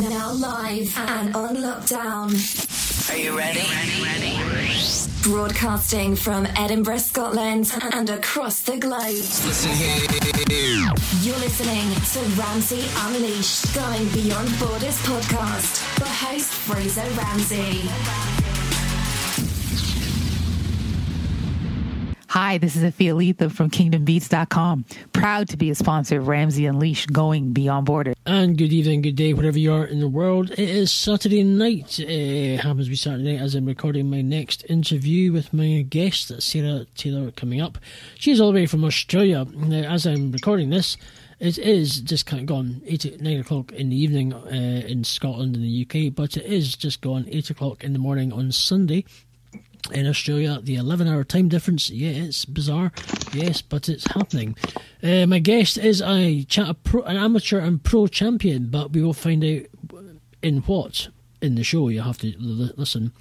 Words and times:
Now 0.00 0.32
live 0.32 0.96
and 0.96 1.36
on 1.36 1.56
lockdown. 1.56 2.32
Are 3.10 3.16
you 3.16 3.36
ready? 3.36 3.60
Ready, 3.60 4.42
ready. 4.42 4.72
Broadcasting 5.22 6.16
from 6.16 6.46
Edinburgh, 6.56 6.96
Scotland 6.96 7.70
and 7.92 8.08
across 8.08 8.60
the 8.62 8.78
globe. 8.78 9.02
Listen 9.02 9.70
here. 9.72 10.92
You're 11.20 11.38
listening 11.38 11.90
to 11.92 12.40
Ramsey 12.40 12.82
Unleashed, 13.00 13.74
Going 13.74 14.08
Beyond 14.08 14.58
Borders 14.58 14.98
podcast 15.02 15.76
for 15.98 16.06
host 16.06 16.52
Fraser 16.52 17.08
Ramsey. 17.14 18.41
Hi, 22.32 22.56
this 22.56 22.76
is 22.76 22.82
Afia 22.82 23.14
Letha 23.14 23.50
from 23.50 23.68
KingdomBeats.com. 23.68 24.86
Proud 25.12 25.50
to 25.50 25.58
be 25.58 25.68
a 25.68 25.74
sponsor 25.74 26.18
of 26.18 26.28
Ramsey 26.28 26.64
Unleashed 26.64 27.12
Going 27.12 27.52
Beyond 27.52 27.84
Borders. 27.84 28.14
And 28.24 28.56
good 28.56 28.72
evening, 28.72 29.02
good 29.02 29.16
day, 29.16 29.34
wherever 29.34 29.58
you 29.58 29.70
are 29.70 29.84
in 29.84 30.00
the 30.00 30.08
world. 30.08 30.50
It 30.52 30.58
is 30.58 30.90
Saturday 30.90 31.42
night. 31.42 31.98
It 31.98 32.60
happens 32.60 32.86
to 32.86 32.90
be 32.90 32.96
Saturday 32.96 33.34
night 33.34 33.42
as 33.42 33.54
I'm 33.54 33.66
recording 33.66 34.08
my 34.08 34.22
next 34.22 34.64
interview 34.70 35.30
with 35.30 35.52
my 35.52 35.82
guest, 35.82 36.40
Sarah 36.40 36.86
Taylor, 36.94 37.32
coming 37.32 37.60
up. 37.60 37.76
She's 38.18 38.40
all 38.40 38.50
the 38.50 38.60
way 38.60 38.66
from 38.66 38.82
Australia. 38.82 39.44
Now, 39.44 39.92
as 39.92 40.06
I'm 40.06 40.32
recording 40.32 40.70
this, 40.70 40.96
it 41.38 41.58
is 41.58 42.00
just 42.00 42.24
kind 42.24 42.40
of 42.40 42.46
gone 42.46 42.80
eight, 42.86 43.20
nine 43.20 43.40
o'clock 43.40 43.72
in 43.72 43.90
the 43.90 43.96
evening 43.96 44.32
uh, 44.32 44.48
in 44.48 45.04
Scotland 45.04 45.54
and 45.54 45.62
the 45.62 45.86
UK, 45.86 46.14
but 46.14 46.38
it 46.38 46.46
is 46.46 46.76
just 46.76 47.02
gone 47.02 47.26
eight 47.28 47.50
o'clock 47.50 47.84
in 47.84 47.92
the 47.92 47.98
morning 47.98 48.32
on 48.32 48.52
Sunday 48.52 49.04
in 49.90 50.06
Australia. 50.06 50.60
The 50.62 50.76
11 50.76 51.08
hour 51.08 51.24
time 51.24 51.48
difference, 51.48 51.90
yeah, 51.90 52.24
it's 52.24 52.44
bizarre, 52.44 52.92
yes, 53.32 53.62
but 53.62 53.88
it's 53.88 54.06
happening. 54.12 54.56
Uh, 55.02 55.26
my 55.26 55.38
guest 55.38 55.78
is 55.78 56.00
a 56.02 56.44
cha- 56.44 56.74
pro, 56.84 57.02
an 57.02 57.16
amateur 57.16 57.58
and 57.58 57.82
pro 57.82 58.06
champion, 58.06 58.68
but 58.68 58.92
we 58.92 59.02
will 59.02 59.12
find 59.12 59.42
out 59.44 59.62
in 60.42 60.58
what 60.60 61.08
in 61.40 61.56
the 61.56 61.64
show. 61.64 61.88
You 61.88 62.02
have 62.02 62.18
to 62.18 62.32
l- 62.34 62.70
listen. 62.76 63.12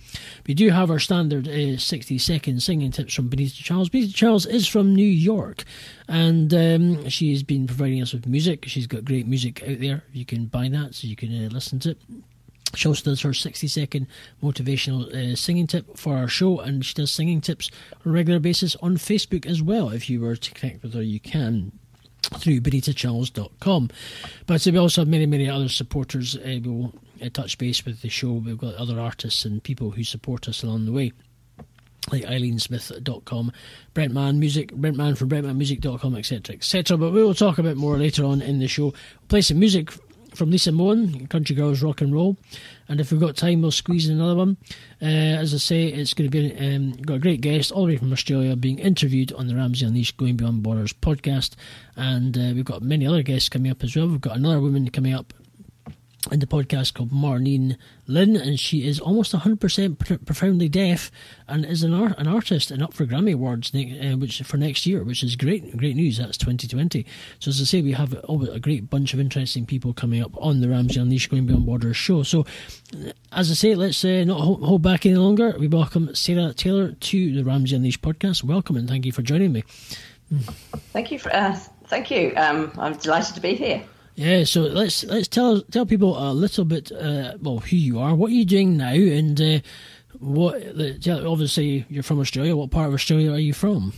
We 0.48 0.54
do 0.54 0.70
have 0.70 0.92
our 0.92 1.00
standard 1.00 1.48
uh, 1.48 1.78
60 1.78 2.18
second 2.20 2.62
singing 2.62 2.92
tips 2.92 3.16
from 3.16 3.30
Benita 3.30 3.64
Charles. 3.64 3.90
Benita 3.90 4.14
Charles 4.14 4.46
is 4.46 4.68
from 4.68 4.94
New 4.94 5.04
York 5.04 5.64
and 6.08 6.54
um, 6.54 7.10
she 7.10 7.32
has 7.32 7.42
been 7.42 7.66
providing 7.66 8.02
us 8.02 8.14
with 8.14 8.28
music. 8.28 8.66
She's 8.68 8.86
got 8.88 9.06
great 9.06 9.26
music 9.26 9.64
out 9.64 9.80
there. 9.80 10.04
You 10.14 10.26
can 10.26 10.46
buy 10.46 10.70
that 10.70 10.94
so 10.94 11.08
you 11.08 11.16
can 11.16 11.46
uh, 11.46 11.50
listen 11.50 11.80
to 11.80 11.92
it. 11.92 11.98
She 12.76 12.88
also 12.88 13.12
does 13.12 13.22
her 13.22 13.34
60 13.34 13.68
second 13.68 14.08
motivational 14.42 15.14
uh, 15.14 15.36
singing 15.36 15.68
tip 15.68 15.98
for 15.98 16.16
our 16.16 16.28
show, 16.28 16.60
and 16.60 16.86
she 16.86 16.94
does 16.94 17.12
singing 17.12 17.42
tips 17.42 17.70
on 18.06 18.12
a 18.12 18.14
regular 18.14 18.40
basis 18.40 18.76
on 18.78 18.98
Facebook 18.98 19.46
as 19.46 19.62
well. 19.62 19.90
If 19.90 20.10
you 20.10 20.22
were 20.22 20.36
to 20.36 20.54
connect 20.54 20.84
with 20.84 20.94
her, 20.94 21.02
you 21.02 21.20
can 21.20 21.72
through 22.22 22.62
benitacharles.com. 22.62 23.90
But 24.46 24.66
we 24.66 24.78
also 24.78 25.02
have 25.02 25.08
many, 25.08 25.26
many 25.26 25.50
other 25.50 25.70
supporters. 25.70 26.36
Uh, 26.38 26.60
we'll 26.64 26.94
uh, 27.22 27.30
touch 27.30 27.58
base 27.58 27.86
with 27.86 28.02
the 28.02 28.10
show. 28.10 28.34
We've 28.34 28.58
got 28.58 28.76
other 28.76 29.00
artists 29.00 29.46
and 29.46 29.64
people 29.64 29.92
who 29.92 30.04
support 30.04 30.48
us 30.48 30.64
along 30.64 30.86
the 30.86 30.92
way. 30.92 31.12
Like 32.12 32.24
EileenSmith.com, 32.24 33.52
Brentman 33.94 34.38
Music, 34.38 34.72
Brentman 34.72 35.16
from 35.16 35.30
BrentmanMusic.com, 35.30 36.16
etc., 36.16 36.56
etc. 36.56 36.98
But 36.98 37.12
we 37.12 37.24
will 37.24 37.36
talk 37.36 37.60
about 37.60 37.78
more 37.78 37.96
later 37.98 38.26
on 38.26 38.42
in 38.42 38.58
the 38.58 38.68
show. 38.68 38.86
We'll 38.86 38.96
play 39.28 39.42
some 39.42 39.60
music 39.60 39.92
from 40.34 40.52
Lisa 40.52 40.72
Moen, 40.72 41.28
Country 41.28 41.56
Girls 41.56 41.82
Rock 41.82 42.02
and 42.02 42.14
Roll. 42.14 42.38
And 42.88 43.00
if 43.00 43.12
we've 43.12 43.22
got 43.22 43.36
time, 43.36 43.62
we'll 43.62 43.72
squeeze 43.72 44.08
in 44.10 44.16
another 44.16 44.36
one. 44.36 44.58
Uh, 45.02 45.06
as 45.06 45.54
I 45.54 45.58
say, 45.58 45.88
it's 45.88 46.14
going 46.14 46.30
to 46.30 46.38
be 46.38 46.58
um, 46.58 46.94
got 46.94 47.16
a 47.16 47.20
great 47.20 47.42
guest 47.42 47.72
all 47.72 47.86
the 47.86 47.94
way 47.94 47.98
from 47.98 48.12
Australia 48.12 48.56
being 48.56 48.80
interviewed 48.80 49.32
on 49.34 49.48
the 49.48 49.56
Ramsey 49.56 49.86
Unleashed 49.86 50.18
Going 50.18 50.38
Beyond 50.38 50.64
Borders 50.64 50.94
podcast. 50.94 51.56
And 51.96 52.38
uh, 52.38 52.52
we've 52.54 52.66
got 52.66 52.82
many 52.82 53.06
other 53.08 53.24
guests 53.24 53.50
coming 53.50 53.72
up 53.72 53.84
as 53.84 53.96
well. 53.96 54.08
We've 54.08 54.22
got 54.22 54.38
another 54.38 54.60
woman 54.60 54.90
coming 54.90 55.14
up 55.14 55.34
in 56.30 56.40
the 56.40 56.46
podcast 56.46 56.94
called 56.94 57.12
Marnine 57.12 57.78
Lynn, 58.06 58.36
and 58.36 58.60
she 58.60 58.88
is 58.88 59.00
almost 59.00 59.34
100% 59.34 59.98
pr- 59.98 60.16
profoundly 60.24 60.70
deaf 60.70 61.10
and 61.48 61.66
is 61.66 61.82
an, 61.84 61.94
an 61.94 62.28
artist 62.28 62.70
and 62.70 62.84
up 62.84 62.94
for 62.94 63.06
Grammy 63.06 63.34
Awards 63.34 63.74
ne- 63.74 64.12
uh, 64.12 64.18
which 64.18 64.42
for 64.44 64.58
next 64.58 64.86
year, 64.86 65.04
which 65.04 65.24
is 65.24 65.36
great 65.36 65.76
great 65.76 65.96
news. 65.96 66.20
That's 66.20 66.38
2020. 66.38 67.06
So, 67.40 67.50
as 67.50 67.60
I 67.60 67.64
say, 67.64 67.82
we 67.82 67.94
have 67.94 68.16
oh, 68.30 68.44
a 68.44 68.60
great 68.60 68.90
bunch 68.90 69.14
of 69.14 69.20
interesting 69.20 69.66
people 69.66 69.94
coming 69.94 70.22
up 70.22 70.32
on 70.38 70.62
the 70.62 70.70
Ramsey 70.70 71.00
Unleashed 71.00 71.32
Going 71.32 71.48
Beyond 71.48 71.66
Borders 71.66 71.98
show. 71.98 72.22
So, 72.22 72.46
as 73.32 73.50
I 73.50 73.56
say, 73.56 73.74
let's 73.74 74.04
uh, 74.06 74.24
not 74.26 74.42
hold, 74.42 74.64
hold 74.64 74.82
back 74.84 75.06
any 75.06 75.16
longer. 75.16 75.56
We 75.58 75.68
welcome 75.68 76.14
Sarah 76.14 76.54
Taylor 76.54 76.92
to 76.92 77.36
the 77.36 77.44
Ramsey 77.44 77.76
Unleashed 77.76 78.02
podcast. 78.02 78.44
Welcome 78.44 78.76
and 78.76 78.88
thank 78.88 79.06
you 79.06 79.12
for 79.12 79.24
joining 79.24 79.54
me. 79.54 79.64
Thank 80.94 81.12
you. 81.12 81.20
For, 81.20 81.34
uh, 81.34 81.58
thank 81.88 82.12
you. 82.12 82.34
Um, 82.36 82.72
I'm 82.78 82.96
delighted 82.96 83.36
to 83.36 83.42
be 83.42 83.56
here. 83.56 83.84
Yeah, 84.16 84.44
so 84.44 84.62
let's 84.62 85.04
let's 85.06 85.28
tell 85.28 85.62
tell 85.62 85.86
people 85.86 86.18
a 86.18 86.34
little 86.34 86.66
bit 86.66 86.92
uh, 86.92 87.34
well 87.42 87.60
who 87.60 87.76
you 87.76 88.00
are, 88.00 88.14
what 88.14 88.32
you're 88.32 88.40
you 88.40 88.46
doing 88.46 88.78
now, 88.78 88.92
and 88.92 89.40
uh, 89.40 89.60
what. 90.20 90.60
The, 90.62 91.26
obviously, 91.26 91.86
you're 91.90 92.04
from 92.04 92.20
Australia. 92.20 92.56
What 92.56 92.72
part 92.72 92.88
of 92.88 92.94
Australia 92.94 93.32
are 93.32 93.40
you 93.40 93.54
from? 93.54 93.94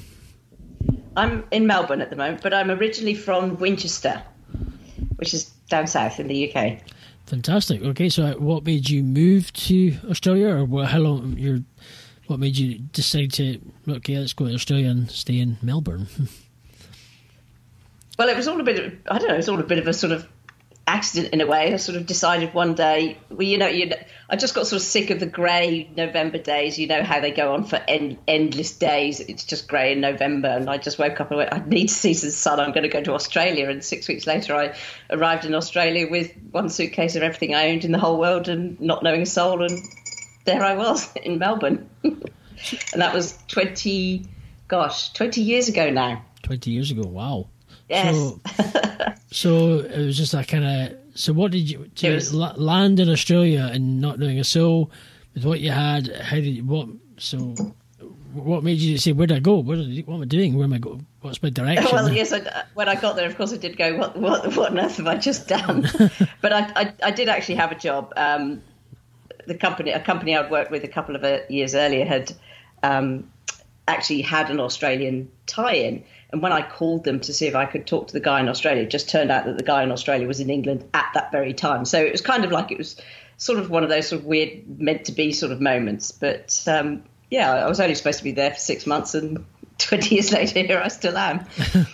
I'm 1.16 1.44
in 1.51 1.68
Melbourne 1.68 2.01
at 2.01 2.09
the 2.09 2.16
moment, 2.16 2.41
but 2.41 2.53
I'm 2.53 2.72
originally 2.72 3.16
from 3.16 3.57
Winchester, 3.57 4.22
which 5.16 5.34
is 5.34 5.46
down 5.69 5.88
south 5.88 6.19
in 6.19 6.28
the 6.28 6.53
UK. 6.53 6.80
Fantastic. 7.25 7.81
Okay, 7.81 8.09
so 8.09 8.38
what 8.40 8.66
made 8.66 8.90
you 8.90 9.03
move 9.03 9.51
to 9.53 9.95
Australia, 10.09 10.50
or 10.50 10.66
what, 10.66 10.88
how 10.88 11.00
long 11.00 11.38
you're? 11.38 11.59
What 12.28 12.40
made 12.40 12.57
you 12.57 12.80
decide 12.80 13.34
to 13.34 13.59
okay, 13.88 14.18
let's 14.18 14.34
go 14.34 14.47
to 14.47 14.53
Australia 14.53 14.90
and 14.90 15.09
stay 15.09 15.40
in 15.40 15.57
Melbourne? 15.62 16.07
Well, 18.18 18.29
it 18.29 18.38
was 18.38 18.47
all 18.47 18.59
a 18.59 18.63
bit. 18.63 18.79
Of, 18.79 18.94
I 19.09 19.18
don't 19.18 19.29
know. 19.29 19.34
It 19.34 19.38
was 19.38 19.50
all 19.50 19.59
a 19.59 19.63
bit 19.63 19.79
of 19.79 19.88
a 19.88 19.94
sort 19.94 20.12
of 20.12 20.28
accident 20.85 21.34
in 21.34 21.41
a 21.41 21.47
way. 21.47 21.74
I 21.74 21.78
sort 21.78 21.97
of 21.97 22.06
decided 22.06 22.53
one 22.53 22.75
day. 22.75 23.18
Well, 23.29 23.47
you 23.47 23.57
know, 23.57 23.68
you. 23.68 23.88
Know, 23.88 23.97
I 24.29 24.35
just 24.35 24.53
got 24.53 24.68
sort 24.68 24.81
of 24.81 24.88
sick 24.88 25.09
of 25.09 25.19
the 25.19 25.25
grey 25.25 25.90
November 25.96 26.38
days. 26.38 26.78
You 26.78 26.88
know 26.88 27.03
how 27.03 27.19
they 27.19 27.31
go 27.31 27.53
on 27.53 27.63
for 27.63 27.78
end, 27.88 28.18
endless 28.28 28.78
days. 28.78 29.19
It's 29.19 29.44
just 29.44 29.68
grey 29.68 29.94
in 29.94 30.01
November, 30.01 30.50
and 30.50 30.69
I 30.69 30.78
just 30.78 31.00
woke 31.00 31.19
up 31.22 31.31
and 31.31 31.38
went, 31.40 31.53
"I 31.53 31.63
need 31.66 31.88
to 31.88 31.94
see 31.94 32.13
some 32.13 32.29
sun. 32.29 32.59
I'm 32.59 32.72
going 32.72 32.84
to 32.84 32.90
go 32.90 33.01
to 33.01 33.13
Australia." 33.13 33.69
And 33.69 33.84
six 33.84 34.07
weeks 34.07 34.28
later, 34.28 34.56
I 34.56 34.75
arrived 35.09 35.45
in 35.45 35.56
Australia 35.56 36.07
with 36.09 36.31
one 36.51 36.69
suitcase 36.69 37.16
of 37.16 37.24
everything 37.24 37.56
I 37.56 37.69
owned 37.69 37.84
in 37.84 37.91
the 37.91 38.00
whole 38.00 38.19
world 38.19 38.47
and 38.47 38.80
not 38.80 39.01
knowing 39.01 39.24
a 39.24 39.25
soul. 39.25 39.63
And 39.63 39.81
there 40.45 40.63
I 40.63 40.75
was 40.75 41.12
in 41.24 41.40
Melbourne, 41.40 41.90
and 42.03 42.22
that 42.95 43.13
was 43.13 43.38
twenty. 43.47 44.25
Gosh, 44.68 45.12
twenty 45.13 45.41
years 45.41 45.68
ago 45.68 45.90
now. 45.90 46.24
Twenty 46.44 46.72
years 46.72 46.91
ago. 46.91 47.03
Wow. 47.03 47.50
Yes. 47.90 48.16
So, 48.16 48.40
so 49.32 49.80
it 49.80 50.06
was 50.06 50.18
just 50.18 50.32
that 50.32 50.48
kind 50.48 50.64
of. 50.64 50.98
So 51.16 51.34
what 51.34 51.52
did 51.52 51.70
you 51.70 51.90
to 51.96 52.14
was- 52.14 52.34
land 52.34 53.00
in 53.00 53.10
Australia 53.10 53.70
and 53.72 54.02
not 54.02 54.20
knowing 54.20 54.40
a 54.40 54.44
soul 54.44 54.92
with 55.34 55.46
what 55.46 55.60
you 55.60 55.72
had? 55.72 56.08
How 56.16 56.38
did 56.38 56.46
you, 56.46 56.64
what? 56.64 56.88
So 57.18 57.56
what 58.34 58.64
made 58.64 58.80
you 58.80 58.98
say 58.98 59.12
where 59.12 59.28
do 59.28 59.36
I 59.36 59.40
go? 59.40 59.56
What, 59.58 59.76
did, 59.76 60.08
what 60.08 60.16
am 60.16 60.22
I 60.22 60.26
doing? 60.26 60.56
Where 60.56 60.66
am 60.66 60.74
I 60.74 60.80
going? 60.80 61.06
What's 61.22 61.42
my 61.44 61.50
direction? 61.50 61.90
Well, 61.92 62.12
yes. 62.12 62.34
I, 62.34 62.64
when 62.74 62.90
I 62.90 62.96
got 62.96 63.16
there, 63.16 63.28
of 63.28 63.38
course, 63.38 63.54
I 63.54 63.58
did 63.58 63.78
go. 63.78 63.96
What, 63.96 64.18
what, 64.18 64.56
what 64.56 64.72
on 64.72 64.80
earth 64.80 64.98
have 64.98 65.08
I 65.08 65.18
just 65.18 65.48
done? 65.48 65.88
but 66.42 66.52
I, 66.52 66.72
I, 66.76 66.94
I 67.04 67.12
did 67.12 67.30
actually 67.30 67.56
have 67.56 67.72
a 67.72 67.76
job. 67.76 68.12
Um, 68.16 68.62
the 69.46 69.56
company, 69.56 69.92
a 69.92 70.00
company 70.00 70.36
I'd 70.36 70.50
worked 70.50 70.72
with 70.72 70.84
a 70.84 70.88
couple 70.88 71.16
of 71.16 71.24
uh, 71.24 71.40
years 71.50 71.76
earlier, 71.76 72.06
had 72.06 72.34
um, 72.82 73.30
actually 73.88 74.22
had 74.22 74.50
an 74.50 74.60
Australian 74.60 75.30
tie-in. 75.46 76.04
And 76.34 76.42
when 76.42 76.52
I 76.52 76.68
called 76.68 77.04
them 77.04 77.20
to 77.22 77.34
see 77.34 77.46
if 77.46 77.54
I 77.54 77.66
could 77.66 77.86
talk 77.86 78.08
to 78.08 78.14
the 78.14 78.20
guy 78.20 78.40
in 78.40 78.50
Australia, 78.50 78.82
it 78.84 78.90
just 78.90 79.08
turned 79.08 79.32
out 79.32 79.46
that 79.46 79.56
the 79.56 79.64
guy 79.64 79.84
in 79.84 79.92
Australia 79.92 80.28
was 80.28 80.40
in 80.40 80.50
England 80.50 80.84
at 80.92 81.12
that 81.14 81.32
very 81.32 81.54
time. 81.54 81.86
So 81.86 82.02
it 82.04 82.12
was 82.12 82.22
kind 82.22 82.44
of 82.44 82.52
like 82.52 82.72
it 82.72 82.80
was 82.80 83.00
sort 83.38 83.60
of 83.60 83.70
one 83.70 83.84
of 83.84 83.90
those 83.90 84.08
sort 84.08 84.22
of 84.22 84.26
weird 84.26 84.80
meant 84.80 85.06
to 85.06 85.12
be 85.12 85.32
sort 85.32 85.52
of 85.52 85.62
moments. 85.62 86.12
But 86.12 86.64
um, 86.68 87.04
yeah, 87.30 87.52
I 87.52 87.70
was 87.70 87.80
only 87.80 87.94
supposed 87.94 88.18
to 88.18 88.24
be 88.24 88.32
there 88.32 88.50
for 88.50 88.60
six 88.60 88.88
months, 88.88 89.14
and 89.14 89.46
20 89.78 90.16
years 90.16 90.32
later, 90.32 90.60
here 90.60 90.82
I 90.84 90.88
still 90.88 91.16
am. 91.16 91.46
you 91.74 91.86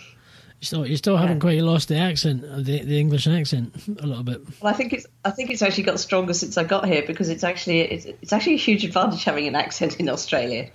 still, 0.61 0.87
you 0.87 0.95
still 0.95 1.17
haven't 1.17 1.41
quite 1.41 1.61
lost 1.61 1.89
the 1.89 1.97
accent, 1.97 2.41
the, 2.41 2.81
the 2.81 2.97
English 2.97 3.27
accent, 3.27 3.75
a 3.87 4.07
little 4.07 4.23
bit. 4.23 4.41
Well, 4.61 4.73
I 4.73 4.77
think 4.77 4.93
it's 4.93 5.05
I 5.25 5.31
think 5.31 5.49
it's 5.49 5.61
actually 5.61 5.83
got 5.83 5.99
stronger 5.99 6.33
since 6.33 6.57
I 6.57 6.63
got 6.63 6.85
here 6.85 7.03
because 7.05 7.27
it's 7.27 7.43
actually 7.43 7.81
it's, 7.81 8.05
it's 8.05 8.31
actually 8.31 8.53
a 8.53 8.59
huge 8.59 8.85
advantage 8.85 9.25
having 9.25 9.47
an 9.47 9.55
accent 9.55 9.99
in 9.99 10.07
Australia. 10.07 10.69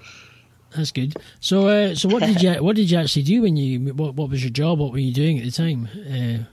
That's 0.74 0.90
good. 0.90 1.14
So, 1.40 1.68
uh, 1.68 1.94
so 1.94 2.08
what 2.08 2.22
did 2.22 2.42
you 2.42 2.52
what 2.62 2.76
did 2.76 2.90
you 2.90 2.98
actually 2.98 3.22
do 3.22 3.42
when 3.42 3.56
you 3.56 3.92
what 3.94 4.14
what 4.14 4.30
was 4.30 4.42
your 4.42 4.50
job? 4.50 4.78
What 4.78 4.92
were 4.92 4.98
you 4.98 5.12
doing 5.12 5.38
at 5.38 5.44
the 5.44 5.50
time? 5.50 5.88
Uh, 5.94 6.44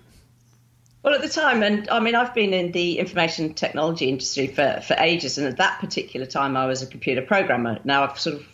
Well, 1.04 1.16
at 1.16 1.22
the 1.22 1.30
time, 1.30 1.64
and 1.64 1.90
I 1.90 2.00
mean, 2.00 2.14
I've 2.14 2.34
been 2.34 2.54
in 2.54 2.72
the 2.72 3.00
information 3.00 3.56
technology 3.56 4.08
industry 4.08 4.48
for, 4.48 4.82
for 4.86 4.96
ages, 5.00 5.38
and 5.40 5.48
at 5.48 5.58
that 5.58 5.80
particular 5.80 6.28
time, 6.28 6.56
I 6.56 6.68
was 6.68 6.84
a 6.84 6.88
computer 6.88 7.24
programmer. 7.24 7.80
Now, 7.84 8.04
I've 8.04 8.20
sort 8.20 8.36
of 8.36 8.46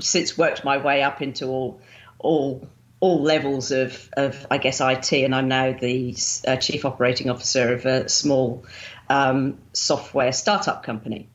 since 0.00 0.38
worked 0.38 0.64
my 0.64 0.78
way 0.78 1.02
up 1.02 1.20
into 1.22 1.46
all 1.46 1.80
all 2.18 2.68
all 3.00 3.22
levels 3.22 3.70
of, 3.70 4.10
of 4.16 4.46
I 4.50 4.58
guess 4.58 4.80
IT, 4.80 5.12
and 5.12 5.34
I'm 5.34 5.48
now 5.48 5.72
the 5.72 6.16
uh, 6.46 6.56
chief 6.56 6.84
operating 6.84 7.30
officer 7.30 7.72
of 7.74 7.86
a 7.86 8.08
small 8.08 8.64
um, 9.08 9.58
software 9.72 10.32
startup 10.32 10.82
company. 10.82 11.28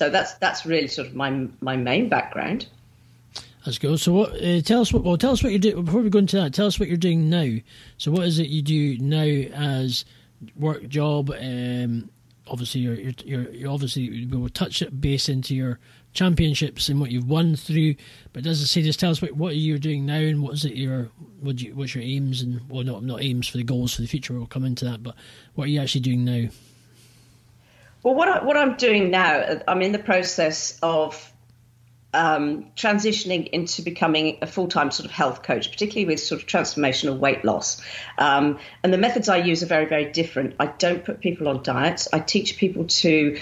So 0.00 0.08
that's 0.08 0.32
that's 0.36 0.64
really 0.64 0.88
sort 0.88 1.08
of 1.08 1.14
my 1.14 1.46
my 1.60 1.76
main 1.76 2.08
background. 2.08 2.66
That's 3.66 3.76
good. 3.76 4.00
So, 4.00 4.14
what? 4.14 4.30
Uh, 4.42 4.62
tell 4.62 4.80
us 4.80 4.94
what. 4.94 5.04
Well, 5.04 5.18
tell 5.18 5.32
us 5.32 5.42
what 5.42 5.52
you're 5.52 5.58
doing 5.58 5.84
before 5.84 6.00
we 6.00 6.08
go 6.08 6.20
into 6.20 6.36
that. 6.36 6.54
Tell 6.54 6.66
us 6.66 6.80
what 6.80 6.88
you're 6.88 6.96
doing 6.96 7.28
now. 7.28 7.58
So, 7.98 8.10
what 8.10 8.26
is 8.26 8.38
it 8.38 8.48
you 8.48 8.62
do 8.62 8.96
now 8.96 9.20
as 9.20 10.06
work 10.56 10.88
job. 10.88 11.30
Um, 11.38 12.08
obviously, 12.46 12.80
you're, 12.80 12.94
you're, 12.94 13.12
you're, 13.26 13.50
you're 13.50 13.70
obviously 13.70 14.24
we 14.24 14.38
will 14.38 14.48
touch 14.48 14.80
it 14.80 15.02
base 15.02 15.28
into 15.28 15.54
your 15.54 15.78
championships 16.14 16.88
and 16.88 16.98
what 16.98 17.10
you've 17.10 17.28
won 17.28 17.54
through. 17.54 17.96
But 18.32 18.44
does 18.44 18.62
it 18.62 18.68
say 18.68 18.80
just 18.80 19.00
tell 19.00 19.10
us 19.10 19.20
what, 19.20 19.32
what 19.32 19.56
you're 19.56 19.76
doing 19.76 20.06
now 20.06 20.20
and 20.20 20.42
what 20.42 20.54
is 20.54 20.64
it 20.64 20.76
your 20.76 21.10
what 21.42 21.60
you, 21.60 21.74
what's 21.74 21.94
your 21.94 22.04
aims 22.04 22.40
and 22.40 22.62
well 22.70 22.84
not 22.84 23.04
not 23.04 23.22
aims 23.22 23.48
for 23.48 23.58
the 23.58 23.64
goals 23.64 23.94
for 23.94 24.00
the 24.00 24.08
future. 24.08 24.32
We'll 24.32 24.46
come 24.46 24.64
into 24.64 24.86
that. 24.86 25.02
But 25.02 25.14
what 25.56 25.64
are 25.64 25.70
you 25.70 25.82
actually 25.82 26.00
doing 26.00 26.24
now? 26.24 26.48
Well, 28.02 28.14
what 28.14 28.28
I, 28.28 28.44
what 28.44 28.56
I'm 28.56 28.76
doing 28.76 29.10
now, 29.10 29.60
I'm 29.68 29.82
in 29.82 29.92
the 29.92 29.98
process 29.98 30.78
of 30.82 31.30
um, 32.14 32.66
transitioning 32.76 33.48
into 33.48 33.82
becoming 33.82 34.38
a 34.42 34.46
full 34.46 34.68
time 34.68 34.90
sort 34.90 35.04
of 35.04 35.12
health 35.12 35.42
coach, 35.42 35.70
particularly 35.70 36.06
with 36.06 36.20
sort 36.20 36.40
of 36.40 36.48
transformational 36.48 37.18
weight 37.18 37.44
loss. 37.44 37.80
Um, 38.18 38.58
and 38.82 38.92
the 38.92 38.98
methods 38.98 39.28
I 39.28 39.36
use 39.38 39.62
are 39.62 39.66
very, 39.66 39.86
very 39.86 40.10
different. 40.10 40.56
I 40.58 40.66
don't 40.66 41.04
put 41.04 41.20
people 41.20 41.48
on 41.48 41.62
diets, 41.62 42.08
I 42.12 42.20
teach 42.20 42.56
people 42.56 42.86
to 42.86 43.38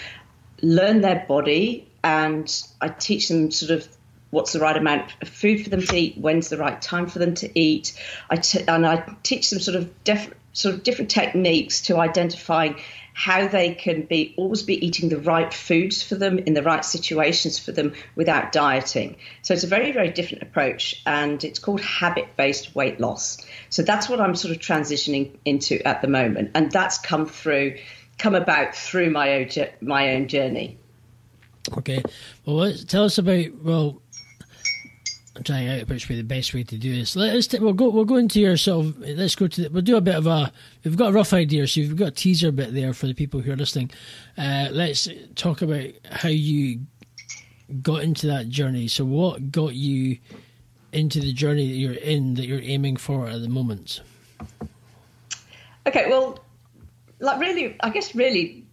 learn 0.61 1.01
their 1.03 1.25
body 1.29 1.89
and 2.03 2.63
I 2.81 2.89
teach 2.89 3.29
them 3.29 3.51
sort 3.51 3.71
of 3.71 3.89
what's 4.31 4.53
the 4.53 4.61
right 4.61 4.77
amount 4.77 5.13
of 5.23 5.29
food 5.29 5.63
for 5.63 5.71
them 5.71 5.81
to 5.81 5.97
eat, 5.97 6.19
when's 6.19 6.49
the 6.49 6.59
right 6.59 6.81
time 6.83 7.07
for 7.07 7.19
them 7.19 7.35
to 7.35 7.59
eat. 7.59 7.99
I 8.29 8.37
t- 8.37 8.65
and 8.67 8.87
I 8.87 9.15
teach 9.23 9.51
them 9.51 9.61
sort 9.61 9.77
of 9.77 10.05
def- 10.05 10.35
sort 10.53 10.75
of 10.75 10.83
different 10.83 11.11
techniques 11.11 11.83
to 11.83 11.99
identifying 11.99 12.77
how 13.19 13.49
they 13.49 13.75
can 13.75 14.03
be 14.03 14.33
always 14.37 14.63
be 14.63 14.87
eating 14.87 15.09
the 15.09 15.19
right 15.19 15.53
foods 15.53 16.05
for 16.05 16.15
them 16.15 16.39
in 16.39 16.55
the 16.55 16.63
right 16.63 16.85
situations 16.85 17.59
for 17.59 17.73
them 17.73 17.93
without 18.15 18.53
dieting. 18.53 19.17
So 19.43 19.55
it's 19.55 19.65
a 19.65 19.67
very 19.67 19.91
very 19.91 20.11
different 20.11 20.45
approach, 20.45 21.03
and 21.05 21.43
it's 21.43 21.59
called 21.59 21.81
habit 21.81 22.37
based 22.37 22.77
weight 22.77 23.01
loss. 23.01 23.45
So 23.71 23.83
that's 23.83 24.09
what 24.09 24.21
I'm 24.21 24.37
sort 24.37 24.55
of 24.55 24.63
transitioning 24.63 25.33
into 25.45 25.85
at 25.85 26.01
the 26.01 26.07
moment, 26.07 26.53
and 26.55 26.71
that's 26.71 26.99
come 26.99 27.27
through, 27.27 27.79
come 28.19 28.37
about 28.37 28.77
through 28.77 29.11
my 29.11 29.35
own 29.35 29.49
my 29.81 30.15
own 30.15 30.29
journey. 30.29 30.79
Okay, 31.77 32.05
well, 32.47 32.73
tell 32.87 33.03
us 33.03 33.19
about 33.19 33.53
well 33.65 34.01
trying 35.45 35.69
out 35.69 35.89
which 35.89 36.09
way 36.09 36.17
the 36.17 36.23
best 36.23 36.55
way 36.55 36.63
to 36.65 36.79
do 36.79 36.95
this. 36.95 37.17
Let's 37.17 37.47
t- 37.47 37.59
we'll 37.59 37.73
go 37.73 37.89
we'll 37.89 38.05
go 38.05 38.17
into 38.17 38.41
your 38.41 38.57
sort 38.57 38.87
of 38.87 38.99
let's 39.01 39.35
go 39.35 39.47
to 39.47 39.63
the, 39.63 39.71
we'll 39.71 39.83
do 39.83 39.97
a 39.97 40.01
bit 40.01 40.17
of 40.17 40.27
a 40.27 40.53
we've 40.85 40.97
got 40.97 41.11
a 41.11 41.13
rough 41.13 41.33
idea, 41.33 41.67
so 41.67 41.81
we've 41.81 41.97
got 41.97 42.09
a 42.09 42.13
teaser 42.13 42.53
bit 42.53 42.75
there 42.75 42.93
for 42.93 43.07
the 43.07 43.15
people 43.15 43.41
who 43.41 43.53
are 43.53 43.57
listening. 43.57 43.91
Uh, 44.37 44.69
let's 44.71 45.09
talk 45.35 45.63
about 45.63 45.91
how 46.11 46.29
you 46.29 46.81
got 47.83 48.03
into 48.03 48.27
that 48.27 48.49
journey. 48.49 48.89
So 48.89 49.05
what 49.05 49.51
got 49.51 49.75
you 49.75 50.19
into 50.93 51.21
the 51.21 51.33
journey 51.33 51.69
that 51.69 51.77
you're 51.77 51.93
in 51.93 52.35
that 52.35 52.47
you're 52.47 52.63
aiming 52.63 52.97
for 52.97 53.29
at 53.29 53.41
the 53.41 53.49
moment? 53.49 54.01
Okay, 55.87 56.09
well, 56.09 56.39
like 57.21 57.41
really, 57.41 57.77
I 57.81 57.91
guess 57.91 58.15
really 58.15 58.65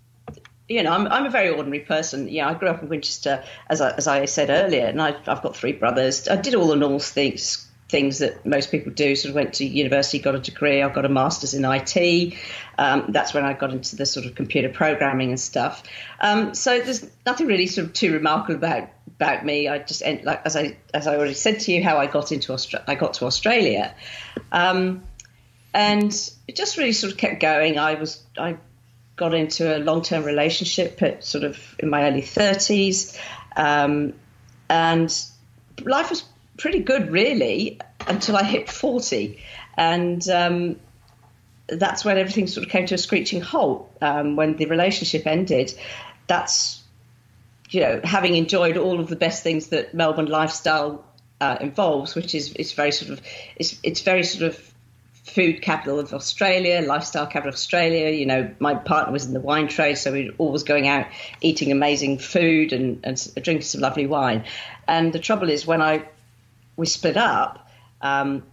you 0.68 0.82
know, 0.84 0.92
I'm, 0.92 1.08
I'm 1.08 1.26
a 1.26 1.30
very 1.30 1.50
ordinary 1.50 1.82
person. 1.82 2.28
Yeah, 2.28 2.50
I 2.50 2.54
grew 2.54 2.70
up 2.70 2.82
in 2.82 2.90
Winchester, 2.90 3.44
as 3.70 3.82
I, 3.82 3.92
as 3.92 4.08
I 4.08 4.26
said 4.26 4.50
earlier, 4.50 4.86
and 4.88 5.02
I, 5.02 5.12
have 5.26 5.42
got 5.42 5.56
three 5.56 5.74
brothers. 5.74 6.28
I 6.28 6.38
did 6.38 6.56
all 6.56 6.68
the 6.68 6.76
normal 6.76 7.00
things 7.00 7.68
things 7.88 8.18
that 8.18 8.44
most 8.46 8.72
people 8.72 8.92
do. 8.92 9.16
Sort 9.16 9.30
of 9.30 9.36
went 9.36 9.54
to 9.56 9.66
university, 9.66 10.20
got 10.20 10.36
a 10.36 10.40
degree. 10.40 10.82
I 10.82 10.90
got 10.90 11.06
a 11.06 11.10
master's 11.10 11.54
in 11.54 11.64
IT. 11.66 12.34
Um, 12.78 13.06
that's 13.10 13.34
when 13.34 13.46
I 13.46 13.54
got 13.54 13.72
into 13.72 13.96
the 13.96 14.06
sort 14.06 14.26
of 14.26 14.36
computer 14.36 14.70
programming 14.70 15.30
and 15.30 15.40
stuff. 15.40 15.84
Um, 16.20 16.56
so 16.56 16.80
there's 16.80 17.06
nothing 17.26 17.48
really 17.48 17.68
sort 17.68 17.88
of 17.88 17.94
too 17.94 18.14
remarkable 18.14 18.56
about 18.56 18.90
about 19.08 19.46
me. 19.46 19.68
I 19.68 19.80
just 19.80 20.04
like 20.24 20.42
as 20.46 20.56
I 20.56 20.78
as 20.94 21.08
I 21.08 21.16
already 21.16 21.36
said 21.36 21.60
to 21.62 21.72
you, 21.72 21.84
how 21.84 21.98
I 21.98 22.08
got 22.08 22.32
into 22.32 22.54
Austra- 22.54 22.84
I 22.88 22.96
got 22.96 23.16
to 23.16 23.26
Australia, 23.26 23.94
um, 24.52 25.04
and 25.74 26.12
it 26.48 26.56
just 26.56 26.78
really 26.78 26.94
sort 26.94 27.14
of 27.14 27.20
kept 27.20 27.40
going. 27.40 27.78
I 27.78 27.94
was 27.96 28.24
I 28.38 28.58
got 29.16 29.34
into 29.34 29.76
a 29.76 29.80
long 29.80 30.02
term 30.02 30.24
relationship 30.24 31.02
at 31.02 31.24
sort 31.24 31.44
of 31.44 31.58
in 31.80 31.90
my 31.90 32.04
early 32.08 32.22
30s. 32.22 33.18
Um, 33.56 34.14
and 34.70 35.26
life 35.82 36.10
was 36.10 36.24
pretty 36.58 36.80
good, 36.80 37.12
really, 37.12 37.80
until 38.08 38.36
I 38.36 38.44
hit 38.44 38.70
40. 38.70 39.40
And 39.78 40.28
um, 40.30 40.80
that's 41.68 42.04
when 42.04 42.18
everything 42.18 42.48
sort 42.48 42.66
of 42.66 42.72
came 42.72 42.86
to 42.88 42.96
a 42.96 42.98
screeching 42.98 43.42
halt. 43.42 43.92
Um, 44.02 44.36
when 44.36 44.58
the 44.58 44.66
relationship 44.66 45.26
ended, 45.28 45.74
that's, 46.28 46.84
you 47.70 47.82
know, 47.82 48.02
having 48.04 48.36
enjoyed 48.36 48.78
all 48.78 49.00
of 49.00 49.08
the 49.08 49.16
best 49.16 49.44
things 49.44 49.68
that 49.68 49.94
Melbourne 49.94 50.28
lifestyle 50.28 51.06
uh, 51.42 51.58
involves, 51.60 52.16
which 52.16 52.34
is 52.36 52.54
it's 52.54 52.72
very 52.72 52.92
sort 52.92 53.12
of 53.12 53.22
it's 53.56 53.78
it's 53.84 54.02
very 54.02 54.24
sort 54.24 54.54
of 54.54 54.75
food 55.26 55.62
capital 55.62 56.00
of 56.00 56.14
Australia, 56.14 56.82
lifestyle 56.82 57.26
capital 57.26 57.50
of 57.50 57.56
Australia. 57.56 58.12
You 58.12 58.26
know, 58.26 58.56
my 58.60 58.76
partner 58.76 59.12
was 59.12 59.26
in 59.26 59.34
the 59.34 59.40
wine 59.40 59.68
trade, 59.68 59.96
so 59.98 60.12
we 60.12 60.30
were 60.30 60.36
always 60.38 60.64
going 60.64 60.88
out 60.88 61.08
eating 61.42 61.72
amazing 61.72 62.20
food 62.20 62.74
and, 62.74 63.00
and 63.04 63.18
drinking 63.42 63.64
some 63.64 63.82
lovely 63.82 64.06
wine. 64.06 64.46
And 64.88 65.12
the 65.12 65.20
trouble 65.20 65.50
is, 65.50 65.66
when 65.66 65.82
I 65.82 66.04
we 66.78 66.86
split 66.86 67.18
up, 67.18 67.68
um, 68.02 68.44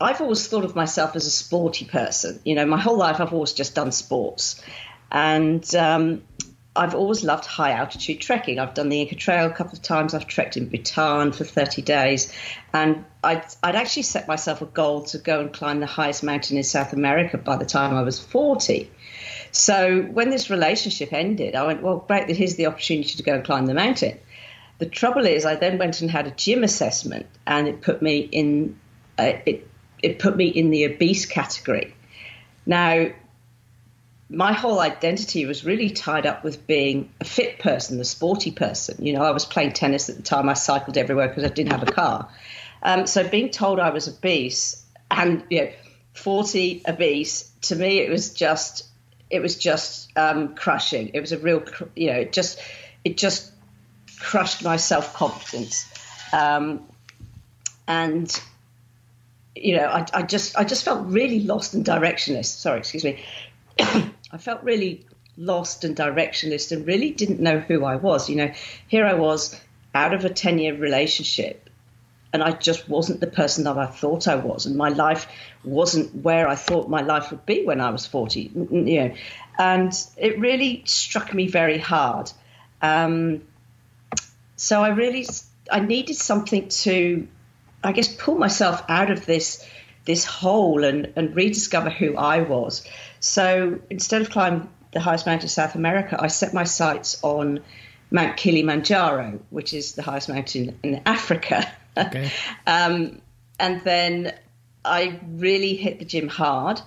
I've 0.00 0.20
always 0.20 0.46
thought 0.46 0.64
of 0.64 0.76
myself 0.76 1.16
as 1.16 1.26
a 1.26 1.30
sporty 1.30 1.84
person. 1.84 2.40
You 2.44 2.54
know, 2.54 2.66
my 2.66 2.78
whole 2.78 2.98
life 2.98 3.20
I've 3.20 3.32
always 3.32 3.52
just 3.52 3.74
done 3.74 3.90
sports, 3.92 4.62
and 5.10 5.74
um, 5.74 6.22
I've 6.76 6.94
always 6.94 7.24
loved 7.24 7.46
high 7.46 7.72
altitude 7.72 8.20
trekking. 8.20 8.58
I've 8.58 8.74
done 8.74 8.88
the 8.88 9.00
Inca 9.00 9.14
Trail 9.14 9.46
a 9.46 9.52
couple 9.52 9.74
of 9.74 9.82
times. 9.82 10.14
I've 10.14 10.26
trekked 10.26 10.56
in 10.56 10.68
Bhutan 10.68 11.32
for 11.32 11.44
30 11.44 11.82
days. 11.82 12.32
And 12.72 13.04
I'd, 13.24 13.44
I'd 13.62 13.76
actually 13.76 14.02
set 14.02 14.28
myself 14.28 14.62
a 14.62 14.66
goal 14.66 15.04
to 15.04 15.18
go 15.18 15.40
and 15.40 15.52
climb 15.52 15.80
the 15.80 15.86
highest 15.86 16.22
mountain 16.22 16.56
in 16.56 16.64
South 16.64 16.92
America 16.92 17.38
by 17.38 17.56
the 17.56 17.66
time 17.66 17.94
I 17.94 18.02
was 18.02 18.20
40. 18.20 18.90
So 19.52 20.02
when 20.02 20.30
this 20.30 20.50
relationship 20.50 21.12
ended, 21.12 21.54
I 21.54 21.66
went, 21.66 21.82
well, 21.82 22.04
great, 22.06 22.28
here's 22.28 22.56
the 22.56 22.66
opportunity 22.66 23.16
to 23.16 23.22
go 23.22 23.34
and 23.34 23.44
climb 23.44 23.66
the 23.66 23.74
mountain. 23.74 24.18
The 24.78 24.86
trouble 24.86 25.24
is, 25.24 25.46
I 25.46 25.54
then 25.54 25.78
went 25.78 26.02
and 26.02 26.10
had 26.10 26.26
a 26.26 26.30
gym 26.30 26.62
assessment, 26.62 27.26
and 27.46 27.66
it 27.66 27.80
put 27.80 28.02
me 28.02 28.18
in 28.18 28.78
uh, 29.18 29.32
it 29.46 29.66
it 30.02 30.18
put 30.18 30.36
me 30.36 30.46
in 30.46 30.68
the 30.68 30.84
obese 30.84 31.24
category. 31.24 31.94
Now, 32.66 33.08
my 34.28 34.52
whole 34.52 34.80
identity 34.80 35.46
was 35.46 35.64
really 35.64 35.90
tied 35.90 36.26
up 36.26 36.42
with 36.42 36.66
being 36.66 37.12
a 37.20 37.24
fit 37.24 37.58
person, 37.58 38.00
a 38.00 38.04
sporty 38.04 38.50
person. 38.50 39.04
You 39.04 39.12
know, 39.12 39.22
I 39.22 39.30
was 39.30 39.44
playing 39.44 39.72
tennis 39.72 40.08
at 40.08 40.16
the 40.16 40.22
time. 40.22 40.48
I 40.48 40.54
cycled 40.54 40.98
everywhere 40.98 41.28
because 41.28 41.44
I 41.44 41.48
didn't 41.48 41.72
have 41.72 41.82
a 41.82 41.92
car. 41.92 42.28
Um, 42.82 43.06
so 43.06 43.26
being 43.26 43.50
told 43.50 43.78
I 43.78 43.90
was 43.90 44.08
obese 44.08 44.84
and 45.10 45.44
you 45.48 45.64
know, 45.64 45.70
forty 46.12 46.82
obese 46.88 47.50
to 47.62 47.76
me, 47.76 47.98
it 48.00 48.10
was 48.10 48.32
just 48.32 48.86
it 49.30 49.40
was 49.40 49.56
just 49.56 50.10
um, 50.16 50.54
crushing. 50.54 51.10
It 51.14 51.20
was 51.20 51.32
a 51.32 51.38
real, 51.38 51.62
you 51.94 52.08
know, 52.08 52.18
it 52.18 52.32
just 52.32 52.60
it 53.04 53.16
just 53.16 53.52
crushed 54.18 54.64
my 54.64 54.76
self 54.76 55.14
confidence, 55.14 55.86
um, 56.32 56.82
and 57.86 58.40
you 59.54 59.76
know, 59.76 59.86
I, 59.86 60.06
I 60.12 60.22
just 60.22 60.56
I 60.56 60.64
just 60.64 60.84
felt 60.84 61.06
really 61.06 61.40
lost 61.40 61.74
and 61.74 61.84
directionless. 61.84 62.46
Sorry, 62.46 62.78
excuse 62.78 63.04
me. 63.04 63.24
I 64.30 64.38
felt 64.38 64.62
really 64.62 65.04
lost 65.36 65.84
and 65.84 65.96
directionless 65.96 66.72
and 66.72 66.86
really 66.86 67.10
didn't 67.10 67.40
know 67.40 67.58
who 67.58 67.84
I 67.84 67.96
was. 67.96 68.28
You 68.28 68.36
know, 68.36 68.52
here 68.88 69.06
I 69.06 69.14
was 69.14 69.58
out 69.94 70.14
of 70.14 70.24
a 70.24 70.30
10 70.30 70.58
year 70.58 70.74
relationship 70.74 71.68
and 72.32 72.42
I 72.42 72.52
just 72.52 72.88
wasn't 72.88 73.20
the 73.20 73.26
person 73.26 73.64
that 73.64 73.78
I 73.78 73.86
thought 73.86 74.28
I 74.28 74.36
was. 74.36 74.66
And 74.66 74.76
my 74.76 74.90
life 74.90 75.26
wasn't 75.64 76.14
where 76.22 76.48
I 76.48 76.54
thought 76.54 76.88
my 76.88 77.02
life 77.02 77.30
would 77.30 77.46
be 77.46 77.64
when 77.64 77.80
I 77.80 77.90
was 77.90 78.06
40, 78.06 78.50
you 78.70 79.00
know. 79.00 79.14
And 79.58 79.92
it 80.16 80.38
really 80.38 80.82
struck 80.84 81.32
me 81.32 81.46
very 81.46 81.78
hard. 81.78 82.30
Um, 82.82 83.42
so 84.56 84.82
I 84.82 84.88
really, 84.88 85.26
I 85.70 85.80
needed 85.80 86.16
something 86.16 86.68
to, 86.68 87.26
I 87.82 87.92
guess, 87.92 88.14
pull 88.14 88.36
myself 88.36 88.82
out 88.88 89.10
of 89.10 89.24
this 89.24 89.66
this 90.06 90.24
hole 90.24 90.84
and, 90.84 91.12
and 91.16 91.34
rediscover 91.34 91.90
who 91.90 92.16
I 92.16 92.42
was. 92.42 92.86
So 93.26 93.80
instead 93.90 94.22
of 94.22 94.30
climbing 94.30 94.68
the 94.92 95.00
highest 95.00 95.26
mountain 95.26 95.46
in 95.46 95.48
South 95.48 95.74
America, 95.74 96.16
I 96.18 96.28
set 96.28 96.54
my 96.54 96.62
sights 96.62 97.18
on 97.22 97.60
Mount 98.10 98.36
Kilimanjaro, 98.36 99.40
which 99.50 99.74
is 99.74 99.94
the 99.94 100.02
highest 100.02 100.28
mountain 100.28 100.78
in 100.82 101.02
Africa. 101.04 101.70
Okay. 101.98 102.30
um, 102.66 103.22
and 103.58 103.80
then 103.80 104.34
I 104.84 105.18
really 105.26 105.76
hit 105.76 105.98
the 105.98 106.04
gym 106.04 106.28
hard. 106.28 106.78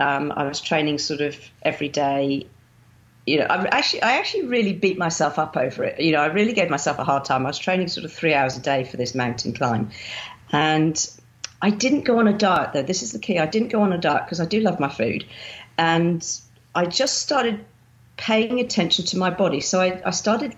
Um, 0.00 0.32
I 0.34 0.48
was 0.48 0.60
training 0.60 0.98
sort 0.98 1.20
of 1.20 1.36
every 1.62 1.88
day. 1.88 2.48
You 3.24 3.38
know, 3.38 3.44
I 3.44 3.66
actually, 3.66 4.02
I 4.02 4.16
actually 4.16 4.48
really 4.48 4.72
beat 4.72 4.98
myself 4.98 5.38
up 5.38 5.56
over 5.56 5.84
it. 5.84 6.00
You 6.00 6.10
know, 6.10 6.18
I 6.18 6.26
really 6.26 6.54
gave 6.54 6.70
myself 6.70 6.98
a 6.98 7.04
hard 7.04 7.24
time. 7.24 7.46
I 7.46 7.50
was 7.50 7.58
training 7.60 7.86
sort 7.86 8.04
of 8.04 8.12
three 8.12 8.34
hours 8.34 8.56
a 8.56 8.60
day 8.60 8.82
for 8.82 8.96
this 8.96 9.14
mountain 9.14 9.52
climb, 9.52 9.90
and 10.50 11.08
I 11.62 11.70
didn't 11.70 12.02
go 12.02 12.18
on 12.18 12.26
a 12.26 12.36
diet 12.36 12.72
though. 12.72 12.82
This 12.82 13.04
is 13.04 13.12
the 13.12 13.20
key. 13.20 13.38
I 13.38 13.46
didn't 13.46 13.68
go 13.68 13.82
on 13.82 13.92
a 13.92 13.98
diet 13.98 14.24
because 14.24 14.40
I 14.40 14.44
do 14.44 14.58
love 14.58 14.80
my 14.80 14.88
food, 14.88 15.24
and 15.78 16.40
I 16.74 16.84
just 16.86 17.18
started 17.18 17.64
paying 18.16 18.60
attention 18.60 19.06
to 19.06 19.16
my 19.16 19.30
body. 19.30 19.60
So 19.60 19.80
I, 19.80 20.02
I 20.04 20.10
started 20.10 20.54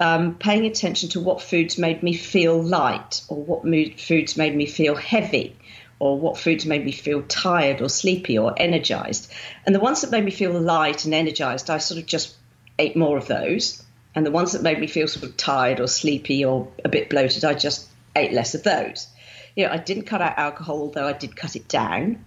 um, 0.00 0.34
paying 0.34 0.66
attention 0.66 1.08
to 1.10 1.20
what 1.20 1.40
foods 1.40 1.78
made 1.78 2.02
me 2.02 2.12
feel 2.14 2.60
light 2.60 3.22
or 3.28 3.42
what 3.42 3.64
mood, 3.64 4.00
foods 4.00 4.36
made 4.36 4.54
me 4.54 4.66
feel 4.66 4.96
heavy 4.96 5.56
or 6.00 6.18
what 6.18 6.38
foods 6.38 6.66
made 6.66 6.84
me 6.84 6.92
feel 6.92 7.22
tired 7.22 7.80
or 7.80 7.88
sleepy 7.88 8.38
or 8.38 8.54
energized. 8.56 9.30
And 9.64 9.74
the 9.74 9.80
ones 9.80 10.00
that 10.00 10.10
made 10.10 10.24
me 10.24 10.30
feel 10.30 10.58
light 10.58 11.04
and 11.04 11.14
energized, 11.14 11.70
I 11.70 11.78
sort 11.78 12.00
of 12.00 12.06
just 12.06 12.34
ate 12.78 12.96
more 12.96 13.16
of 13.16 13.28
those. 13.28 13.82
And 14.14 14.26
the 14.26 14.30
ones 14.30 14.52
that 14.52 14.62
made 14.62 14.80
me 14.80 14.88
feel 14.88 15.06
sort 15.06 15.24
of 15.24 15.36
tired 15.36 15.78
or 15.78 15.86
sleepy 15.86 16.44
or 16.44 16.68
a 16.84 16.88
bit 16.88 17.10
bloated, 17.10 17.44
I 17.44 17.54
just 17.54 17.86
ate 18.16 18.32
less 18.32 18.54
of 18.54 18.64
those. 18.64 19.06
You 19.54 19.66
know, 19.66 19.72
I 19.72 19.76
didn't 19.76 20.04
cut 20.04 20.22
out 20.22 20.38
alcohol, 20.38 20.80
although 20.80 21.06
I 21.06 21.12
did 21.12 21.36
cut 21.36 21.54
it 21.54 21.68
down. 21.68 22.24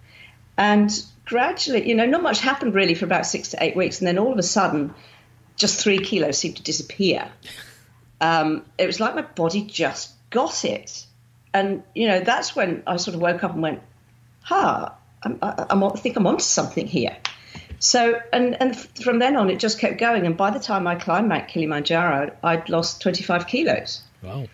And 0.57 0.91
gradually, 1.25 1.87
you 1.87 1.95
know, 1.95 2.05
not 2.05 2.21
much 2.21 2.39
happened 2.39 2.73
really 2.73 2.95
for 2.95 3.05
about 3.05 3.25
six 3.25 3.49
to 3.49 3.63
eight 3.63 3.75
weeks. 3.75 3.99
And 3.99 4.07
then 4.07 4.17
all 4.17 4.31
of 4.31 4.37
a 4.37 4.43
sudden, 4.43 4.93
just 5.55 5.79
three 5.79 5.99
kilos 5.99 6.37
seemed 6.37 6.57
to 6.57 6.63
disappear. 6.63 7.31
Um, 8.19 8.65
it 8.77 8.87
was 8.87 8.99
like 8.99 9.15
my 9.15 9.21
body 9.21 9.63
just 9.63 10.11
got 10.29 10.65
it. 10.65 11.05
And, 11.53 11.83
you 11.93 12.07
know, 12.07 12.21
that's 12.21 12.55
when 12.55 12.83
I 12.87 12.97
sort 12.97 13.15
of 13.15 13.21
woke 13.21 13.43
up 13.43 13.53
and 13.53 13.61
went, 13.61 13.81
ha, 14.41 14.95
I'm, 15.21 15.37
I'm, 15.41 15.83
I 15.83 15.89
think 15.91 16.17
I'm 16.17 16.27
onto 16.27 16.43
something 16.43 16.87
here. 16.87 17.15
So, 17.79 18.19
and, 18.31 18.59
and 18.61 18.75
from 18.77 19.19
then 19.19 19.35
on, 19.35 19.49
it 19.49 19.59
just 19.59 19.77
kept 19.77 19.99
going. 19.99 20.25
And 20.25 20.37
by 20.37 20.51
the 20.51 20.59
time 20.59 20.87
I 20.87 20.95
climbed 20.95 21.27
Mount 21.27 21.49
Kilimanjaro, 21.49 22.35
I'd 22.43 22.69
lost 22.69 23.01
25 23.01 23.45
kilos. 23.45 24.01
Wow. 24.21 24.47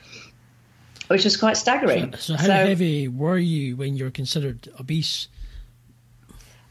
Which 1.07 1.23
was 1.23 1.38
quite 1.38 1.55
staggering. 1.55 2.13
So, 2.13 2.17
so 2.17 2.35
how 2.35 2.45
so, 2.45 2.53
heavy 2.53 3.07
were 3.07 3.38
you 3.38 3.75
when 3.75 3.97
you 3.97 4.05
were 4.05 4.11
considered 4.11 4.69
obese? 4.79 5.27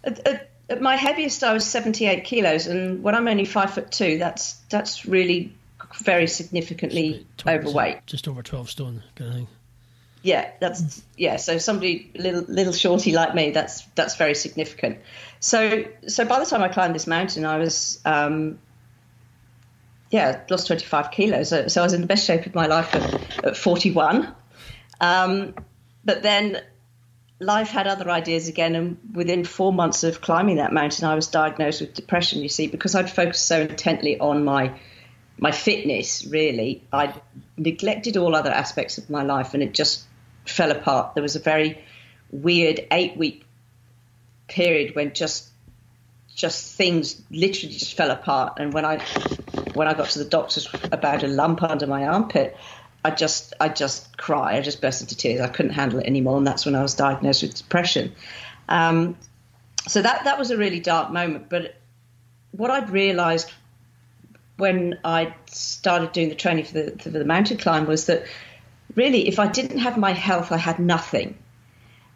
At, 0.09 0.27
at, 0.27 0.51
at, 0.71 0.81
my 0.81 0.97
heaviest, 0.97 1.45
I 1.45 1.53
was 1.53 1.65
78 1.67 2.25
kilos. 2.25 2.67
And 2.67 3.03
when 3.03 3.15
I'm 3.15 3.29
only 3.29 3.45
five 3.45 3.75
foot 3.75 3.91
two, 3.91 4.19
that's, 4.19 4.55
that's 4.71 5.05
really 5.05 5.53
very 6.01 6.27
significantly 6.27 7.27
12, 7.37 7.61
overweight. 7.61 8.07
Just 8.07 8.27
over 8.27 8.43
12 8.43 8.71
stone 8.71 9.03
kind 9.15 9.29
of 9.31 9.37
thing. 9.37 9.49
Yeah, 10.23 10.51
that's 10.59 11.01
yeah. 11.17 11.37
So 11.37 11.59
somebody 11.59 12.11
little 12.17 12.43
little 12.49 12.73
shorty 12.73 13.13
like 13.13 13.37
me, 13.37 13.51
that's 13.51 13.83
that's 13.95 14.17
very 14.17 14.35
significant. 14.35 14.99
So 15.39 15.85
so 16.09 16.25
by 16.25 16.41
the 16.41 16.47
time 16.47 16.61
I 16.61 16.69
climbed 16.69 16.97
this 16.97 17.07
mountain, 17.07 17.45
I 17.45 17.59
was 17.59 18.01
um, 18.05 18.59
yeah 20.11 20.41
lost 20.51 20.67
twenty 20.67 20.85
five 20.85 21.13
kilos. 21.13 21.51
So, 21.51 21.69
so, 21.69 21.83
I 21.83 21.85
was 21.85 21.93
in 21.93 22.01
the 22.01 22.09
best 22.09 22.27
shape 22.27 22.47
of 22.47 22.55
my 22.55 22.67
life 22.67 22.97
at, 22.97 23.45
at 23.45 23.57
forty 23.57 23.93
one. 23.93 24.35
Um, 25.01 25.55
but 26.05 26.23
then 26.23 26.63
life 27.41 27.69
had 27.69 27.87
other 27.87 28.11
ideas 28.11 28.49
again, 28.49 28.75
and 28.75 28.99
within 29.13 29.45
four 29.45 29.73
months 29.73 30.05
of 30.05 30.21
climbing 30.21 30.57
that 30.57 30.73
mountain, 30.73 31.07
I 31.07 31.15
was 31.15 31.29
diagnosed 31.29 31.81
with 31.81 31.95
depression. 31.95 32.43
You 32.43 32.49
see, 32.49 32.67
because 32.67 32.95
I'd 32.95 33.11
focused 33.11 33.47
so 33.47 33.61
intently 33.61 34.19
on 34.19 34.45
my 34.45 34.79
my 35.39 35.53
fitness 35.53 36.27
really 36.27 36.83
i 36.93 37.15
neglected 37.57 38.17
all 38.17 38.35
other 38.35 38.51
aspects 38.51 38.99
of 38.99 39.09
my 39.09 39.23
life 39.23 39.55
and 39.55 39.63
it 39.63 39.73
just 39.73 40.05
fell 40.45 40.71
apart 40.71 41.15
there 41.15 41.23
was 41.23 41.37
a 41.37 41.41
very 41.41 41.83
weird 42.31 42.81
eight 42.91 43.17
week 43.17 43.45
period 44.49 44.95
when 44.95 45.13
just 45.15 45.49
just 46.35 46.77
things 46.77 47.21
literally 47.31 47.73
just 47.73 47.97
fell 47.97 48.11
apart 48.11 48.55
and 48.59 48.73
when 48.73 48.85
i 48.85 48.99
when 49.75 49.87
i 49.89 49.95
got 49.95 50.09
to 50.09 50.19
the 50.19 50.25
doctors 50.25 50.69
about 50.91 51.23
a 51.23 51.29
lump 51.29 51.63
under 51.63 51.87
my 51.87 52.07
armpit 52.07 52.57
i 53.05 53.11
just 53.11 53.55
i 53.61 53.69
just 53.69 54.17
cried 54.17 54.57
i 54.57 54.61
just 54.61 54.81
burst 54.81 55.01
into 55.01 55.17
tears 55.17 55.41
i 55.41 55.49
couldn't 55.49 55.73
handle 55.73 55.99
it 55.99 56.07
anymore 56.07 56.37
and 56.37 56.47
that's 56.47 56.65
when 56.65 56.75
i 56.75 56.83
was 56.83 56.95
diagnosed 56.95 57.43
with 57.43 57.55
depression 57.55 58.13
um, 58.71 59.17
so 59.87 60.03
that 60.03 60.25
that 60.25 60.39
was 60.39 60.51
a 60.51 60.57
really 60.57 60.81
dark 60.81 61.11
moment 61.11 61.49
but 61.49 61.77
what 62.53 62.71
i'd 62.71 62.91
realized 62.91 63.51
when 64.59 64.99
I 65.05 65.35
started 65.47 66.13
doing 66.13 66.29
the 66.29 66.35
training 66.35 66.65
for 66.65 66.83
the, 66.83 66.99
for 66.99 67.11
the 67.11 67.25
mountain 67.25 67.57
climb 67.57 67.87
was 67.87 68.07
that 68.07 68.25
really, 68.95 69.29
if 69.29 69.39
I 69.39 69.47
didn't 69.47 69.79
have 69.79 69.97
my 69.97 70.13
health, 70.13 70.53
I 70.53 70.57
had 70.57 70.81
nothing. 70.81 71.39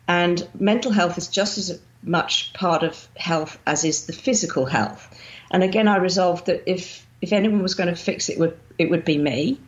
And 0.08 0.46
mental 0.58 0.90
health 0.90 1.16
is 1.16 1.28
just 1.28 1.56
as 1.56 1.80
much 2.02 2.52
part 2.52 2.82
of 2.82 3.08
health 3.16 3.58
as 3.64 3.84
is 3.84 4.06
the 4.06 4.12
physical 4.12 4.66
health. 4.66 5.16
And 5.52 5.62
again, 5.62 5.86
I 5.86 5.96
resolved 5.96 6.46
that 6.46 6.64
if 6.66 7.06
if 7.20 7.32
anyone 7.32 7.62
was 7.62 7.76
going 7.76 7.88
to 7.88 7.94
fix 7.94 8.28
it, 8.28 8.38
would 8.40 8.58
it 8.78 8.90
would 8.90 9.04
be 9.04 9.16
me. 9.16 9.60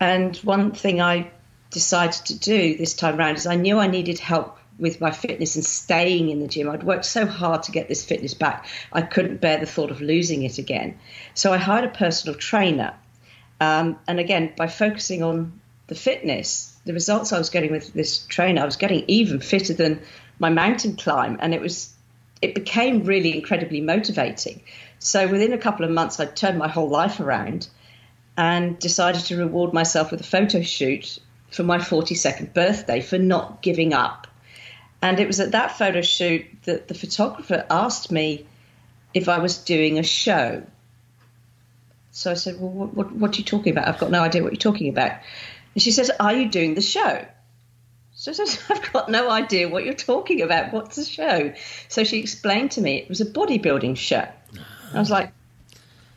And 0.00 0.36
one 0.38 0.72
thing 0.72 1.00
I 1.00 1.30
decided 1.70 2.24
to 2.26 2.38
do 2.38 2.76
this 2.76 2.94
time 2.94 3.18
around 3.18 3.36
is 3.36 3.46
I 3.46 3.56
knew 3.56 3.78
I 3.78 3.86
needed 3.86 4.18
help 4.18 4.58
with 4.78 5.00
my 5.00 5.10
fitness 5.10 5.56
and 5.56 5.64
staying 5.64 6.28
in 6.28 6.40
the 6.40 6.48
gym. 6.48 6.68
I'd 6.68 6.82
worked 6.82 7.06
so 7.06 7.26
hard 7.26 7.62
to 7.64 7.72
get 7.72 7.88
this 7.88 8.04
fitness 8.04 8.34
back, 8.34 8.66
I 8.92 9.02
couldn't 9.02 9.40
bear 9.40 9.58
the 9.58 9.66
thought 9.66 9.90
of 9.90 10.00
losing 10.00 10.42
it 10.42 10.58
again. 10.58 10.98
So 11.34 11.52
I 11.52 11.56
hired 11.56 11.84
a 11.84 11.88
personal 11.88 12.38
trainer. 12.38 12.94
Um, 13.60 13.98
and 14.06 14.20
again, 14.20 14.52
by 14.56 14.66
focusing 14.66 15.22
on 15.22 15.60
the 15.86 15.94
fitness, 15.94 16.78
the 16.84 16.92
results 16.92 17.32
I 17.32 17.38
was 17.38 17.48
getting 17.48 17.72
with 17.72 17.92
this 17.94 18.18
trainer, 18.26 18.62
I 18.62 18.66
was 18.66 18.76
getting 18.76 19.04
even 19.08 19.40
fitter 19.40 19.72
than 19.72 20.02
my 20.38 20.50
mountain 20.50 20.96
climb. 20.96 21.38
And 21.40 21.54
it 21.54 21.60
was, 21.60 21.94
it 22.42 22.54
became 22.54 23.04
really 23.04 23.34
incredibly 23.34 23.80
motivating. 23.80 24.62
So 24.98 25.26
within 25.26 25.54
a 25.54 25.58
couple 25.58 25.86
of 25.86 25.90
months, 25.90 26.20
I 26.20 26.26
turned 26.26 26.58
my 26.58 26.68
whole 26.68 26.88
life 26.88 27.18
around 27.18 27.68
and 28.36 28.78
decided 28.78 29.22
to 29.22 29.36
reward 29.36 29.72
myself 29.72 30.10
with 30.10 30.20
a 30.20 30.24
photo 30.24 30.62
shoot 30.62 31.18
for 31.50 31.62
my 31.62 31.78
42nd 31.78 32.52
birthday 32.52 33.00
for 33.00 33.18
not 33.18 33.62
giving 33.62 33.94
up 33.94 34.26
and 35.02 35.20
it 35.20 35.26
was 35.26 35.40
at 35.40 35.52
that 35.52 35.76
photo 35.76 36.02
shoot 36.02 36.46
that 36.64 36.88
the 36.88 36.94
photographer 36.94 37.64
asked 37.70 38.10
me 38.10 38.46
if 39.14 39.28
I 39.28 39.38
was 39.38 39.58
doing 39.58 39.98
a 39.98 40.02
show. 40.02 40.64
So 42.10 42.30
I 42.30 42.34
said, 42.34 42.58
Well, 42.58 42.70
what, 42.70 42.94
what, 42.94 43.12
what, 43.12 43.34
are 43.34 43.38
you 43.38 43.44
talking 43.44 43.72
about? 43.72 43.88
I've 43.88 43.98
got 43.98 44.10
no 44.10 44.22
idea 44.22 44.42
what 44.42 44.52
you're 44.52 44.58
talking 44.58 44.88
about. 44.88 45.12
And 45.74 45.82
she 45.82 45.92
says, 45.92 46.10
Are 46.18 46.34
you 46.34 46.48
doing 46.48 46.74
the 46.74 46.82
show? 46.82 47.26
So 48.14 48.30
I 48.30 48.34
said, 48.34 48.58
I've 48.70 48.92
got 48.92 49.10
no 49.10 49.30
idea 49.30 49.68
what 49.68 49.84
you're 49.84 49.94
talking 49.94 50.40
about. 50.40 50.72
What's 50.72 50.96
the 50.96 51.04
show? 51.04 51.52
So 51.88 52.04
she 52.04 52.18
explained 52.18 52.72
to 52.72 52.80
me 52.80 52.96
it 52.96 53.08
was 53.08 53.20
a 53.20 53.26
bodybuilding 53.26 53.96
show. 53.98 54.26
I 54.94 54.98
was 54.98 55.10
like, 55.10 55.32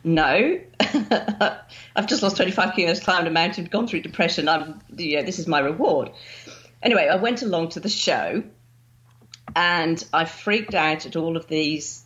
No. 0.03 0.59
I've 0.79 2.07
just 2.07 2.23
lost 2.23 2.37
25 2.37 2.75
kilos, 2.75 2.99
climbed 2.99 3.27
a 3.27 3.31
mountain, 3.31 3.65
gone 3.65 3.87
through 3.87 4.01
depression. 4.01 4.47
I'm, 4.47 4.81
yeah, 4.95 5.23
this 5.23 5.39
is 5.39 5.47
my 5.47 5.59
reward. 5.59 6.11
Anyway, 6.81 7.07
I 7.07 7.17
went 7.17 7.41
along 7.41 7.69
to 7.69 7.79
the 7.79 7.89
show 7.89 8.43
and 9.55 10.03
I 10.13 10.25
freaked 10.25 10.75
out 10.75 11.05
at 11.05 11.15
all 11.15 11.35
of 11.35 11.47
these 11.47 12.03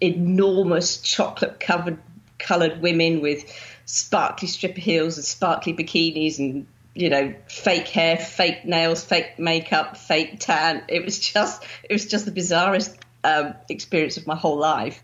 enormous 0.00 1.00
chocolate 1.00 1.60
covered 1.60 1.98
coloured 2.38 2.82
women 2.82 3.20
with 3.20 3.44
sparkly 3.86 4.48
stripper 4.48 4.80
heels 4.80 5.16
and 5.16 5.24
sparkly 5.24 5.72
bikinis 5.72 6.38
and 6.38 6.66
you 6.94 7.10
know 7.10 7.34
fake 7.48 7.88
hair, 7.88 8.16
fake 8.16 8.64
nails, 8.64 9.04
fake 9.04 9.38
makeup, 9.38 9.96
fake 9.96 10.40
tan. 10.40 10.82
It 10.88 11.04
was 11.04 11.18
just 11.18 11.64
it 11.82 11.92
was 11.92 12.06
just 12.06 12.24
the 12.24 12.32
bizarrest 12.32 12.96
um, 13.24 13.54
experience 13.68 14.16
of 14.16 14.26
my 14.26 14.36
whole 14.36 14.58
life. 14.58 15.02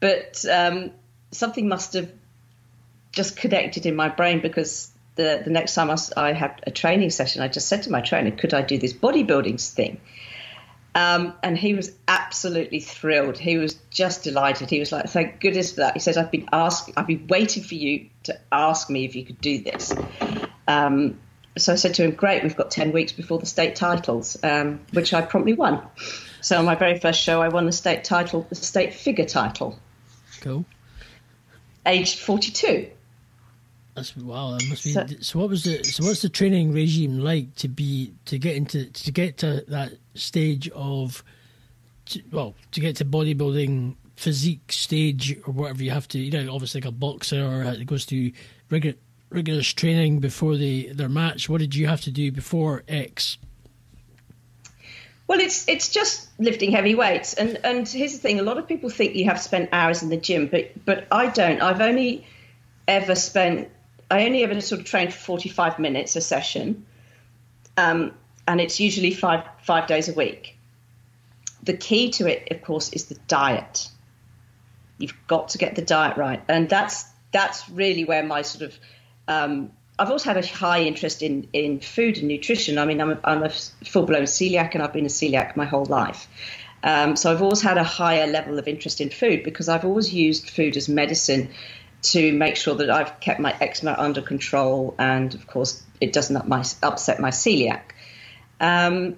But 0.00 0.44
um, 0.50 0.92
something 1.34 1.68
must 1.68 1.92
have 1.94 2.10
just 3.12 3.36
connected 3.36 3.86
in 3.86 3.94
my 3.94 4.08
brain 4.08 4.40
because 4.40 4.90
the 5.16 5.42
the 5.44 5.50
next 5.50 5.74
time 5.74 5.90
I, 5.90 5.96
I 6.16 6.32
had 6.32 6.60
a 6.66 6.70
training 6.70 7.10
session, 7.10 7.42
I 7.42 7.48
just 7.48 7.68
said 7.68 7.84
to 7.84 7.90
my 7.90 8.00
trainer, 8.00 8.30
"Could 8.30 8.54
I 8.54 8.62
do 8.62 8.78
this 8.78 8.92
bodybuilding 8.92 9.60
thing?" 9.74 10.00
Um, 10.96 11.34
and 11.42 11.58
he 11.58 11.74
was 11.74 11.90
absolutely 12.06 12.78
thrilled. 12.78 13.36
He 13.36 13.56
was 13.56 13.74
just 13.90 14.22
delighted. 14.22 14.70
He 14.70 14.78
was 14.78 14.92
like, 14.92 15.06
"Thank 15.06 15.40
goodness 15.40 15.72
for 15.72 15.80
that." 15.80 15.94
He 15.94 16.00
says, 16.00 16.16
"I've 16.16 16.30
been 16.30 16.48
asked, 16.52 16.90
I've 16.96 17.06
been 17.06 17.26
waiting 17.28 17.62
for 17.62 17.74
you 17.74 18.06
to 18.24 18.38
ask 18.52 18.90
me 18.90 19.04
if 19.04 19.14
you 19.14 19.24
could 19.24 19.40
do 19.40 19.60
this." 19.60 19.92
Um, 20.66 21.20
so 21.56 21.72
I 21.72 21.76
said 21.76 21.94
to 21.94 22.04
him, 22.04 22.12
"Great, 22.12 22.42
we've 22.42 22.56
got 22.56 22.70
ten 22.70 22.92
weeks 22.92 23.12
before 23.12 23.38
the 23.38 23.46
state 23.46 23.76
titles," 23.76 24.36
um, 24.42 24.80
which 24.92 25.12
I 25.14 25.22
promptly 25.22 25.52
won. 25.52 25.82
So 26.40 26.58
on 26.58 26.64
my 26.64 26.74
very 26.74 26.98
first 26.98 27.20
show, 27.20 27.40
I 27.40 27.48
won 27.48 27.66
the 27.66 27.72
state 27.72 28.04
title, 28.04 28.46
the 28.48 28.54
state 28.56 28.94
figure 28.94 29.24
title. 29.24 29.78
Cool. 30.40 30.64
Aged 31.86 32.18
forty-two. 32.18 32.90
That's 33.94 34.16
wow. 34.16 34.52
That 34.52 34.68
must 34.68 34.84
be. 34.84 34.92
So, 34.92 35.06
so, 35.20 35.38
what 35.38 35.48
was 35.48 35.64
the 35.64 35.84
so 35.84 36.04
what's 36.04 36.22
the 36.22 36.28
training 36.28 36.72
regime 36.72 37.20
like 37.20 37.54
to 37.56 37.68
be 37.68 38.12
to 38.26 38.38
get 38.38 38.56
into 38.56 38.86
to 38.86 39.12
get 39.12 39.38
to 39.38 39.64
that 39.68 39.92
stage 40.14 40.68
of 40.70 41.22
to, 42.06 42.22
well 42.32 42.54
to 42.72 42.80
get 42.80 42.96
to 42.96 43.04
bodybuilding 43.04 43.94
physique 44.16 44.70
stage 44.70 45.36
or 45.46 45.52
whatever 45.52 45.82
you 45.82 45.90
have 45.90 46.06
to 46.06 46.18
you 46.18 46.30
know 46.30 46.52
obviously 46.54 46.80
like 46.80 46.88
a 46.88 46.92
boxer 46.92 47.44
or 47.44 47.62
it 47.64 47.84
goes 47.86 48.04
through 48.04 48.30
rigor, 48.70 48.94
rigorous 49.30 49.72
training 49.72 50.20
before 50.20 50.56
the 50.56 50.92
their 50.92 51.08
match. 51.08 51.48
What 51.48 51.58
did 51.58 51.74
you 51.74 51.86
have 51.86 52.00
to 52.02 52.10
do 52.10 52.32
before 52.32 52.82
X? 52.88 53.38
Well, 55.26 55.40
it's 55.40 55.66
it's 55.68 55.88
just 55.88 56.28
lifting 56.38 56.70
heavy 56.70 56.94
weights, 56.94 57.34
and 57.34 57.58
and 57.64 57.88
here's 57.88 58.12
the 58.12 58.18
thing: 58.18 58.40
a 58.40 58.42
lot 58.42 58.58
of 58.58 58.68
people 58.68 58.90
think 58.90 59.14
you 59.14 59.24
have 59.24 59.38
to 59.38 59.42
spend 59.42 59.68
hours 59.72 60.02
in 60.02 60.10
the 60.10 60.16
gym, 60.16 60.48
but 60.48 60.84
but 60.84 61.06
I 61.10 61.28
don't. 61.28 61.62
I've 61.62 61.80
only 61.80 62.26
ever 62.86 63.14
spent 63.14 63.70
I 64.10 64.26
only 64.26 64.42
ever 64.42 64.60
sort 64.60 64.80
of 64.80 64.86
trained 64.86 65.12
for 65.12 65.18
45 65.18 65.78
minutes 65.78 66.14
a 66.16 66.20
session, 66.20 66.86
um, 67.76 68.12
and 68.46 68.60
it's 68.60 68.78
usually 68.80 69.12
five 69.12 69.44
five 69.62 69.86
days 69.86 70.08
a 70.08 70.14
week. 70.14 70.56
The 71.62 71.74
key 71.74 72.10
to 72.12 72.26
it, 72.26 72.48
of 72.50 72.62
course, 72.62 72.92
is 72.92 73.06
the 73.06 73.16
diet. 73.26 73.88
You've 74.98 75.16
got 75.26 75.48
to 75.50 75.58
get 75.58 75.74
the 75.74 75.82
diet 75.82 76.16
right, 76.16 76.42
and 76.48 76.68
that's 76.68 77.06
that's 77.32 77.68
really 77.70 78.04
where 78.04 78.22
my 78.22 78.42
sort 78.42 78.70
of 78.70 78.78
um, 79.26 79.72
I've 79.98 80.08
always 80.08 80.24
had 80.24 80.36
a 80.36 80.46
high 80.46 80.82
interest 80.82 81.22
in, 81.22 81.48
in 81.52 81.80
food 81.80 82.18
and 82.18 82.28
nutrition. 82.28 82.78
I 82.78 82.84
mean, 82.84 83.00
I'm 83.00 83.12
a, 83.12 83.20
I'm 83.24 83.42
a 83.44 83.50
full 83.50 84.06
blown 84.06 84.24
celiac 84.24 84.74
and 84.74 84.82
I've 84.82 84.92
been 84.92 85.04
a 85.04 85.08
celiac 85.08 85.56
my 85.56 85.66
whole 85.66 85.84
life. 85.84 86.26
Um, 86.82 87.16
so 87.16 87.30
I've 87.30 87.42
always 87.42 87.62
had 87.62 87.78
a 87.78 87.84
higher 87.84 88.26
level 88.26 88.58
of 88.58 88.68
interest 88.68 89.00
in 89.00 89.10
food 89.10 89.42
because 89.44 89.68
I've 89.68 89.84
always 89.84 90.12
used 90.12 90.50
food 90.50 90.76
as 90.76 90.88
medicine 90.88 91.50
to 92.02 92.32
make 92.32 92.56
sure 92.56 92.74
that 92.74 92.90
I've 92.90 93.18
kept 93.20 93.40
my 93.40 93.56
eczema 93.60 93.94
under 93.96 94.20
control 94.20 94.94
and, 94.98 95.34
of 95.34 95.46
course, 95.46 95.82
it 96.00 96.12
doesn't 96.12 96.36
upset 96.82 97.20
my 97.20 97.30
celiac. 97.30 97.80
Um, 98.60 99.16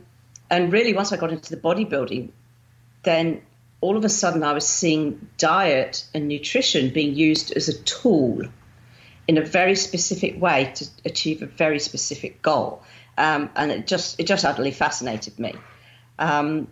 and 0.49 0.73
really, 0.73 0.93
once 0.93 1.13
I 1.13 1.17
got 1.17 1.33
into 1.33 1.51
the 1.51 1.61
bodybuilding, 1.61 2.31
then 3.03 3.43
all 3.81 3.97
of 3.97 4.05
a 4.05 4.09
sudden 4.09 4.43
I 4.43 4.53
was 4.53 4.67
seeing 4.67 5.29
diet 5.39 6.05
and 6.15 6.29
nutrition 6.29 6.91
being 6.91 7.15
used 7.15 7.53
as 7.53 7.69
a 7.69 7.83
tool 7.83 8.43
in 9.29 9.39
a 9.39 9.43
very 9.43 9.75
specific 9.75 10.41
way 10.41 10.73
to 10.77 10.87
achieve 11.05 11.43
a 11.43 11.47
very 11.47 11.79
specific 11.79 12.43
goal. 12.43 12.83
Um, 13.19 13.51
and 13.57 13.71
it 13.73 13.87
just 13.87 14.21
it 14.21 14.27
just 14.27 14.45
utterly 14.45 14.71
fascinated 14.71 15.39
me. 15.39 15.55
Um, 16.19 16.69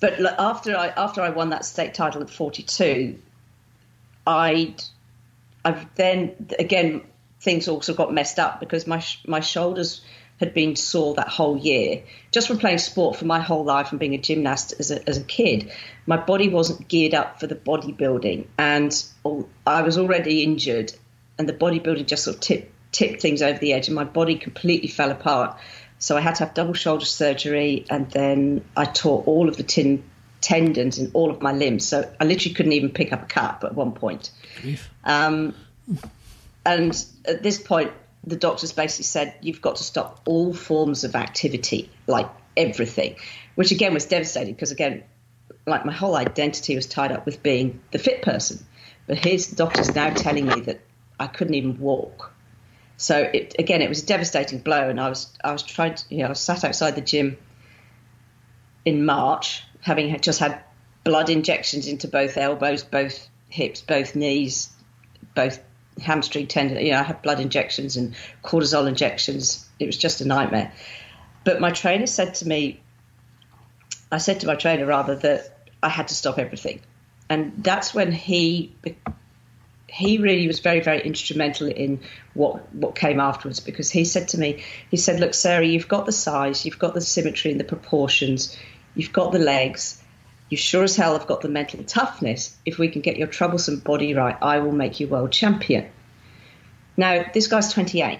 but 0.00 0.20
after 0.38 0.76
I 0.76 0.88
after 0.88 1.20
I 1.20 1.30
won 1.30 1.50
that 1.50 1.64
state 1.64 1.94
title 1.94 2.22
at 2.22 2.30
42, 2.30 3.18
I 4.26 4.74
I've 5.64 5.94
then 5.94 6.48
again 6.58 7.02
things 7.40 7.68
also 7.68 7.94
got 7.94 8.12
messed 8.12 8.38
up 8.38 8.60
because 8.60 8.86
my 8.86 9.04
my 9.26 9.40
shoulders 9.40 10.02
had 10.38 10.54
been 10.54 10.74
sore 10.74 11.14
that 11.14 11.28
whole 11.28 11.58
year 11.58 12.02
just 12.30 12.48
from 12.48 12.58
playing 12.58 12.78
sport 12.78 13.14
for 13.14 13.26
my 13.26 13.40
whole 13.40 13.62
life 13.62 13.90
and 13.90 14.00
being 14.00 14.14
a 14.14 14.18
gymnast 14.18 14.72
as 14.78 14.90
a, 14.90 15.06
as 15.06 15.18
a 15.18 15.24
kid. 15.24 15.70
My 16.06 16.16
body 16.16 16.48
wasn't 16.48 16.88
geared 16.88 17.12
up 17.12 17.38
for 17.38 17.46
the 17.46 17.54
bodybuilding, 17.54 18.46
and 18.56 19.04
I 19.66 19.82
was 19.82 19.98
already 19.98 20.42
injured, 20.42 20.92
and 21.40 21.48
the 21.48 21.54
bodybuilding 21.54 22.06
just 22.06 22.24
sort 22.24 22.36
of 22.36 22.42
tipped 22.42 22.70
tipped 22.92 23.22
things 23.22 23.40
over 23.40 23.58
the 23.58 23.72
edge, 23.72 23.88
and 23.88 23.94
my 23.94 24.04
body 24.04 24.36
completely 24.36 24.88
fell 24.88 25.10
apart. 25.10 25.56
So 25.98 26.18
I 26.18 26.20
had 26.20 26.34
to 26.34 26.44
have 26.44 26.54
double 26.54 26.74
shoulder 26.74 27.06
surgery, 27.06 27.86
and 27.88 28.10
then 28.10 28.62
I 28.76 28.84
tore 28.84 29.22
all 29.24 29.48
of 29.48 29.56
the 29.56 29.62
tin 29.62 30.04
tendons 30.42 30.98
in 30.98 31.10
all 31.14 31.30
of 31.30 31.40
my 31.40 31.52
limbs. 31.52 31.86
So 31.86 32.12
I 32.20 32.24
literally 32.24 32.54
couldn't 32.54 32.72
even 32.72 32.90
pick 32.90 33.12
up 33.14 33.22
a 33.22 33.26
cup 33.26 33.64
at 33.64 33.74
one 33.74 33.92
point. 33.92 34.30
Um, 35.02 35.54
and 36.66 37.06
at 37.24 37.42
this 37.42 37.58
point, 37.58 37.92
the 38.22 38.36
doctors 38.36 38.72
basically 38.72 39.04
said, 39.04 39.34
You've 39.40 39.62
got 39.62 39.76
to 39.76 39.82
stop 39.82 40.20
all 40.26 40.52
forms 40.52 41.04
of 41.04 41.14
activity, 41.16 41.90
like 42.06 42.28
everything, 42.54 43.16
which 43.54 43.70
again 43.70 43.94
was 43.94 44.04
devastating 44.04 44.52
because, 44.52 44.72
again, 44.72 45.04
like 45.66 45.86
my 45.86 45.92
whole 45.92 46.16
identity 46.16 46.76
was 46.76 46.84
tied 46.84 47.12
up 47.12 47.24
with 47.24 47.42
being 47.42 47.80
the 47.92 47.98
fit 47.98 48.20
person. 48.20 48.58
But 49.06 49.24
here's 49.24 49.46
the 49.46 49.56
doctors 49.56 49.94
now 49.94 50.12
telling 50.12 50.46
me 50.46 50.60
that 50.60 50.80
I 51.20 51.26
couldn't 51.26 51.54
even 51.54 51.78
walk. 51.78 52.32
So 52.96 53.18
it, 53.18 53.54
again, 53.58 53.82
it 53.82 53.88
was 53.88 54.02
a 54.02 54.06
devastating 54.06 54.58
blow, 54.58 54.88
and 54.88 54.98
I 54.98 55.08
was 55.08 55.28
I 55.44 55.52
was 55.52 55.62
trying 55.62 55.94
to, 55.94 56.04
you 56.10 56.18
know, 56.18 56.26
I 56.26 56.28
was 56.30 56.40
sat 56.40 56.64
outside 56.64 56.96
the 56.96 57.02
gym 57.02 57.36
in 58.84 59.04
March, 59.04 59.62
having 59.82 60.18
just 60.20 60.40
had 60.40 60.62
blood 61.04 61.30
injections 61.30 61.86
into 61.86 62.08
both 62.08 62.36
elbows, 62.36 62.82
both 62.82 63.28
hips, 63.48 63.80
both 63.80 64.16
knees, 64.16 64.70
both 65.34 65.62
hamstring 66.02 66.46
tendon. 66.46 66.84
You 66.84 66.92
know, 66.92 67.00
I 67.00 67.02
had 67.02 67.22
blood 67.22 67.40
injections 67.40 67.96
and 67.96 68.14
cortisol 68.42 68.88
injections. 68.88 69.66
It 69.78 69.86
was 69.86 69.96
just 69.96 70.20
a 70.20 70.26
nightmare. 70.26 70.72
But 71.44 71.60
my 71.60 71.70
trainer 71.70 72.06
said 72.06 72.34
to 72.36 72.48
me, 72.48 72.80
I 74.12 74.18
said 74.18 74.40
to 74.40 74.46
my 74.46 74.56
trainer 74.56 74.86
rather 74.86 75.16
that 75.16 75.58
I 75.82 75.88
had 75.88 76.08
to 76.08 76.14
stop 76.14 76.38
everything, 76.38 76.80
and 77.28 77.52
that's 77.58 77.94
when 77.94 78.12
he 78.12 78.74
he 79.90 80.18
really 80.18 80.46
was 80.46 80.60
very 80.60 80.80
very 80.80 81.00
instrumental 81.02 81.66
in 81.66 82.00
what 82.34 82.72
what 82.74 82.94
came 82.94 83.20
afterwards 83.20 83.60
because 83.60 83.90
he 83.90 84.04
said 84.04 84.28
to 84.28 84.38
me 84.38 84.62
he 84.90 84.96
said 84.96 85.20
look 85.20 85.34
Sarah 85.34 85.66
you've 85.66 85.88
got 85.88 86.06
the 86.06 86.12
size 86.12 86.64
you've 86.64 86.78
got 86.78 86.94
the 86.94 87.00
symmetry 87.00 87.50
and 87.50 87.58
the 87.58 87.64
proportions 87.64 88.56
you've 88.94 89.12
got 89.12 89.32
the 89.32 89.38
legs 89.38 90.00
you 90.50 90.56
sure 90.56 90.82
as 90.82 90.96
hell 90.96 91.12
have 91.16 91.28
got 91.28 91.40
the 91.40 91.48
mental 91.48 91.82
toughness. 91.84 92.56
If 92.66 92.76
we 92.76 92.88
can 92.88 93.02
get 93.02 93.16
your 93.16 93.28
troublesome 93.28 93.78
body 93.78 94.14
right, 94.14 94.36
I 94.42 94.58
will 94.58 94.72
make 94.72 94.98
you 94.98 95.06
world 95.06 95.30
champion. 95.30 95.88
Now, 96.96 97.24
this 97.32 97.46
guy's 97.46 97.72
28. 97.72 98.18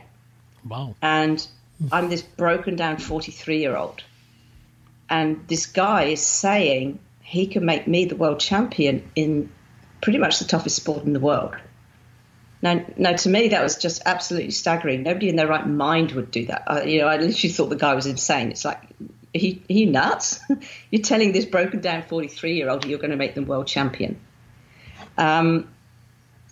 Wow. 0.66 0.94
And 1.02 1.44
I'm 1.90 2.08
this 2.08 2.22
broken 2.22 2.76
down 2.76 2.98
43 2.98 3.58
year 3.58 3.76
old. 3.76 4.04
And 5.08 5.44
this 5.48 5.66
guy 5.66 6.04
is 6.04 6.22
saying 6.22 7.00
he 7.20 7.48
can 7.48 7.64
make 7.64 7.88
me 7.88 8.04
the 8.04 8.14
world 8.14 8.38
champion 8.38 9.10
in 9.16 9.50
pretty 10.02 10.18
much 10.18 10.38
the 10.38 10.44
toughest 10.44 10.76
sport 10.76 11.04
in 11.04 11.12
the 11.12 11.20
world. 11.20 11.54
Now, 12.62 12.84
now 12.96 13.12
to 13.12 13.28
me, 13.28 13.48
that 13.48 13.62
was 13.62 13.76
just 13.76 14.02
absolutely 14.04 14.50
staggering. 14.50 15.02
Nobody 15.02 15.28
in 15.28 15.36
their 15.36 15.48
right 15.48 15.66
mind 15.66 16.12
would 16.12 16.30
do 16.30 16.46
that. 16.46 16.64
I, 16.66 16.82
you 16.84 17.00
know, 17.00 17.06
I 17.06 17.16
literally 17.16 17.52
thought 17.52 17.70
the 17.70 17.76
guy 17.76 17.94
was 17.94 18.06
insane. 18.06 18.50
It's 18.50 18.64
like 18.64 18.82
he, 19.32 19.62
he 19.68 19.86
nuts? 19.86 20.40
you're 20.90 21.02
telling 21.02 21.32
this 21.32 21.46
broken 21.46 21.80
down 21.80 22.02
43 22.02 22.54
year 22.54 22.68
old 22.68 22.84
you're 22.84 22.98
going 22.98 23.12
to 23.12 23.16
make 23.16 23.34
them 23.34 23.46
world 23.46 23.66
champion. 23.66 24.20
Um, 25.16 25.68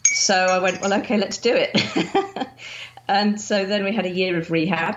so 0.05 0.35
I 0.35 0.59
went, 0.61 0.81
well, 0.81 0.95
okay, 0.95 1.19
let's 1.19 1.39
do 1.39 1.55
it. 1.55 2.49
and 3.09 3.41
so 3.41 3.67
then 3.67 3.85
we 3.85 3.93
had 3.93 4.07
a 4.07 4.11
year 4.11 4.39
of 4.39 4.51
rehab, 4.51 4.97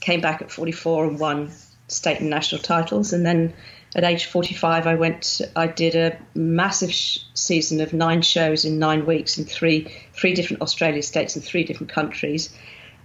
came 0.00 0.20
back 0.20 0.42
at 0.42 0.50
44 0.50 1.06
and 1.06 1.18
won 1.18 1.50
state 1.88 2.20
and 2.20 2.28
national 2.28 2.60
titles. 2.60 3.12
And 3.12 3.24
then 3.24 3.54
at 3.94 4.04
age 4.04 4.26
45, 4.26 4.86
I 4.86 4.94
went, 4.94 5.40
I 5.54 5.66
did 5.66 5.94
a 5.94 6.18
massive 6.34 6.92
sh- 6.92 7.18
season 7.34 7.80
of 7.80 7.92
nine 7.92 8.22
shows 8.22 8.64
in 8.64 8.78
nine 8.78 9.04
weeks 9.06 9.38
in 9.38 9.44
three, 9.44 9.92
three 10.14 10.34
different 10.34 10.62
Australia 10.62 11.02
states 11.02 11.36
and 11.36 11.44
three 11.44 11.64
different 11.64 11.92
countries 11.92 12.54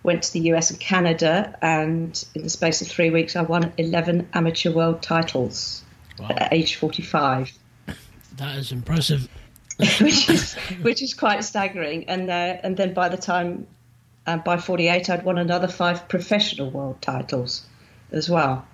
went 0.03 0.23
to 0.23 0.33
the 0.33 0.39
US 0.51 0.69
and 0.71 0.79
Canada, 0.79 1.57
and 1.61 2.25
in 2.33 2.43
the 2.43 2.49
space 2.49 2.81
of 2.81 2.87
three 2.87 3.09
weeks, 3.09 3.35
I 3.35 3.41
won 3.41 3.73
11 3.77 4.29
amateur 4.33 4.71
world 4.71 5.01
titles 5.01 5.83
wow. 6.17 6.29
at 6.29 6.53
age 6.53 6.75
45. 6.75 7.51
That 8.37 8.55
is 8.55 8.71
impressive. 8.71 9.27
which 10.01 10.29
is 10.29 10.55
which 10.81 11.03
is 11.03 11.13
quite 11.13 11.43
staggering. 11.43 12.05
And 12.09 12.29
uh, 12.29 12.57
and 12.63 12.77
then 12.77 12.93
by 12.93 13.09
the 13.09 13.17
time 13.17 13.67
uh, 14.25 14.37
by 14.37 14.57
48, 14.57 15.09
I'd 15.09 15.23
won 15.23 15.37
another 15.37 15.67
five 15.67 16.07
professional 16.07 16.71
world 16.71 17.01
titles 17.01 17.65
as 18.11 18.29
well. 18.29 18.65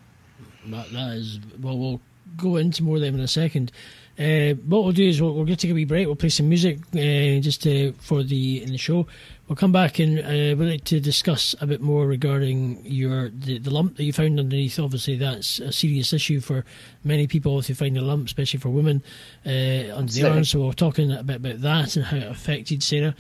That, 0.68 0.92
that 0.92 1.14
is 1.18 1.40
well. 1.62 1.78
We'll 1.78 2.02
go 2.38 2.58
into 2.58 2.84
more 2.84 2.96
of 2.96 3.02
them 3.02 3.16
in 3.16 3.22
a 3.22 3.28
second. 3.28 3.72
Uh, 4.18 4.54
what 4.68 4.84
we'll 4.84 4.92
do 4.92 5.08
is 5.08 5.20
we'll, 5.20 5.34
we'll 5.34 5.46
get 5.46 5.58
take 5.58 5.72
a 5.72 5.74
wee 5.74 5.86
break. 5.86 6.06
We'll 6.06 6.16
play 6.16 6.30
some 6.30 6.48
music 6.48 6.78
uh, 6.94 7.42
just 7.42 7.64
to, 7.64 7.94
for 7.94 8.22
the 8.22 8.62
in 8.62 8.72
the 8.72 8.78
show. 8.78 9.08
We'll 9.48 9.56
come 9.56 9.72
back 9.72 9.98
and 9.98 10.20
uh, 10.20 10.56
we'd 10.56 10.72
like 10.72 10.84
to 10.86 11.00
discuss 11.00 11.56
a 11.60 11.68
bit 11.68 11.82
more 11.82 12.06
regarding 12.06 12.86
your 12.86 13.30
the, 13.30 13.58
the 13.58 13.72
lump 13.72 13.98
that 13.98 14.04
you 14.04 14.14
found 14.14 14.40
underneath. 14.40 14.78
Obviously, 14.78 15.18
that's 15.18 15.60
a 15.60 15.72
serious 15.72 16.14
issue 16.14 16.40
for 16.42 16.64
many 17.04 17.26
people 17.26 17.58
if 17.58 17.70
you 17.70 17.76
find 17.76 17.98
a 17.98 18.02
lump, 18.02 18.28
especially 18.28 18.60
for 18.60 18.70
women 18.70 19.04
uh, 19.48 19.96
under 19.96 20.14
the 20.14 20.30
arm. 20.30 20.46
So 20.46 20.62
we're 20.62 20.74
talking 20.74 21.12
a 21.12 21.24
bit 21.24 21.38
about 21.38 21.62
that 21.62 21.96
and 21.96 22.06
how 22.06 22.18
it 22.18 22.28
affected 22.32 22.84
Sarah, 22.84 23.16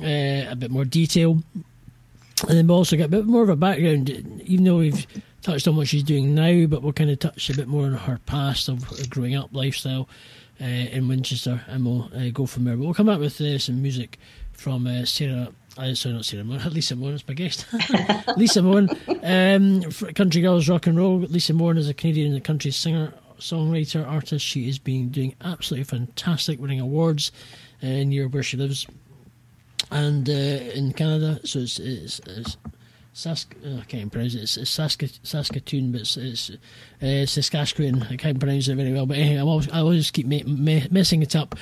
uh, 0.00 0.50
a 0.50 0.56
bit 0.56 0.70
more 0.70 0.84
detail, 0.84 1.42
and 2.42 2.56
then 2.56 2.66
we'll 2.66 2.78
also 2.78 2.96
get 2.96 3.06
a 3.06 3.08
bit 3.08 3.26
more 3.26 3.42
of 3.42 3.48
a 3.48 3.56
background, 3.56 4.10
even 4.44 4.64
though 4.64 4.78
we've 4.78 5.06
touched 5.42 5.66
on 5.66 5.76
what 5.76 5.88
she's 5.88 6.02
doing 6.02 6.34
now, 6.34 6.66
but 6.66 6.82
we'll 6.82 6.92
kind 6.92 7.10
of 7.10 7.18
touch 7.18 7.48
a 7.50 7.54
bit 7.54 7.68
more 7.68 7.86
on 7.86 7.92
her 7.92 8.18
past 8.26 8.68
of 8.68 9.08
growing 9.10 9.34
up 9.34 9.48
lifestyle 9.52 10.08
uh, 10.60 10.64
in 10.64 11.08
Winchester, 11.08 11.62
and 11.66 11.84
we'll 11.84 12.10
uh, 12.14 12.30
go 12.32 12.46
from 12.46 12.64
there. 12.64 12.76
But 12.76 12.84
we'll 12.84 12.94
come 12.94 13.06
back 13.06 13.20
with 13.20 13.40
uh, 13.40 13.58
some 13.58 13.80
music 13.80 14.18
from 14.52 14.86
uh, 14.86 15.04
Sarah. 15.04 15.48
Uh, 15.78 15.94
sorry, 15.94 16.14
not 16.14 16.24
Sarah 16.24 16.44
Moore. 16.44 16.58
Lisa 16.70 16.96
Moore 16.96 17.12
is 17.12 17.26
my 17.28 17.34
guest. 17.34 17.66
Lisa 18.36 18.62
Moore, 18.62 18.86
um, 19.22 19.82
country 20.14 20.40
girls 20.40 20.68
rock 20.68 20.86
and 20.86 20.96
roll. 20.96 21.18
Lisa 21.18 21.52
Moore 21.52 21.76
is 21.76 21.88
a 21.88 21.94
Canadian 21.94 22.38
country 22.40 22.70
singer, 22.70 23.12
songwriter, 23.38 24.06
artist. 24.06 24.44
She 24.44 24.68
is 24.68 24.78
being 24.78 25.08
doing 25.08 25.34
absolutely 25.42 25.84
fantastic, 25.84 26.58
winning 26.60 26.80
awards 26.80 27.32
uh, 27.82 27.86
near 27.86 28.28
where 28.28 28.42
she 28.42 28.56
lives, 28.56 28.86
and 29.90 30.28
uh, 30.28 30.32
in 30.32 30.92
Canada. 30.92 31.40
So 31.44 31.60
it's, 31.60 31.78
it's, 31.78 32.20
it's 32.26 32.56
Sask, 33.16 33.46
oh, 33.64 33.78
I 33.80 33.84
can't 33.84 34.12
pronounce 34.12 34.34
it. 34.34 34.42
It's, 34.42 34.58
it's 34.58 34.70
Saskatoon, 35.22 35.90
but 35.90 36.02
it's, 36.02 36.18
it's 36.18 36.50
uh, 37.00 37.24
Saskatchewan. 37.24 38.02
I 38.10 38.16
can't 38.16 38.38
pronounce 38.38 38.68
it 38.68 38.76
very 38.76 38.92
well. 38.92 39.06
But 39.06 39.16
anyway, 39.16 39.40
always, 39.40 39.70
i 39.70 39.78
always 39.78 40.10
keep 40.10 40.26
me, 40.26 40.42
me, 40.42 40.86
messing 40.90 41.22
it 41.22 41.34
up. 41.34 41.54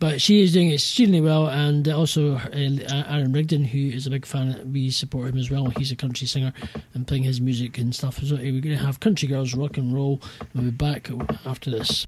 But 0.00 0.20
she 0.20 0.42
is 0.42 0.52
doing 0.52 0.72
extremely 0.72 1.20
well, 1.20 1.48
and 1.48 1.86
also 1.88 2.36
uh, 2.36 2.48
Aaron 2.52 3.32
Rigdon, 3.32 3.64
who 3.64 3.78
is 3.78 4.08
a 4.08 4.10
big 4.10 4.26
fan, 4.26 4.72
we 4.72 4.90
support 4.90 5.28
him 5.28 5.38
as 5.38 5.50
well. 5.50 5.66
He's 5.76 5.92
a 5.92 5.96
country 5.96 6.26
singer 6.26 6.52
and 6.94 7.06
playing 7.06 7.24
his 7.24 7.40
music 7.40 7.78
and 7.78 7.94
stuff. 7.94 8.18
So 8.18 8.34
we're 8.34 8.60
going 8.60 8.76
to 8.76 8.84
have 8.84 8.98
Country 8.98 9.28
Girls 9.28 9.54
Rock 9.54 9.76
and 9.76 9.94
Roll. 9.94 10.20
We'll 10.52 10.64
be 10.64 10.70
back 10.70 11.10
after 11.44 11.70
this. 11.70 12.06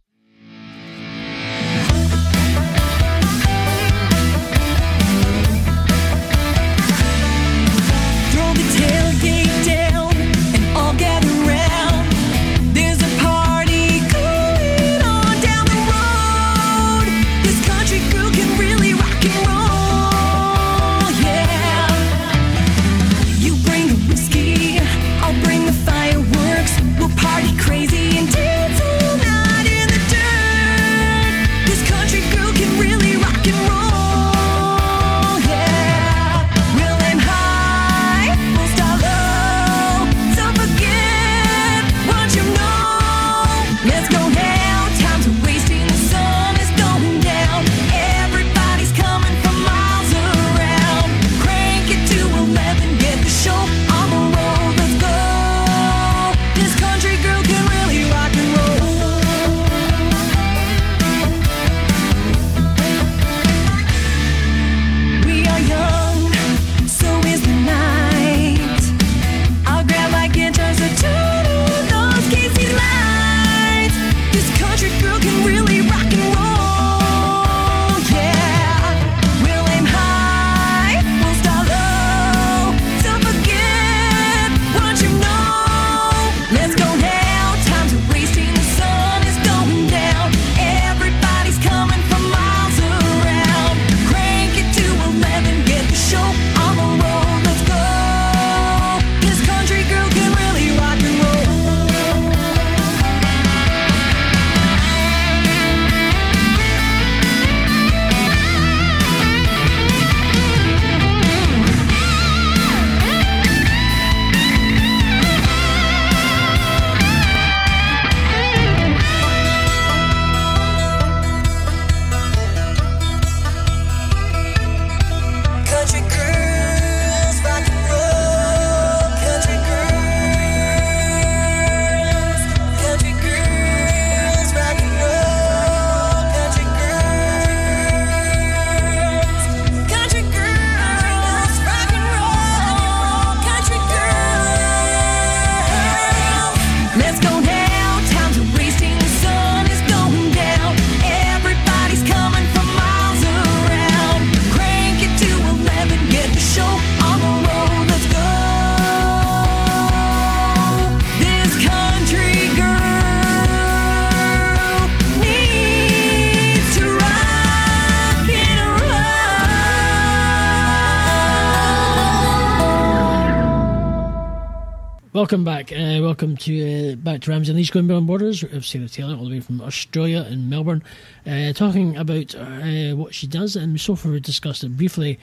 Welcome 175.31 175.45
back. 175.45 175.71
Uh, 175.71 176.03
welcome 176.03 176.37
to 176.38 176.90
uh, 176.90 176.97
back 176.97 177.21
to 177.21 177.31
Ramsey 177.31 177.53
Unleashed 177.53 177.73
Going 177.73 177.87
Beyond 177.87 178.09
Borders 178.09 178.43
of 178.43 178.66
Sarah 178.66 178.88
Taylor, 178.88 179.14
all 179.14 179.27
the 179.27 179.31
way 179.31 179.38
from 179.38 179.61
Australia 179.61 180.27
in 180.29 180.51
Melbourne, 180.51 180.83
uh, 181.25 181.53
talking 181.53 181.97
about 181.97 182.35
uh, 182.35 182.97
what 182.97 183.14
she 183.14 183.29
does. 183.29 183.55
And 183.55 183.81
so 183.81 183.95
far, 183.95 184.11
we 184.11 184.19
discussed 184.19 184.64
it 184.64 184.77
briefly 184.77 185.21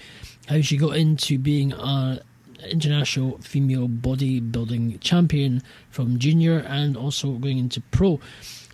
how 0.47 0.61
she 0.61 0.77
got 0.77 0.95
into 0.95 1.37
being 1.37 1.73
an 1.73 2.21
international 2.69 3.39
female 3.39 3.89
bodybuilding 3.89 5.01
champion 5.01 5.61
from 5.89 6.19
junior 6.19 6.59
and 6.59 6.95
also 6.95 7.33
going 7.33 7.57
into 7.57 7.81
pro. 7.91 8.21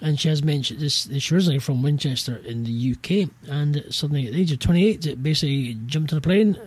And 0.04 0.20
she 0.20 0.28
has 0.28 0.44
mentioned 0.44 0.82
this. 0.82 1.08
She's 1.10 1.32
originally 1.32 1.60
from 1.60 1.82
Winchester 1.82 2.36
in 2.46 2.66
the 2.66 2.92
UK, 2.92 3.30
and 3.50 3.86
suddenly 3.90 4.28
at 4.28 4.34
the 4.34 4.42
age 4.42 4.52
of 4.52 4.60
28, 4.60 5.06
it 5.06 5.24
basically 5.24 5.76
jumped 5.86 6.12
on 6.12 6.18
a 6.18 6.22
plane, 6.22 6.58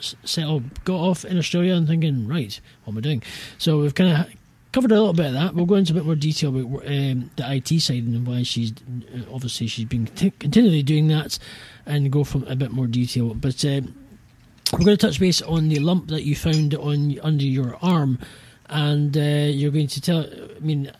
settled, 0.00 0.84
got 0.84 0.96
off 0.96 1.26
in 1.26 1.36
Australia, 1.36 1.74
and 1.74 1.86
thinking, 1.86 2.26
right, 2.26 2.58
what 2.84 2.94
am 2.94 2.98
I 2.98 3.00
doing? 3.02 3.22
So 3.58 3.80
we've 3.80 3.94
kind 3.94 4.10
of 4.10 4.32
covered 4.72 4.90
a 4.90 4.94
little 4.94 5.12
bit 5.12 5.26
of 5.26 5.32
that. 5.34 5.54
We'll 5.54 5.66
go 5.66 5.74
into 5.74 5.92
a 5.92 5.96
bit 5.96 6.04
more 6.04 6.14
detail 6.14 6.50
about 6.50 6.86
um, 6.86 7.30
the 7.36 7.44
IT 7.54 7.80
side 7.80 8.04
and 8.04 8.26
why 8.26 8.42
she's 8.42 8.72
uh, 8.72 9.20
obviously 9.32 9.66
she's 9.66 9.84
been 9.86 10.06
t- 10.06 10.32
continually 10.38 10.82
doing 10.82 11.08
that, 11.08 11.38
and 11.86 12.10
go 12.10 12.24
from 12.24 12.44
a 12.44 12.56
bit 12.56 12.72
more 12.72 12.86
detail. 12.86 13.34
But 13.34 13.64
um, 13.64 13.94
we're 14.72 14.84
going 14.84 14.96
to 14.96 15.06
touch 15.06 15.20
base 15.20 15.42
on 15.42 15.68
the 15.68 15.80
lump 15.80 16.08
that 16.08 16.22
you 16.22 16.36
found 16.36 16.74
on 16.74 17.18
under 17.20 17.44
your 17.44 17.76
arm, 17.82 18.18
and 18.68 19.16
uh, 19.16 19.20
you're 19.20 19.72
going 19.72 19.88
to 19.88 20.00
tell. 20.00 20.24
I 20.24 20.60
mean, 20.60 20.92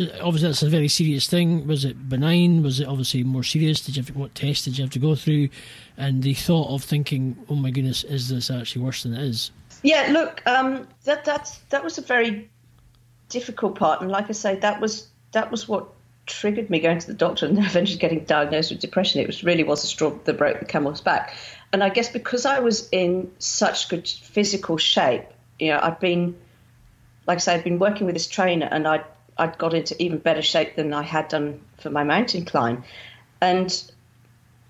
obviously 0.00 0.48
that's 0.48 0.62
a 0.62 0.68
very 0.68 0.88
serious 0.88 1.28
thing. 1.28 1.66
Was 1.66 1.84
it 1.84 2.08
benign? 2.08 2.62
Was 2.62 2.80
it 2.80 2.88
obviously 2.88 3.22
more 3.22 3.42
serious? 3.42 3.80
Did 3.80 3.96
you 3.96 4.02
have 4.02 4.16
what 4.16 4.34
test 4.34 4.64
did 4.64 4.78
you 4.78 4.84
have 4.84 4.92
to 4.92 4.98
go 4.98 5.14
through? 5.14 5.48
And 5.96 6.22
the 6.22 6.34
thought 6.34 6.68
of 6.70 6.82
thinking, 6.82 7.36
oh 7.48 7.54
my 7.54 7.70
goodness, 7.70 8.04
is 8.04 8.28
this 8.28 8.50
actually 8.50 8.82
worse 8.82 9.02
than 9.02 9.14
it 9.14 9.22
is? 9.22 9.50
Yeah, 9.82 10.08
look, 10.10 10.42
um, 10.46 10.88
that 11.04 11.24
that's 11.24 11.58
that 11.68 11.84
was 11.84 11.98
a 11.98 12.02
very 12.02 12.50
difficult 13.28 13.76
part, 13.76 14.00
and 14.00 14.10
like 14.10 14.30
I 14.30 14.32
say, 14.32 14.56
that 14.56 14.80
was 14.80 15.08
that 15.32 15.50
was 15.50 15.68
what 15.68 15.88
triggered 16.26 16.70
me 16.70 16.80
going 16.80 16.98
to 16.98 17.06
the 17.06 17.14
doctor 17.14 17.44
and 17.46 17.58
eventually 17.64 17.98
getting 17.98 18.24
diagnosed 18.24 18.70
with 18.70 18.80
depression. 18.80 19.20
It 19.20 19.26
was 19.26 19.44
really 19.44 19.62
was 19.62 19.84
a 19.84 19.86
straw 19.86 20.10
that 20.24 20.38
broke 20.38 20.58
the 20.58 20.64
camel's 20.64 21.02
back, 21.02 21.36
and 21.72 21.84
I 21.84 21.90
guess 21.90 22.08
because 22.08 22.46
I 22.46 22.60
was 22.60 22.88
in 22.90 23.30
such 23.38 23.88
good 23.88 24.08
physical 24.08 24.78
shape, 24.78 25.24
you 25.58 25.68
know, 25.68 25.80
I'd 25.82 26.00
been, 26.00 26.34
like 27.26 27.36
I 27.36 27.40
say, 27.40 27.54
I'd 27.54 27.64
been 27.64 27.78
working 27.78 28.06
with 28.06 28.14
this 28.14 28.26
trainer, 28.26 28.68
and 28.70 28.88
I'd 28.88 29.04
I'd 29.36 29.58
got 29.58 29.74
into 29.74 30.00
even 30.02 30.18
better 30.18 30.42
shape 30.42 30.76
than 30.76 30.92
I 30.92 31.02
had 31.02 31.28
done 31.28 31.60
for 31.78 31.90
my 31.90 32.04
mountain 32.04 32.44
climb, 32.44 32.84
and 33.40 33.92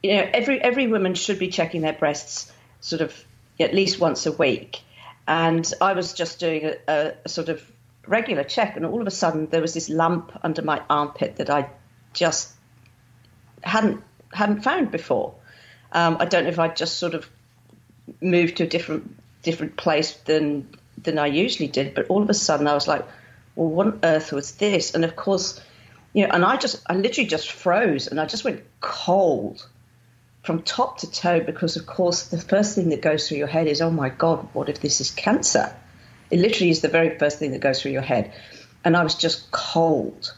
you 0.02 0.16
know, 0.16 0.28
every 0.32 0.60
every 0.60 0.86
woman 0.86 1.14
should 1.14 1.38
be 1.38 1.48
checking 1.48 1.82
their 1.82 1.92
breasts 1.92 2.52
sort 2.80 3.02
of 3.02 3.24
at 3.58 3.74
least 3.74 4.00
once 4.00 4.26
a 4.26 4.32
week. 4.32 4.80
And 5.26 5.70
I 5.80 5.94
was 5.94 6.12
just 6.12 6.38
doing 6.38 6.74
a, 6.86 7.14
a, 7.24 7.28
sort 7.28 7.48
of 7.48 7.62
regular 8.06 8.44
check, 8.44 8.76
and 8.76 8.84
all 8.84 9.00
of 9.00 9.06
a 9.06 9.10
sudden 9.10 9.48
there 9.48 9.62
was 9.62 9.72
this 9.72 9.88
lump 9.88 10.32
under 10.42 10.60
my 10.60 10.82
armpit 10.90 11.36
that 11.36 11.48
I 11.48 11.70
just 12.12 12.52
hadn't 13.62 14.02
hadn't 14.32 14.62
found 14.62 14.90
before. 14.90 15.34
Um, 15.92 16.18
I 16.20 16.26
don't 16.26 16.44
know 16.44 16.50
if 16.50 16.58
I 16.58 16.68
just 16.68 16.98
sort 16.98 17.14
of 17.14 17.28
moved 18.20 18.58
to 18.58 18.64
a 18.64 18.66
different 18.66 19.16
different 19.42 19.76
place 19.76 20.12
than 20.12 20.68
than 21.02 21.18
I 21.18 21.26
usually 21.26 21.68
did, 21.68 21.94
but 21.94 22.06
all 22.08 22.22
of 22.22 22.30
a 22.30 22.34
sudden 22.34 22.66
I 22.66 22.74
was 22.74 22.86
like, 22.86 23.06
well, 23.56 23.68
what 23.68 23.86
on 23.86 24.00
earth 24.02 24.32
was 24.32 24.52
this? 24.52 24.94
And 24.94 25.04
of 25.04 25.16
course, 25.16 25.60
you 26.12 26.26
know, 26.26 26.32
and 26.32 26.44
I 26.44 26.56
just 26.56 26.82
I 26.88 26.94
literally 26.94 27.28
just 27.28 27.50
froze, 27.50 28.06
and 28.06 28.20
I 28.20 28.26
just 28.26 28.44
went 28.44 28.62
cold 28.80 29.66
from 30.44 30.62
top 30.62 30.98
to 30.98 31.10
toe 31.10 31.40
because, 31.40 31.76
of 31.76 31.86
course, 31.86 32.24
the 32.28 32.40
first 32.40 32.74
thing 32.74 32.90
that 32.90 33.00
goes 33.00 33.26
through 33.26 33.38
your 33.38 33.46
head 33.46 33.66
is, 33.66 33.80
oh 33.80 33.90
my 33.90 34.10
God, 34.10 34.46
what 34.52 34.68
if 34.68 34.80
this 34.80 35.00
is 35.00 35.10
cancer? 35.10 35.74
It 36.30 36.38
literally 36.38 36.70
is 36.70 36.82
the 36.82 36.88
very 36.88 37.18
first 37.18 37.38
thing 37.38 37.52
that 37.52 37.60
goes 37.60 37.80
through 37.80 37.92
your 37.92 38.02
head. 38.02 38.32
And 38.84 38.94
I 38.94 39.02
was 39.02 39.14
just 39.14 39.50
cold. 39.50 40.34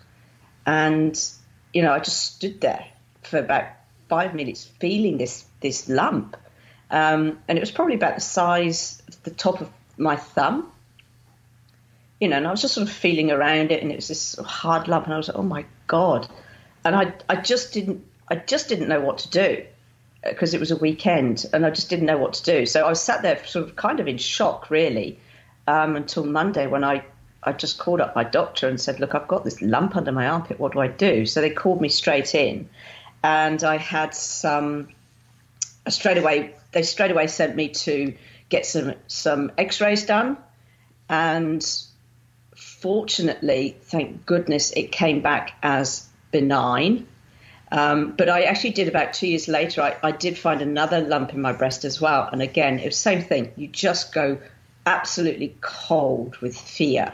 And, 0.65 1.21
you 1.73 1.83
know, 1.83 1.93
I 1.93 1.99
just 1.99 2.37
stood 2.37 2.61
there 2.61 2.87
for 3.23 3.39
about 3.39 3.65
five 4.09 4.33
minutes 4.33 4.65
feeling 4.79 5.19
this, 5.19 5.45
this 5.61 5.89
lump. 5.89 6.37
Um, 6.89 7.41
and 7.49 7.59
it 7.59 7.61
was 7.61 7.73
probably 7.73 7.97
about 7.97 8.15
the 8.15 8.21
size 8.21 9.03
of 9.09 9.21
the 9.25 9.33
top 9.33 9.61
of 9.61 9.69
my 9.99 10.15
thumb. 10.15 10.71
You 12.21 12.29
know, 12.29 12.37
and 12.37 12.47
I 12.47 12.51
was 12.51 12.63
just 12.63 12.75
sort 12.75 12.89
of 12.89 12.93
feeling 12.93 13.31
around 13.31 13.71
it, 13.73 13.83
and 13.83 13.93
it 13.93 13.97
was 13.97 14.09
this 14.09 14.37
hard 14.37 14.89
lump, 14.89 15.05
and 15.05 15.15
I 15.15 15.17
was 15.19 15.29
like, 15.29 15.37
"Oh 15.37 15.43
my 15.43 15.65
god!" 15.87 16.29
And 16.85 16.95
I, 16.95 17.13
I 17.29 17.37
just 17.37 17.73
didn't, 17.73 18.05
I 18.31 18.37
just 18.37 18.69
didn't 18.69 18.89
know 18.89 19.01
what 19.01 19.19
to 19.19 19.31
do 19.31 19.67
because 20.31 20.55
it 20.55 20.61
was 20.61 20.71
a 20.71 20.77
weekend 20.77 21.45
and 21.53 21.65
I 21.65 21.71
just 21.71 21.91
didn't 21.91 22.07
know 22.07 22.19
what 22.19 22.35
to 22.35 22.43
do. 22.43 22.67
So 22.67 22.85
I 22.85 22.89
was 22.89 23.01
sat 23.01 23.23
there 23.23 23.45
sort 23.45 23.69
of 23.69 23.77
kind 23.77 24.01
of 24.01 24.09
in 24.09 24.19
shock, 24.19 24.71
really, 24.71 25.19
um, 25.67 25.97
until 25.97 26.25
Monday 26.25 26.67
when 26.67 26.85
I, 26.85 27.05
I 27.43 27.53
just 27.53 27.79
called 27.79 28.01
up 28.01 28.15
my 28.15 28.25
doctor 28.25 28.69
and 28.69 28.81
said, 28.81 29.01
Look, 29.01 29.15
I've 29.15 29.29
got 29.29 29.45
this 29.45 29.61
lump 29.63 29.97
under 29.97 30.13
my 30.13 30.29
armpit. 30.29 30.59
What 30.59 30.73
do 30.73 30.81
I 30.81 30.89
do? 30.89 31.27
So 31.27 31.41
they 31.41 31.51
called 31.51 31.81
me 31.81 31.89
straight 31.89 32.35
in 32.35 32.69
and 33.23 33.63
I 33.65 33.77
had 33.77 34.15
some 34.15 34.89
straight 35.89 36.19
away, 36.19 36.55
they 36.73 36.83
straight 36.83 37.11
away 37.11 37.27
sent 37.27 37.57
me 37.57 37.71
to 37.71 38.15
get 38.49 38.67
some, 38.67 38.95
some 39.07 39.53
x 39.59 39.81
rays 39.81 40.05
done. 40.05 40.37
And 41.09 41.65
fortunately, 42.57 43.77
thank 43.83 44.27
goodness, 44.27 44.73
it 44.73 44.91
came 44.91 45.21
back 45.21 45.53
as 45.63 46.09
benign. 46.33 47.07
Um, 47.71 48.13
but 48.17 48.29
I 48.29 48.43
actually 48.43 48.71
did 48.71 48.89
about 48.89 49.13
two 49.13 49.27
years 49.27 49.49
later, 49.49 49.83
I, 49.83 49.97
I, 50.03 50.13
did 50.13 50.39
find 50.39 50.63
another 50.63 51.01
lump 51.01 51.35
in 51.35 51.41
my 51.41 51.53
breast 51.53 51.85
as 51.85 52.01
well. 52.01 52.29
And 52.31 52.41
again, 52.41 52.79
it 52.79 52.87
was 52.87 52.97
same 52.97 53.23
thing. 53.23 53.53
You 53.57 53.67
just 53.67 54.15
go 54.15 54.39
absolutely 54.87 55.57
cold 55.61 56.37
with 56.37 56.57
fear. 56.57 57.13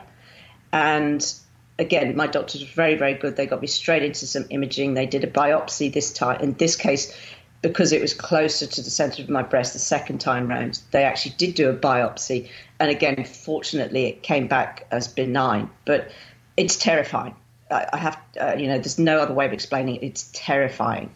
And 0.70 1.34
again, 1.78 2.16
my 2.16 2.26
doctors 2.26 2.60
were 2.60 2.74
very, 2.74 2.96
very 2.96 3.14
good. 3.14 3.36
They 3.36 3.46
got 3.46 3.62
me 3.62 3.66
straight 3.66 4.02
into 4.02 4.26
some 4.26 4.44
imaging. 4.50 4.94
They 4.94 5.06
did 5.06 5.24
a 5.24 5.30
biopsy 5.30 5.92
this 5.92 6.12
time. 6.12 6.40
In 6.40 6.52
this 6.52 6.76
case, 6.76 7.16
because 7.62 7.92
it 7.92 8.00
was 8.00 8.12
closer 8.12 8.66
to 8.66 8.82
the 8.82 8.90
center 8.90 9.22
of 9.22 9.28
my 9.28 9.42
breast 9.42 9.72
the 9.72 9.78
second 9.78 10.20
time 10.20 10.48
round, 10.48 10.80
they 10.90 11.04
actually 11.04 11.34
did 11.38 11.54
do 11.54 11.70
a 11.70 11.74
biopsy. 11.74 12.50
And 12.80 12.90
again, 12.90 13.24
fortunately, 13.24 14.06
it 14.06 14.22
came 14.24 14.48
back 14.48 14.86
as 14.90 15.06
benign. 15.06 15.70
But 15.84 16.10
it's 16.56 16.76
terrifying. 16.76 17.36
I 17.70 17.96
have, 17.96 18.18
uh, 18.38 18.54
you 18.58 18.66
know, 18.66 18.78
there's 18.78 18.98
no 18.98 19.18
other 19.18 19.32
way 19.32 19.46
of 19.46 19.52
explaining 19.52 19.96
it. 19.96 20.02
It's 20.02 20.30
terrifying. 20.34 21.14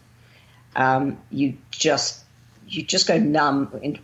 Um, 0.75 1.19
you 1.29 1.57
just, 1.69 2.23
you 2.67 2.81
just 2.81 3.07
go 3.07 3.17
numb 3.17 3.77
in, 3.83 3.99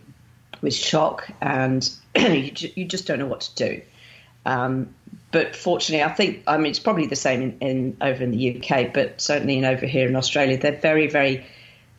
with 0.60 0.74
shock, 0.74 1.28
and 1.40 1.88
you, 2.16 2.52
you, 2.74 2.84
just 2.84 3.06
don't 3.06 3.18
know 3.18 3.26
what 3.26 3.40
to 3.40 3.54
do. 3.54 3.82
Um, 4.46 4.94
but 5.32 5.56
fortunately, 5.56 6.04
I 6.04 6.14
think, 6.14 6.44
I 6.46 6.58
mean, 6.58 6.70
it's 6.70 6.78
probably 6.78 7.06
the 7.06 7.16
same 7.16 7.42
in, 7.42 7.58
in, 7.58 7.96
over 8.00 8.22
in 8.22 8.30
the 8.30 8.56
UK, 8.56 8.92
but 8.92 9.20
certainly 9.20 9.58
in 9.58 9.64
over 9.64 9.86
here 9.86 10.06
in 10.08 10.14
Australia, 10.14 10.56
they're 10.56 10.76
very, 10.76 11.08
very 11.08 11.44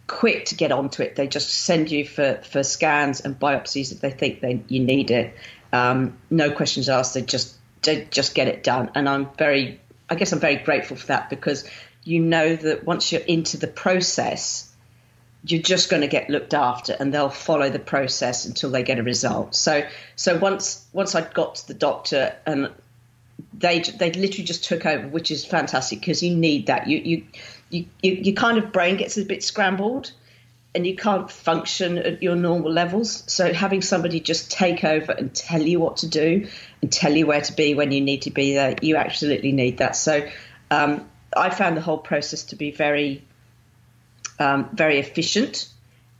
quick 0.07 0.45
to 0.45 0.55
get 0.55 0.71
onto 0.71 1.03
it. 1.03 1.15
They 1.15 1.27
just 1.27 1.49
send 1.49 1.91
you 1.91 2.05
for, 2.05 2.35
for 2.43 2.63
scans 2.63 3.21
and 3.21 3.39
biopsies 3.39 3.91
if 3.91 4.01
they 4.01 4.11
think 4.11 4.41
they 4.41 4.61
you 4.67 4.79
need 4.79 5.11
it. 5.11 5.35
Um, 5.73 6.17
no 6.29 6.51
questions 6.51 6.89
asked. 6.89 7.13
They 7.13 7.21
just 7.21 7.55
they 7.81 8.05
just 8.05 8.35
get 8.35 8.47
it 8.47 8.63
done, 8.63 8.91
and 8.95 9.09
I'm 9.09 9.29
very 9.37 9.79
I 10.09 10.15
guess 10.15 10.31
I'm 10.31 10.39
very 10.39 10.57
grateful 10.57 10.97
for 10.97 11.07
that 11.07 11.29
because 11.29 11.67
you 12.03 12.19
know 12.19 12.55
that 12.55 12.85
once 12.85 13.11
you're 13.11 13.21
into 13.21 13.57
the 13.57 13.67
process, 13.67 14.71
you're 15.43 15.61
just 15.61 15.89
going 15.89 16.01
to 16.01 16.07
get 16.07 16.29
looked 16.29 16.53
after, 16.53 16.93
and 16.93 17.13
they'll 17.13 17.29
follow 17.29 17.69
the 17.69 17.79
process 17.79 18.45
until 18.45 18.69
they 18.69 18.83
get 18.83 18.99
a 18.99 19.03
result. 19.03 19.55
So, 19.55 19.87
so 20.15 20.37
once 20.37 20.85
once 20.93 21.15
I 21.15 21.21
got 21.21 21.55
to 21.55 21.67
the 21.67 21.73
doctor, 21.73 22.35
and 22.45 22.69
they 23.53 23.79
they 23.79 24.11
literally 24.11 24.43
just 24.43 24.63
took 24.63 24.85
over, 24.85 25.07
which 25.07 25.31
is 25.31 25.45
fantastic 25.45 25.99
because 25.99 26.21
you 26.21 26.35
need 26.35 26.67
that. 26.67 26.87
You 26.87 26.97
you 26.99 27.23
you 27.69 27.85
you 28.01 28.13
your 28.13 28.35
kind 28.35 28.57
of 28.57 28.71
brain 28.71 28.97
gets 28.97 29.17
a 29.17 29.25
bit 29.25 29.43
scrambled. 29.43 30.11
And 30.73 30.85
you 30.85 30.97
can't 30.97 31.31
function 31.31 31.97
at 31.97 32.21
your 32.21 32.35
normal 32.35 32.69
levels. 32.69 33.23
So 33.27 33.53
having 33.53 33.81
somebody 33.81 34.19
just 34.19 34.51
take 34.51 34.83
over 34.83 35.13
and 35.13 35.33
tell 35.33 35.61
you 35.61 35.79
what 35.79 35.95
to 35.97 36.07
do 36.09 36.49
and 36.81 36.91
tell 36.91 37.15
you 37.15 37.25
where 37.25 37.39
to 37.39 37.53
be 37.53 37.75
when 37.75 37.93
you 37.93 38.01
need 38.01 38.23
to 38.23 38.29
be 38.29 38.55
there, 38.55 38.75
you 38.81 38.97
absolutely 38.97 39.53
need 39.53 39.77
that. 39.77 39.95
So 39.95 40.27
um, 40.69 41.09
I 41.33 41.49
found 41.49 41.77
the 41.77 41.81
whole 41.81 41.97
process 41.97 42.43
to 42.47 42.57
be 42.57 42.71
very, 42.71 43.23
um, 44.37 44.69
very 44.73 44.99
efficient, 44.99 45.69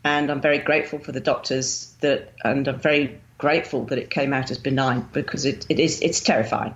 and 0.06 0.32
I'm 0.32 0.40
very 0.40 0.60
grateful 0.60 1.00
for 1.00 1.12
the 1.12 1.20
doctors 1.20 1.94
that, 2.00 2.32
and 2.42 2.66
I'm 2.66 2.80
very 2.80 3.20
grateful 3.38 3.84
that 3.88 3.98
it 3.98 4.10
came 4.10 4.32
out 4.32 4.52
as 4.52 4.58
benign 4.58 5.06
because 5.12 5.44
it, 5.44 5.66
it 5.68 5.82
is 5.82 6.02
it's 6.02 6.22
terrifying. 6.22 6.76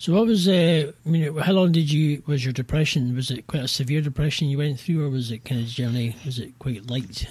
So, 0.00 0.12
what 0.12 0.26
was? 0.26 0.46
Uh, 0.46 0.92
I 1.04 1.08
mean, 1.08 1.36
how 1.38 1.52
long 1.52 1.72
did 1.72 1.90
you 1.90 2.22
was 2.26 2.44
your 2.44 2.52
depression? 2.52 3.16
Was 3.16 3.32
it 3.32 3.48
quite 3.48 3.64
a 3.64 3.68
severe 3.68 4.00
depression 4.00 4.48
you 4.48 4.58
went 4.58 4.78
through, 4.78 5.04
or 5.04 5.10
was 5.10 5.32
it 5.32 5.44
kind 5.44 5.60
of 5.60 5.66
generally? 5.66 6.14
Was 6.24 6.38
it 6.38 6.56
quite 6.60 6.88
light? 6.88 7.26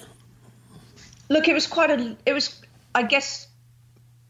Look, 1.30 1.48
it 1.48 1.54
was 1.54 1.66
quite 1.66 1.92
a. 1.92 2.18
It 2.26 2.34
was, 2.34 2.62
I 2.94 3.04
guess, 3.04 3.48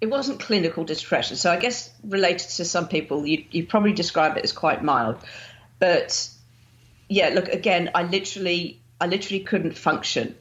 it 0.02 0.06
wasn't 0.06 0.40
clinical 0.40 0.84
depression. 0.84 1.36
So, 1.36 1.52
I 1.52 1.58
guess 1.58 1.92
related 2.04 2.50
to 2.50 2.66
some 2.66 2.88
people, 2.88 3.26
you 3.26 3.44
you 3.50 3.66
probably 3.66 3.94
describe 3.94 4.38
it 4.38 4.44
as 4.44 4.52
quite 4.52 4.84
mild, 4.84 5.18
but 5.80 6.30
yeah. 7.10 7.30
Look, 7.30 7.48
again, 7.48 7.90
I 7.96 8.04
literally, 8.04 8.80
I 9.02 9.08
literally 9.08 9.40
couldn't 9.40 9.76
function. 9.76 10.36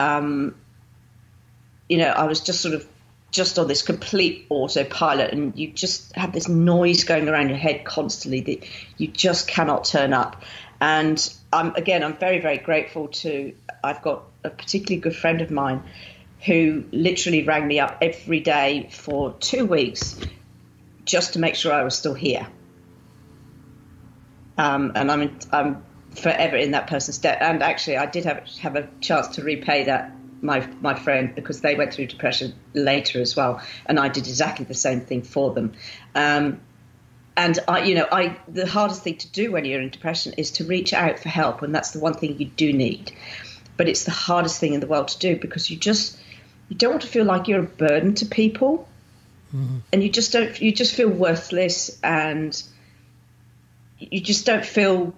Um, 0.00 0.56
you 1.88 1.98
know, 1.98 2.08
I 2.08 2.24
was 2.24 2.40
just 2.40 2.60
sort 2.60 2.74
of 2.74 2.88
just 3.34 3.58
on 3.58 3.66
this 3.66 3.82
complete 3.82 4.46
autopilot 4.48 5.32
and 5.32 5.58
you 5.58 5.68
just 5.72 6.14
have 6.14 6.32
this 6.32 6.48
noise 6.48 7.02
going 7.02 7.28
around 7.28 7.48
your 7.48 7.58
head 7.58 7.84
constantly 7.84 8.40
that 8.40 8.64
you 8.96 9.08
just 9.08 9.48
cannot 9.48 9.84
turn 9.84 10.12
up. 10.12 10.42
And 10.80 11.34
I'm, 11.52 11.74
again, 11.74 12.04
I'm 12.04 12.16
very, 12.16 12.38
very 12.38 12.58
grateful 12.58 13.08
to, 13.08 13.52
I've 13.82 14.02
got 14.02 14.22
a 14.44 14.50
particularly 14.50 15.00
good 15.00 15.16
friend 15.16 15.40
of 15.40 15.50
mine 15.50 15.82
who 16.46 16.84
literally 16.92 17.42
rang 17.42 17.66
me 17.66 17.80
up 17.80 17.98
every 18.00 18.38
day 18.38 18.88
for 18.92 19.32
two 19.40 19.66
weeks 19.66 20.16
just 21.04 21.32
to 21.32 21.40
make 21.40 21.56
sure 21.56 21.72
I 21.72 21.82
was 21.82 21.98
still 21.98 22.14
here. 22.14 22.46
Um, 24.56 24.92
and 24.94 25.10
I'm, 25.10 25.38
I'm 25.50 25.84
forever 26.10 26.56
in 26.56 26.70
that 26.70 26.86
person's 26.86 27.18
debt. 27.18 27.38
And 27.40 27.64
actually, 27.64 27.96
I 27.96 28.06
did 28.06 28.26
have, 28.26 28.46
have 28.60 28.76
a 28.76 28.88
chance 29.00 29.26
to 29.36 29.42
repay 29.42 29.84
that 29.84 30.12
my 30.44 30.68
my 30.80 30.94
friend 30.94 31.34
because 31.34 31.60
they 31.62 31.74
went 31.74 31.94
through 31.94 32.06
depression 32.06 32.54
later 32.74 33.20
as 33.20 33.34
well, 33.34 33.62
and 33.86 33.98
I 33.98 34.08
did 34.08 34.26
exactly 34.26 34.64
the 34.66 34.74
same 34.74 35.00
thing 35.00 35.22
for 35.22 35.52
them. 35.52 35.72
Um, 36.14 36.60
and 37.36 37.58
I, 37.66 37.84
you 37.84 37.94
know, 37.96 38.06
I 38.12 38.36
the 38.46 38.66
hardest 38.66 39.02
thing 39.02 39.16
to 39.16 39.28
do 39.28 39.50
when 39.50 39.64
you're 39.64 39.80
in 39.80 39.88
depression 39.88 40.34
is 40.34 40.52
to 40.52 40.64
reach 40.64 40.92
out 40.92 41.18
for 41.18 41.28
help, 41.28 41.62
and 41.62 41.74
that's 41.74 41.90
the 41.90 41.98
one 41.98 42.14
thing 42.14 42.38
you 42.38 42.46
do 42.46 42.72
need. 42.72 43.12
But 43.76 43.88
it's 43.88 44.04
the 44.04 44.12
hardest 44.12 44.60
thing 44.60 44.74
in 44.74 44.80
the 44.80 44.86
world 44.86 45.08
to 45.08 45.18
do 45.18 45.36
because 45.36 45.70
you 45.70 45.76
just 45.76 46.18
you 46.68 46.76
don't 46.76 46.90
want 46.90 47.02
to 47.02 47.08
feel 47.08 47.24
like 47.24 47.48
you're 47.48 47.60
a 47.60 47.64
burden 47.64 48.14
to 48.16 48.26
people, 48.26 48.86
mm-hmm. 49.54 49.78
and 49.92 50.02
you 50.02 50.10
just 50.10 50.32
don't. 50.32 50.60
You 50.60 50.72
just 50.72 50.94
feel 50.94 51.08
worthless, 51.08 51.98
and 52.02 52.62
you 53.98 54.20
just 54.20 54.46
don't 54.46 54.64
feel 54.64 55.14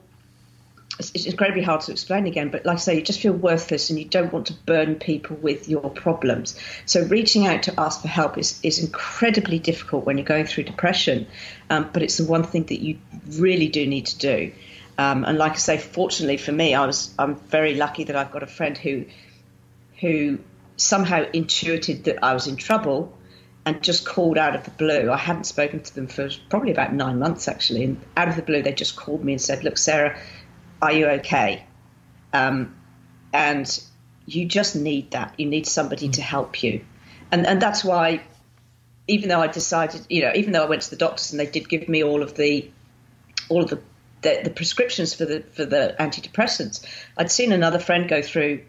it's 0.98 1.26
incredibly 1.26 1.62
hard 1.62 1.82
to 1.82 1.92
explain 1.92 2.26
again, 2.26 2.48
but 2.48 2.64
like 2.64 2.76
I 2.76 2.80
say, 2.80 2.94
you 2.96 3.02
just 3.02 3.20
feel 3.20 3.32
worthless 3.32 3.90
and 3.90 3.98
you 3.98 4.06
don't 4.06 4.32
want 4.32 4.46
to 4.46 4.54
burden 4.54 4.94
people 4.94 5.37
with 5.37 5.68
your 5.68 5.90
problems. 5.90 6.59
So 6.87 7.04
reaching 7.04 7.46
out 7.46 7.64
to 7.64 7.78
ask 7.78 8.00
for 8.00 8.09
help 8.09 8.38
is, 8.38 8.59
is 8.62 8.78
incredibly 8.78 9.59
difficult 9.59 10.06
when 10.06 10.16
you're 10.16 10.26
going 10.26 10.46
through 10.46 10.64
depression, 10.64 11.26
um, 11.68 11.90
but 11.92 12.02
it's 12.02 12.16
the 12.16 12.24
one 12.24 12.44
thing 12.44 12.64
that 12.64 12.80
you 12.80 12.98
really 13.32 13.68
do 13.68 13.87
need 13.87 14.06
to 14.06 14.18
do. 14.18 14.52
Um, 14.98 15.24
and 15.24 15.37
like 15.37 15.52
I 15.52 15.56
say, 15.56 15.78
fortunately 15.78 16.38
for 16.38 16.52
me, 16.52 16.74
I 16.74 16.87
was 16.87 17.14
I'm 17.18 17.37
very 17.37 17.74
lucky 17.74 18.04
that 18.04 18.16
I've 18.16 18.32
got 18.32 18.42
a 18.42 18.46
friend 18.46 18.78
who 18.78 19.04
who 20.00 20.38
somehow 20.76 21.24
intuited 21.32 22.04
that 22.04 22.22
I 22.22 22.32
was 22.32 22.46
in 22.46 22.56
trouble 22.56 23.16
and 23.66 23.82
just 23.82 24.06
called 24.06 24.38
out 24.38 24.54
of 24.54 24.64
the 24.64 24.70
blue. 24.70 25.11
I 25.11 25.16
hadn't 25.16 25.44
spoken 25.44 25.80
to 25.82 25.94
them 25.94 26.06
for 26.06 26.30
probably 26.48 26.70
about 26.70 26.94
nine 26.94 27.18
months 27.18 27.48
actually, 27.48 27.85
and 27.85 28.00
out 28.16 28.28
of 28.28 28.37
the 28.37 28.42
blue 28.42 28.62
they 28.62 28.72
just 28.72 28.96
called 28.96 29.22
me 29.22 29.32
and 29.32 29.42
said, 29.42 29.62
"Look, 29.64 29.76
Sarah." 29.76 30.18
Are 30.83 30.93
you 30.93 31.07
okay? 31.07 31.65
Um, 32.33 32.77
and 33.33 33.83
you 34.27 34.47
just 34.47 34.77
need 34.77 35.12
that. 35.12 35.35
You 35.39 35.47
need 35.47 35.67
somebody 35.67 36.09
to 36.11 36.23
help 36.23 36.62
you, 36.62 36.85
and 37.31 37.47
and 37.47 37.61
that's 37.61 37.85
why, 37.85 38.23
even 39.09 39.29
though 39.29 39.41
I 39.41 39.47
decided, 39.47 40.07
you 40.09 40.23
know, 40.23 40.33
even 40.35 40.53
though 40.53 40.65
I 40.65 40.69
went 40.69 40.83
to 40.83 40.91
the 40.91 40.97
doctors 40.97 41.33
and 41.33 41.41
they 41.41 41.47
did 41.47 41.69
give 41.69 41.89
me 41.89 42.03
all 42.03 42.23
of 42.23 42.35
the, 42.35 42.71
all 43.49 43.62
of 43.62 43.71
the. 43.71 43.81
The, 44.23 44.41
the 44.45 44.51
prescriptions 44.51 45.15
for 45.15 45.27
the 45.27 45.45
for 45.53 45.67
the 45.67 45.95
antidepressants, 46.01 46.85
I'd 47.19 47.31
seen 47.31 47.53
another 47.53 47.79
friend 47.79 48.09
go 48.09 48.23
through, 48.23 48.62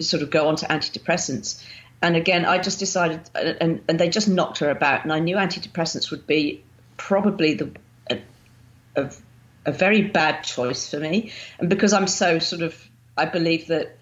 sort 0.00 0.22
of 0.22 0.30
go 0.30 0.48
on 0.48 0.56
to 0.56 0.66
antidepressants, 0.66 1.62
and 2.04 2.16
again, 2.16 2.44
I 2.44 2.58
just 2.58 2.78
decided, 2.78 3.30
and, 3.34 3.80
and 3.88 3.98
they 3.98 4.10
just 4.10 4.28
knocked 4.28 4.58
her 4.58 4.68
about. 4.68 5.04
And 5.04 5.12
I 5.12 5.20
knew 5.20 5.36
antidepressants 5.36 6.10
would 6.10 6.26
be 6.26 6.62
probably 6.96 7.54
the 7.54 7.70
a, 8.10 8.18
a 8.96 9.10
a 9.66 9.72
very 9.72 10.02
bad 10.02 10.42
choice 10.42 10.90
for 10.90 10.98
me. 10.98 11.32
And 11.58 11.68
because 11.68 11.92
I'm 11.92 12.06
so 12.06 12.38
sort 12.38 12.62
of, 12.62 12.76
I 13.16 13.24
believe 13.24 13.68
that, 13.68 13.96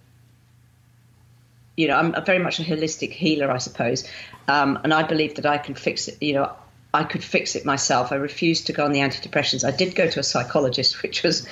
you 1.76 1.88
know, 1.88 1.96
I'm 1.96 2.24
very 2.24 2.38
much 2.38 2.60
a 2.60 2.62
holistic 2.62 3.10
healer, 3.10 3.50
I 3.50 3.58
suppose. 3.58 4.08
Um, 4.48 4.78
and 4.84 4.92
I 4.92 5.02
believe 5.02 5.36
that 5.36 5.46
I 5.46 5.58
can 5.58 5.74
fix 5.74 6.08
it, 6.08 6.22
you 6.22 6.34
know, 6.34 6.52
I 6.94 7.04
could 7.04 7.24
fix 7.24 7.56
it 7.56 7.64
myself. 7.64 8.12
I 8.12 8.16
refused 8.16 8.66
to 8.66 8.72
go 8.72 8.84
on 8.84 8.92
the 8.92 9.00
antidepressants. 9.00 9.64
I 9.66 9.74
did 9.74 9.94
go 9.94 10.08
to 10.08 10.20
a 10.20 10.22
psychologist, 10.22 11.02
which 11.02 11.22
was, 11.22 11.46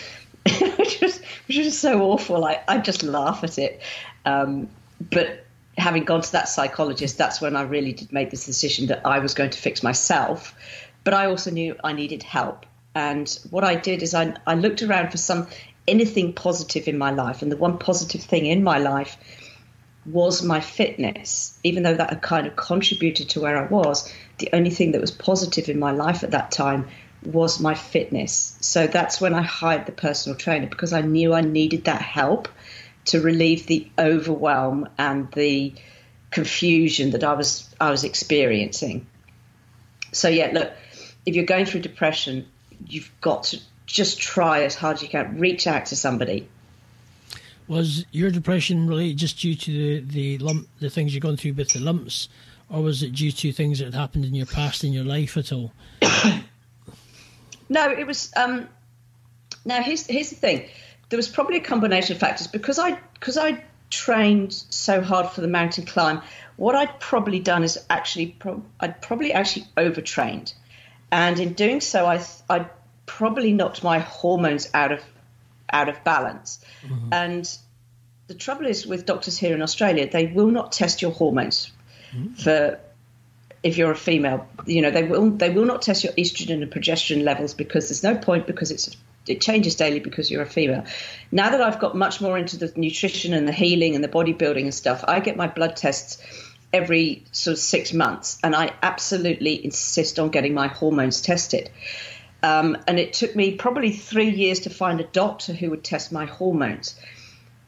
which 0.76 1.00
was, 1.00 1.20
which 1.46 1.58
was 1.58 1.78
so 1.78 2.02
awful. 2.02 2.44
I, 2.44 2.62
I 2.68 2.78
just 2.78 3.02
laugh 3.02 3.42
at 3.44 3.58
it. 3.58 3.80
Um, 4.26 4.68
but 5.00 5.44
having 5.78 6.04
gone 6.04 6.20
to 6.20 6.32
that 6.32 6.48
psychologist, 6.48 7.16
that's 7.16 7.40
when 7.40 7.56
I 7.56 7.62
really 7.62 7.92
did 7.92 8.12
make 8.12 8.30
this 8.30 8.44
decision 8.44 8.88
that 8.88 9.06
I 9.06 9.18
was 9.20 9.34
going 9.34 9.50
to 9.50 9.58
fix 9.58 9.82
myself. 9.82 10.54
But 11.04 11.14
I 11.14 11.26
also 11.26 11.50
knew 11.50 11.76
I 11.82 11.94
needed 11.94 12.22
help. 12.22 12.66
And 12.94 13.28
what 13.50 13.64
I 13.64 13.76
did 13.76 14.02
is 14.02 14.14
I, 14.14 14.34
I 14.46 14.54
looked 14.54 14.82
around 14.82 15.10
for 15.10 15.18
some 15.18 15.46
anything 15.86 16.32
positive 16.32 16.88
in 16.88 16.98
my 16.98 17.10
life. 17.10 17.42
And 17.42 17.50
the 17.50 17.56
one 17.56 17.78
positive 17.78 18.22
thing 18.22 18.46
in 18.46 18.62
my 18.62 18.78
life 18.78 19.16
was 20.06 20.42
my 20.42 20.60
fitness. 20.60 21.58
Even 21.62 21.82
though 21.82 21.94
that 21.94 22.10
had 22.10 22.22
kind 22.22 22.46
of 22.46 22.56
contributed 22.56 23.30
to 23.30 23.40
where 23.40 23.56
I 23.56 23.66
was, 23.66 24.12
the 24.38 24.50
only 24.52 24.70
thing 24.70 24.92
that 24.92 25.00
was 25.00 25.10
positive 25.10 25.68
in 25.68 25.78
my 25.78 25.92
life 25.92 26.24
at 26.24 26.32
that 26.32 26.50
time 26.50 26.88
was 27.24 27.60
my 27.60 27.74
fitness. 27.74 28.56
So 28.60 28.86
that's 28.86 29.20
when 29.20 29.34
I 29.34 29.42
hired 29.42 29.86
the 29.86 29.92
personal 29.92 30.38
trainer 30.38 30.66
because 30.66 30.92
I 30.92 31.02
knew 31.02 31.34
I 31.34 31.42
needed 31.42 31.84
that 31.84 32.00
help 32.00 32.48
to 33.06 33.20
relieve 33.20 33.66
the 33.66 33.90
overwhelm 33.98 34.88
and 34.98 35.30
the 35.32 35.74
confusion 36.30 37.10
that 37.10 37.24
I 37.24 37.34
was 37.34 37.68
I 37.80 37.90
was 37.90 38.04
experiencing. 38.04 39.06
So 40.12 40.28
yeah, 40.28 40.50
look, 40.52 40.72
if 41.26 41.34
you're 41.34 41.44
going 41.44 41.66
through 41.66 41.80
depression, 41.80 42.46
you've 42.86 43.10
got 43.20 43.44
to 43.44 43.60
just 43.86 44.20
try 44.20 44.62
as 44.62 44.74
hard 44.74 44.96
as 44.96 45.02
you 45.02 45.08
can. 45.08 45.38
Reach 45.38 45.66
out 45.66 45.86
to 45.86 45.96
somebody. 45.96 46.48
Was 47.68 48.04
your 48.10 48.30
depression 48.30 48.86
really 48.86 49.14
just 49.14 49.38
due 49.40 49.54
to 49.54 49.72
the, 49.72 50.00
the 50.00 50.38
lump, 50.38 50.68
the 50.80 50.90
things 50.90 51.14
you've 51.14 51.22
gone 51.22 51.36
through 51.36 51.52
with 51.54 51.70
the 51.70 51.80
lumps, 51.80 52.28
or 52.68 52.82
was 52.82 53.02
it 53.02 53.12
due 53.12 53.32
to 53.32 53.52
things 53.52 53.78
that 53.78 53.86
had 53.86 53.94
happened 53.94 54.24
in 54.24 54.34
your 54.34 54.46
past 54.46 54.82
in 54.84 54.92
your 54.92 55.04
life 55.04 55.36
at 55.36 55.52
all? 55.52 55.72
no, 57.68 57.90
it 57.90 58.06
was. 58.06 58.32
Um, 58.36 58.68
now 59.64 59.82
here's 59.82 60.06
here's 60.06 60.30
the 60.30 60.36
thing. 60.36 60.68
There 61.08 61.16
was 61.16 61.28
probably 61.28 61.58
a 61.58 61.62
combination 61.62 62.14
of 62.14 62.20
factors 62.20 62.46
because 62.46 62.78
I 62.78 62.98
because 63.14 63.36
I 63.36 63.62
trained 63.90 64.52
so 64.52 65.00
hard 65.00 65.28
for 65.30 65.40
the 65.40 65.48
mountain 65.48 65.84
climb. 65.84 66.22
What 66.56 66.74
I'd 66.74 66.98
probably 67.00 67.40
done 67.40 67.62
is 67.62 67.78
actually 67.90 68.26
pro- 68.38 68.62
I'd 68.78 69.02
probably 69.02 69.32
actually 69.32 69.66
overtrained. 69.76 70.54
And 71.12 71.38
in 71.38 71.54
doing 71.54 71.80
so, 71.80 72.06
I, 72.06 72.24
I 72.48 72.66
probably 73.06 73.52
knocked 73.52 73.82
my 73.82 73.98
hormones 73.98 74.68
out 74.72 74.92
of 74.92 75.02
out 75.72 75.88
of 75.88 76.02
balance. 76.04 76.64
Mm-hmm. 76.82 77.12
And 77.12 77.58
the 78.26 78.34
trouble 78.34 78.66
is 78.66 78.86
with 78.86 79.06
doctors 79.06 79.38
here 79.38 79.54
in 79.54 79.62
Australia, 79.62 80.08
they 80.10 80.26
will 80.26 80.50
not 80.50 80.72
test 80.72 81.02
your 81.02 81.12
hormones 81.12 81.72
mm-hmm. 82.12 82.34
for 82.34 82.78
if 83.62 83.76
you're 83.76 83.90
a 83.90 83.96
female. 83.96 84.48
You 84.66 84.82
know, 84.82 84.90
they 84.90 85.02
will 85.02 85.30
they 85.30 85.50
will 85.50 85.64
not 85.64 85.82
test 85.82 86.04
your 86.04 86.12
estrogen 86.14 86.62
and 86.62 86.70
progesterone 86.70 87.24
levels 87.24 87.54
because 87.54 87.88
there's 87.88 88.02
no 88.02 88.16
point 88.16 88.46
because 88.46 88.70
it's 88.70 88.96
it 89.26 89.40
changes 89.40 89.74
daily 89.74 90.00
because 90.00 90.30
you're 90.30 90.42
a 90.42 90.46
female. 90.46 90.84
Now 91.30 91.50
that 91.50 91.60
I've 91.60 91.78
got 91.78 91.96
much 91.96 92.20
more 92.20 92.38
into 92.38 92.56
the 92.56 92.72
nutrition 92.76 93.34
and 93.34 93.46
the 93.46 93.52
healing 93.52 93.94
and 93.94 94.02
the 94.02 94.08
bodybuilding 94.08 94.62
and 94.62 94.74
stuff, 94.74 95.04
I 95.06 95.20
get 95.20 95.36
my 95.36 95.46
blood 95.46 95.76
tests 95.76 96.22
every 96.72 97.24
sort 97.32 97.54
of 97.54 97.58
six 97.58 97.92
months, 97.92 98.38
and 98.42 98.54
I 98.54 98.72
absolutely 98.82 99.64
insist 99.64 100.18
on 100.18 100.30
getting 100.30 100.54
my 100.54 100.68
hormones 100.68 101.20
tested. 101.20 101.70
Um, 102.42 102.78
and 102.86 102.98
it 102.98 103.12
took 103.12 103.36
me 103.36 103.56
probably 103.56 103.92
three 103.92 104.30
years 104.30 104.60
to 104.60 104.70
find 104.70 105.00
a 105.00 105.04
doctor 105.04 105.52
who 105.52 105.70
would 105.70 105.84
test 105.84 106.12
my 106.12 106.24
hormones. 106.24 106.98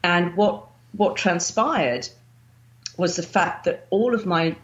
And 0.03 0.35
what 0.35 0.67
what 0.93 1.15
transpired 1.15 2.07
was 2.97 3.15
the 3.15 3.23
fact 3.23 3.65
that 3.65 3.87
all 3.89 4.13
of 4.13 4.25
my 4.25 4.55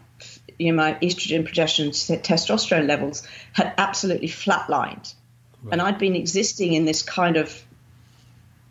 you 0.58 0.72
know, 0.72 0.76
my 0.76 0.94
estrogen, 0.94 1.48
progesterone, 1.48 2.20
testosterone 2.22 2.86
levels 2.86 3.26
had 3.52 3.72
absolutely 3.78 4.28
flatlined. 4.28 5.14
Right. 5.62 5.72
And 5.72 5.80
I'd 5.82 5.98
been 5.98 6.16
existing 6.16 6.74
in 6.74 6.84
this 6.84 7.02
kind 7.02 7.38
of 7.38 7.64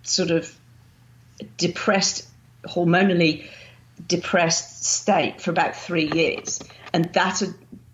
sort 0.04 0.30
of 0.30 0.56
depressed, 1.58 2.28
hormonally 2.64 3.48
depressed 4.08 4.86
state 4.86 5.42
for 5.42 5.52
about 5.52 5.76
three 5.76 6.10
years, 6.14 6.60
and 6.94 7.12
that 7.14 7.42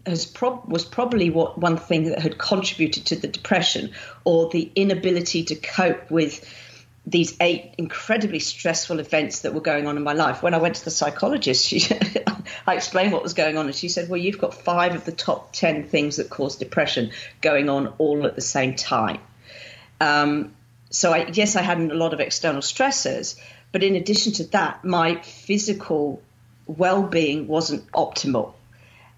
has 0.05 0.25
prob- 0.25 0.71
was 0.71 0.85
probably 0.85 1.29
what 1.29 1.57
one 1.57 1.77
thing 1.77 2.05
that 2.05 2.19
had 2.19 2.37
contributed 2.37 3.05
to 3.07 3.15
the 3.15 3.27
depression 3.27 3.91
or 4.23 4.49
the 4.49 4.71
inability 4.75 5.43
to 5.45 5.55
cope 5.55 6.11
with 6.11 6.47
these 7.07 7.35
eight 7.39 7.75
incredibly 7.77 8.39
stressful 8.39 8.99
events 8.99 9.41
that 9.41 9.53
were 9.53 9.61
going 9.61 9.85
on 9.85 9.95
in 9.95 10.03
my 10.03 10.13
life. 10.13 10.41
When 10.41 10.53
I 10.53 10.57
went 10.57 10.75
to 10.75 10.85
the 10.85 10.91
psychologist, 10.91 11.67
she, 11.67 11.87
I 12.67 12.75
explained 12.75 13.13
what 13.13 13.21
was 13.21 13.33
going 13.33 13.57
on, 13.57 13.67
and 13.67 13.75
she 13.75 13.89
said, 13.89 14.09
"Well, 14.09 14.19
you've 14.19 14.39
got 14.39 14.53
five 14.53 14.95
of 14.95 15.05
the 15.05 15.11
top 15.11 15.53
ten 15.53 15.83
things 15.83 16.17
that 16.17 16.29
cause 16.29 16.55
depression 16.55 17.11
going 17.41 17.69
on 17.69 17.93
all 17.99 18.25
at 18.25 18.35
the 18.35 18.41
same 18.41 18.75
time." 18.75 19.19
Um, 20.01 20.55
so, 20.89 21.11
I, 21.13 21.27
yes, 21.31 21.55
I 21.55 21.61
had 21.61 21.79
a 21.79 21.93
lot 21.93 22.13
of 22.13 22.19
external 22.19 22.61
stressors, 22.61 23.39
but 23.75 23.83
in 23.83 23.97
addition 23.97 24.31
to 24.31 24.45
that, 24.51 24.85
my 24.85 25.21
physical 25.21 26.21
well 26.65 27.03
being 27.03 27.45
wasn't 27.45 27.85
optimal. 27.91 28.53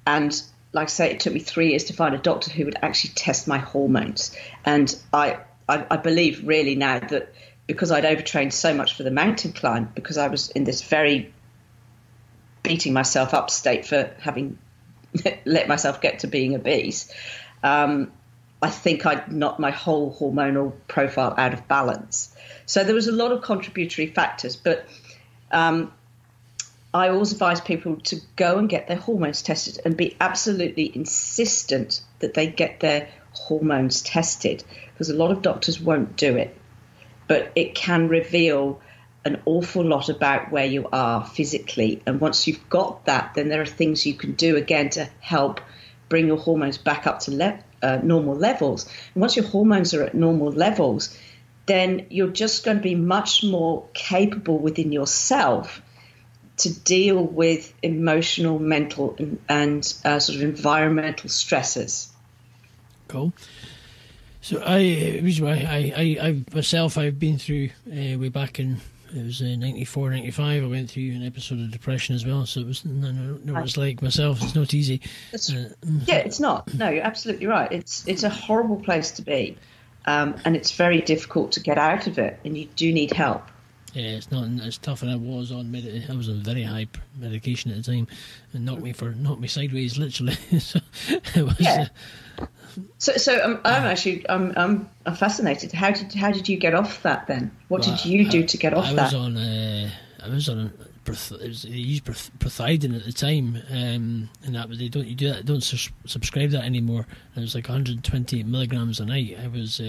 And 0.08 0.34
like 0.74 0.88
I 0.88 0.90
say, 0.90 1.12
it 1.12 1.20
took 1.20 1.32
me 1.32 1.40
three 1.40 1.70
years 1.70 1.84
to 1.84 1.94
find 1.94 2.16
a 2.16 2.18
doctor 2.18 2.50
who 2.50 2.66
would 2.66 2.78
actually 2.82 3.12
test 3.14 3.48
my 3.48 3.60
hormones. 3.60 4.36
And 4.66 4.98
I, 5.14 5.38
I, 5.70 5.86
I 5.92 5.98
believe 5.98 6.48
really 6.48 6.74
now 6.74 6.98
that 6.98 7.36
because 7.68 7.92
I'd 7.92 8.04
overtrained 8.04 8.52
so 8.52 8.74
much 8.74 8.96
for 8.96 9.04
the 9.04 9.12
mountain 9.12 9.52
climb, 9.54 9.92
because 9.94 10.18
I 10.18 10.28
was 10.28 10.50
in 10.50 10.64
this 10.64 10.82
very 10.82 11.32
beating 12.64 12.94
myself 12.94 13.36
up 13.36 13.52
state 13.52 13.86
for 13.86 14.10
having 14.22 14.58
let 15.46 15.68
myself 15.68 16.02
get 16.02 16.22
to 16.22 16.28
being 16.28 16.56
obese, 16.56 17.14
um, 17.62 18.12
I 18.62 18.70
think 18.70 19.06
I'd 19.06 19.32
knocked 19.32 19.60
my 19.60 19.72
whole 19.72 20.16
hormonal 20.16 20.74
profile 20.88 21.34
out 21.38 21.54
of 21.54 21.68
balance. 21.68 22.36
So 22.66 22.84
there 22.84 22.96
was 22.96 23.08
a 23.08 23.12
lot 23.12 23.32
of 23.32 23.42
contributory 23.42 24.08
factors, 24.08 24.56
but 24.56 24.88
um, 25.52 25.92
I 26.94 27.10
always 27.10 27.32
advise 27.32 27.62
people 27.62 27.98
to 28.06 28.20
go 28.36 28.58
and 28.58 28.68
get 28.68 28.88
their 28.88 28.98
hormones 28.98 29.44
tested 29.44 29.80
and 29.86 29.96
be 29.96 30.18
absolutely 30.20 30.92
insistent 30.96 32.02
that 32.20 32.34
they 32.34 32.48
get 32.48 32.80
their 32.80 33.10
hormones 33.34 34.02
tested 34.02 34.64
because 34.94 35.10
a 35.10 35.16
lot 35.16 35.30
of 35.30 35.44
doctors 35.44 35.80
won't 35.80 36.16
do 36.16 36.38
it. 36.38 36.58
But 37.28 37.52
it 37.56 37.76
can 37.76 38.08
reveal 38.08 38.82
an 39.26 39.42
awful 39.46 39.84
lot 39.84 40.10
about 40.10 40.52
where 40.52 40.66
you 40.66 40.88
are 40.92 41.26
physically. 41.26 42.02
And 42.08 42.20
once 42.20 42.48
you've 42.48 42.70
got 42.70 43.06
that, 43.06 43.34
then 43.36 43.50
there 43.50 43.62
are 43.62 43.66
things 43.66 44.06
you 44.06 44.16
can 44.16 44.32
do 44.34 44.56
again 44.56 44.90
to 44.92 45.08
help 45.20 45.62
bring 46.10 46.28
your 46.28 46.38
hormones 46.38 46.78
back 46.78 47.06
up 47.06 47.20
to 47.22 47.32
le- 47.32 47.60
uh, 47.82 48.00
normal 48.04 48.36
levels. 48.36 48.86
And 49.14 49.22
once 49.22 49.36
your 49.36 49.46
hormones 49.46 49.94
are 49.94 50.04
at 50.04 50.14
normal 50.14 50.52
levels, 50.52 51.18
then 51.66 52.08
you're 52.10 52.30
just 52.30 52.64
going 52.64 52.78
to 52.78 52.84
be 52.84 52.96
much 52.96 53.44
more 53.44 53.86
capable 53.94 54.58
within 54.58 54.92
yourself 54.92 55.82
to 56.58 56.74
deal 56.74 57.24
with 57.24 57.74
emotional, 57.84 58.58
mental, 58.58 59.16
and, 59.20 59.40
and 59.48 59.94
uh, 60.04 60.20
sort 60.20 60.38
of 60.38 60.42
environmental 60.44 61.30
stresses. 61.30 62.12
Cool. 63.08 63.32
So 64.42 64.62
I, 64.66 65.22
I, 65.24 65.94
I, 65.96 66.18
I 66.22 66.44
myself, 66.54 66.98
I've 66.98 67.20
been 67.20 67.38
through 67.38 67.70
uh, 67.88 68.18
way 68.18 68.30
back 68.30 68.60
in 68.60 68.78
it 69.16 69.24
was 69.24 69.42
uh, 69.42 69.56
94, 69.58 70.12
95. 70.12 70.64
I 70.64 70.68
went 70.68 70.90
through 70.90 71.12
an 71.12 71.26
episode 71.26 71.60
of 71.60 71.72
depression 71.72 72.16
as 72.16 72.26
well, 72.26 72.46
so 72.46 72.62
it 72.62 72.68
was 72.68 72.86
no, 72.86 73.12
no, 73.12 73.40
no 73.44 73.60
it's 73.62 73.78
like 73.78 74.02
myself. 74.02 74.42
It's 74.42 74.56
not 74.56 74.74
easy. 74.74 75.02
Uh, 75.34 75.70
yeah, 76.06 76.18
it's 76.18 76.40
not. 76.40 76.74
No, 76.74 76.90
you're 76.90 77.04
absolutely 77.04 77.48
right. 77.48 77.72
It's 77.72 78.08
it's 78.08 78.24
a 78.24 78.30
horrible 78.30 78.78
place 78.78 79.12
to 79.12 79.22
be, 79.22 79.58
um, 80.06 80.36
and 80.46 80.56
it's 80.56 80.72
very 80.72 81.02
difficult 81.02 81.54
to 81.54 81.60
get 81.60 81.78
out 81.78 82.08
of 82.08 82.18
it, 82.18 82.40
and 82.44 82.58
you 82.58 82.68
do 82.76 82.92
need 82.92 83.12
help. 83.12 83.44
Yeah, 83.94 84.18
it's 84.18 84.32
not 84.32 84.48
as 84.64 84.78
tough, 84.78 85.02
and 85.02 85.12
I 85.12 85.16
was 85.16 85.52
on 85.52 85.72
med- 85.72 86.08
I 86.10 86.16
was 86.16 86.30
on 86.30 86.42
very 86.42 86.64
high 86.64 86.88
medication 87.18 87.72
at 87.72 87.78
the 87.78 87.84
time, 87.84 88.08
and 88.54 88.66
knocked 88.66 88.82
me 88.82 88.94
for 88.94 89.12
knocked 89.12 89.40
me 89.40 89.48
sideways, 89.48 89.98
literally. 89.98 90.34
so 90.60 90.80
it 91.08 91.44
was. 91.44 91.60
Yeah. 91.60 91.88
Uh, 92.38 92.46
so, 92.98 93.14
so 93.14 93.44
um, 93.44 93.62
I'm 93.66 93.84
actually 93.84 94.28
I'm, 94.30 94.54
I'm, 94.56 94.90
I'm 95.06 95.16
fascinated. 95.16 95.72
How 95.72 95.92
did 95.92 96.14
how 96.14 96.32
did 96.32 96.50
you 96.50 96.58
get 96.58 96.74
off 96.74 97.02
that 97.04 97.28
then? 97.28 97.52
What 97.70 97.88
well, 97.88 97.96
did 97.96 98.06
you 98.06 98.30
do 98.30 98.44
to 98.44 98.58
get 98.58 98.74
off 98.74 98.86
that? 98.86 98.92
I 98.92 98.96
that? 98.96 99.04
Was 99.06 99.14
on, 99.14 99.38
uh, 99.38 99.90
I 100.24 100.30
was 100.30 100.50
on. 100.50 100.74
it 101.06 101.08
was, 101.08 101.64
they 101.64 101.70
used 101.70 102.04
Prothiaden 102.06 102.96
at 102.96 103.06
the 103.06 103.14
time, 103.14 103.64
um, 103.70 104.30
and 104.44 104.56
that 104.56 104.70
they 104.78 104.90
don't 104.90 105.08
you 105.08 105.16
do 105.16 105.30
that 105.30 105.46
don't 105.46 105.64
su- 105.64 105.94
subscribe 106.06 106.52
that 106.52 106.66
anymore. 106.66 107.08
And 107.34 107.38
it 107.38 107.46
was 107.46 107.56
like 107.56 107.70
120 107.70 108.44
milligrams 108.44 109.00
a 109.00 109.06
night. 109.06 109.38
I 109.42 109.48
was. 109.48 109.80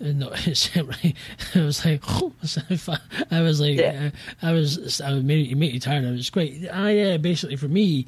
No, 0.00 0.28
I 0.34 1.60
was 1.60 1.84
like, 1.84 2.02
I 3.30 3.40
was 3.40 3.60
like, 3.60 3.78
yeah. 3.78 4.10
uh, 4.42 4.46
I 4.46 4.52
was, 4.52 5.00
I 5.00 5.12
was 5.12 5.22
made 5.22 5.46
you 5.46 5.56
make 5.56 5.72
you 5.72 5.80
tired. 5.80 6.04
I 6.04 6.10
was 6.10 6.30
quite, 6.30 6.68
I 6.72 7.14
uh, 7.14 7.18
basically 7.18 7.56
for 7.56 7.68
me, 7.68 8.06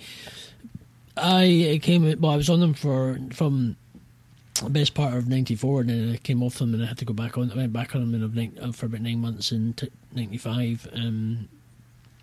I 1.17 1.79
came, 1.83 2.21
well, 2.21 2.33
I 2.33 2.37
was 2.37 2.51
on 2.51 2.61
them 2.61 2.75
for 2.75 3.19
from 3.33 3.77
the 4.63 4.71
best 4.71 4.95
part 4.95 5.15
of 5.15 5.29
'94, 5.29 5.83
and 5.83 5.91
then 5.91 6.13
I 6.13 6.17
came 6.17 6.43
off 6.43 6.59
them, 6.59 6.75
and 6.75 6.83
I 6.83 6.87
had 6.87 6.99
to 6.99 7.05
go 7.05 7.15
back 7.15 7.39
on. 7.39 7.51
I 7.51 7.57
went 7.57 7.73
back 7.73 7.95
on 7.95 8.11
them 8.11 8.39
in, 8.39 8.59
uh, 8.61 8.73
for 8.73 8.87
about 8.87 9.01
nine 9.01 9.21
months 9.21 9.53
in 9.53 9.75
'95, 10.15 10.89
um, 10.93 11.49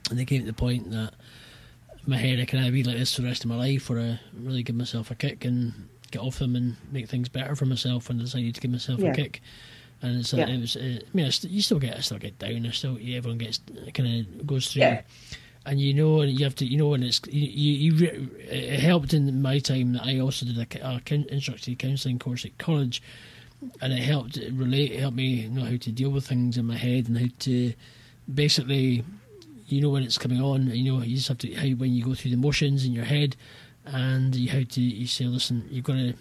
and 0.09 0.19
they 0.19 0.25
came 0.25 0.41
to 0.41 0.47
the 0.47 0.53
point 0.53 0.91
that 0.91 1.13
my 2.05 2.17
head 2.17 2.39
I 2.39 2.45
can 2.45 2.59
either 2.59 2.71
be 2.71 2.83
like 2.83 2.97
this 2.97 3.15
for 3.15 3.21
the 3.21 3.27
rest 3.27 3.43
of 3.43 3.49
my 3.49 3.55
life, 3.55 3.89
or 3.89 3.99
I 3.99 4.19
really 4.37 4.63
give 4.63 4.75
myself 4.75 5.09
a 5.09 5.15
kick 5.15 5.45
and 5.45 5.87
get 6.13 6.21
off 6.21 6.39
them 6.39 6.55
and 6.55 6.77
make 6.91 7.09
things 7.09 7.29
better 7.29 7.55
for 7.55 7.65
myself. 7.65 8.09
And 8.09 8.19
I 8.19 8.23
decided 8.23 8.55
to 8.55 8.61
give 8.61 8.71
myself 8.71 8.99
yeah. 8.99 9.11
a 9.11 9.15
kick. 9.15 9.41
And 10.01 10.19
it's, 10.19 10.33
yeah. 10.33 10.47
it 10.47 10.59
was, 10.59 10.75
uh, 10.75 10.79
I 10.79 11.09
mean, 11.13 11.31
you 11.43 11.61
still 11.61 11.79
get, 11.79 11.97
I 11.97 11.99
still 12.01 12.17
get 12.17 12.39
down. 12.39 12.65
I 12.65 12.71
still, 12.71 12.97
everyone 12.97 13.37
gets 13.37 13.59
kind 13.93 14.27
of 14.27 14.47
goes 14.47 14.71
through. 14.71 14.81
Yeah 14.81 15.01
and 15.65 15.79
you 15.79 15.93
know, 15.93 16.21
and 16.21 16.37
you 16.37 16.43
have 16.43 16.55
to, 16.55 16.65
you 16.65 16.77
know, 16.77 16.89
when 16.89 17.03
it's 17.03 17.21
you, 17.29 17.91
you, 17.91 18.29
it 18.39 18.79
helped 18.79 19.13
in 19.13 19.41
my 19.41 19.59
time 19.59 19.93
that 19.93 20.03
I 20.03 20.19
also 20.19 20.45
did 20.45 20.57
a, 20.57 20.85
a 20.85 21.33
instructor 21.33 21.73
counselling 21.75 22.19
course 22.19 22.43
at 22.45 22.57
college, 22.57 23.01
and 23.81 23.93
it 23.93 24.03
helped 24.03 24.37
relate, 24.51 24.91
it 24.91 24.99
helped 24.99 25.15
me 25.15 25.47
know 25.47 25.63
how 25.63 25.77
to 25.77 25.91
deal 25.91 26.09
with 26.09 26.27
things 26.27 26.57
in 26.57 26.65
my 26.65 26.77
head 26.77 27.07
and 27.07 27.17
how 27.17 27.27
to 27.39 27.73
basically, 28.33 29.05
you 29.67 29.81
know, 29.81 29.89
when 29.89 30.03
it's 30.03 30.17
coming 30.17 30.41
on, 30.41 30.67
you 30.67 30.91
know, 30.91 31.01
you 31.01 31.15
just 31.15 31.29
have 31.29 31.37
to 31.39 31.53
how 31.53 31.67
when 31.75 31.93
you 31.93 32.03
go 32.03 32.13
through 32.13 32.31
the 32.31 32.37
motions 32.37 32.85
in 32.85 32.91
your 32.91 33.05
head, 33.05 33.37
and 33.85 34.35
you 34.35 34.49
have 34.49 34.67
to 34.69 34.81
you 34.81 35.07
say, 35.07 35.25
listen, 35.25 35.67
you've 35.69 35.85
got 35.85 35.93
to, 35.93 36.13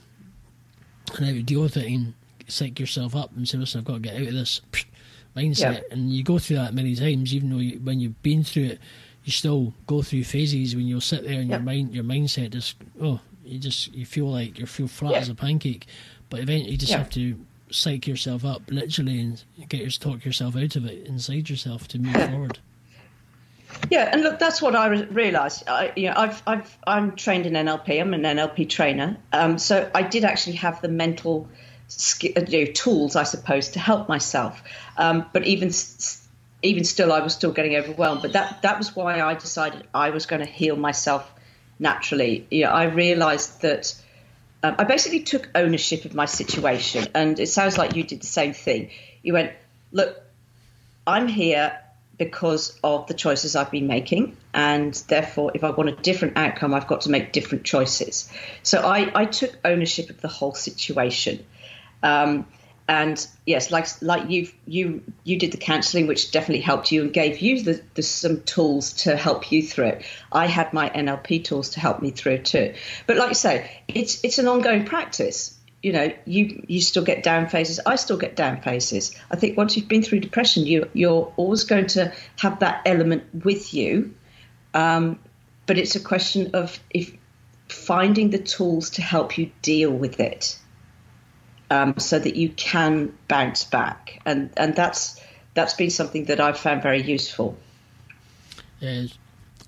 and 1.16 1.26
how 1.26 1.32
to 1.32 1.42
deal 1.42 1.62
with 1.62 1.76
it 1.76 1.86
and 1.86 2.14
psych 2.48 2.78
yourself 2.78 3.14
up 3.14 3.30
and 3.36 3.48
say, 3.48 3.58
listen, 3.58 3.80
I've 3.80 3.84
got 3.84 3.94
to 3.94 4.00
get 4.00 4.16
out 4.16 4.28
of 4.28 4.34
this 4.34 4.60
mindset, 5.36 5.58
yeah. 5.74 5.80
and 5.90 6.12
you 6.12 6.22
go 6.22 6.38
through 6.38 6.56
that 6.56 6.74
many 6.74 6.94
times, 6.94 7.34
even 7.34 7.50
though 7.50 7.58
you, 7.58 7.80
when 7.80 8.00
you've 8.00 8.22
been 8.22 8.44
through 8.44 8.64
it 8.64 8.80
you 9.24 9.30
still 9.30 9.72
go 9.86 10.02
through 10.02 10.24
phases 10.24 10.74
when 10.74 10.84
you'll 10.84 11.00
sit 11.00 11.22
there 11.22 11.38
and 11.38 11.48
your 11.48 11.60
mind 11.60 11.94
your 11.94 12.02
mindset 12.02 12.50
just 12.50 12.74
oh 13.00 13.20
you 13.44 13.58
just 13.58 13.94
you 13.94 14.06
feel 14.06 14.26
like 14.26 14.58
you 14.58 14.66
feel 14.66 14.88
flat 14.88 15.14
as 15.14 15.28
a 15.28 15.34
pancake. 15.34 15.86
But 16.30 16.40
eventually 16.40 16.72
you 16.72 16.78
just 16.78 16.92
have 16.92 17.10
to 17.10 17.38
psych 17.70 18.06
yourself 18.06 18.44
up 18.44 18.62
literally 18.68 19.20
and 19.20 19.44
get 19.68 19.80
your 19.80 19.90
talk 19.90 20.24
yourself 20.24 20.56
out 20.56 20.76
of 20.76 20.86
it 20.86 21.06
inside 21.06 21.48
yourself 21.48 21.88
to 21.88 21.98
move 21.98 22.14
forward 22.30 22.58
yeah, 23.90 24.08
and 24.10 24.22
look, 24.22 24.38
that's 24.38 24.62
what 24.62 24.74
I 24.74 24.88
realised. 24.88 25.68
I, 25.68 25.92
you 25.96 26.08
know, 26.08 26.14
I've, 26.16 26.42
I've, 26.46 26.78
I'm 26.86 27.16
trained 27.16 27.46
in 27.46 27.52
NLP. 27.52 28.00
I'm 28.00 28.14
an 28.14 28.22
NLP 28.22 28.68
trainer, 28.68 29.16
um, 29.32 29.58
so 29.58 29.90
I 29.94 30.02
did 30.02 30.24
actually 30.24 30.56
have 30.56 30.80
the 30.80 30.88
mental 30.88 31.48
sk- 31.88 32.36
uh, 32.36 32.42
you 32.48 32.64
know, 32.64 32.72
tools, 32.72 33.16
I 33.16 33.24
suppose, 33.24 33.70
to 33.70 33.78
help 33.78 34.08
myself. 34.08 34.62
Um, 34.96 35.26
but 35.32 35.46
even 35.46 35.72
even 36.62 36.84
still, 36.84 37.12
I 37.12 37.20
was 37.20 37.34
still 37.34 37.52
getting 37.52 37.76
overwhelmed. 37.76 38.22
But 38.22 38.32
that 38.32 38.62
that 38.62 38.78
was 38.78 38.94
why 38.94 39.20
I 39.20 39.34
decided 39.34 39.86
I 39.94 40.10
was 40.10 40.26
going 40.26 40.44
to 40.44 40.50
heal 40.50 40.76
myself 40.76 41.30
naturally. 41.78 42.46
You 42.50 42.64
know, 42.64 42.70
I 42.70 42.84
realised 42.84 43.62
that 43.62 43.94
um, 44.62 44.76
I 44.78 44.84
basically 44.84 45.20
took 45.20 45.48
ownership 45.54 46.04
of 46.04 46.14
my 46.14 46.26
situation, 46.26 47.08
and 47.14 47.38
it 47.38 47.48
sounds 47.48 47.76
like 47.76 47.96
you 47.96 48.04
did 48.04 48.22
the 48.22 48.26
same 48.26 48.52
thing. 48.52 48.90
You 49.22 49.32
went, 49.34 49.52
look, 49.90 50.20
I'm 51.06 51.28
here 51.28 51.78
because 52.18 52.78
of 52.84 53.06
the 53.06 53.14
choices 53.14 53.56
I've 53.56 53.70
been 53.70 53.86
making, 53.86 54.36
and 54.54 54.94
therefore, 55.08 55.52
if 55.54 55.64
I 55.64 55.70
want 55.70 55.88
a 55.88 55.96
different 55.96 56.36
outcome, 56.36 56.74
I've 56.74 56.86
got 56.86 57.02
to 57.02 57.10
make 57.10 57.32
different 57.32 57.64
choices. 57.64 58.30
So 58.62 58.80
I, 58.80 59.10
I 59.14 59.24
took 59.24 59.56
ownership 59.64 60.10
of 60.10 60.20
the 60.20 60.28
whole 60.28 60.54
situation. 60.54 61.44
Um, 62.02 62.46
and 62.88 63.26
yes, 63.46 63.70
like 63.70 63.86
like 64.02 64.28
you 64.28 64.48
you 64.66 65.02
you 65.24 65.38
did 65.38 65.52
the 65.52 65.56
counselling, 65.56 66.06
which 66.06 66.32
definitely 66.32 66.62
helped 66.62 66.90
you 66.90 67.02
and 67.02 67.12
gave 67.12 67.38
you 67.40 67.62
the, 67.62 67.80
the, 67.94 68.02
some 68.02 68.42
tools 68.42 68.92
to 69.04 69.16
help 69.16 69.52
you 69.52 69.62
through 69.62 69.86
it. 69.86 70.04
I 70.30 70.46
had 70.46 70.72
my 70.72 70.90
NLP 70.90 71.44
tools 71.44 71.70
to 71.70 71.80
help 71.80 72.02
me 72.02 72.10
through 72.10 72.38
too. 72.38 72.74
But 73.06 73.16
like 73.16 73.30
you 73.30 73.34
say, 73.34 73.70
it's 73.88 74.22
it's 74.24 74.38
an 74.38 74.48
ongoing 74.48 74.84
practice. 74.84 75.58
You 75.83 75.93
know, 75.93 76.12
you 76.24 76.64
you 76.68 76.80
still 76.80 77.03
get 77.03 77.22
down 77.22 77.49
phases. 77.49 77.80
I 77.85 77.97
still 77.97 78.16
get 78.16 78.37
down 78.37 78.61
phases. 78.61 79.16
I 79.30 79.37
think 79.37 79.57
once 79.57 79.76
you've 79.76 79.89
been 79.89 80.03
through 80.03 80.20
depression, 80.20 80.64
you 80.64 80.89
you're 80.93 81.33
always 81.37 81.64
going 81.64 81.87
to 81.89 82.12
have 82.39 82.61
that 82.61 82.83
element 82.87 83.24
with 83.45 83.74
you. 83.74 84.14
Um, 84.74 85.18
but 85.66 85.78
it's 85.78 85.97
a 85.97 86.01
question 86.01 86.51
of 86.55 86.78
if 86.91 87.12
finding 87.68 88.30
the 88.30 88.39
tools 88.39 88.91
to 88.91 89.03
help 89.03 89.39
you 89.39 89.51
deal 89.62 89.91
with 89.91 90.20
it 90.20 90.59
um, 91.70 91.99
so 91.99 92.18
that 92.18 92.37
you 92.37 92.51
can 92.51 93.16
bounce 93.28 93.64
back. 93.64 94.20
And 94.24 94.51
and 94.57 94.76
that's 94.76 95.20
that's 95.55 95.74
been 95.74 95.91
something 95.91 96.26
that 96.26 96.41
I've 96.41 96.59
found 96.59 96.83
very 96.83 97.03
useful. 97.03 97.57
It 98.80 98.87
is, 98.89 99.18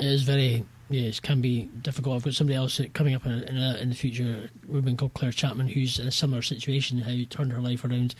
it 0.00 0.06
is 0.06 0.22
very 0.22 0.64
yes, 0.94 1.20
can 1.20 1.40
be 1.40 1.62
difficult. 1.82 2.16
I've 2.16 2.24
got 2.24 2.34
somebody 2.34 2.56
else 2.56 2.80
coming 2.92 3.14
up 3.14 3.26
in, 3.26 3.32
in, 3.44 3.56
a, 3.56 3.76
in 3.76 3.88
the 3.90 3.94
future, 3.94 4.50
a 4.68 4.72
woman 4.72 4.96
called 4.96 5.14
Claire 5.14 5.32
Chapman, 5.32 5.68
who's 5.68 5.98
in 5.98 6.06
a 6.06 6.12
similar 6.12 6.42
situation, 6.42 6.98
how 6.98 7.10
she 7.10 7.26
turned 7.26 7.52
her 7.52 7.60
life 7.60 7.84
around 7.84 8.14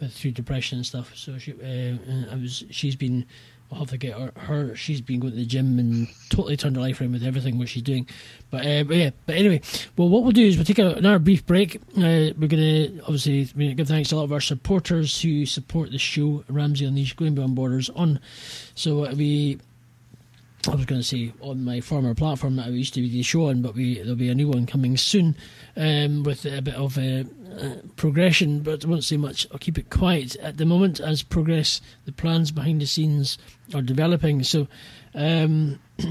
with 0.00 0.12
through 0.12 0.32
depression 0.32 0.78
and 0.78 0.86
stuff. 0.86 1.12
So 1.14 1.38
she, 1.38 1.52
uh, 1.52 2.32
I 2.32 2.36
was, 2.36 2.64
she's 2.70 2.96
been 2.96 3.26
I'll 3.70 3.80
have 3.80 3.90
to 3.90 3.98
get 3.98 4.18
her, 4.18 4.32
her, 4.34 4.74
She's 4.74 5.02
been 5.02 5.20
going 5.20 5.32
to 5.32 5.38
the 5.38 5.44
gym 5.44 5.78
and 5.78 6.08
totally 6.30 6.56
turned 6.56 6.76
her 6.76 6.82
life 6.82 7.00
around 7.00 7.12
with 7.12 7.22
everything 7.22 7.58
what 7.58 7.68
she's 7.68 7.82
doing. 7.82 8.08
But, 8.50 8.66
uh, 8.66 8.84
but 8.84 8.96
yeah, 8.96 9.10
but 9.26 9.36
anyway, 9.36 9.60
well, 9.96 10.08
what 10.08 10.22
we'll 10.22 10.32
do 10.32 10.46
is 10.46 10.56
we'll 10.56 10.64
take 10.64 10.78
another 10.78 11.18
brief 11.18 11.44
break. 11.44 11.76
Uh, 11.96 12.32
we're 12.38 12.48
going 12.48 12.62
to 12.62 13.00
obviously 13.02 13.44
give 13.44 13.88
thanks 13.88 14.08
to 14.08 14.14
a 14.14 14.16
lot 14.16 14.24
of 14.24 14.32
our 14.32 14.40
supporters 14.40 15.20
who 15.20 15.44
support 15.44 15.90
the 15.90 15.98
show, 15.98 16.44
Ramsey 16.48 16.86
Unleashed, 16.86 17.16
Going 17.16 17.34
Beyond 17.34 17.54
Borders. 17.54 17.90
On, 17.90 18.20
so 18.74 19.04
uh, 19.04 19.12
we 19.14 19.58
I 20.66 20.74
was 20.74 20.86
going 20.86 21.00
to 21.00 21.06
say 21.06 21.32
on 21.40 21.64
my 21.64 21.80
former 21.80 22.14
platform 22.14 22.56
that 22.56 22.66
I 22.66 22.70
used 22.70 22.94
to 22.94 23.00
be 23.00 23.08
the 23.08 23.22
show 23.22 23.48
on, 23.48 23.62
but 23.62 23.74
we, 23.74 23.94
there'll 23.94 24.16
be 24.16 24.28
a 24.28 24.34
new 24.34 24.48
one 24.48 24.66
coming 24.66 24.96
soon 24.96 25.36
um, 25.76 26.24
with 26.24 26.44
a 26.44 26.60
bit 26.60 26.74
of 26.74 26.98
uh, 26.98 27.24
uh, 27.60 27.76
progression, 27.96 28.60
but 28.60 28.84
I 28.84 28.88
won't 28.88 29.04
say 29.04 29.16
much. 29.16 29.46
I'll 29.52 29.58
keep 29.58 29.78
it 29.78 29.88
quiet 29.88 30.34
at 30.36 30.56
the 30.56 30.66
moment 30.66 30.98
as 31.00 31.22
progress, 31.22 31.80
the 32.06 32.12
plans 32.12 32.50
behind 32.50 32.80
the 32.80 32.86
scenes 32.86 33.38
are 33.72 33.82
developing. 33.82 34.42
So, 34.42 34.66
um, 35.14 35.78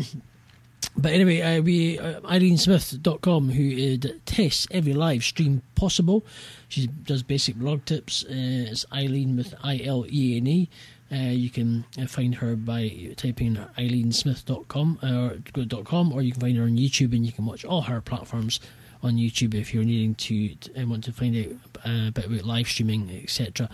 But 0.96 1.12
anyway, 1.12 1.42
uh, 1.42 1.62
we 1.62 2.00
uh, 2.00 2.22
IleneSmith.com, 2.22 3.50
who 3.50 3.94
uh, 3.94 4.14
tests 4.26 4.68
every 4.72 4.94
live 4.94 5.24
stream 5.24 5.62
possible. 5.76 6.26
She 6.70 6.88
does 6.88 7.22
basic 7.22 7.56
blog 7.56 7.86
tips. 7.86 8.24
Uh, 8.24 8.72
it's 8.72 8.86
Ilene 8.86 9.38
with 9.38 9.54
I 9.64 9.80
L 9.84 10.06
E 10.10 10.38
N 10.38 10.48
E. 10.48 10.70
Uh, 11.12 11.32
you 11.32 11.50
can 11.50 11.86
uh, 12.02 12.06
find 12.06 12.36
her 12.36 12.56
by 12.56 13.14
typing 13.16 13.56
in 13.56 13.66
ilenesmith.com 13.78 15.00
or 15.02 15.38
go 15.54 15.64
dot 15.64 15.86
.com, 15.86 16.12
or 16.12 16.22
you 16.22 16.32
can 16.32 16.42
find 16.42 16.58
her 16.58 16.64
on 16.64 16.78
YouTube, 16.78 17.14
and 17.16 17.26
you 17.26 17.32
can 17.32 17.46
watch 17.46 17.64
all 17.64 17.84
her 17.84 18.02
platforms 18.02 18.60
on 19.04 19.16
YouTube 19.16 19.54
if 19.54 19.74
you're 19.74 19.84
needing 19.84 20.16
to 20.16 20.56
and 20.76 20.90
want 20.90 21.04
to 21.06 21.14
find 21.14 21.36
out 21.36 21.86
uh, 21.86 22.08
a 22.08 22.12
bit 22.12 22.26
about 22.26 22.44
live 22.44 22.68
streaming, 22.68 23.10
etc. 23.24 23.70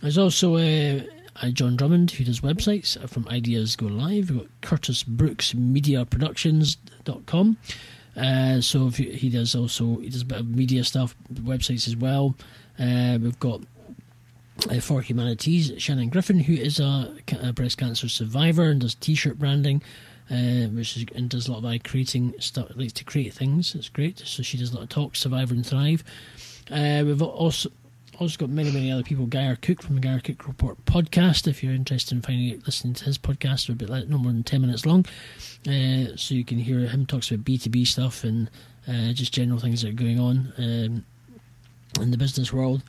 There's 0.00 0.18
also 0.18 0.56
uh, 0.56 1.00
uh, 1.36 1.50
John 1.50 1.76
Drummond 1.76 2.10
who 2.12 2.24
does 2.24 2.40
websites 2.40 3.02
uh, 3.02 3.06
from 3.06 3.28
Ideas 3.28 3.76
Go 3.76 3.86
Live. 3.86 4.30
We've 4.30 4.40
got 4.40 4.48
Curtis 4.60 5.02
Brooks 5.02 5.54
Media 5.54 6.04
Productions.com. 6.04 7.56
Uh, 8.16 8.60
so 8.60 8.90
you, 8.94 9.10
he 9.10 9.28
does 9.28 9.54
also 9.54 9.98
he 9.98 10.08
does 10.08 10.22
a 10.22 10.26
bit 10.26 10.40
of 10.40 10.48
media 10.48 10.84
stuff, 10.84 11.16
websites 11.32 11.86
as 11.88 11.96
well. 11.96 12.34
Uh, 12.78 13.18
we've 13.20 13.38
got 13.40 13.60
uh, 13.60 13.64
for 14.80 15.02
Humanities, 15.02 15.72
Shannon 15.78 16.08
Griffin, 16.08 16.40
who 16.40 16.54
is 16.54 16.80
a, 16.80 17.14
a 17.42 17.52
breast 17.52 17.78
cancer 17.78 18.08
survivor 18.08 18.64
and 18.64 18.80
does 18.80 18.94
T-shirt 18.94 19.38
branding, 19.38 19.82
uh, 20.30 20.68
which 20.68 20.96
is 20.96 21.04
and 21.14 21.28
does 21.28 21.48
a 21.48 21.52
lot 21.52 21.58
of 21.58 21.64
eye 21.66 21.78
creating 21.78 22.34
stuff. 22.38 22.68
Likes 22.76 22.92
to 22.94 23.04
create 23.04 23.34
things. 23.34 23.74
It's 23.74 23.88
great. 23.88 24.20
So 24.20 24.42
she 24.42 24.56
does 24.56 24.72
a 24.72 24.76
lot 24.76 24.84
of 24.84 24.88
talks, 24.88 25.20
Survivor 25.20 25.54
and 25.54 25.66
Thrive. 25.66 26.02
Uh, 26.70 27.02
we've 27.04 27.20
also 27.20 27.70
also 28.20 28.38
got 28.38 28.48
many 28.48 28.70
many 28.70 28.92
other 28.92 29.02
people. 29.02 29.26
Geyer 29.26 29.56
Cook 29.56 29.82
from 29.82 29.96
the 29.96 30.00
Geyer 30.00 30.20
Cook 30.20 30.46
Report 30.46 30.82
podcast. 30.84 31.48
If 31.48 31.62
you're 31.62 31.74
interested 31.74 32.14
in 32.14 32.22
finding 32.22 32.54
out, 32.54 32.64
listening 32.64 32.94
to 32.94 33.04
his 33.04 33.18
podcast, 33.18 33.66
they're 33.66 33.74
a 33.74 33.76
bit 33.76 33.90
like 33.90 34.08
no 34.08 34.18
more 34.18 34.32
than 34.32 34.44
ten 34.44 34.60
minutes 34.60 34.86
long, 34.86 35.04
uh, 35.66 36.16
so 36.16 36.34
you 36.34 36.44
can 36.44 36.58
hear 36.58 36.78
him 36.86 37.06
talks 37.06 37.30
about 37.30 37.44
B 37.44 37.58
two 37.58 37.70
B 37.70 37.84
stuff 37.84 38.24
and 38.24 38.48
uh, 38.88 39.12
just 39.12 39.34
general 39.34 39.58
things 39.58 39.82
that 39.82 39.88
are 39.88 39.92
going 39.92 40.20
on 40.20 40.52
um, 40.58 41.04
in 42.00 42.10
the 42.12 42.16
business 42.16 42.52
world. 42.52 42.82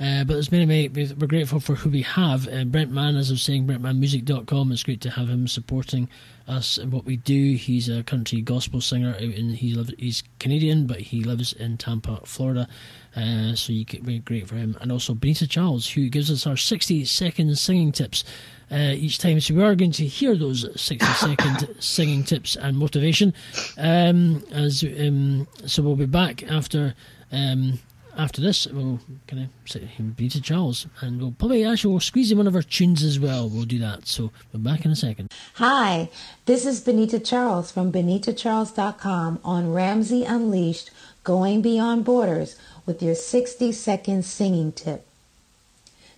Uh, 0.00 0.22
but 0.22 0.34
there's 0.34 0.52
many, 0.52 0.64
many, 0.64 0.88
we're 1.14 1.26
grateful 1.26 1.58
for 1.58 1.74
who 1.74 1.90
we 1.90 2.02
have. 2.02 2.46
Uh, 2.46 2.64
Brent 2.64 2.92
Mann, 2.92 3.16
as 3.16 3.30
I 3.30 3.34
was 3.34 3.42
saying, 3.42 3.66
BrentMannMusic.com. 3.66 4.70
It's 4.70 4.84
great 4.84 5.00
to 5.00 5.10
have 5.10 5.28
him 5.28 5.48
supporting 5.48 6.08
us 6.46 6.78
and 6.78 6.92
what 6.92 7.04
we 7.04 7.16
do. 7.16 7.56
He's 7.56 7.88
a 7.88 8.04
country 8.04 8.40
gospel 8.40 8.80
singer, 8.80 9.14
out 9.14 9.20
in, 9.20 9.50
he 9.50 9.74
lives, 9.74 9.92
he's 9.98 10.22
Canadian, 10.38 10.86
but 10.86 11.00
he 11.00 11.24
lives 11.24 11.52
in 11.52 11.78
Tampa, 11.78 12.20
Florida. 12.24 12.68
Uh, 13.16 13.56
so 13.56 13.72
you 13.72 13.84
be 14.02 14.20
great 14.20 14.46
for 14.46 14.54
him. 14.54 14.76
And 14.80 14.92
also 14.92 15.14
Benita 15.14 15.48
Charles, 15.48 15.90
who 15.90 16.08
gives 16.08 16.30
us 16.30 16.46
our 16.46 16.56
60 16.56 17.04
second 17.04 17.58
singing 17.58 17.90
tips 17.90 18.22
uh, 18.70 18.92
each 18.94 19.18
time. 19.18 19.40
So 19.40 19.54
we 19.54 19.64
are 19.64 19.74
going 19.74 19.92
to 19.92 20.06
hear 20.06 20.36
those 20.36 20.64
60 20.80 21.06
second 21.14 21.74
singing 21.80 22.22
tips 22.22 22.54
and 22.54 22.76
motivation. 22.78 23.34
Um, 23.76 24.44
as 24.52 24.84
um, 24.84 25.48
So 25.66 25.82
we'll 25.82 25.96
be 25.96 26.06
back 26.06 26.44
after. 26.44 26.94
Um, 27.32 27.80
after 28.18 28.40
this, 28.40 28.66
we'll 28.66 28.98
kind 29.28 29.44
of 29.44 29.70
sit 29.70 29.84
him 29.84 30.10
Benita 30.10 30.42
Charles, 30.42 30.88
and 31.00 31.20
we'll 31.20 31.30
probably 31.38 31.64
actually 31.64 31.92
we'll 31.92 32.00
squeeze 32.00 32.32
in 32.32 32.38
one 32.38 32.48
of 32.48 32.56
our 32.56 32.62
tunes 32.62 33.04
as 33.04 33.20
well. 33.20 33.48
We'll 33.48 33.64
do 33.64 33.78
that. 33.78 34.08
So 34.08 34.32
we're 34.52 34.58
back 34.58 34.84
in 34.84 34.90
a 34.90 34.96
second. 34.96 35.32
Hi, 35.54 36.10
this 36.44 36.66
is 36.66 36.80
Benita 36.80 37.20
Charles 37.20 37.70
from 37.70 37.92
BenitaCharles.com 37.92 39.38
on 39.44 39.72
Ramsey 39.72 40.24
Unleashed 40.24 40.90
Going 41.22 41.62
Beyond 41.62 42.04
Borders 42.04 42.58
with 42.84 43.00
your 43.00 43.14
60 43.14 43.70
second 43.70 44.24
singing 44.24 44.72
tip. 44.72 45.06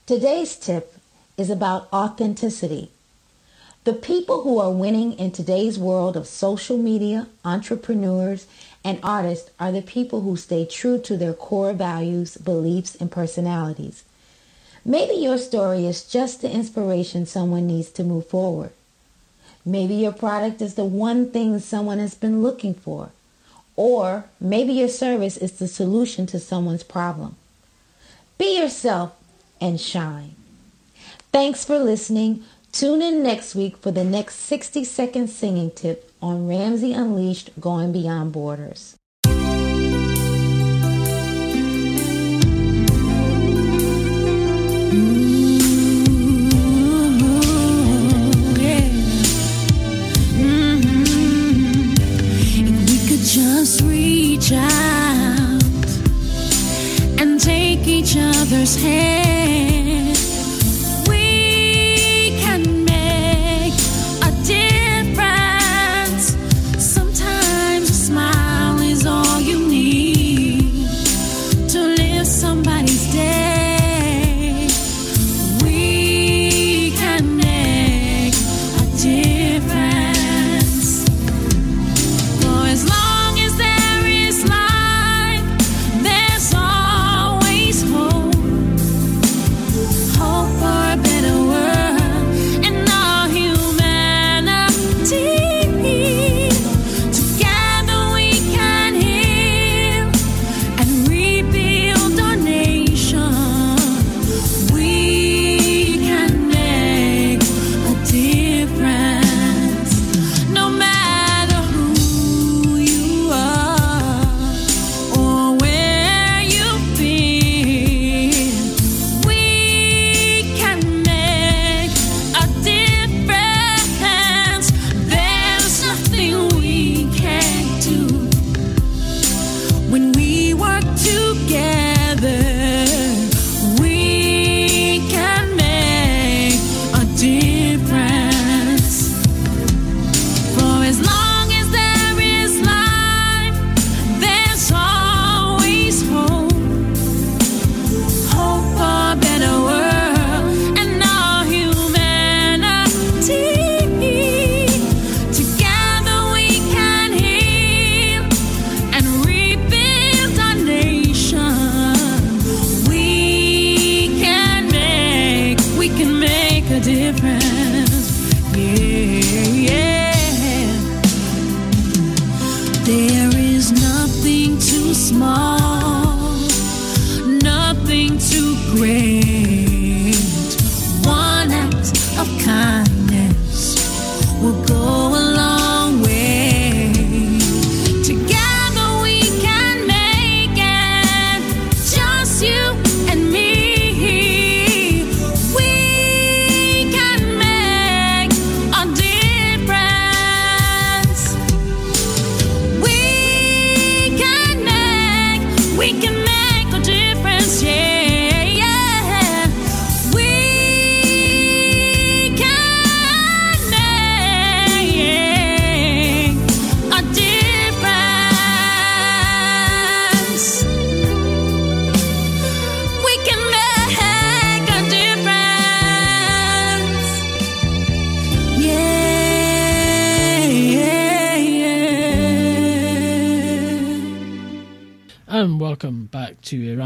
Today's 0.07 0.57
tip 0.57 0.95
is 1.37 1.51
about 1.51 1.93
authenticity. 1.93 2.91
The 3.85 3.93
people 3.95 4.43
who 4.43 4.59
are 4.59 4.71
winning 4.71 5.15
in 5.15 5.33
today's 5.33 5.79
world 5.79 6.17
of 6.17 6.27
social 6.27 6.77
media, 6.77 7.29
entrepreneurs, 7.45 8.47
and 8.83 8.99
artists 9.03 9.51
are 9.61 9.72
the 9.72 9.83
people 9.83 10.22
who 10.22 10.37
stay 10.37 10.64
true 10.64 10.99
to 11.01 11.16
their 11.16 11.35
core 11.35 11.72
values, 11.72 12.37
beliefs, 12.37 12.95
and 12.95 13.11
personalities. 13.11 14.05
Maybe 14.85 15.14
your 15.14 15.37
story 15.37 15.87
is 15.87 16.05
just 16.05 16.41
the 16.41 16.51
inspiration 16.51 17.26
someone 17.26 17.66
needs 17.66 17.91
to 17.93 18.05
move 18.05 18.26
forward. 18.26 18.70
Maybe 19.64 19.95
your 19.95 20.12
product 20.12 20.62
is 20.62 20.74
the 20.74 20.87
one 20.87 21.31
thing 21.31 21.59
someone 21.59 21.99
has 21.99 22.14
been 22.14 22.43
looking 22.43 22.72
for. 22.72 23.11
Or 23.76 24.24
maybe 24.41 24.72
your 24.72 24.89
service 24.89 25.37
is 25.37 25.53
the 25.53 25.68
solution 25.68 26.26
to 26.26 26.39
someone's 26.39 26.83
problem. 26.83 27.37
Be 28.39 28.59
yourself 28.59 29.12
and 29.61 29.78
shine. 29.78 30.35
Thanks 31.33 31.64
for 31.64 31.78
listening. 31.78 32.45
Tune 32.72 33.03
in 33.03 33.22
next 33.22 33.55
week 33.55 33.76
for 33.76 33.91
the 33.91 34.05
next 34.05 34.37
60 34.37 34.85
second 34.85 35.28
singing 35.28 35.70
tip 35.70 36.10
on 36.23 36.47
Ramsey 36.47 36.93
Unleashed 36.93 37.51
Going 37.61 37.93
Beyond 37.93 38.33
Borders. 38.33 38.97
If 52.62 52.68
we 52.91 52.99
could 53.09 53.25
just 53.25 53.81
reach 53.83 54.53
out 54.53 55.62
and 57.21 57.41
take 57.41 57.87
each 57.87 58.16
other's 58.18 58.77
hand, 58.77 59.39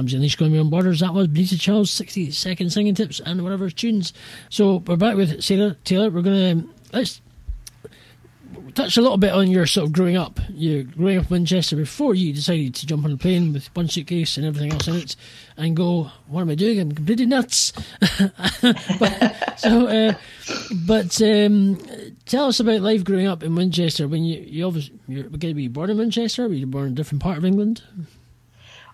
Ramsey 0.04 0.16
Unleashed 0.16 0.38
Going 0.38 0.52
Beyond 0.52 0.70
Borders. 0.70 1.00
That 1.00 1.14
was 1.14 1.28
Benita 1.28 1.58
Charles, 1.58 1.90
60 1.90 2.30
second 2.30 2.70
singing 2.70 2.94
tips 2.94 3.20
and 3.24 3.42
whatever 3.42 3.70
tunes. 3.70 4.12
So 4.50 4.82
we're 4.86 4.96
back 4.96 5.16
with 5.16 5.42
Sarah 5.42 5.76
Taylor. 5.84 6.10
We're 6.10 6.20
going 6.20 6.60
to, 6.60 6.68
let's 6.92 7.22
touch 8.74 8.98
a 8.98 9.00
little 9.00 9.16
bit 9.16 9.32
on 9.32 9.50
your 9.50 9.64
sort 9.64 9.86
of 9.86 9.94
growing 9.94 10.18
up. 10.18 10.40
You 10.50 10.84
growing 10.84 11.16
up 11.16 11.24
in 11.24 11.30
Winchester 11.30 11.76
before 11.76 12.14
you 12.14 12.34
decided 12.34 12.74
to 12.74 12.86
jump 12.86 13.06
on 13.06 13.12
a 13.12 13.16
plane 13.16 13.54
with 13.54 13.74
one 13.74 13.88
suitcase 13.88 14.36
and 14.36 14.44
everything 14.44 14.74
else 14.74 14.86
in 14.88 14.96
it 14.96 15.16
and 15.56 15.74
go, 15.74 16.10
what 16.26 16.42
am 16.42 16.50
I 16.50 16.54
doing? 16.54 16.78
I'm 16.80 16.92
completely 16.92 17.24
nuts. 17.24 17.72
but, 18.98 19.58
so, 19.58 19.86
uh, 19.86 20.14
but 20.84 21.22
um, 21.22 21.78
tell 22.26 22.48
us 22.48 22.60
about 22.60 22.82
life 22.82 23.04
growing 23.04 23.26
up 23.26 23.42
in 23.42 23.54
Winchester. 23.54 24.06
When 24.06 24.22
you 24.22 24.38
you 24.40 24.66
obviously 24.66 24.98
you're 25.08 25.22
going 25.22 25.40
to 25.40 25.54
be 25.54 25.68
born 25.68 25.88
in 25.88 25.96
Winchester, 25.96 26.46
were 26.46 26.52
you 26.52 26.66
born 26.66 26.88
in 26.88 26.92
a 26.92 26.94
different 26.94 27.22
part 27.22 27.38
of 27.38 27.46
England? 27.46 27.82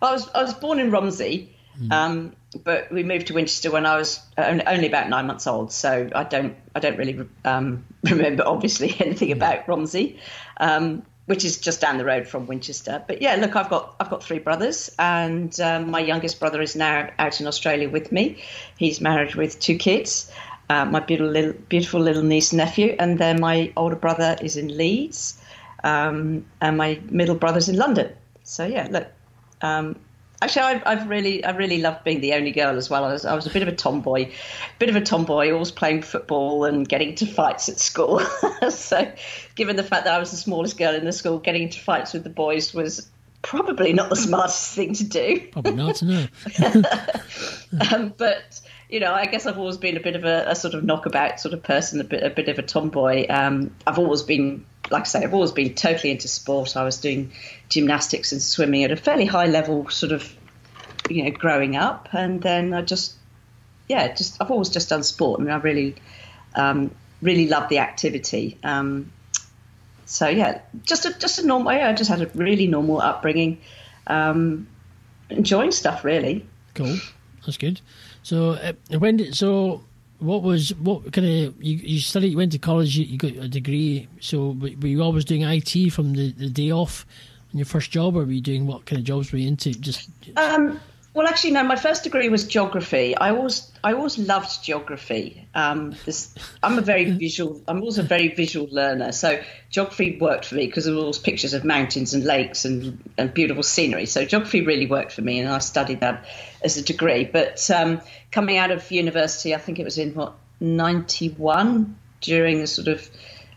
I 0.02 0.12
was 0.12 0.28
I 0.30 0.42
was 0.42 0.54
born 0.54 0.78
in 0.78 0.90
Romsey, 0.90 1.48
um, 1.90 2.34
but 2.64 2.90
we 2.90 3.02
moved 3.02 3.28
to 3.28 3.34
Winchester 3.34 3.70
when 3.70 3.86
I 3.86 3.96
was 3.96 4.20
only, 4.36 4.66
only 4.66 4.86
about 4.86 5.08
nine 5.08 5.26
months 5.26 5.46
old. 5.46 5.72
So 5.72 6.08
I 6.14 6.24
don't 6.24 6.56
I 6.74 6.80
don't 6.80 6.96
really 6.96 7.26
um, 7.44 7.84
remember 8.04 8.44
obviously 8.46 8.94
anything 9.00 9.32
about 9.32 9.66
Romsey, 9.66 10.18
um, 10.58 11.02
which 11.26 11.44
is 11.44 11.58
just 11.58 11.80
down 11.80 11.98
the 11.98 12.04
road 12.04 12.26
from 12.26 12.46
Winchester. 12.46 13.02
But 13.06 13.22
yeah, 13.22 13.36
look, 13.36 13.56
I've 13.56 13.68
got 13.68 13.96
I've 14.00 14.10
got 14.10 14.22
three 14.22 14.38
brothers, 14.38 14.90
and 14.98 15.58
um, 15.60 15.90
my 15.90 16.00
youngest 16.00 16.40
brother 16.40 16.60
is 16.60 16.76
now 16.76 17.10
out 17.18 17.40
in 17.40 17.46
Australia 17.46 17.88
with 17.88 18.10
me. 18.10 18.42
He's 18.76 19.00
married 19.00 19.34
with 19.34 19.60
two 19.60 19.76
kids. 19.76 20.30
Uh, 20.68 20.84
my 20.84 21.00
beautiful 21.00 21.32
little, 21.32 21.52
beautiful 21.68 22.00
little 22.00 22.22
niece 22.22 22.52
and 22.52 22.58
nephew, 22.58 22.94
and 22.98 23.18
then 23.18 23.40
my 23.40 23.72
older 23.76 23.96
brother 23.96 24.36
is 24.40 24.56
in 24.56 24.76
Leeds, 24.76 25.36
um, 25.82 26.46
and 26.60 26.76
my 26.76 27.00
middle 27.10 27.34
brother's 27.34 27.68
in 27.68 27.76
London. 27.76 28.12
So 28.44 28.64
yeah, 28.66 28.86
look, 28.88 29.08
um, 29.62 29.96
actually, 30.42 30.62
I've, 30.62 30.82
I've 30.86 31.08
really, 31.08 31.44
I 31.44 31.50
really 31.50 31.80
loved 31.80 32.04
being 32.04 32.20
the 32.20 32.34
only 32.34 32.52
girl 32.52 32.76
as 32.76 32.90
well. 32.90 33.04
I 33.04 33.12
was, 33.12 33.24
I 33.24 33.34
was 33.34 33.46
a 33.46 33.50
bit 33.50 33.62
of 33.62 33.68
a 33.68 33.74
tomboy, 33.74 34.32
bit 34.78 34.88
of 34.88 34.96
a 34.96 35.00
tomboy, 35.00 35.52
always 35.52 35.70
playing 35.70 36.02
football 36.02 36.64
and 36.64 36.88
getting 36.88 37.10
into 37.10 37.26
fights 37.26 37.68
at 37.68 37.78
school. 37.78 38.20
so, 38.70 39.12
given 39.54 39.76
the 39.76 39.84
fact 39.84 40.04
that 40.04 40.14
I 40.14 40.18
was 40.18 40.30
the 40.30 40.36
smallest 40.36 40.78
girl 40.78 40.94
in 40.94 41.04
the 41.04 41.12
school, 41.12 41.38
getting 41.38 41.62
into 41.62 41.80
fights 41.80 42.12
with 42.12 42.24
the 42.24 42.30
boys 42.30 42.74
was 42.74 43.08
probably 43.42 43.92
not 43.92 44.10
the 44.10 44.16
smartest 44.16 44.74
thing 44.74 44.94
to 44.94 45.04
do. 45.04 45.48
Probably 45.52 45.74
not, 45.74 46.02
no. 46.02 46.26
Um, 47.92 48.12
but 48.16 48.60
you 48.90 49.00
know, 49.00 49.12
I 49.12 49.26
guess 49.26 49.46
I've 49.46 49.58
always 49.58 49.76
been 49.76 49.96
a 49.96 50.00
bit 50.00 50.16
of 50.16 50.24
a, 50.24 50.46
a 50.48 50.54
sort 50.54 50.74
of 50.74 50.84
knockabout 50.84 51.38
sort 51.40 51.54
of 51.54 51.62
person, 51.62 52.00
a 52.00 52.04
bit, 52.04 52.22
a 52.22 52.30
bit 52.30 52.48
of 52.48 52.58
a 52.58 52.62
tomboy. 52.62 53.26
Um, 53.28 53.74
I've 53.86 53.98
always 53.98 54.22
been, 54.22 54.66
like 54.90 55.02
I 55.02 55.06
say, 55.06 55.22
I've 55.22 55.34
always 55.34 55.52
been 55.52 55.74
totally 55.74 56.10
into 56.10 56.28
sport. 56.28 56.76
I 56.76 56.84
was 56.84 56.98
doing 56.98 57.32
gymnastics 57.68 58.32
and 58.32 58.42
swimming 58.42 58.84
at 58.84 58.90
a 58.90 58.96
fairly 58.96 59.26
high 59.26 59.46
level, 59.46 59.88
sort 59.88 60.12
of, 60.12 60.36
you 61.08 61.24
know, 61.24 61.30
growing 61.30 61.76
up, 61.76 62.08
and 62.12 62.42
then 62.42 62.74
I 62.74 62.82
just, 62.82 63.14
yeah, 63.88 64.12
just 64.12 64.40
I've 64.40 64.50
always 64.50 64.68
just 64.68 64.88
done 64.88 65.02
sport, 65.02 65.40
and 65.40 65.50
I 65.50 65.56
really, 65.56 65.94
um, 66.54 66.90
really 67.22 67.48
love 67.48 67.68
the 67.68 67.78
activity. 67.78 68.58
Um, 68.62 69.12
so 70.06 70.28
yeah, 70.28 70.60
just 70.82 71.06
a 71.06 71.16
just 71.18 71.38
a 71.38 71.46
normal. 71.46 71.68
I 71.68 71.92
just 71.92 72.10
had 72.10 72.20
a 72.20 72.26
really 72.34 72.66
normal 72.66 73.00
upbringing, 73.00 73.60
um, 74.08 74.66
enjoying 75.28 75.70
stuff 75.70 76.04
really. 76.04 76.44
Cool, 76.74 76.96
that's 77.46 77.56
good. 77.56 77.80
So 78.22 78.50
uh, 78.50 78.72
when 78.98 79.18
did 79.18 79.36
so? 79.36 79.84
What 80.20 80.42
was 80.42 80.74
what 80.76 81.12
kind 81.12 81.26
of 81.26 81.62
you, 81.62 81.76
you 81.76 82.00
studied? 82.00 82.28
You 82.28 82.36
went 82.36 82.52
to 82.52 82.58
college. 82.58 82.96
You, 82.96 83.04
you 83.06 83.18
got 83.18 83.32
a 83.32 83.48
degree. 83.48 84.06
So 84.20 84.50
were 84.60 84.68
you 84.86 85.02
always 85.02 85.24
doing 85.24 85.42
IT 85.42 85.90
from 85.92 86.12
the, 86.12 86.32
the 86.32 86.48
day 86.48 86.70
off 86.70 87.06
on 87.52 87.58
your 87.58 87.66
first 87.66 87.90
job, 87.90 88.16
or 88.16 88.24
were 88.24 88.32
you 88.32 88.40
doing 88.40 88.66
what 88.66 88.86
kind 88.86 88.98
of 88.98 89.04
jobs 89.04 89.32
were 89.32 89.38
you 89.38 89.48
into? 89.48 89.72
Just 89.72 90.10
Um, 90.36 90.78
well, 91.12 91.26
actually, 91.26 91.50
no. 91.50 91.64
My 91.64 91.74
first 91.74 92.04
degree 92.04 92.28
was 92.28 92.46
geography. 92.46 93.16
I 93.16 93.30
always, 93.30 93.68
I 93.82 93.94
always 93.94 94.16
loved 94.16 94.62
geography. 94.62 95.48
Um, 95.56 95.96
this, 96.06 96.32
I'm 96.62 96.78
a 96.78 96.82
very 96.82 97.10
visual. 97.10 97.60
I'm 97.66 97.82
also 97.82 98.02
a 98.02 98.04
very 98.04 98.28
visual 98.28 98.68
learner. 98.70 99.10
So 99.10 99.42
geography 99.70 100.18
worked 100.20 100.44
for 100.44 100.54
me 100.54 100.66
because 100.66 100.84
there 100.84 100.94
were 100.94 101.00
all 101.00 101.12
pictures 101.12 101.52
of 101.52 101.64
mountains 101.64 102.14
and 102.14 102.24
lakes 102.24 102.64
and, 102.64 103.02
and 103.18 103.34
beautiful 103.34 103.64
scenery. 103.64 104.06
So 104.06 104.24
geography 104.24 104.64
really 104.64 104.86
worked 104.86 105.10
for 105.10 105.22
me, 105.22 105.40
and 105.40 105.48
I 105.48 105.58
studied 105.58 105.98
that 106.00 106.26
as 106.62 106.76
a 106.76 106.82
degree. 106.82 107.24
But 107.24 107.68
um, 107.72 108.00
coming 108.30 108.56
out 108.56 108.70
of 108.70 108.88
university, 108.92 109.52
I 109.52 109.58
think 109.58 109.80
it 109.80 109.84
was 109.84 109.98
in 109.98 110.14
what 110.14 110.34
'91 110.60 111.96
during 112.20 112.60
a 112.60 112.68
sort 112.68 112.86
of 112.86 113.10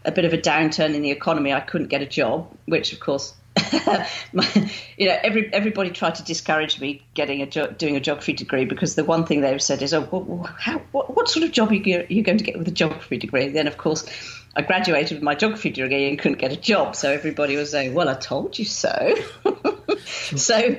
a 0.06 0.12
bit 0.12 0.26
of 0.26 0.34
a 0.34 0.40
downturn 0.40 0.96
in 0.96 1.04
the 1.04 1.12
economy. 1.12 1.54
I 1.54 1.60
couldn't 1.60 1.90
get 1.90 2.02
a 2.02 2.08
job, 2.08 2.52
which 2.66 2.94
of 2.94 3.00
course 3.00 3.36
my, 4.34 4.72
you 4.98 5.08
know, 5.08 5.18
every 5.24 5.54
everybody 5.54 5.90
tried 5.90 6.16
to 6.16 6.24
discourage 6.24 6.80
me 6.80 7.04
getting 7.14 7.42
a 7.42 7.46
jo- 7.46 7.72
doing 7.72 7.96
a 7.96 8.00
geography 8.00 8.34
degree 8.34 8.66
because 8.66 8.96
the 8.96 9.04
one 9.04 9.26
thing 9.26 9.42
they've 9.42 9.62
said 9.62 9.82
is, 9.82 9.94
"Oh, 9.94 10.08
well, 10.12 10.44
how, 10.60 10.80
what, 10.92 11.16
what 11.16 11.30
sort 11.30 11.46
of 11.46 11.52
job 11.52 11.72
are 11.72 11.76
you, 11.76 12.00
are 12.00 12.06
you 12.06 12.24
going 12.24 12.38
to 12.38 12.44
get 12.44 12.58
with 12.58 12.68
a 12.68 12.72
geography 12.72 13.18
degree?" 13.18 13.50
Then, 13.50 13.68
of 13.68 13.78
course, 13.78 14.06
I 14.56 14.62
graduated 14.62 15.18
with 15.18 15.24
my 15.24 15.36
geography 15.36 15.72
degree 15.72 16.10
and 16.10 16.20
couldn't 16.20 16.40
get 16.40 16.52
a 16.52 16.58
job, 16.58 16.96
so 16.96 17.12
everybody 17.12 17.56
was 17.56 17.72
saying, 17.72 17.94
"Well, 17.94 18.10
I 18.10 18.16
told 18.16 18.58
you 18.60 18.66
so." 18.66 19.16
so, 20.06 20.76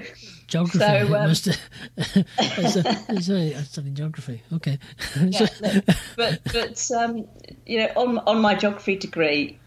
geography. 0.47 0.79
So, 0.79 1.15
um, 1.15 1.29
must, 1.29 1.47
a, 1.97 2.17
it's 2.39 3.71
studied 3.71 3.95
geography. 3.95 4.43
Okay. 4.53 4.79
yeah, 5.21 5.47
look, 5.61 5.85
but 6.17 6.41
but 6.53 6.91
um, 6.93 7.27
you 7.67 7.79
know, 7.79 7.91
on 7.97 8.19
on 8.19 8.41
my 8.41 8.55
geography 8.55 8.97
degree, 8.97 9.59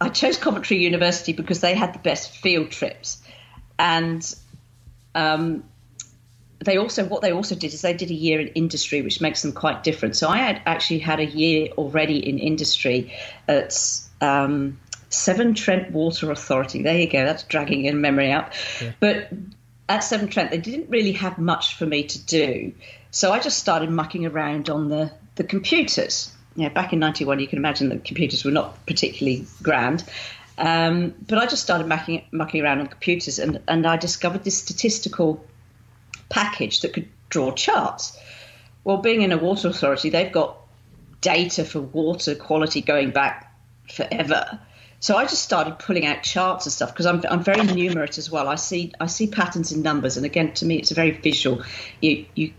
I 0.00 0.08
chose 0.08 0.36
Coventry 0.36 0.78
University 0.78 1.32
because 1.32 1.60
they 1.60 1.74
had 1.74 1.92
the 1.92 1.98
best 1.98 2.36
field 2.36 2.70
trips, 2.70 3.22
and 3.78 4.34
um, 5.14 5.64
they 6.60 6.76
also 6.76 7.04
what 7.04 7.22
they 7.22 7.32
also 7.32 7.54
did 7.54 7.74
is 7.74 7.82
they 7.82 7.94
did 7.94 8.10
a 8.10 8.14
year 8.14 8.40
in 8.40 8.48
industry, 8.48 9.02
which 9.02 9.20
makes 9.20 9.42
them 9.42 9.52
quite 9.52 9.82
different. 9.82 10.16
So 10.16 10.28
I 10.28 10.38
had 10.38 10.62
actually 10.66 11.00
had 11.00 11.20
a 11.20 11.26
year 11.26 11.68
already 11.78 12.28
in 12.28 12.38
industry 12.38 13.12
at. 13.46 13.74
Um, 14.20 14.78
Severn 15.10 15.54
Trent 15.54 15.90
Water 15.92 16.30
Authority. 16.30 16.82
There 16.82 16.98
you 16.98 17.08
go. 17.08 17.24
That's 17.24 17.42
dragging 17.44 17.86
in 17.86 18.00
memory 18.00 18.30
up. 18.32 18.52
But 19.00 19.30
at 19.88 20.00
Severn 20.00 20.28
Trent, 20.28 20.50
they 20.50 20.58
didn't 20.58 20.90
really 20.90 21.12
have 21.12 21.38
much 21.38 21.76
for 21.76 21.86
me 21.86 22.04
to 22.04 22.26
do. 22.26 22.72
So 23.10 23.32
I 23.32 23.38
just 23.38 23.58
started 23.58 23.90
mucking 23.90 24.26
around 24.26 24.68
on 24.68 24.88
the, 24.88 25.10
the 25.36 25.44
computers. 25.44 26.30
Know, 26.64 26.70
back 26.70 26.92
in 26.92 26.98
91, 26.98 27.40
you 27.40 27.46
can 27.46 27.58
imagine 27.58 27.88
that 27.90 28.04
computers 28.04 28.44
were 28.44 28.50
not 28.50 28.84
particularly 28.86 29.46
grand. 29.62 30.04
Um, 30.58 31.14
but 31.26 31.38
I 31.38 31.46
just 31.46 31.62
started 31.62 31.86
mucking, 31.86 32.24
mucking 32.32 32.62
around 32.62 32.80
on 32.80 32.88
computers 32.88 33.38
and, 33.38 33.60
and 33.68 33.86
I 33.86 33.96
discovered 33.96 34.42
this 34.42 34.58
statistical 34.58 35.44
package 36.28 36.80
that 36.80 36.92
could 36.92 37.08
draw 37.28 37.52
charts. 37.52 38.18
Well, 38.82 38.96
being 38.96 39.22
in 39.22 39.30
a 39.32 39.38
water 39.38 39.68
authority, 39.68 40.10
they've 40.10 40.32
got 40.32 40.56
data 41.20 41.64
for 41.64 41.80
water 41.80 42.34
quality 42.34 42.80
going 42.80 43.10
back 43.10 43.54
forever. 43.92 44.58
So 45.00 45.16
I 45.16 45.24
just 45.24 45.42
started 45.42 45.78
pulling 45.78 46.06
out 46.06 46.22
charts 46.22 46.66
and 46.66 46.72
stuff 46.72 46.92
because 46.92 47.06
I'm 47.06 47.22
I'm 47.30 47.44
very 47.44 47.60
numerate 47.60 48.18
as 48.18 48.30
well. 48.30 48.48
I 48.48 48.56
see 48.56 48.92
I 48.98 49.06
see 49.06 49.28
patterns 49.28 49.70
in 49.70 49.82
numbers, 49.82 50.16
and 50.16 50.26
again, 50.26 50.54
to 50.54 50.66
me, 50.66 50.76
it's 50.76 50.90
a 50.90 50.94
very 50.94 51.12
visual. 51.12 51.62
You 52.00 52.26
you 52.34 52.52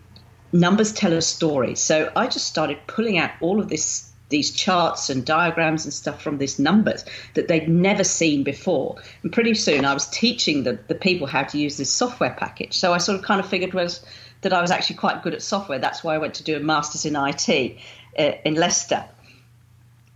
numbers 0.51 0.91
tell 0.91 1.13
a 1.13 1.21
story. 1.21 1.75
So 1.75 2.11
I 2.15 2.27
just 2.27 2.47
started 2.47 2.79
pulling 2.87 3.17
out 3.17 3.31
all 3.41 3.59
of 3.59 3.69
this 3.69 4.09
these 4.29 4.51
charts 4.51 5.09
and 5.09 5.25
diagrams 5.25 5.85
and 5.85 5.93
stuff 5.93 6.21
from 6.21 6.37
these 6.37 6.59
numbers 6.59 7.03
that 7.33 7.47
they'd 7.47 7.67
never 7.67 8.03
seen 8.03 8.43
before. 8.43 8.95
And 9.23 9.33
pretty 9.33 9.55
soon 9.55 9.85
I 9.85 9.93
was 9.93 10.07
teaching 10.07 10.63
the, 10.63 10.79
the 10.87 10.93
people 10.93 11.25
how 11.25 11.43
to 11.43 11.57
use 11.57 11.77
this 11.77 11.91
software 11.91 12.35
package. 12.37 12.77
So 12.77 12.93
I 12.93 12.99
sort 12.99 13.17
of 13.17 13.25
kind 13.25 13.39
of 13.39 13.49
figured 13.49 13.73
was 13.73 14.05
that 14.41 14.53
I 14.53 14.61
was 14.61 14.71
actually 14.71 14.97
quite 14.97 15.23
good 15.23 15.33
at 15.33 15.41
software. 15.41 15.79
That's 15.79 16.03
why 16.03 16.15
I 16.15 16.19
went 16.19 16.35
to 16.35 16.43
do 16.43 16.55
a 16.55 16.59
master's 16.59 17.05
in 17.05 17.15
IT 17.15 17.77
uh, 18.17 18.31
in 18.45 18.55
Leicester. 18.55 19.05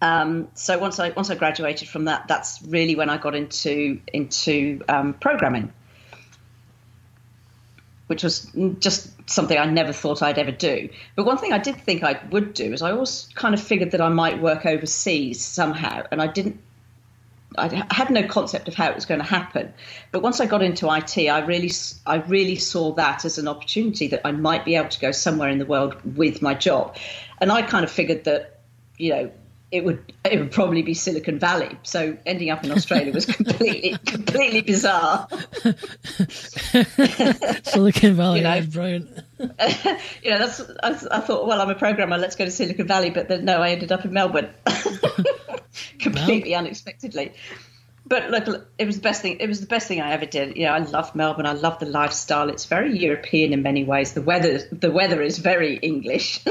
Um, 0.02 0.50
so 0.54 0.78
once 0.78 1.00
I 1.00 1.10
once 1.12 1.30
I 1.30 1.36
graduated 1.36 1.88
from 1.88 2.06
that, 2.06 2.28
that's 2.28 2.62
really 2.62 2.96
when 2.96 3.10
I 3.10 3.18
got 3.18 3.36
into 3.36 4.02
into 4.14 4.82
um, 4.90 5.14
programming, 5.14 5.72
which 8.08 8.24
was 8.24 8.52
just 8.80 9.30
something 9.30 9.58
I 9.58 9.66
never 9.66 9.94
thought 9.94 10.22
I'd 10.22 10.38
ever 10.38 10.52
do. 10.52 10.90
But 11.16 11.26
one 11.26 11.38
thing 11.38 11.54
I 11.54 11.58
did 11.58 11.78
think 11.78 12.04
I 12.04 12.20
would 12.32 12.54
do 12.54 12.74
is 12.74 12.82
I 12.82 12.92
always 12.92 13.30
kind 13.36 13.54
of 13.54 13.62
figured 13.62 13.92
that 13.92 14.02
I 14.02 14.10
might 14.10 14.42
work 14.42 14.66
overseas 14.66 15.42
somehow, 15.42 16.04
and 16.12 16.22
I 16.22 16.28
didn't. 16.28 16.60
I 17.56 17.86
had 17.92 18.10
no 18.10 18.24
concept 18.28 18.68
of 18.68 18.74
how 18.74 18.90
it 18.90 18.96
was 18.96 19.06
going 19.06 19.20
to 19.20 19.28
happen, 19.28 19.72
but 20.12 20.24
once 20.24 20.42
I 20.42 20.48
got 20.48 20.64
into 20.64 20.92
IT, 20.92 21.18
I 21.30 21.46
really, 21.46 21.70
I 22.04 22.16
really 22.16 22.56
saw 22.56 22.94
that 22.96 23.26
as 23.26 23.38
an 23.38 23.48
opportunity 23.48 24.08
that 24.08 24.22
I 24.26 24.32
might 24.32 24.66
be 24.66 24.76
able 24.76 24.90
to 24.90 25.00
go 25.00 25.12
somewhere 25.12 25.50
in 25.50 25.60
the 25.60 25.66
world 25.66 25.96
with 26.16 26.42
my 26.42 26.56
job, 26.56 26.98
and 27.40 27.52
I 27.52 27.62
kind 27.62 27.84
of 27.84 27.92
figured 27.92 28.24
that, 28.24 28.62
you 28.98 29.12
know, 29.12 29.32
it 29.74 29.84
would 29.84 30.14
it 30.24 30.40
would 30.40 30.52
probably 30.52 30.84
be 30.84 30.94
Silicon 30.94 31.40
Valley. 31.40 31.76
So 31.82 32.16
ending 32.28 32.52
up 32.52 32.64
in 32.64 32.72
Australia 32.72 33.12
was 33.12 33.26
completely 33.40 33.98
completely 34.06 34.62
bizarre. 34.62 35.28
Silicon 37.64 38.14
Valley, 38.14 38.38
You 38.38 38.44
know. 38.44 38.54
that's 38.54 38.68
brilliant. 38.68 39.10
you 39.40 40.30
know, 40.30 40.38
that's 40.38 40.62
I, 40.84 40.90
I 41.18 41.20
thought, 41.22 41.48
well, 41.48 41.60
I'm 41.60 41.72
a 41.72 41.76
programmer, 41.76 42.20
let's 42.20 42.36
go 42.36 42.46
to 42.46 42.52
Silicon 42.52 42.86
Valley, 42.88 43.10
but 43.10 43.28
then 43.28 43.46
no, 43.46 43.64
I 43.64 43.72
ended 43.72 43.92
up 43.92 44.06
in 44.06 44.14
Melbourne, 44.14 44.52
completely 46.00 46.54
unexpectedly. 46.54 47.34
but 48.06 48.30
look, 48.30 48.68
it 48.78 48.86
was 48.86 48.98
the 48.98 49.02
best 49.02 49.24
thing. 49.24 49.38
It 49.40 49.48
was 49.48 49.60
the 49.60 49.66
best 49.66 49.88
thing 49.88 50.02
I 50.02 50.12
ever 50.12 50.28
did. 50.28 50.56
You 50.56 50.68
know, 50.68 50.74
I 50.74 50.80
love 50.80 51.16
Melbourne. 51.16 51.48
I 51.48 51.54
love 51.54 51.80
the 51.80 51.88
lifestyle. 51.88 52.50
It's 52.50 52.66
very 52.66 52.96
European 52.96 53.54
in 53.54 53.64
many 53.64 53.84
ways. 53.86 54.14
The 54.14 54.22
weather, 54.22 54.60
the 54.72 54.92
weather 54.92 55.20
is 55.20 55.40
very 55.40 55.78
English. 55.78 56.42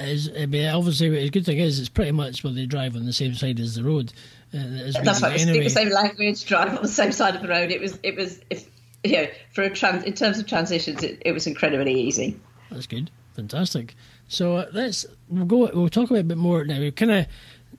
Is, 0.00 0.30
I 0.36 0.46
mean, 0.46 0.68
obviously, 0.68 1.10
the 1.10 1.30
good 1.30 1.44
thing 1.44 1.58
is 1.58 1.78
it's 1.78 1.88
pretty 1.88 2.12
much 2.12 2.42
where 2.42 2.52
they 2.52 2.66
drive 2.66 2.96
on 2.96 3.04
the 3.04 3.12
same 3.12 3.34
side 3.34 3.60
as 3.60 3.74
the 3.74 3.84
road. 3.84 4.12
Uh, 4.52 4.58
as 4.58 4.94
That's 4.94 5.22
right. 5.22 5.32
We 5.32 5.38
speak 5.38 5.48
anyway. 5.48 5.64
the 5.64 5.70
same 5.70 5.90
language, 5.90 6.44
drive 6.44 6.76
on 6.76 6.82
the 6.82 6.88
same 6.88 7.12
side 7.12 7.36
of 7.36 7.42
the 7.42 7.48
road. 7.48 7.70
It 7.70 7.80
was, 7.80 7.98
it 8.02 8.16
was, 8.16 8.40
if, 8.50 8.68
you 9.04 9.12
know, 9.12 9.26
for 9.52 9.62
a 9.62 9.70
trans, 9.70 10.04
in 10.04 10.14
terms 10.14 10.38
of 10.38 10.46
transitions, 10.46 11.02
it, 11.02 11.22
it 11.24 11.32
was 11.32 11.46
incredibly 11.46 12.00
easy. 12.00 12.38
That's 12.70 12.86
good, 12.86 13.10
fantastic. 13.34 13.94
So 14.28 14.56
uh, 14.56 14.66
let's 14.72 15.06
we'll 15.28 15.44
go. 15.44 15.70
We'll 15.74 15.88
talk 15.88 16.10
about 16.10 16.20
a 16.20 16.24
bit 16.24 16.38
more 16.38 16.64
now. 16.64 16.78
We've 16.78 16.94
kind 16.94 17.10
of 17.10 17.26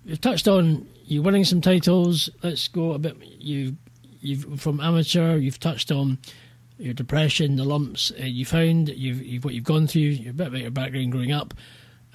we've 0.06 0.20
touched 0.20 0.48
on 0.48 0.88
you 1.06 1.22
winning 1.22 1.46
some 1.46 1.62
titles. 1.62 2.30
Let's 2.44 2.68
go 2.68 2.92
a 2.92 3.00
bit. 3.00 3.16
You 3.40 3.78
you've 4.20 4.60
from 4.60 4.82
amateur. 4.82 5.38
You've 5.38 5.60
touched 5.60 5.92
on 5.92 6.18
your 6.78 6.94
depression, 6.94 7.56
the 7.56 7.64
lumps 7.64 8.12
uh, 8.20 8.26
you 8.26 8.44
found. 8.44 8.90
You've, 8.90 9.22
you've 9.22 9.46
what 9.46 9.54
you've 9.54 9.64
gone 9.64 9.88
through. 9.88 10.18
A 10.28 10.34
bit 10.34 10.48
about 10.48 10.62
your 10.62 10.72
background 10.72 11.14
growing 11.14 11.32
up, 11.32 11.54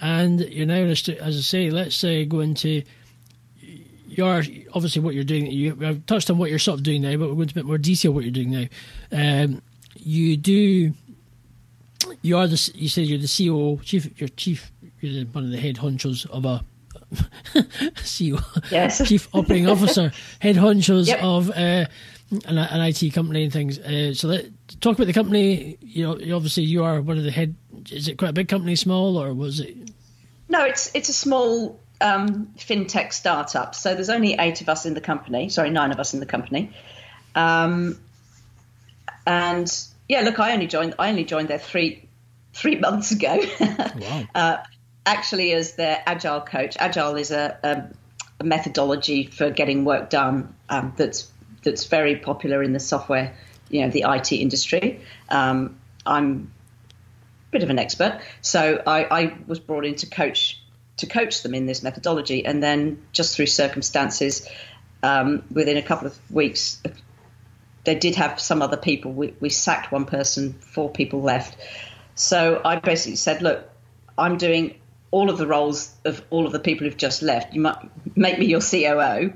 and 0.01 0.41
you're 0.41 0.67
now 0.67 0.77
as 0.77 1.09
I 1.09 1.31
say. 1.31 1.71
Let's 1.71 1.97
say 1.97 2.25
go 2.25 2.41
into 2.41 2.83
your 4.09 4.43
obviously 4.73 5.03
what 5.03 5.15
you're 5.15 5.25
doing. 5.25 5.47
You 5.47 5.77
I've 5.85 6.07
touched 6.07 6.31
on 6.31 6.39
what 6.39 6.51
you're 6.51 6.59
sort 6.59 6.79
of 6.79 6.85
doing 6.85 7.03
now, 7.03 7.17
but 7.17 7.27
we'll 7.27 7.35
go 7.37 7.43
into 7.43 7.53
a 7.55 7.57
bit 7.57 7.65
more 7.67 7.79
detail 7.79 8.13
what 8.13 8.25
you're 8.25 8.31
doing 8.33 8.51
now. 8.51 8.65
Um, 9.13 9.63
you 9.99 10.37
do 10.37 10.93
you 12.23 12.37
are 12.37 12.47
the 12.47 12.71
you 12.75 12.89
said 12.89 13.07
you're 13.07 13.19
the 13.19 13.27
CEO 13.27 13.83
chief 13.83 14.09
you're 14.21 14.29
chief 14.29 14.71
you're 15.01 15.13
the, 15.13 15.25
one 15.33 15.45
of 15.45 15.51
the 15.51 15.59
head 15.61 15.77
honchos 15.77 16.29
of 16.31 16.45
a 16.45 16.63
CEO 17.97 18.43
Yes. 18.71 19.07
chief 19.09 19.29
operating 19.33 19.69
officer 19.69 20.13
head 20.41 20.57
honchos 20.57 21.09
Yep. 21.09 21.23
of 21.23 21.51
uh, 21.51 21.87
an, 22.47 22.59
an 22.59 22.81
IT 22.81 23.13
company 23.13 23.45
and 23.45 23.53
things 23.53 23.79
uh, 23.79 24.13
so 24.15 24.29
let 24.29 24.47
talk 24.81 24.97
about 24.97 25.07
the 25.07 25.13
company 25.13 25.79
you 25.81 26.05
know 26.05 26.13
obviously 26.35 26.65
you 26.65 26.83
are 26.83 27.01
one 27.01 27.19
of 27.19 27.25
the 27.25 27.31
head 27.31 27.55
is 27.91 28.09
it 28.09 28.19
quite 28.19 28.31
a 28.31 28.33
big 28.33 28.49
company 28.49 28.75
small 28.77 29.17
or 29.17 29.33
was 29.33 29.61
it 29.61 29.77
No, 30.49 30.65
it's 30.65 30.91
it's 30.95 31.09
a 31.09 31.13
small 31.13 31.81
um, 32.01 32.53
fintech 32.57 33.13
startup. 33.13 33.75
So 33.75 33.95
there's 33.95 34.11
only 34.11 34.35
eight 34.35 34.61
of 34.61 34.69
us 34.69 34.87
in 34.87 34.95
the 34.95 35.01
company. 35.01 35.49
Sorry, 35.49 35.71
nine 35.71 35.93
of 35.93 35.99
us 35.99 36.15
in 36.15 36.21
the 36.21 36.27
company. 36.27 36.71
Um, 37.35 37.99
and 39.27 39.73
yeah, 40.09 40.21
look, 40.21 40.39
I 40.39 40.53
only 40.53 40.67
joined. 40.67 40.95
I 40.99 41.09
only 41.09 41.25
joined 41.25 41.49
there 41.49 41.59
three 41.59 42.09
three 42.53 42.77
months 42.87 43.11
ago. 43.11 43.41
wow 43.61 44.25
uh, 44.35 44.57
actually, 45.05 45.53
as 45.53 45.75
their 45.75 46.03
agile 46.07 46.41
coach. 46.41 46.77
Agile 46.79 47.17
is 47.17 47.31
a, 47.31 47.59
a, 47.63 47.97
a 48.41 48.45
methodology 48.45 49.27
for 49.27 49.51
getting 49.51 49.85
work 49.85 50.11
done 50.11 50.55
um, 50.69 50.93
that's 50.97 51.31
that's 51.67 51.85
very 51.85 52.17
popular 52.17 52.63
in 52.63 52.73
the 52.73 52.81
software, 52.81 53.37
you 53.69 53.83
know, 53.83 53.91
the 53.91 54.05
IT 54.09 54.33
industry. 54.33 55.03
Um, 55.29 55.79
I'm 56.07 56.51
a 57.49 57.51
bit 57.51 57.63
of 57.63 57.69
an 57.69 57.79
expert, 57.79 58.23
so 58.41 58.83
I, 58.87 59.05
I 59.05 59.39
was 59.47 59.61
brought 59.61 59.85
in 59.85 59.97
to 59.97 60.07
coach 60.07 60.63
to 60.99 61.07
coach 61.07 61.43
them 61.43 61.55
in 61.55 61.67
this 61.67 61.83
methodology, 61.83 62.47
and 62.47 62.63
then 62.63 63.03
just 63.13 63.37
through 63.37 63.47
circumstances, 63.47 64.49
um, 65.03 65.43
within 65.53 65.77
a 65.77 65.83
couple 65.83 66.07
of 66.07 66.19
weeks, 66.31 66.81
they 67.85 67.95
did 67.95 68.15
have 68.15 68.41
some 68.41 68.63
other 68.63 68.79
people. 68.79 69.13
We, 69.13 69.35
we 69.39 69.51
sacked 69.51 69.93
one 69.93 70.07
person, 70.07 70.55
four 70.55 70.91
people 70.91 71.21
left. 71.21 71.59
So 72.15 72.63
I 72.65 72.77
basically 72.77 73.17
said, 73.17 73.43
look, 73.43 73.69
I'm 74.17 74.39
doing 74.39 74.81
all 75.11 75.29
of 75.29 75.37
the 75.39 75.47
roles 75.47 75.95
of 76.05 76.23
all 76.31 76.47
of 76.47 76.53
the 76.53 76.59
people 76.59 76.87
who've 76.87 76.97
just 76.97 77.23
left. 77.23 77.53
You 77.53 77.61
might 77.61 77.77
make 78.17 78.39
me 78.39 78.47
your 78.47 78.61
COO, 78.61 79.33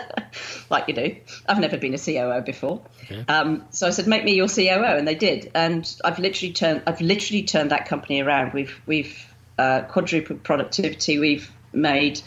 like 0.70 0.88
you 0.88 0.94
do. 0.94 1.16
I've 1.46 1.60
never 1.60 1.76
been 1.76 1.94
a 1.94 1.98
COO 1.98 2.40
before. 2.40 2.82
Um, 3.28 3.66
so 3.70 3.86
I 3.86 3.90
said, 3.90 4.06
make 4.06 4.24
me 4.24 4.34
your 4.34 4.48
COO, 4.48 4.96
and 4.96 5.06
they 5.06 5.14
did. 5.14 5.50
And 5.54 5.88
I've 6.04 6.18
literally 6.18 6.52
turned, 6.52 6.82
I've 6.86 7.00
literally 7.00 7.42
turned 7.42 7.70
that 7.70 7.86
company 7.86 8.20
around. 8.20 8.52
We've 8.52 8.80
we've 8.86 9.34
uh, 9.58 9.82
quadrupled 9.82 10.42
productivity. 10.42 11.18
We've 11.18 11.50
made 11.72 12.20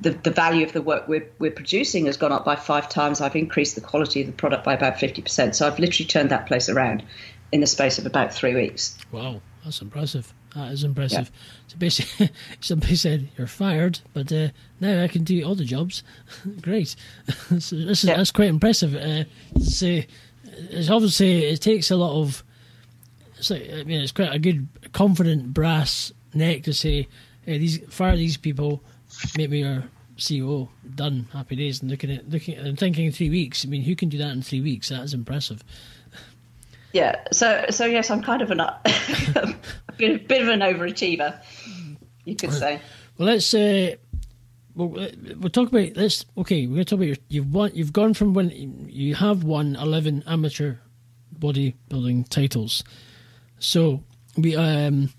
the, 0.00 0.10
the 0.10 0.30
value 0.30 0.64
of 0.64 0.72
the 0.72 0.80
work 0.80 1.08
we're, 1.08 1.28
we're 1.38 1.50
producing 1.50 2.06
has 2.06 2.16
gone 2.16 2.32
up 2.32 2.44
by 2.44 2.56
five 2.56 2.88
times. 2.88 3.20
I've 3.20 3.36
increased 3.36 3.74
the 3.74 3.80
quality 3.80 4.22
of 4.22 4.26
the 4.28 4.32
product 4.32 4.64
by 4.64 4.74
about 4.74 4.94
50%. 4.94 5.54
So 5.54 5.66
I've 5.66 5.78
literally 5.78 6.06
turned 6.06 6.30
that 6.30 6.46
place 6.46 6.68
around 6.68 7.02
in 7.52 7.60
the 7.60 7.66
space 7.66 7.98
of 7.98 8.06
about 8.06 8.32
three 8.32 8.54
weeks. 8.54 8.96
wow 9.12 9.40
that's 9.64 9.82
impressive 9.82 10.32
that 10.54 10.72
is 10.72 10.84
impressive. 10.84 11.30
So 11.68 11.76
basically 11.78 12.30
somebody 12.60 12.96
said 12.96 13.28
you're 13.38 13.46
fired 13.46 14.00
but 14.14 14.32
uh, 14.32 14.48
now 14.80 15.02
I 15.02 15.08
can 15.08 15.22
do 15.24 15.42
all 15.44 15.54
the 15.54 15.64
jobs. 15.64 16.02
Great. 16.60 16.96
So 17.60 17.76
this 17.76 18.02
is 18.02 18.04
Yeah. 18.04 18.16
that's 18.16 18.32
quite 18.32 18.48
impressive. 18.48 18.94
Uh, 18.94 19.24
it's, 19.56 19.82
uh, 19.82 20.02
it's 20.70 20.90
obviously 20.90 21.44
it 21.44 21.60
takes 21.60 21.90
a 21.90 21.96
lot 21.96 22.20
of 22.20 22.42
it's 23.36 23.50
like 23.50 23.70
I 23.72 23.84
mean 23.84 24.00
it's 24.00 24.12
quite 24.12 24.34
a 24.34 24.38
good 24.38 24.66
confident 24.92 25.54
brass 25.54 26.12
neck 26.34 26.64
to 26.64 26.72
say 26.72 27.08
hey, 27.46 27.58
these 27.58 27.78
fire 27.88 28.16
these 28.16 28.36
people 28.36 28.82
make 29.36 29.50
me 29.50 29.60
your 29.60 29.84
CEO 30.18 30.68
done. 30.94 31.26
Happy 31.32 31.56
days. 31.56 31.80
And 31.80 31.90
looking 31.90 32.10
at 32.10 32.28
looking 32.28 32.56
and 32.58 32.78
thinking 32.78 33.10
three 33.10 33.30
weeks. 33.30 33.64
I 33.64 33.68
mean 33.68 33.82
who 33.82 33.96
can 33.96 34.08
do 34.10 34.18
that 34.18 34.32
in 34.32 34.42
three 34.42 34.60
weeks? 34.60 34.88
That 34.90 35.02
is 35.02 35.14
impressive 35.14 35.62
Yeah. 36.92 37.16
So 37.32 37.66
so 37.70 37.84
yes, 37.86 38.10
I'm 38.10 38.22
kind 38.22 38.42
of 38.42 38.50
an, 38.50 38.60
a 38.60 39.54
bit, 39.96 40.28
bit 40.28 40.42
of 40.42 40.48
an 40.48 40.60
overachiever, 40.60 41.40
you 42.24 42.36
could 42.36 42.52
say. 42.52 42.80
Well, 43.18 43.28
let's 43.28 43.52
uh, 43.54 43.96
we'll, 44.74 44.98
uh, 44.98 45.08
we'll 45.38 45.50
talk 45.50 45.68
about 45.68 45.94
this. 45.94 46.24
Okay, 46.38 46.66
we're 46.66 46.74
going 46.74 46.84
to 46.84 46.90
talk 46.90 46.98
about 46.98 47.06
your, 47.06 47.16
you've 47.28 47.52
won. 47.52 47.70
You've 47.74 47.92
gone 47.92 48.14
from 48.14 48.34
when 48.34 48.50
you 48.88 49.14
have 49.14 49.44
won 49.44 49.76
eleven 49.76 50.24
amateur 50.26 50.76
bodybuilding 51.38 52.28
titles. 52.28 52.82
So 53.58 54.02
we 54.36 54.54
um 54.54 55.10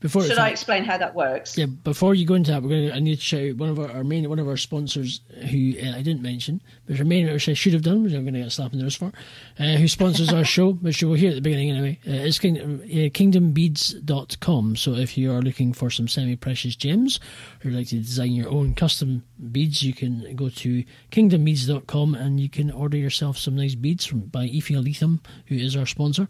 before 0.00 0.22
Should 0.22 0.38
I 0.38 0.48
explain 0.50 0.84
how 0.84 0.96
that 0.98 1.14
works? 1.14 1.58
yeah, 1.58 1.66
before 1.66 2.14
you 2.14 2.24
go 2.24 2.34
into 2.34 2.52
that, 2.52 2.62
we're 2.62 2.68
going 2.68 2.88
to. 2.88 2.94
I 2.94 3.00
need 3.00 3.16
to 3.16 3.20
shout 3.20 3.42
out 3.42 3.56
one 3.56 3.68
of 3.68 3.78
our, 3.78 3.90
our 3.90 4.04
main 4.04 4.28
one 4.28 4.38
of 4.38 4.46
our 4.48 4.56
sponsors 4.56 5.20
who 5.50 5.74
uh, 5.82 5.96
I 5.96 6.02
didn't 6.02 6.22
mention, 6.22 6.62
but 6.86 6.98
our 6.98 7.04
main 7.04 7.30
which 7.32 7.48
I 7.48 7.54
should 7.54 7.72
have 7.72 7.82
done, 7.82 8.04
which 8.04 8.12
I'm 8.12 8.22
going 8.22 8.34
to 8.34 8.40
get 8.40 8.48
a 8.48 8.50
slap 8.50 8.72
in 8.72 8.78
the 8.78 8.84
wrist 8.84 8.98
for, 8.98 9.12
uh, 9.58 9.74
who 9.76 9.88
sponsors 9.88 10.32
our 10.32 10.44
show, 10.44 10.72
which 10.80 11.02
you 11.02 11.08
will 11.08 11.16
hear 11.16 11.30
at 11.30 11.34
the 11.34 11.40
beginning 11.40 11.70
anyway. 11.70 11.98
Uh, 12.06 12.10
is 12.12 12.38
Kingdom, 12.38 12.80
uh, 12.84 12.86
kingdombeads.com. 12.86 14.76
So 14.76 14.94
if 14.94 15.18
you 15.18 15.32
are 15.32 15.42
looking 15.42 15.72
for 15.72 15.90
some 15.90 16.08
semi-precious 16.08 16.76
gems, 16.76 17.18
or 17.64 17.70
you'd 17.70 17.76
like 17.76 17.88
to 17.88 17.96
design 17.96 18.32
your 18.32 18.48
own 18.48 18.74
custom 18.74 19.24
beads, 19.50 19.82
you 19.82 19.92
can 19.92 20.36
go 20.36 20.48
to 20.48 20.84
kingdombeads.com 21.10 22.14
and 22.14 22.38
you 22.38 22.48
can 22.48 22.70
order 22.70 22.96
yourself 22.96 23.38
some 23.38 23.56
nice 23.56 23.74
beads 23.74 24.04
from 24.04 24.20
by 24.20 24.46
Ephi 24.46 24.76
Aletham, 24.76 25.20
who 25.46 25.56
is 25.56 25.76
our 25.76 25.86
sponsor. 25.86 26.28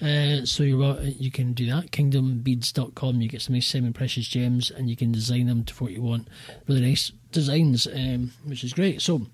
Uh, 0.00 0.44
so 0.44 0.62
you're, 0.62 0.78
wel- 0.78 1.04
you 1.04 1.30
can 1.30 1.52
do 1.52 1.66
that. 1.66 1.90
Kingdombeads.com. 1.90 3.20
You 3.20 3.28
get 3.28 3.42
some 3.42 3.54
nice 3.54 3.66
semi-precious 3.66 4.26
gems, 4.26 4.70
and 4.70 4.90
you 4.90 4.96
can 4.96 5.12
design 5.12 5.46
them 5.46 5.64
to 5.64 5.74
what 5.74 5.92
you 5.92 6.02
want. 6.02 6.28
Really 6.66 6.80
nice 6.80 7.12
designs, 7.32 7.86
um, 7.86 8.32
which 8.44 8.64
is 8.64 8.72
great. 8.72 9.00
So, 9.00 9.26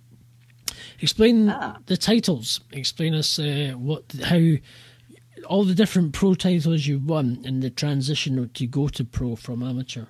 explain 1.01 1.47
the 1.87 1.97
titles. 1.97 2.61
Explain 2.73 3.15
us 3.15 3.39
uh, 3.39 3.73
what, 3.77 4.05
how, 4.25 4.41
all 5.47 5.65
the 5.65 5.75
different 5.75 6.13
pro 6.13 6.35
titles 6.35 6.87
you've 6.87 7.09
won, 7.09 7.43
and 7.45 7.63
the 7.63 7.71
transition 7.71 8.51
to 8.53 8.67
go 8.67 8.89
to 8.89 9.05
pro 9.05 9.37
from 9.37 9.63
amateur. 9.63 10.07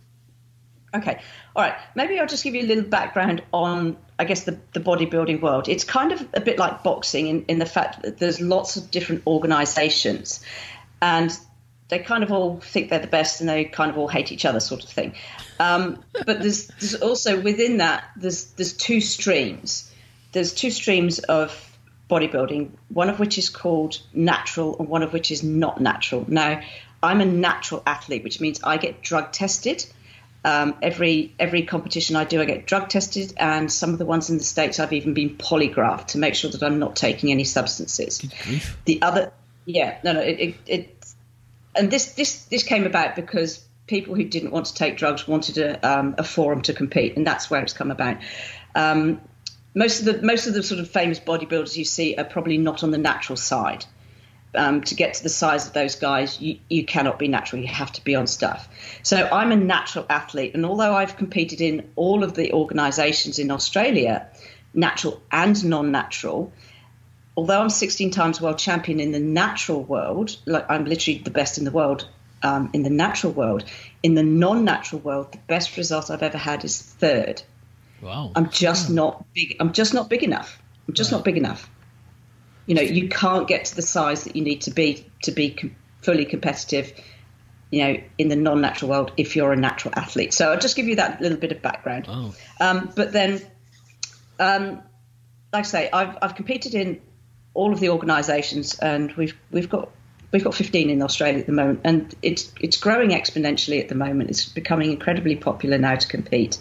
Okay. 0.92 1.20
All 1.54 1.62
right. 1.62 1.74
Maybe 1.94 2.18
I'll 2.18 2.26
just 2.26 2.42
give 2.42 2.54
you 2.54 2.62
a 2.62 2.66
little 2.66 2.84
background 2.84 3.42
on, 3.52 3.96
I 4.18 4.24
guess, 4.24 4.44
the, 4.44 4.58
the 4.72 4.80
bodybuilding 4.80 5.40
world. 5.40 5.68
It's 5.68 5.84
kind 5.84 6.12
of 6.12 6.26
a 6.34 6.40
bit 6.40 6.58
like 6.58 6.82
boxing 6.82 7.28
in, 7.28 7.44
in 7.46 7.58
the 7.58 7.66
fact 7.66 8.02
that 8.02 8.18
there's 8.18 8.40
lots 8.40 8.76
of 8.76 8.90
different 8.90 9.26
organizations 9.26 10.44
and 11.00 11.36
they 11.88 11.98
kind 11.98 12.22
of 12.22 12.32
all 12.32 12.60
think 12.60 12.90
they're 12.90 12.98
the 12.98 13.06
best 13.06 13.40
and 13.40 13.48
they 13.48 13.64
kind 13.64 13.90
of 13.90 13.98
all 13.98 14.08
hate 14.08 14.32
each 14.32 14.44
other, 14.44 14.60
sort 14.60 14.82
of 14.82 14.90
thing. 14.90 15.14
Um, 15.58 16.02
but 16.12 16.40
there's, 16.40 16.68
there's 16.68 16.96
also 16.96 17.40
within 17.40 17.78
that, 17.78 18.04
there's, 18.16 18.46
there's 18.52 18.72
two 18.72 19.00
streams. 19.00 19.92
There's 20.32 20.54
two 20.54 20.70
streams 20.70 21.18
of 21.18 21.78
bodybuilding, 22.08 22.70
one 22.88 23.10
of 23.10 23.18
which 23.18 23.38
is 23.38 23.48
called 23.48 24.00
natural 24.12 24.76
and 24.78 24.88
one 24.88 25.02
of 25.02 25.12
which 25.12 25.30
is 25.30 25.42
not 25.42 25.80
natural. 25.80 26.24
Now, 26.28 26.60
I'm 27.02 27.20
a 27.20 27.24
natural 27.24 27.82
athlete, 27.86 28.24
which 28.24 28.40
means 28.40 28.62
I 28.62 28.76
get 28.76 29.02
drug 29.02 29.32
tested. 29.32 29.86
Um, 30.42 30.74
every 30.80 31.34
every 31.38 31.64
competition 31.64 32.16
I 32.16 32.24
do, 32.24 32.40
I 32.40 32.46
get 32.46 32.66
drug 32.66 32.88
tested, 32.88 33.34
and 33.36 33.70
some 33.70 33.92
of 33.92 33.98
the 33.98 34.06
ones 34.06 34.30
in 34.30 34.38
the 34.38 34.44
states, 34.44 34.80
I've 34.80 34.92
even 34.92 35.12
been 35.12 35.36
polygraphed 35.36 36.08
to 36.08 36.18
make 36.18 36.34
sure 36.34 36.50
that 36.50 36.62
I'm 36.62 36.78
not 36.78 36.96
taking 36.96 37.30
any 37.30 37.44
substances. 37.44 38.24
The 38.86 39.02
other, 39.02 39.32
yeah, 39.66 39.98
no, 40.02 40.12
no, 40.12 40.20
it, 40.20 40.40
it, 40.40 40.54
it 40.66 41.04
and 41.74 41.90
this 41.90 42.12
this 42.14 42.44
this 42.46 42.62
came 42.62 42.86
about 42.86 43.16
because 43.16 43.62
people 43.86 44.14
who 44.14 44.24
didn't 44.24 44.52
want 44.52 44.66
to 44.66 44.74
take 44.74 44.96
drugs 44.96 45.28
wanted 45.28 45.58
a, 45.58 45.88
um, 45.88 46.14
a 46.16 46.24
forum 46.24 46.62
to 46.62 46.72
compete, 46.72 47.16
and 47.16 47.26
that's 47.26 47.50
where 47.50 47.60
it's 47.60 47.72
come 47.72 47.90
about. 47.90 48.16
Um, 48.74 49.20
most 49.74 50.00
of 50.00 50.06
the 50.06 50.22
most 50.22 50.46
of 50.46 50.54
the 50.54 50.62
sort 50.62 50.80
of 50.80 50.88
famous 50.90 51.20
bodybuilders 51.20 51.76
you 51.76 51.84
see 51.84 52.16
are 52.16 52.24
probably 52.24 52.56
not 52.56 52.82
on 52.82 52.90
the 52.90 52.98
natural 52.98 53.36
side. 53.36 53.84
Um, 54.52 54.82
to 54.82 54.96
get 54.96 55.14
to 55.14 55.22
the 55.22 55.28
size 55.28 55.68
of 55.68 55.74
those 55.74 55.94
guys, 55.94 56.40
you, 56.40 56.58
you 56.68 56.84
cannot 56.84 57.20
be 57.20 57.28
natural. 57.28 57.62
You 57.62 57.68
have 57.68 57.92
to 57.92 58.02
be 58.02 58.16
on 58.16 58.26
stuff. 58.26 58.68
So 59.04 59.16
I'm 59.16 59.52
a 59.52 59.56
natural 59.56 60.06
athlete, 60.10 60.54
and 60.54 60.66
although 60.66 60.92
I've 60.92 61.16
competed 61.16 61.60
in 61.60 61.88
all 61.94 62.24
of 62.24 62.34
the 62.34 62.52
organisations 62.52 63.38
in 63.38 63.52
Australia, 63.52 64.26
natural 64.74 65.22
and 65.30 65.64
non-natural. 65.64 66.52
Although 67.36 67.60
I'm 67.60 67.70
16 67.70 68.10
times 68.10 68.40
world 68.40 68.58
champion 68.58 68.98
in 69.00 69.12
the 69.12 69.20
natural 69.20 69.82
world, 69.82 70.36
like 70.46 70.66
I'm 70.68 70.84
literally 70.84 71.18
the 71.18 71.30
best 71.30 71.58
in 71.58 71.64
the 71.64 71.70
world 71.70 72.08
um, 72.42 72.70
in 72.72 72.82
the 72.82 72.90
natural 72.90 73.32
world. 73.32 73.64
In 74.02 74.14
the 74.14 74.22
non-natural 74.22 75.00
world, 75.00 75.32
the 75.32 75.38
best 75.46 75.76
result 75.76 76.10
I've 76.10 76.22
ever 76.22 76.38
had 76.38 76.64
is 76.64 76.80
third. 76.80 77.42
Wow. 78.00 78.32
I'm 78.34 78.50
just 78.50 78.90
not 78.90 79.24
big. 79.34 79.56
I'm 79.60 79.72
just 79.72 79.94
not 79.94 80.08
big 80.08 80.22
enough. 80.22 80.60
I'm 80.88 80.94
just 80.94 81.12
Right. 81.12 81.18
not 81.18 81.24
big 81.24 81.36
enough. 81.36 81.68
You 82.70 82.76
know, 82.76 82.82
you 82.82 83.08
can't 83.08 83.48
get 83.48 83.64
to 83.64 83.74
the 83.74 83.82
size 83.82 84.22
that 84.22 84.36
you 84.36 84.44
need 84.44 84.60
to 84.60 84.70
be 84.70 85.04
to 85.24 85.32
be 85.32 85.50
com- 85.50 85.74
fully 86.02 86.24
competitive. 86.24 86.92
You 87.72 87.82
know, 87.82 88.00
in 88.16 88.28
the 88.28 88.36
non-natural 88.36 88.88
world, 88.88 89.10
if 89.16 89.34
you're 89.34 89.52
a 89.52 89.56
natural 89.56 89.92
athlete. 89.96 90.32
So 90.32 90.52
I'll 90.52 90.58
just 90.60 90.76
give 90.76 90.86
you 90.86 90.94
that 90.94 91.20
little 91.20 91.36
bit 91.36 91.50
of 91.50 91.62
background. 91.62 92.06
Wow. 92.06 92.32
Um, 92.60 92.92
but 92.94 93.10
then, 93.10 93.42
um, 94.38 94.82
like 95.52 95.60
I 95.60 95.62
say, 95.62 95.90
I've 95.92 96.16
I've 96.22 96.36
competed 96.36 96.76
in 96.76 97.00
all 97.54 97.72
of 97.72 97.80
the 97.80 97.88
organisations, 97.88 98.78
and 98.78 99.10
we've 99.14 99.36
we've 99.50 99.68
got 99.68 99.90
we've 100.30 100.44
got 100.44 100.54
15 100.54 100.90
in 100.90 101.02
Australia 101.02 101.40
at 101.40 101.46
the 101.46 101.52
moment, 101.52 101.80
and 101.82 102.14
it's 102.22 102.52
it's 102.60 102.76
growing 102.76 103.10
exponentially 103.10 103.80
at 103.80 103.88
the 103.88 103.96
moment. 103.96 104.30
It's 104.30 104.48
becoming 104.48 104.92
incredibly 104.92 105.34
popular 105.34 105.76
now 105.76 105.96
to 105.96 106.06
compete. 106.06 106.56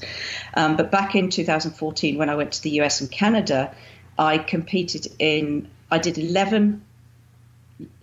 Um, 0.56 0.76
but 0.76 0.90
back 0.90 1.14
in 1.14 1.30
2014, 1.30 2.18
when 2.18 2.32
I 2.32 2.36
went 2.36 2.54
to 2.54 2.64
the 2.64 2.82
US 2.82 3.00
and 3.00 3.12
Canada, 3.12 3.76
I 4.18 4.40
competed 4.40 5.06
in 5.20 5.70
I 5.92 5.98
did 5.98 6.18
11. 6.18 6.84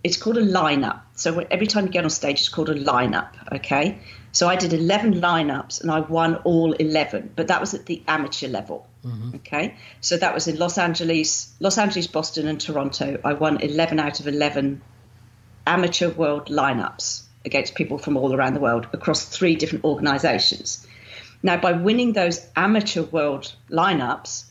It's 0.03 0.17
called 0.17 0.37
a 0.37 0.45
lineup. 0.45 1.01
So 1.15 1.39
every 1.51 1.67
time 1.67 1.85
you 1.85 1.91
get 1.91 2.03
on 2.03 2.09
stage, 2.09 2.39
it's 2.39 2.49
called 2.49 2.69
a 2.69 2.75
lineup. 2.75 3.29
Okay. 3.53 3.99
So 4.31 4.47
I 4.47 4.55
did 4.55 4.73
11 4.73 5.15
lineups 5.15 5.81
and 5.81 5.91
I 5.91 6.01
won 6.01 6.35
all 6.37 6.73
11, 6.73 7.31
but 7.35 7.47
that 7.47 7.59
was 7.59 7.73
at 7.73 7.85
the 7.85 8.01
amateur 8.07 8.47
level. 8.47 8.87
Okay. 9.35 9.75
So 10.01 10.17
that 10.17 10.33
was 10.33 10.47
in 10.47 10.57
Los 10.57 10.77
Angeles, 10.77 11.53
Los 11.59 11.77
Angeles, 11.77 12.07
Boston, 12.07 12.47
and 12.47 12.59
Toronto. 12.59 13.19
I 13.23 13.33
won 13.33 13.61
11 13.61 13.99
out 13.99 14.19
of 14.19 14.27
11 14.27 14.81
amateur 15.65 16.09
world 16.09 16.47
lineups 16.47 17.23
against 17.45 17.75
people 17.75 17.97
from 17.97 18.17
all 18.17 18.33
around 18.33 18.53
the 18.53 18.59
world 18.59 18.87
across 18.93 19.25
three 19.25 19.55
different 19.55 19.85
organizations. 19.85 20.85
Now, 21.41 21.57
by 21.57 21.71
winning 21.71 22.13
those 22.13 22.45
amateur 22.55 23.03
world 23.03 23.55
lineups, 23.69 24.45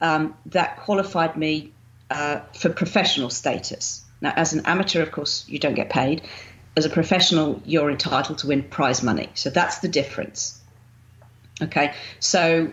um, 0.00 0.34
that 0.46 0.78
qualified 0.78 1.36
me 1.36 1.72
uh, 2.10 2.40
for 2.54 2.70
professional 2.70 3.30
status. 3.30 4.04
Now, 4.20 4.32
as 4.34 4.52
an 4.52 4.66
amateur, 4.66 5.02
of 5.02 5.12
course, 5.12 5.44
you 5.48 5.58
don't 5.58 5.74
get 5.74 5.90
paid. 5.90 6.22
As 6.76 6.84
a 6.84 6.90
professional, 6.90 7.62
you're 7.64 7.90
entitled 7.90 8.38
to 8.38 8.46
win 8.46 8.62
prize 8.62 9.02
money. 9.02 9.28
So 9.34 9.50
that's 9.50 9.78
the 9.78 9.88
difference. 9.88 10.60
Okay, 11.60 11.92
so 12.20 12.72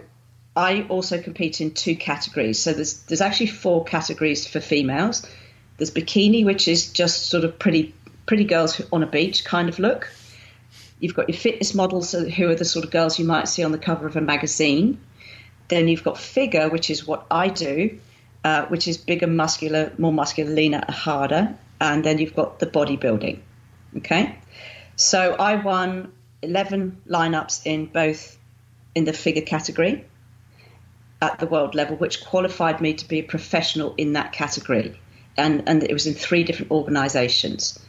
I 0.56 0.84
also 0.84 1.22
compete 1.22 1.60
in 1.60 1.72
two 1.72 1.96
categories. 1.96 2.60
So 2.60 2.74
there's 2.74 3.02
there's 3.04 3.22
actually 3.22 3.48
four 3.48 3.84
categories 3.84 4.48
for 4.48 4.60
females. 4.60 5.26
There's 5.78 5.92
bikini, 5.92 6.46
which 6.46 6.68
is 6.68 6.92
just 6.92 7.28
sort 7.28 7.44
of 7.44 7.58
pretty 7.58 7.94
pretty 8.26 8.46
girls 8.46 8.82
on 8.92 9.04
a 9.04 9.08
beach 9.08 9.44
kind 9.44 9.70
of 9.70 9.80
look. 9.80 10.10
You've 11.00 11.16
got 11.16 11.28
your 11.28 11.38
fitness 11.38 11.74
models, 11.74 12.14
uh, 12.14 12.22
who 12.22 12.50
are 12.50 12.56
the 12.56 12.66
sort 12.66 12.86
of 12.86 12.92
girls 12.92 13.20
you 13.20 13.26
might 13.26 13.48
see 13.48 13.64
on 13.64 13.72
the 13.72 13.78
cover 13.78 14.08
of 14.08 14.16
a 14.16 14.22
magazine. 14.22 15.00
Then 15.68 15.88
you've 15.88 16.04
got 16.04 16.18
figure, 16.18 16.70
which 16.70 16.90
is 16.90 17.06
what 17.06 17.26
I 17.30 17.50
do, 17.50 18.00
uh, 18.46 18.68
which 18.68 18.88
is 18.88 18.96
bigger, 18.96 19.26
muscular, 19.26 19.92
more 19.98 20.14
muscular, 20.14 20.52
leaner, 20.54 20.84
harder. 20.88 21.58
And 21.82 22.06
then 22.06 22.20
you've 22.20 22.36
got 22.36 22.60
the 22.60 22.68
bodybuilding. 22.68 23.40
Okay, 23.98 24.38
so 24.96 25.34
I 25.34 25.56
won 25.56 26.14
11 26.44 27.02
lineups 27.08 27.66
in 27.66 27.88
both 27.88 28.38
in 28.94 29.06
the 29.06 29.14
figure 29.14 29.42
category 29.42 30.06
at 31.22 31.40
the 31.40 31.48
world 31.48 31.74
level, 31.74 31.96
which 31.98 32.24
qualified 32.24 32.82
me 32.82 32.94
to 32.94 33.08
be 33.08 33.20
a 33.20 33.24
professional 33.24 33.96
in 33.98 34.14
that 34.14 34.32
category. 34.32 35.00
And, 35.36 35.64
and 35.68 35.84
it 35.84 35.92
was 35.92 36.06
in 36.06 36.14
three 36.14 36.44
different 36.44 36.72
organizations. 36.72 37.80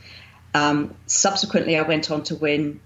Um, 0.55 0.95
subsequently, 1.07 1.77
I 1.77 1.83
went 1.83 2.11
on 2.11 2.23
to 2.25 2.35
win 2.35 2.81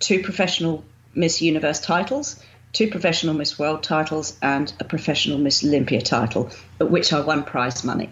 two 0.00 0.20
professional 0.22 0.84
Miss 1.14 1.40
Universe 1.40 1.80
titles, 1.80 2.42
two 2.72 2.88
professional 2.88 3.34
Miss 3.34 3.58
World 3.58 3.82
titles, 3.82 4.36
and 4.42 4.72
a 4.80 4.84
professional 4.84 5.38
Miss 5.38 5.64
Olympia 5.64 6.00
title, 6.00 6.50
at 6.80 6.90
which 6.90 7.12
I 7.12 7.20
won 7.20 7.44
prize 7.44 7.84
money. 7.84 8.10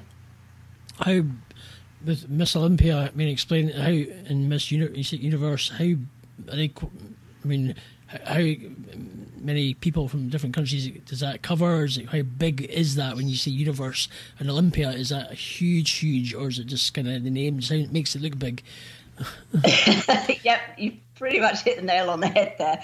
How 0.98 1.22
with 2.04 2.28
Miss 2.28 2.56
Olympia? 2.56 3.10
I 3.12 3.16
mean, 3.16 3.28
explain 3.28 3.70
how 3.70 3.90
in 3.90 4.48
Miss 4.48 4.70
Uni- 4.70 4.96
you 4.96 5.04
said 5.04 5.20
Universe. 5.20 5.70
How 5.70 5.84
are 5.84 6.56
they? 6.56 6.72
I 7.42 7.46
mean, 7.46 7.74
how 8.06 8.42
many 9.40 9.74
people 9.74 10.08
from 10.08 10.28
different 10.28 10.54
countries 10.54 10.90
does 11.06 11.20
that 11.20 11.42
cover? 11.42 11.84
Is 11.84 11.98
it, 11.98 12.08
how 12.08 12.22
big 12.22 12.62
is 12.62 12.96
that 12.96 13.16
when 13.16 13.28
you 13.28 13.36
say 13.36 13.50
Universe 13.50 14.08
and 14.38 14.50
Olympia? 14.50 14.90
Is 14.90 15.10
that 15.10 15.32
a 15.32 15.34
huge, 15.34 15.90
huge, 15.92 16.34
or 16.34 16.48
is 16.48 16.58
it 16.58 16.66
just 16.66 16.92
kind 16.92 17.08
of 17.08 17.22
the 17.22 17.30
name 17.30 17.62
sound 17.62 17.92
makes 17.92 18.14
it 18.14 18.22
look 18.22 18.38
big? 18.38 18.62
yep, 20.44 20.60
you 20.76 20.94
pretty 21.14 21.40
much 21.40 21.62
hit 21.62 21.76
the 21.76 21.82
nail 21.82 22.10
on 22.10 22.20
the 22.20 22.28
head 22.28 22.54
there. 22.58 22.82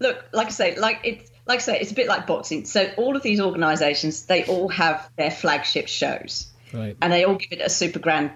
Look, 0.00 0.24
like 0.32 0.48
I 0.48 0.50
say, 0.50 0.76
like 0.76 1.00
it's 1.04 1.30
like 1.46 1.58
I 1.58 1.62
say, 1.62 1.80
it's 1.80 1.92
a 1.92 1.94
bit 1.94 2.08
like 2.08 2.26
boxing. 2.26 2.64
So 2.64 2.90
all 2.96 3.16
of 3.16 3.22
these 3.22 3.40
organisations, 3.40 4.26
they 4.26 4.44
all 4.44 4.68
have 4.68 5.08
their 5.16 5.30
flagship 5.30 5.88
shows, 5.88 6.48
Right. 6.72 6.96
and 7.00 7.12
they 7.12 7.24
all 7.24 7.34
give 7.36 7.52
it 7.52 7.60
a 7.60 7.70
super 7.70 7.98
grand, 7.98 8.32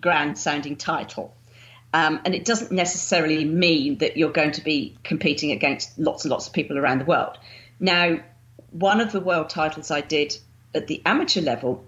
grand 0.00 0.38
sounding 0.38 0.76
title. 0.76 1.34
Um, 1.92 2.20
and 2.24 2.34
it 2.34 2.44
doesn't 2.44 2.72
necessarily 2.72 3.44
mean 3.44 3.98
that 3.98 4.16
you're 4.16 4.32
going 4.32 4.52
to 4.52 4.64
be 4.64 4.96
competing 5.04 5.52
against 5.52 5.96
lots 5.98 6.24
and 6.24 6.30
lots 6.30 6.48
of 6.48 6.52
people 6.52 6.76
around 6.76 6.98
the 7.00 7.04
world. 7.04 7.38
Now, 7.78 8.18
one 8.72 9.00
of 9.00 9.12
the 9.12 9.20
world 9.20 9.48
titles 9.50 9.92
I 9.92 10.00
did 10.00 10.36
at 10.74 10.88
the 10.88 11.00
amateur 11.06 11.40
level, 11.40 11.84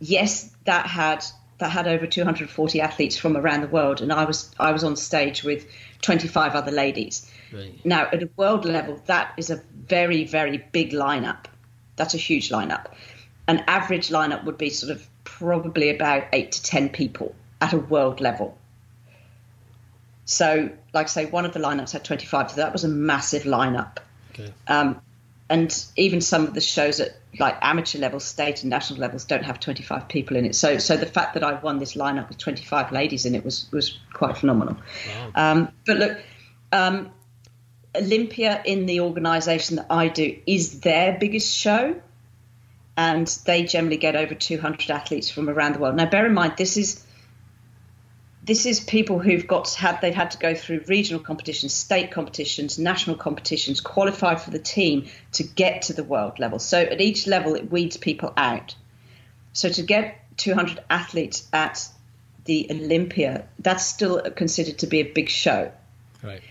yes, 0.00 0.54
that 0.64 0.86
had 0.86 1.24
that 1.58 1.70
had 1.70 1.86
over 1.86 2.06
240 2.06 2.80
athletes 2.80 3.16
from 3.16 3.36
around 3.36 3.60
the 3.62 3.68
world, 3.68 4.00
and 4.00 4.12
I 4.12 4.24
was 4.24 4.50
I 4.58 4.72
was 4.72 4.84
on 4.84 4.96
stage 4.96 5.44
with 5.44 5.64
25 6.02 6.54
other 6.54 6.72
ladies. 6.72 7.30
Right. 7.52 7.84
Now, 7.84 8.08
at 8.12 8.22
a 8.22 8.30
world 8.36 8.64
level, 8.64 9.00
that 9.06 9.34
is 9.36 9.50
a 9.50 9.62
very 9.72 10.24
very 10.24 10.58
big 10.72 10.92
lineup. 10.92 11.46
That's 11.96 12.14
a 12.14 12.18
huge 12.18 12.50
lineup. 12.50 12.86
An 13.48 13.64
average 13.66 14.08
lineup 14.08 14.44
would 14.44 14.58
be 14.58 14.70
sort 14.70 14.92
of 14.92 15.06
probably 15.24 15.90
about 15.90 16.24
eight 16.32 16.52
to 16.52 16.62
ten 16.62 16.88
people 16.88 17.34
at 17.60 17.72
a 17.72 17.78
world 17.78 18.20
level. 18.20 18.58
So, 20.24 20.70
like 20.94 21.06
I 21.06 21.08
say, 21.08 21.26
one 21.26 21.44
of 21.44 21.52
the 21.52 21.60
lineups 21.60 21.92
had 21.92 22.04
25, 22.04 22.52
so 22.52 22.56
that 22.56 22.72
was 22.72 22.84
a 22.84 22.88
massive 22.88 23.42
lineup. 23.42 23.98
Okay. 24.30 24.52
Um, 24.66 25.02
and 25.50 25.84
even 25.96 26.20
some 26.20 26.46
of 26.46 26.54
the 26.54 26.60
shows 26.60 27.00
at 27.00 27.16
like 27.38 27.56
amateur 27.60 27.98
levels, 27.98 28.24
state 28.24 28.62
and 28.62 28.70
national 28.70 29.00
levels, 29.00 29.24
don't 29.24 29.44
have 29.44 29.60
25 29.60 30.08
people 30.08 30.36
in 30.36 30.46
it. 30.46 30.54
So, 30.54 30.78
so 30.78 30.96
the 30.96 31.06
fact 31.06 31.34
that 31.34 31.44
I 31.44 31.54
won 31.54 31.78
this 31.78 31.94
lineup 31.94 32.28
with 32.28 32.38
25 32.38 32.92
ladies 32.92 33.26
in 33.26 33.34
it 33.34 33.44
was 33.44 33.66
was 33.72 33.98
quite 34.14 34.38
phenomenal. 34.38 34.76
Um, 35.34 35.72
but 35.84 35.98
look, 35.98 36.18
um, 36.72 37.10
Olympia 37.94 38.62
in 38.64 38.86
the 38.86 39.00
organisation 39.00 39.76
that 39.76 39.86
I 39.90 40.08
do 40.08 40.38
is 40.46 40.80
their 40.80 41.18
biggest 41.18 41.54
show, 41.54 42.00
and 42.96 43.26
they 43.44 43.64
generally 43.64 43.96
get 43.96 44.16
over 44.16 44.34
200 44.34 44.90
athletes 44.90 45.30
from 45.30 45.48
around 45.48 45.74
the 45.74 45.78
world. 45.78 45.96
Now, 45.96 46.06
bear 46.06 46.26
in 46.26 46.34
mind 46.34 46.54
this 46.56 46.76
is 46.76 47.04
this 48.44 48.66
is 48.66 48.80
people 48.80 49.20
who've 49.20 49.46
got 49.46 49.66
to 49.66 49.78
have 49.78 50.00
they've 50.00 50.14
had 50.14 50.32
to 50.32 50.38
go 50.38 50.54
through 50.54 50.82
regional 50.88 51.22
competitions, 51.22 51.72
state 51.72 52.10
competitions, 52.10 52.78
national 52.78 53.16
competitions, 53.16 53.80
qualify 53.80 54.34
for 54.34 54.50
the 54.50 54.58
team 54.58 55.06
to 55.32 55.44
get 55.44 55.82
to 55.82 55.92
the 55.92 56.02
world 56.02 56.38
level. 56.40 56.58
So 56.58 56.80
at 56.80 57.00
each 57.00 57.26
level, 57.26 57.54
it 57.54 57.70
weeds 57.70 57.96
people 57.96 58.32
out. 58.36 58.74
So 59.52 59.68
to 59.68 59.82
get 59.82 60.18
200 60.38 60.82
athletes 60.90 61.46
at 61.52 61.88
the 62.44 62.66
Olympia, 62.70 63.46
that's 63.60 63.86
still 63.86 64.20
considered 64.34 64.78
to 64.78 64.88
be 64.88 65.00
a 65.00 65.04
big 65.04 65.28
show. 65.28 65.70
Right. 66.22 66.42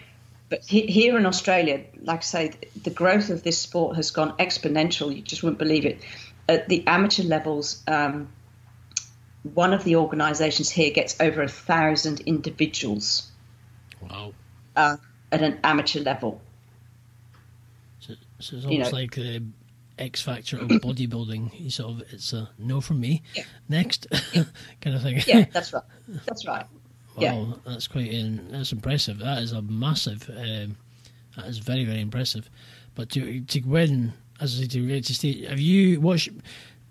But 0.52 0.66
he, 0.66 0.82
here 0.86 1.18
in 1.18 1.26
Australia, 1.26 1.86
like 2.04 2.20
I 2.20 2.24
say, 2.24 2.52
the 2.84 2.90
growth 2.90 3.30
of 3.30 3.42
this 3.42 3.58
sport 3.58 3.96
has 3.96 4.12
gone 4.12 4.36
exponential. 4.38 5.16
You 5.16 5.22
just 5.22 5.42
wouldn't 5.44 5.58
believe 5.60 5.86
it. 5.86 6.04
At 6.50 6.68
the 6.68 6.86
amateur 6.88 7.24
levels, 7.24 7.82
um, 7.88 8.28
one 9.54 9.72
of 9.74 9.86
the 9.86 9.96
organisations 9.96 10.70
here 10.70 10.92
gets 10.92 11.20
over 11.22 11.42
a 11.42 11.48
thousand 11.48 12.20
individuals 12.20 13.32
Wow. 14.02 14.34
uh, 14.76 14.98
at 15.32 15.42
an 15.42 15.60
amateur 15.64 16.02
level. 16.02 16.42
So, 18.02 18.16
so 18.40 18.58
it's 18.58 18.66
You 18.66 18.72
almost 18.72 18.92
know- 18.92 18.98
like 19.00 19.16
the 19.16 19.44
X 19.98 20.22
factor 20.22 20.58
of 20.58 20.68
bodybuilding. 20.70 21.58
You 21.62 21.70
sort 21.70 21.92
of 22.02 22.14
it's 22.14 22.34
a 22.34 22.50
no 22.60 22.82
from 22.82 23.00
me. 23.00 23.24
Yeah. 23.36 23.44
Next, 23.70 24.06
kind 24.82 24.96
of 24.98 25.02
thing. 25.02 25.22
Yeah, 25.26 25.46
that's 25.54 25.72
right. 25.74 25.84
That's 26.26 26.46
right. 26.46 26.66
Yeah. 27.22 27.46
That's 27.66 27.88
quite 27.88 28.12
in, 28.12 28.52
that's 28.52 28.72
impressive. 28.72 29.20
That 29.20 29.42
is 29.42 29.52
a 29.52 29.62
massive. 29.62 30.30
Um, 30.30 30.78
that 31.38 31.46
is 31.48 31.60
very 31.60 31.86
very 31.86 32.02
impressive. 32.02 32.50
But 32.96 33.10
to 33.12 33.42
to 33.42 33.62
win, 33.62 34.14
as 34.40 34.58
I 34.58 34.62
say, 34.64 34.68
to 34.68 34.88
get 34.88 35.06
to 35.06 35.14
state, 35.16 35.48
have 35.50 35.60
you 35.60 36.02
what's 36.02 36.28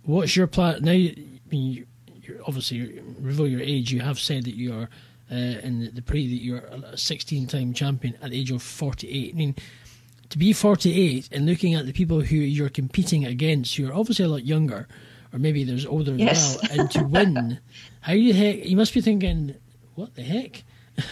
what's 0.04 0.34
your 0.36 0.46
plan 0.46 0.82
now? 0.82 0.92
I 0.92 1.14
mean, 1.50 1.72
you, 1.72 1.86
you're 2.22 2.38
obviously 2.46 3.00
reveal 3.20 3.46
your 3.48 3.60
age. 3.60 3.92
You 3.92 4.00
have 4.00 4.18
said 4.18 4.44
that 4.44 4.54
you 4.54 4.72
are 4.72 4.88
uh, 5.30 5.34
in 5.34 5.80
the, 5.80 5.90
the 5.90 6.02
pre 6.02 6.26
that 6.28 6.42
you're 6.42 6.58
a 6.92 6.96
16 6.96 7.46
time 7.46 7.72
champion 7.74 8.16
at 8.22 8.30
the 8.30 8.40
age 8.40 8.50
of 8.50 8.62
48. 8.62 9.34
I 9.34 9.36
mean, 9.36 9.54
to 10.30 10.38
be 10.38 10.52
48 10.52 11.28
and 11.32 11.44
looking 11.46 11.74
at 11.74 11.86
the 11.86 11.92
people 11.92 12.20
who 12.20 12.36
you're 12.36 12.68
competing 12.68 13.24
against, 13.26 13.76
who 13.76 13.88
are 13.88 13.92
obviously 13.94 14.24
a 14.24 14.28
lot 14.28 14.44
younger, 14.44 14.86
or 15.32 15.38
maybe 15.38 15.64
there's 15.64 15.84
older 15.86 16.14
Yes. 16.14 16.56
as 16.62 16.70
well, 16.70 16.80
and 16.80 16.90
to 16.92 17.04
win, 17.04 17.60
how 18.00 18.12
you 18.12 18.32
heck? 18.32 18.64
You 18.64 18.76
must 18.76 18.94
be 18.94 19.00
thinking, 19.00 19.54
what 20.00 20.14
the 20.14 20.22
heck? 20.22 20.62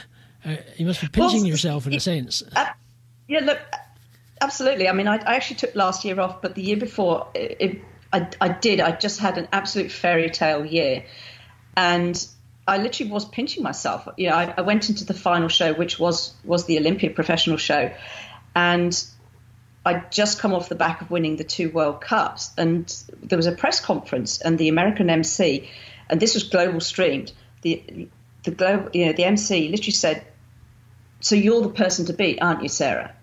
Uh, 0.45 0.55
you 0.77 0.87
must 0.87 1.01
be 1.01 1.09
pinching 1.09 1.41
Well, 1.41 1.49
yourself 1.49 1.87
in 1.89 1.93
a 1.93 1.97
it- 1.97 2.01
sense. 2.01 2.45
Yeah, 3.27 3.41
look, 3.41 3.59
absolutely. 4.41 4.89
I 4.89 4.93
mean, 4.93 5.09
I, 5.09 5.17
I 5.17 5.35
actually 5.35 5.57
took 5.57 5.75
last 5.75 6.05
year 6.05 6.19
off, 6.21 6.41
but 6.41 6.55
the 6.55 6.63
year 6.63 6.77
before, 6.77 7.27
it, 7.35 7.57
it, 7.59 7.83
I, 8.13 8.29
I 8.41 8.49
did. 8.49 8.79
I 8.81 8.93
just 8.93 9.19
had 9.19 9.37
an 9.37 9.49
absolute 9.53 9.91
fairy 9.91 10.31
tale 10.31 10.65
year, 10.65 11.05
and 11.77 12.27
I 12.69 12.79
literally 12.79 13.11
was 13.11 13.25
pinching 13.25 13.65
myself. 13.65 14.09
You 14.17 14.31
know, 14.31 14.37
I, 14.37 14.55
I 14.59 14.61
went 14.61 14.89
into 14.89 15.05
the 15.05 15.13
final 15.13 15.49
show, 15.49 15.75
which 15.75 15.99
was 15.99 16.33
was 16.45 16.67
the 16.67 16.79
Olympia 16.79 17.11
professional 17.11 17.57
show, 17.57 17.91
and 18.55 19.05
I'd 19.85 20.11
just 20.13 20.39
come 20.39 20.55
off 20.55 20.69
the 20.69 20.77
back 20.77 21.01
of 21.03 21.11
winning 21.11 21.35
the 21.37 21.45
two 21.45 21.69
World 21.71 22.01
Cups, 22.01 22.53
and 22.57 22.87
there 23.25 23.37
was 23.37 23.47
a 23.47 23.53
press 23.53 23.81
conference, 23.81 24.41
and 24.41 24.57
the 24.57 24.69
American 24.69 25.11
MC, 25.11 25.69
and 26.09 26.21
this 26.21 26.35
was 26.35 26.45
global 26.45 26.81
streamed. 26.81 27.33
The 27.63 28.09
the 28.45 28.51
global, 28.51 28.91
you 28.93 29.07
know, 29.07 29.13
the 29.13 29.25
MC 29.25 29.69
literally 29.69 29.93
said, 29.93 30.25
"So 31.21 31.35
you're 31.35 31.63
the 31.63 31.69
person 31.71 32.07
to 32.07 32.13
beat, 32.13 32.41
aren't 32.41 32.63
you, 32.63 32.69
Sarah?" 32.69 33.15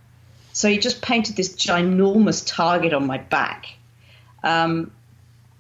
So 0.53 0.69
he 0.69 0.77
just 0.77 1.01
painted 1.01 1.35
this 1.35 1.55
ginormous 1.55 2.43
target 2.45 2.93
on 2.93 3.05
my 3.07 3.17
back. 3.17 3.65
Um, 4.43 4.91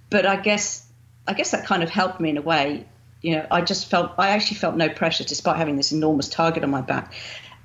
but 0.09 0.25
I 0.25 0.37
guess 0.37 0.85
I 1.27 1.33
guess 1.33 1.51
that 1.51 1.65
kind 1.65 1.83
of 1.83 1.89
helped 1.89 2.19
me 2.19 2.29
in 2.29 2.37
a 2.37 2.41
way. 2.41 2.85
You 3.21 3.37
know, 3.37 3.47
I 3.49 3.61
just 3.61 3.89
felt 3.89 4.11
I 4.17 4.29
actually 4.29 4.57
felt 4.57 4.75
no 4.75 4.89
pressure 4.89 5.23
despite 5.23 5.57
having 5.57 5.77
this 5.77 5.91
enormous 5.91 6.29
target 6.29 6.63
on 6.63 6.69
my 6.69 6.81
back, 6.81 7.13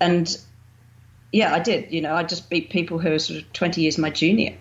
and 0.00 0.36
yeah, 1.32 1.54
I 1.54 1.58
did. 1.60 1.92
You 1.92 2.00
know, 2.00 2.14
I 2.14 2.22
just 2.22 2.48
beat 2.50 2.70
people 2.70 2.98
who 2.98 3.10
were 3.10 3.18
sort 3.18 3.42
of 3.42 3.52
twenty 3.52 3.82
years 3.82 3.98
my 3.98 4.10
junior. 4.10 4.56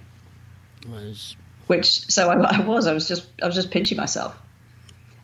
Was- 0.88 1.36
Which 1.68 2.02
so 2.12 2.30
I, 2.30 2.58
I 2.58 2.62
was. 2.62 2.88
I 2.88 2.94
was 2.94 3.08
just 3.08 3.26
I 3.42 3.46
was 3.46 3.56
just 3.56 3.72
pinching 3.72 3.98
myself. 3.98 4.36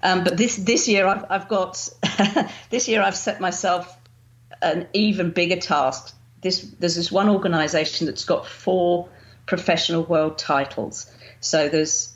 Um, 0.05 0.23
but 0.23 0.37
this 0.37 0.55
this 0.57 0.87
year 0.87 1.07
I've 1.07 1.25
I've 1.31 1.47
got 1.47 1.89
this 2.69 2.87
year 2.87 3.01
I've 3.01 3.17
set 3.17 3.41
myself 3.41 3.97
an 4.61 4.87
even 4.93 5.31
bigger 5.31 5.55
task. 5.55 6.15
This 6.41 6.61
there's 6.79 6.95
this 6.95 7.11
one 7.11 7.27
organisation 7.27 8.05
that's 8.05 8.23
got 8.23 8.45
four 8.45 9.09
professional 9.47 10.03
world 10.03 10.37
titles. 10.37 11.11
So 11.39 11.69
there's 11.69 12.13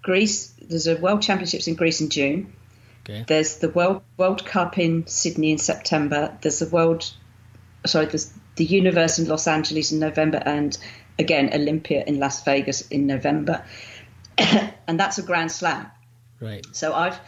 Greece. 0.00 0.54
There's 0.62 0.86
a 0.86 0.96
World 0.96 1.20
Championships 1.20 1.68
in 1.68 1.74
Greece 1.74 2.00
in 2.00 2.08
June. 2.08 2.54
Okay. 3.02 3.24
There's 3.28 3.58
the 3.58 3.68
World 3.68 4.00
World 4.16 4.46
Cup 4.46 4.78
in 4.78 5.06
Sydney 5.06 5.52
in 5.52 5.58
September. 5.58 6.38
There's 6.40 6.60
the 6.60 6.70
World, 6.70 7.12
sorry, 7.84 8.06
there's 8.06 8.32
the 8.56 8.64
Universe 8.64 9.18
in 9.18 9.28
Los 9.28 9.46
Angeles 9.46 9.92
in 9.92 9.98
November, 9.98 10.42
and 10.42 10.78
again 11.18 11.50
Olympia 11.52 12.02
in 12.06 12.18
Las 12.18 12.42
Vegas 12.44 12.88
in 12.88 13.06
November. 13.06 13.62
and 14.38 14.98
that's 14.98 15.18
a 15.18 15.22
Grand 15.22 15.52
Slam. 15.52 15.90
Right. 16.44 16.66
So 16.72 16.92
I've 16.92 17.18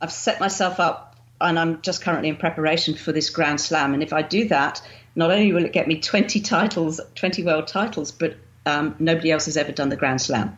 I've 0.00 0.12
set 0.12 0.38
myself 0.38 0.78
up, 0.78 1.16
and 1.40 1.58
I'm 1.58 1.80
just 1.82 2.02
currently 2.02 2.28
in 2.28 2.36
preparation 2.36 2.94
for 2.94 3.12
this 3.12 3.30
Grand 3.30 3.60
Slam. 3.60 3.94
And 3.94 4.02
if 4.02 4.12
I 4.12 4.22
do 4.22 4.48
that, 4.48 4.82
not 5.14 5.30
only 5.30 5.52
will 5.52 5.64
it 5.64 5.72
get 5.72 5.88
me 5.88 6.00
20 6.00 6.40
titles, 6.40 7.00
20 7.14 7.42
world 7.42 7.66
titles, 7.66 8.12
but 8.12 8.36
um, 8.66 8.94
nobody 8.98 9.30
else 9.30 9.46
has 9.46 9.56
ever 9.56 9.72
done 9.72 9.88
the 9.88 9.96
Grand 9.96 10.20
Slam. 10.20 10.56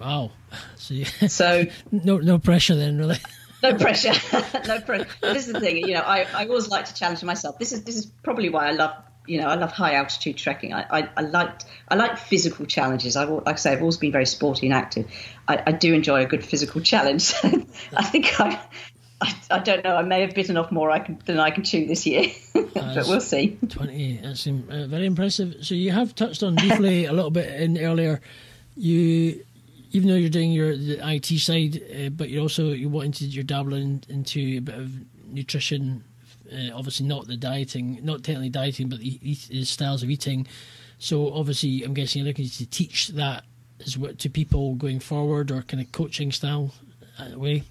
Wow. 0.00 0.32
So 0.76 0.94
you, 0.94 1.04
So 1.04 1.64
no 1.92 2.16
no 2.16 2.38
pressure 2.38 2.74
then, 2.74 2.96
really. 2.96 3.18
no 3.62 3.74
pressure, 3.74 4.14
no 4.66 4.80
pressure. 4.80 5.06
This 5.20 5.46
is 5.46 5.52
the 5.52 5.60
thing, 5.60 5.76
you 5.76 5.94
know. 5.94 6.00
I, 6.00 6.26
I 6.34 6.46
always 6.46 6.68
like 6.68 6.86
to 6.86 6.94
challenge 6.94 7.22
myself. 7.22 7.58
This 7.58 7.72
is 7.72 7.82
this 7.84 7.96
is 7.96 8.06
probably 8.06 8.48
why 8.48 8.68
I 8.68 8.70
love, 8.70 8.94
you 9.28 9.40
know, 9.40 9.48
I 9.48 9.54
love 9.56 9.72
high 9.72 9.94
altitude 9.94 10.36
trekking. 10.36 10.72
I 10.72 10.86
I, 10.90 11.08
I 11.16 11.20
like 11.22 11.62
I 11.88 11.96
like 11.96 12.18
physical 12.18 12.66
challenges. 12.66 13.16
I 13.16 13.24
like 13.24 13.48
I 13.48 13.54
say, 13.54 13.72
I've 13.72 13.80
always 13.80 13.98
been 13.98 14.12
very 14.12 14.26
sporty 14.26 14.66
and 14.66 14.74
active. 14.74 15.10
I, 15.46 15.62
I 15.66 15.72
do 15.72 15.94
enjoy 15.94 16.22
a 16.22 16.26
good 16.26 16.44
physical 16.44 16.80
challenge. 16.80 17.32
I 17.44 18.04
think 18.04 18.40
I, 18.40 18.60
I 19.20 19.34
I 19.50 19.58
don't 19.58 19.84
know. 19.84 19.96
I 19.96 20.02
may 20.02 20.22
have 20.22 20.34
bitten 20.34 20.56
off 20.56 20.72
more 20.72 20.90
I 20.90 21.00
can, 21.00 21.20
than 21.26 21.38
I 21.38 21.50
can 21.50 21.64
chew 21.64 21.86
this 21.86 22.06
year, 22.06 22.30
but 22.54 23.06
we'll 23.06 23.20
see. 23.20 23.58
20 23.68 24.20
that's 24.22 24.46
uh, 24.46 24.86
very 24.88 25.06
impressive 25.06 25.56
so 25.60 25.74
you 25.74 25.90
have 25.92 26.14
touched 26.14 26.42
on 26.42 26.54
briefly 26.54 27.04
a 27.04 27.12
little 27.12 27.30
bit 27.30 27.60
in 27.60 27.78
earlier 27.78 28.20
you 28.76 29.44
even 29.90 30.08
though 30.08 30.16
you're 30.16 30.30
doing 30.30 30.52
your 30.52 30.76
the 30.76 30.98
IT 31.02 31.26
side 31.38 31.82
uh, 31.92 32.08
but 32.10 32.28
you're 32.28 32.42
also 32.42 32.68
you 32.68 32.88
wanting 32.88 33.12
to 33.12 33.24
you're 33.24 33.44
dabbling 33.44 34.02
into 34.08 34.58
a 34.58 34.60
bit 34.60 34.74
of 34.74 34.90
nutrition 35.26 36.04
uh, 36.52 36.74
obviously 36.74 37.06
not 37.06 37.26
the 37.26 37.36
dieting 37.36 38.00
not 38.02 38.22
technically 38.22 38.48
dieting 38.48 38.88
but 38.88 39.00
the, 39.00 39.34
styles 39.64 40.02
of 40.02 40.10
eating. 40.10 40.46
So 40.98 41.32
obviously 41.32 41.82
I'm 41.84 41.94
guessing 41.94 42.20
you're 42.20 42.28
looking 42.28 42.48
to 42.48 42.66
teach 42.66 43.08
that 43.08 43.44
as 43.84 43.96
to 44.18 44.28
people 44.28 44.74
going 44.74 45.00
forward 45.00 45.50
or 45.50 45.62
kind 45.62 45.82
of 45.82 45.92
coaching 45.92 46.32
style 46.32 46.74
uh, 47.18 47.38
way 47.38 47.64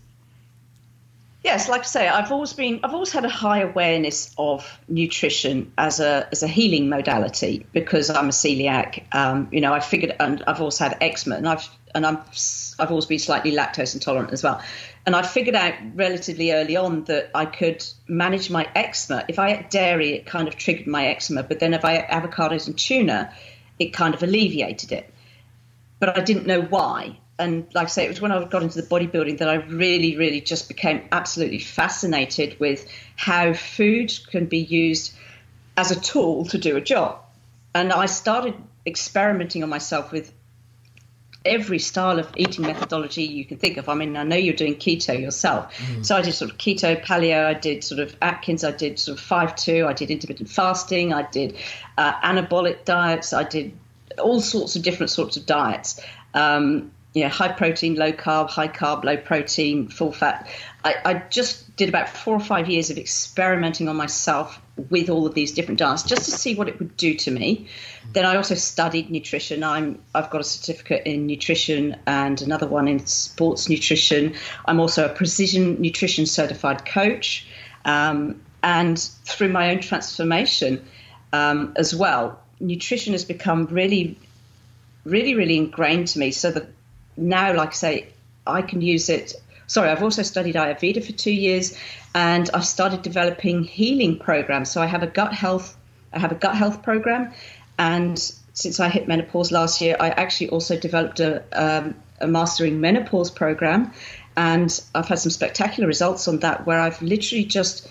Yes, 1.48 1.70
like 1.70 1.80
I 1.80 1.86
say, 1.86 2.08
I've 2.10 2.34
always 2.34 2.52
been, 2.52 2.82
I've 2.84 2.94
always 2.94 3.14
had 3.14 3.24
a 3.24 3.30
high 3.30 3.62
awareness 3.62 4.36
of 4.38 4.70
nutrition 4.90 5.72
as 5.78 6.02
a 6.02 6.28
as 6.30 6.44
a 6.44 6.48
healing 6.48 6.90
modality 6.90 7.66
because 7.72 8.10
I'm 8.10 8.26
a 8.26 8.34
celiac. 8.34 9.16
Um, 9.16 9.48
you 9.54 9.62
know, 9.62 9.74
I 9.74 9.80
figured, 9.80 10.14
and 10.20 10.44
I've 10.46 10.60
always 10.60 10.78
had 10.78 10.98
eczema, 11.00 11.38
and 11.38 11.48
I've 11.48 11.66
and 11.96 12.06
I'm 12.06 12.18
I've 12.80 12.90
always 12.90 13.06
been 13.06 13.20
slightly 13.20 13.54
lactose 13.54 13.94
intolerant 13.94 14.34
as 14.34 14.44
well. 14.44 14.62
And 15.06 15.16
I 15.16 15.22
figured 15.22 15.56
out 15.56 15.74
relatively 15.96 16.52
early 16.52 16.76
on 16.76 17.06
that 17.06 17.32
I 17.34 17.46
could 17.46 17.82
manage 18.10 18.50
my 18.50 18.68
eczema. 18.76 19.24
If 19.30 19.40
I 19.40 19.54
ate 19.54 19.70
dairy, 19.70 20.16
it 20.16 20.26
kind 20.26 20.50
of 20.50 20.58
triggered 20.58 20.88
my 20.88 21.08
eczema, 21.08 21.44
but 21.44 21.62
then 21.62 21.74
if 21.74 21.86
I 21.86 22.00
ate 22.00 22.10
avocados 22.10 22.68
and 22.68 22.78
tuna, 22.78 23.32
it 23.80 23.94
kind 23.94 24.14
of 24.14 24.22
alleviated 24.22 24.92
it 24.92 25.14
but 26.00 26.18
I 26.18 26.22
didn't 26.22 26.46
know 26.46 26.62
why. 26.62 27.18
And 27.40 27.68
like 27.74 27.86
I 27.86 27.90
say, 27.90 28.06
it 28.06 28.10
was 28.10 28.20
when 28.20 28.32
I 28.32 28.44
got 28.46 28.64
into 28.64 28.82
the 28.82 28.88
bodybuilding 28.88 29.40
that 29.40 29.50
I 29.50 29.56
really, 29.56 30.18
really 30.18 30.42
just 30.42 30.68
became 30.68 31.08
absolutely 31.12 31.60
fascinated 31.60 32.60
with 32.60 32.88
how 33.16 33.54
food 33.54 34.12
can 34.32 34.48
be 34.48 34.60
used 34.60 35.14
as 35.76 35.92
a 35.92 36.00
tool 36.00 36.46
to 36.46 36.58
do 36.58 36.76
a 36.78 36.82
job. 36.82 37.20
And 37.76 37.94
I 37.94 38.08
started 38.08 38.56
experimenting 38.88 39.62
on 39.62 39.70
myself 39.70 40.12
with 40.12 40.34
every 41.46 41.80
style 41.80 42.20
of 42.20 42.28
eating 42.36 42.66
methodology 42.66 43.24
you 43.24 43.46
can 43.46 43.58
think 43.58 43.78
of. 43.78 43.88
I 43.88 43.94
mean, 43.94 44.18
I 44.18 44.24
know 44.24 44.36
you're 44.36 44.56
doing 44.56 44.76
keto 44.76 45.20
yourself. 45.20 45.74
So 46.02 46.16
I 46.16 46.22
did 46.22 46.34
sort 46.34 46.52
of 46.52 46.58
keto, 46.58 47.02
paleo, 47.02 47.46
I 47.46 47.54
did 47.54 47.84
sort 47.84 48.00
of 48.00 48.16
Atkins, 48.22 48.64
I 48.64 48.72
did 48.72 49.00
sort 49.00 49.18
of 49.18 49.24
5-2, 49.24 49.88
I 49.88 49.94
did 49.94 50.12
intermittent 50.12 50.50
fasting, 50.50 51.14
I 51.14 51.24
did 51.24 51.56
uh, 51.98 52.20
anabolic 52.22 52.84
diets, 52.84 53.32
I 53.34 53.44
did 53.44 53.74
all 54.20 54.42
sorts 54.42 54.76
of 54.76 54.84
different 54.84 55.10
sorts 55.12 55.38
of 55.38 55.46
diets. 55.46 56.02
Um, 56.34 56.92
you 57.18 57.24
know, 57.24 57.30
high 57.30 57.52
protein, 57.52 57.96
low 57.96 58.12
carb, 58.12 58.50
high 58.50 58.68
carb, 58.68 59.04
low 59.04 59.18
protein, 59.18 59.88
full 59.88 60.12
fat. 60.12 60.48
I, 60.86 60.96
I 61.04 61.14
just 61.30 61.76
did 61.76 61.90
about 61.90 62.10
four 62.10 62.36
or 62.36 62.40
five 62.40 62.70
years 62.70 62.92
of 62.92 63.00
experimenting 63.00 63.90
on 63.90 63.96
myself 63.96 64.62
with 64.92 65.10
all 65.10 65.26
of 65.26 65.34
these 65.34 65.52
different 65.52 65.80
diets 65.80 66.04
just 66.04 66.26
to 66.26 66.32
see 66.32 66.54
what 66.54 66.70
it 66.70 66.78
would 66.78 66.96
do 66.96 67.16
to 67.16 67.32
me. 67.32 67.68
Then 68.14 68.24
I 68.24 68.36
also 68.36 68.54
studied 68.54 69.10
nutrition. 69.10 69.64
I'm 69.64 70.00
I've 70.14 70.30
got 70.30 70.42
a 70.42 70.44
certificate 70.44 71.08
in 71.08 71.26
nutrition 71.26 71.98
and 72.06 72.40
another 72.40 72.68
one 72.68 72.88
in 72.88 73.06
sports 73.08 73.68
nutrition. 73.68 74.36
I'm 74.66 74.80
also 74.80 75.06
a 75.06 75.10
precision 75.10 75.82
nutrition 75.82 76.28
certified 76.28 76.86
coach. 76.86 77.48
Um, 77.84 78.42
and 78.62 79.00
through 79.00 79.50
my 79.50 79.72
own 79.72 79.80
transformation 79.80 80.86
um, 81.34 81.74
as 81.78 81.96
well, 81.96 82.40
nutrition 82.60 83.14
has 83.14 83.26
become 83.26 83.66
really, 83.66 84.20
really, 85.04 85.34
really 85.34 85.58
ingrained 85.58 86.10
to 86.10 86.20
me. 86.20 86.32
So 86.32 86.52
that 86.52 86.68
now, 87.18 87.54
like 87.54 87.70
I 87.70 87.74
say, 87.74 88.08
I 88.46 88.62
can 88.62 88.82
use 88.82 89.10
it. 89.10 89.34
Sorry, 89.68 89.90
I've 89.90 90.04
also 90.04 90.24
studied 90.24 90.56
Ayurveda 90.56 91.04
for 91.04 91.12
two 91.12 91.32
years, 91.32 91.78
and 92.16 92.50
I've 92.54 92.66
started 92.66 93.02
developing 93.02 93.64
healing 93.64 94.18
programs. 94.18 94.72
So 94.72 94.82
I 94.82 94.86
have 94.86 95.04
a 95.04 95.08
gut 95.08 95.34
health, 95.34 95.76
I 96.14 96.20
have 96.20 96.32
a 96.32 96.36
gut 96.36 96.56
health 96.56 96.84
program, 96.84 97.34
and 97.78 98.18
since 98.54 98.80
I 98.80 98.90
hit 98.90 99.08
menopause 99.08 99.52
last 99.52 99.82
year, 99.82 99.98
I 100.00 100.10
actually 100.10 100.50
also 100.50 100.80
developed 100.80 101.20
a, 101.20 101.44
um, 101.52 101.96
a 102.22 102.28
mastering 102.28 102.80
menopause 102.80 103.30
program, 103.30 103.92
and 104.38 104.82
I've 104.96 105.08
had 105.08 105.20
some 105.20 105.32
spectacular 105.32 105.88
results 105.88 106.28
on 106.28 106.40
that, 106.40 106.66
where 106.66 106.80
I've 106.80 107.02
literally 107.02 107.44
just 107.44 107.90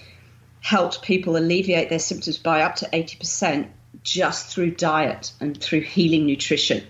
helped 0.61 1.03
people 1.03 1.37
alleviate 1.37 1.91
their 1.91 1.99
symptoms 1.99 2.39
by 2.39 2.63
up 2.63 2.77
to 2.77 2.89
80% 2.93 3.69
just 4.07 4.47
through 4.47 4.71
diet 4.71 5.33
and 5.41 5.61
through 5.61 5.81
healing 5.81 6.27
nutrition. 6.27 6.83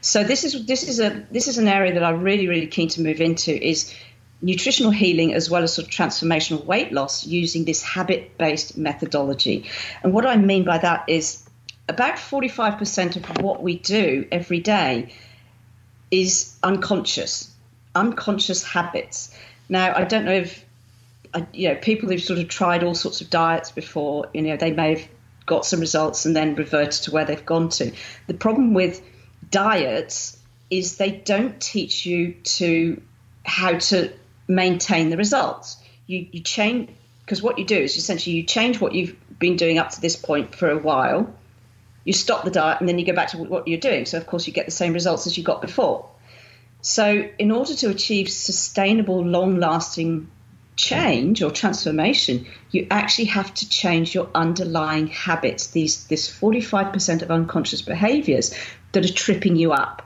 So 0.00 0.22
this 0.22 0.44
is 0.44 0.64
this 0.66 0.88
is 0.88 1.00
a 1.00 1.26
this 1.30 1.48
is 1.48 1.58
an 1.58 1.68
area 1.68 1.94
that 1.94 2.04
I'm 2.04 2.22
really 2.22 2.46
really 2.48 2.68
keen 2.68 2.88
to 2.90 3.02
move 3.02 3.20
into 3.20 3.52
is 3.52 3.94
nutritional 4.40 4.92
healing 4.92 5.34
as 5.34 5.50
well 5.50 5.62
as 5.62 5.74
sort 5.74 5.86
of 5.88 5.92
transformational 5.92 6.64
weight 6.64 6.92
loss 6.92 7.26
using 7.26 7.64
this 7.66 7.82
habit-based 7.82 8.78
methodology. 8.78 9.68
And 10.02 10.14
what 10.14 10.24
I 10.24 10.36
mean 10.36 10.64
by 10.64 10.78
that 10.78 11.04
is 11.08 11.44
about 11.88 12.14
45% 12.14 13.16
of 13.16 13.42
what 13.42 13.62
we 13.62 13.76
do 13.76 14.26
every 14.32 14.60
day 14.60 15.12
is 16.10 16.56
unconscious, 16.62 17.52
unconscious 17.94 18.64
habits. 18.64 19.36
Now, 19.68 19.94
I 19.94 20.04
don't 20.04 20.24
know 20.24 20.32
if 20.32 20.64
you 21.52 21.68
know 21.68 21.74
people 21.74 22.08
who've 22.08 22.22
sort 22.22 22.38
of 22.38 22.48
tried 22.48 22.82
all 22.82 22.94
sorts 22.94 23.20
of 23.20 23.28
diets 23.28 23.70
before. 23.72 24.28
You 24.32 24.42
know, 24.42 24.56
they 24.56 24.72
may 24.72 24.94
have 24.94 25.08
got 25.50 25.66
some 25.66 25.80
results 25.80 26.24
and 26.26 26.34
then 26.34 26.54
reverted 26.54 27.02
to 27.02 27.10
where 27.10 27.24
they've 27.24 27.44
gone 27.44 27.68
to. 27.68 27.92
The 28.28 28.34
problem 28.34 28.72
with 28.72 29.02
diets 29.50 30.38
is 30.70 30.96
they 30.96 31.10
don't 31.10 31.60
teach 31.60 32.06
you 32.06 32.34
to 32.44 33.02
how 33.44 33.76
to 33.78 34.12
maintain 34.46 35.10
the 35.10 35.16
results. 35.16 35.76
You, 36.06 36.26
you 36.30 36.40
change 36.40 36.90
because 37.24 37.42
what 37.42 37.58
you 37.58 37.64
do 37.64 37.76
is 37.76 37.96
essentially 37.96 38.36
you 38.36 38.44
change 38.44 38.80
what 38.80 38.94
you've 38.94 39.16
been 39.38 39.56
doing 39.56 39.78
up 39.78 39.90
to 39.90 40.00
this 40.00 40.16
point 40.16 40.54
for 40.54 40.70
a 40.70 40.78
while. 40.78 41.32
You 42.04 42.12
stop 42.12 42.44
the 42.44 42.50
diet 42.50 42.80
and 42.80 42.88
then 42.88 42.98
you 42.98 43.04
go 43.04 43.12
back 43.12 43.28
to 43.30 43.38
what 43.38 43.66
you're 43.66 43.80
doing. 43.80 44.06
So 44.06 44.18
of 44.18 44.26
course 44.26 44.46
you 44.46 44.52
get 44.52 44.66
the 44.66 44.72
same 44.72 44.92
results 44.92 45.26
as 45.26 45.36
you 45.36 45.42
got 45.42 45.60
before. 45.60 46.08
So 46.80 47.28
in 47.38 47.50
order 47.50 47.74
to 47.74 47.90
achieve 47.90 48.30
sustainable, 48.30 49.24
long-lasting 49.24 50.30
change 50.80 51.42
or 51.42 51.50
transformation, 51.50 52.46
you 52.70 52.86
actually 52.90 53.26
have 53.26 53.52
to 53.52 53.68
change 53.68 54.14
your 54.14 54.30
underlying 54.34 55.08
habits. 55.08 55.68
These 55.68 56.06
this 56.06 56.26
45% 56.28 57.20
of 57.20 57.30
unconscious 57.30 57.82
behaviors 57.82 58.54
that 58.92 59.04
are 59.04 59.12
tripping 59.12 59.56
you 59.56 59.72
up. 59.72 60.02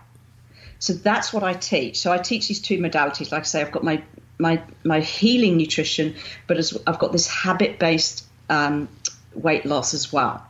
So 0.80 0.92
that's 0.92 1.32
what 1.32 1.44
I 1.44 1.52
teach. 1.52 2.00
So 2.00 2.12
I 2.12 2.18
teach 2.18 2.48
these 2.48 2.60
two 2.60 2.78
modalities. 2.78 3.30
Like 3.30 3.42
I 3.42 3.44
say, 3.44 3.60
I've 3.60 3.70
got 3.70 3.84
my 3.84 4.02
my 4.38 4.62
my 4.82 5.00
healing 5.00 5.56
nutrition, 5.56 6.16
but 6.48 6.56
as, 6.58 6.76
I've 6.88 6.98
got 6.98 7.12
this 7.12 7.28
habit 7.28 7.78
based 7.78 8.26
um, 8.50 8.88
weight 9.32 9.64
loss 9.64 9.94
as 9.94 10.12
well. 10.12 10.44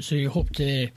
So 0.00 0.16
you 0.16 0.28
hope 0.28 0.50
to. 0.56 0.88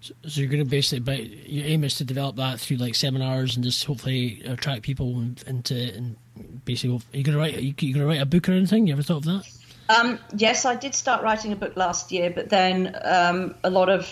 So 0.00 0.40
you're 0.40 0.50
going 0.50 0.64
to 0.64 0.70
basically, 0.70 1.00
but 1.00 1.48
your 1.48 1.66
aim 1.66 1.82
is 1.82 1.96
to 1.96 2.04
develop 2.04 2.36
that 2.36 2.60
through 2.60 2.76
like 2.76 2.94
seminars 2.94 3.56
and 3.56 3.64
just 3.64 3.84
hopefully 3.84 4.40
attract 4.44 4.82
people 4.82 5.20
into 5.46 5.94
and 5.96 6.16
basically. 6.64 6.96
Are 6.96 7.16
you 7.16 7.24
going 7.24 7.34
to 7.34 7.38
write? 7.38 7.56
Are 7.56 7.60
you 7.60 7.72
going 7.72 7.94
to 7.94 8.06
write 8.06 8.20
a 8.20 8.26
book 8.26 8.48
or 8.48 8.52
anything? 8.52 8.86
You 8.86 8.92
ever 8.92 9.02
thought 9.02 9.18
of 9.18 9.24
that? 9.24 9.44
Um, 9.88 10.18
yes, 10.34 10.64
I 10.64 10.74
did 10.74 10.94
start 10.94 11.22
writing 11.22 11.52
a 11.52 11.56
book 11.56 11.76
last 11.76 12.10
year, 12.10 12.30
but 12.30 12.48
then 12.48 12.96
um, 13.04 13.54
a 13.62 13.70
lot 13.70 13.88
of 13.88 14.08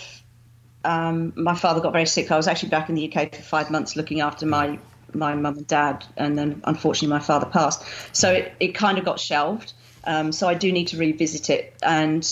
um, 0.85 1.33
my 1.35 1.55
father 1.55 1.81
got 1.81 1.91
very 1.91 2.05
sick. 2.05 2.31
I 2.31 2.37
was 2.37 2.47
actually 2.47 2.69
back 2.69 2.89
in 2.89 2.95
the 2.95 3.11
UK 3.13 3.35
for 3.35 3.41
five 3.41 3.71
months 3.71 3.95
looking 3.95 4.21
after 4.21 4.45
my 4.45 4.79
my 5.13 5.33
mum 5.35 5.57
and 5.57 5.67
dad, 5.67 6.05
and 6.17 6.37
then 6.37 6.61
unfortunately 6.65 7.09
my 7.09 7.23
father 7.23 7.45
passed. 7.45 7.83
So 8.13 8.31
it, 8.31 8.53
it 8.59 8.67
kind 8.69 8.97
of 8.97 9.05
got 9.05 9.19
shelved. 9.19 9.73
Um, 10.03 10.31
so 10.31 10.47
I 10.47 10.53
do 10.53 10.71
need 10.71 10.87
to 10.89 10.97
revisit 10.97 11.49
it, 11.49 11.73
and 11.81 12.27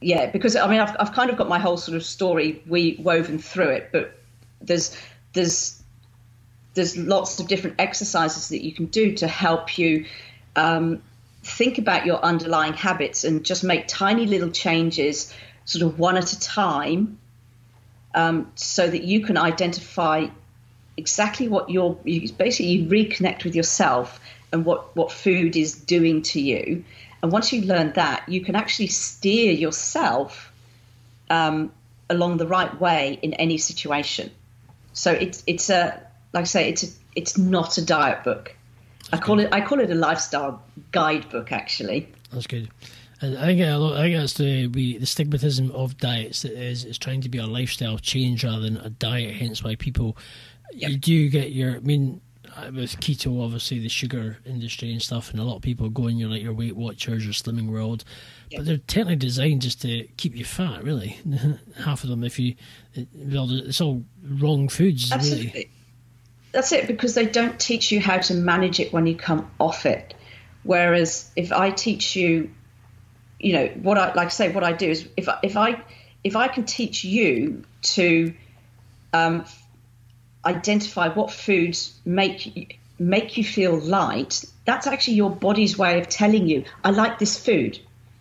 yeah, 0.00 0.30
because 0.30 0.56
I 0.56 0.68
mean 0.68 0.80
I've 0.80 0.96
I've 0.98 1.12
kind 1.12 1.30
of 1.30 1.36
got 1.36 1.48
my 1.48 1.58
whole 1.58 1.76
sort 1.76 1.96
of 1.96 2.04
story 2.04 2.62
we 2.66 2.96
woven 3.02 3.38
through 3.38 3.70
it, 3.70 3.90
but 3.92 4.18
there's 4.60 4.96
there's 5.32 5.79
there's 6.74 6.96
lots 6.96 7.40
of 7.40 7.48
different 7.48 7.76
exercises 7.78 8.48
that 8.50 8.64
you 8.64 8.72
can 8.72 8.86
do 8.86 9.14
to 9.16 9.26
help 9.26 9.78
you 9.78 10.06
um, 10.56 11.02
think 11.42 11.78
about 11.78 12.06
your 12.06 12.18
underlying 12.22 12.74
habits 12.74 13.24
and 13.24 13.44
just 13.44 13.64
make 13.64 13.88
tiny 13.88 14.26
little 14.26 14.50
changes, 14.50 15.34
sort 15.64 15.82
of 15.82 15.98
one 15.98 16.16
at 16.16 16.32
a 16.32 16.40
time, 16.40 17.18
um, 18.14 18.50
so 18.54 18.88
that 18.88 19.02
you 19.02 19.24
can 19.24 19.36
identify 19.36 20.26
exactly 20.96 21.48
what 21.48 21.70
you're 21.70 21.96
you 22.04 22.30
basically 22.32 22.72
you 22.72 22.88
reconnect 22.88 23.44
with 23.44 23.54
yourself 23.54 24.20
and 24.52 24.64
what 24.64 24.94
what 24.96 25.10
food 25.10 25.56
is 25.56 25.74
doing 25.74 26.22
to 26.22 26.40
you. 26.40 26.84
And 27.22 27.30
once 27.30 27.52
you 27.52 27.62
learn 27.62 27.92
that 27.94 28.28
you 28.28 28.42
can 28.42 28.54
actually 28.54 28.88
steer 28.88 29.52
yourself 29.52 30.52
um, 31.28 31.72
along 32.08 32.38
the 32.38 32.46
right 32.46 32.80
way 32.80 33.18
in 33.22 33.34
any 33.34 33.58
situation. 33.58 34.30
So 34.92 35.12
it's 35.12 35.42
it's 35.46 35.70
a 35.70 36.02
like 36.32 36.42
i 36.42 36.44
say 36.44 36.68
it's 36.68 36.82
a, 36.82 36.86
it's 37.14 37.36
not 37.38 37.76
a 37.78 37.84
diet 37.84 38.22
book 38.24 38.54
i 39.12 39.18
call 39.18 39.40
it 39.40 39.48
i 39.52 39.60
call 39.60 39.80
it 39.80 39.90
a 39.90 39.94
lifestyle 39.94 40.62
guidebook 40.92 41.52
actually 41.52 42.08
That's 42.32 42.46
good. 42.46 42.70
And 43.22 43.36
I 43.36 43.44
think, 43.46 43.60
a 43.60 43.76
lot- 43.76 43.98
I 43.98 44.02
think 44.04 44.16
that's 44.16 44.34
the 44.34 44.68
we, 44.68 44.96
the 44.96 45.04
stigmatism 45.04 45.70
of 45.72 45.98
diets 45.98 46.40
that 46.40 46.52
is 46.52 46.86
is 46.86 46.96
trying 46.96 47.20
to 47.20 47.28
be 47.28 47.36
a 47.36 47.46
lifestyle 47.46 47.98
change 47.98 48.44
rather 48.44 48.60
than 48.60 48.78
a 48.78 48.88
diet. 48.88 49.34
Hence, 49.34 49.62
why 49.62 49.74
people 49.74 50.16
you 50.72 50.96
do 50.96 51.28
get 51.28 51.52
your. 51.52 51.76
I 51.76 51.78
mean, 51.80 52.22
uh, 52.56 52.70
with 52.74 52.98
keto, 53.00 53.44
obviously 53.44 53.78
the 53.78 53.90
sugar 53.90 54.38
industry 54.46 54.90
and 54.92 55.02
stuff, 55.02 55.30
and 55.32 55.38
a 55.38 55.44
lot 55.44 55.56
of 55.56 55.62
people 55.62 55.90
go 55.90 56.06
in 56.06 56.16
your 56.16 56.30
like 56.30 56.40
your 56.42 56.54
Weight 56.54 56.76
Watchers 56.76 57.26
or 57.26 57.30
Slimming 57.32 57.68
World, 57.68 58.04
but 58.56 58.64
they're 58.64 58.78
technically 58.78 59.16
designed 59.16 59.60
just 59.60 59.82
to 59.82 60.04
keep 60.16 60.34
you 60.34 60.46
fat. 60.46 60.82
Really, 60.82 61.18
half 61.84 62.02
of 62.04 62.08
them. 62.08 62.24
If 62.24 62.38
you, 62.38 62.54
well, 63.14 63.50
it's 63.50 63.82
all 63.82 64.02
wrong 64.24 64.68
foods. 64.70 65.12
Really. 65.14 65.70
That's 66.52 66.72
it, 66.72 66.86
because 66.86 67.14
they 67.14 67.26
don't 67.26 67.58
teach 67.58 67.92
you 67.92 68.00
how 68.00 68.18
to 68.18 68.34
manage 68.34 68.80
it 68.80 68.92
when 68.92 69.06
you 69.06 69.16
come 69.16 69.50
off 69.58 69.86
it. 69.86 70.14
Whereas 70.62 71.30
if 71.36 71.52
I 71.52 71.70
teach 71.70 72.16
you, 72.16 72.50
you 73.38 73.52
know, 73.52 73.68
what 73.68 73.98
I 73.98 74.12
like 74.14 74.30
say, 74.30 74.52
what 74.52 74.64
I 74.64 74.72
do 74.72 74.90
is 74.90 75.08
if 75.16 75.28
if 75.42 75.56
I 75.56 75.82
if 76.22 76.36
I 76.36 76.48
can 76.48 76.64
teach 76.64 77.04
you 77.04 77.64
to 77.82 78.34
um, 79.12 79.44
identify 80.44 81.08
what 81.08 81.30
foods 81.30 81.98
make 82.04 82.78
make 82.98 83.36
you 83.38 83.44
feel 83.44 83.78
light, 83.78 84.44
that's 84.66 84.86
actually 84.86 85.14
your 85.14 85.30
body's 85.30 85.78
way 85.78 85.98
of 86.00 86.08
telling 86.08 86.46
you, 86.46 86.64
I 86.84 86.90
like 86.90 87.18
this 87.18 87.42
food. 87.42 87.78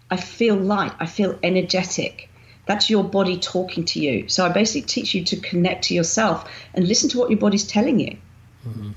I 0.10 0.18
feel 0.18 0.56
light. 0.56 0.94
I 1.00 1.06
feel 1.06 1.38
energetic. 1.44 2.29
That's 2.70 2.88
your 2.88 3.04
body 3.04 3.40
talking 3.40 3.84
to 3.86 4.00
you. 4.00 4.30
So 4.30 4.46
I 4.46 4.50
basically 4.50 4.84
teach 4.84 5.16
you 5.16 5.24
to 5.26 5.38
connect 5.38 5.86
to 5.86 5.96
yourself 5.96 6.48
and 6.76 6.88
listen 6.88 7.10
to 7.10 7.18
what 7.18 7.32
your 7.32 7.40
body's 7.40 7.66
telling 7.66 8.00
you. 8.00 8.16
Mm-hmm. 8.64 8.92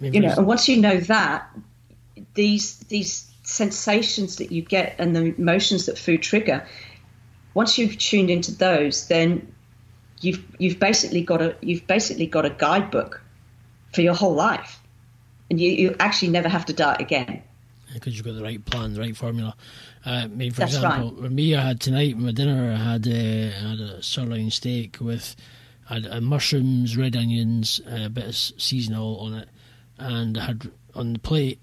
Maybe 0.00 0.16
You 0.16 0.22
know, 0.24 0.34
and 0.36 0.48
once 0.48 0.68
you 0.68 0.78
know 0.78 0.98
that, 0.98 1.48
these 2.34 2.78
these 2.88 3.30
sensations 3.44 4.34
that 4.38 4.50
you 4.50 4.62
get 4.62 4.96
and 4.98 5.14
the 5.14 5.32
emotions 5.36 5.86
that 5.86 5.96
food 5.96 6.24
trigger, 6.24 6.66
once 7.54 7.78
you've 7.78 7.96
tuned 7.98 8.30
into 8.30 8.50
those, 8.52 9.06
then 9.06 9.54
you've 10.20 10.44
you've 10.58 10.80
basically 10.80 11.22
got 11.22 11.40
a 11.40 11.54
you've 11.60 11.86
basically 11.86 12.26
got 12.26 12.44
a 12.44 12.50
guidebook 12.50 13.22
for 13.92 14.00
your 14.00 14.14
whole 14.14 14.34
life, 14.34 14.82
and 15.48 15.60
you, 15.60 15.70
you 15.70 15.96
actually 16.00 16.32
never 16.32 16.48
have 16.48 16.66
to 16.66 16.72
diet 16.72 17.00
again. 17.00 17.44
because 17.94 18.16
you've 18.16 18.26
got 18.26 18.34
the 18.34 18.42
right 18.42 18.64
plan, 18.64 18.92
the 18.92 19.00
right 19.00 19.16
formula. 19.16 19.54
Uh, 20.04 20.26
maybe 20.28 20.50
for 20.50 20.60
That's 20.60 20.74
example, 20.74 21.12
with 21.12 21.32
me, 21.32 21.54
I 21.54 21.62
had 21.62 21.80
tonight 21.80 22.16
my 22.18 22.32
dinner. 22.32 22.72
I 22.72 22.76
had, 22.92 23.06
uh, 23.06 23.10
I 23.10 23.70
had 23.70 23.80
a 23.80 24.02
sirloin 24.02 24.50
steak 24.50 24.96
with 25.00 25.36
I 25.88 25.94
had 25.94 26.06
uh, 26.06 26.20
mushrooms, 26.20 26.96
red 26.96 27.16
onions, 27.16 27.80
a 27.86 28.08
bit 28.08 28.26
of 28.26 28.34
seasonal 28.36 29.18
on 29.18 29.34
it, 29.34 29.48
and 29.98 30.38
I 30.38 30.44
had 30.46 30.70
on 30.94 31.12
the 31.12 31.18
plate. 31.18 31.60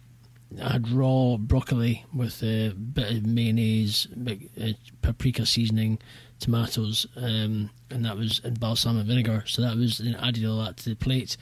I 0.62 0.72
had 0.74 0.90
raw 0.90 1.38
broccoli 1.38 2.06
with 2.14 2.42
a 2.42 2.70
bit 2.70 3.12
of 3.12 3.26
mayonnaise, 3.26 4.08
bit, 4.08 4.40
uh, 4.60 4.70
paprika 5.02 5.46
seasoning, 5.46 6.00
tomatoes, 6.40 7.06
um, 7.16 7.70
and 7.92 8.06
that 8.06 8.18
was 8.18 8.40
in 8.44 8.56
balsamic 8.56 9.06
vinegar. 9.06 9.44
So 9.48 9.62
that 9.62 9.76
was 9.76 10.00
then 10.00 10.16
added 10.16 10.46
all 10.46 10.64
that 10.64 10.78
to 10.78 10.90
the 10.90 10.96
plate. 10.96 11.38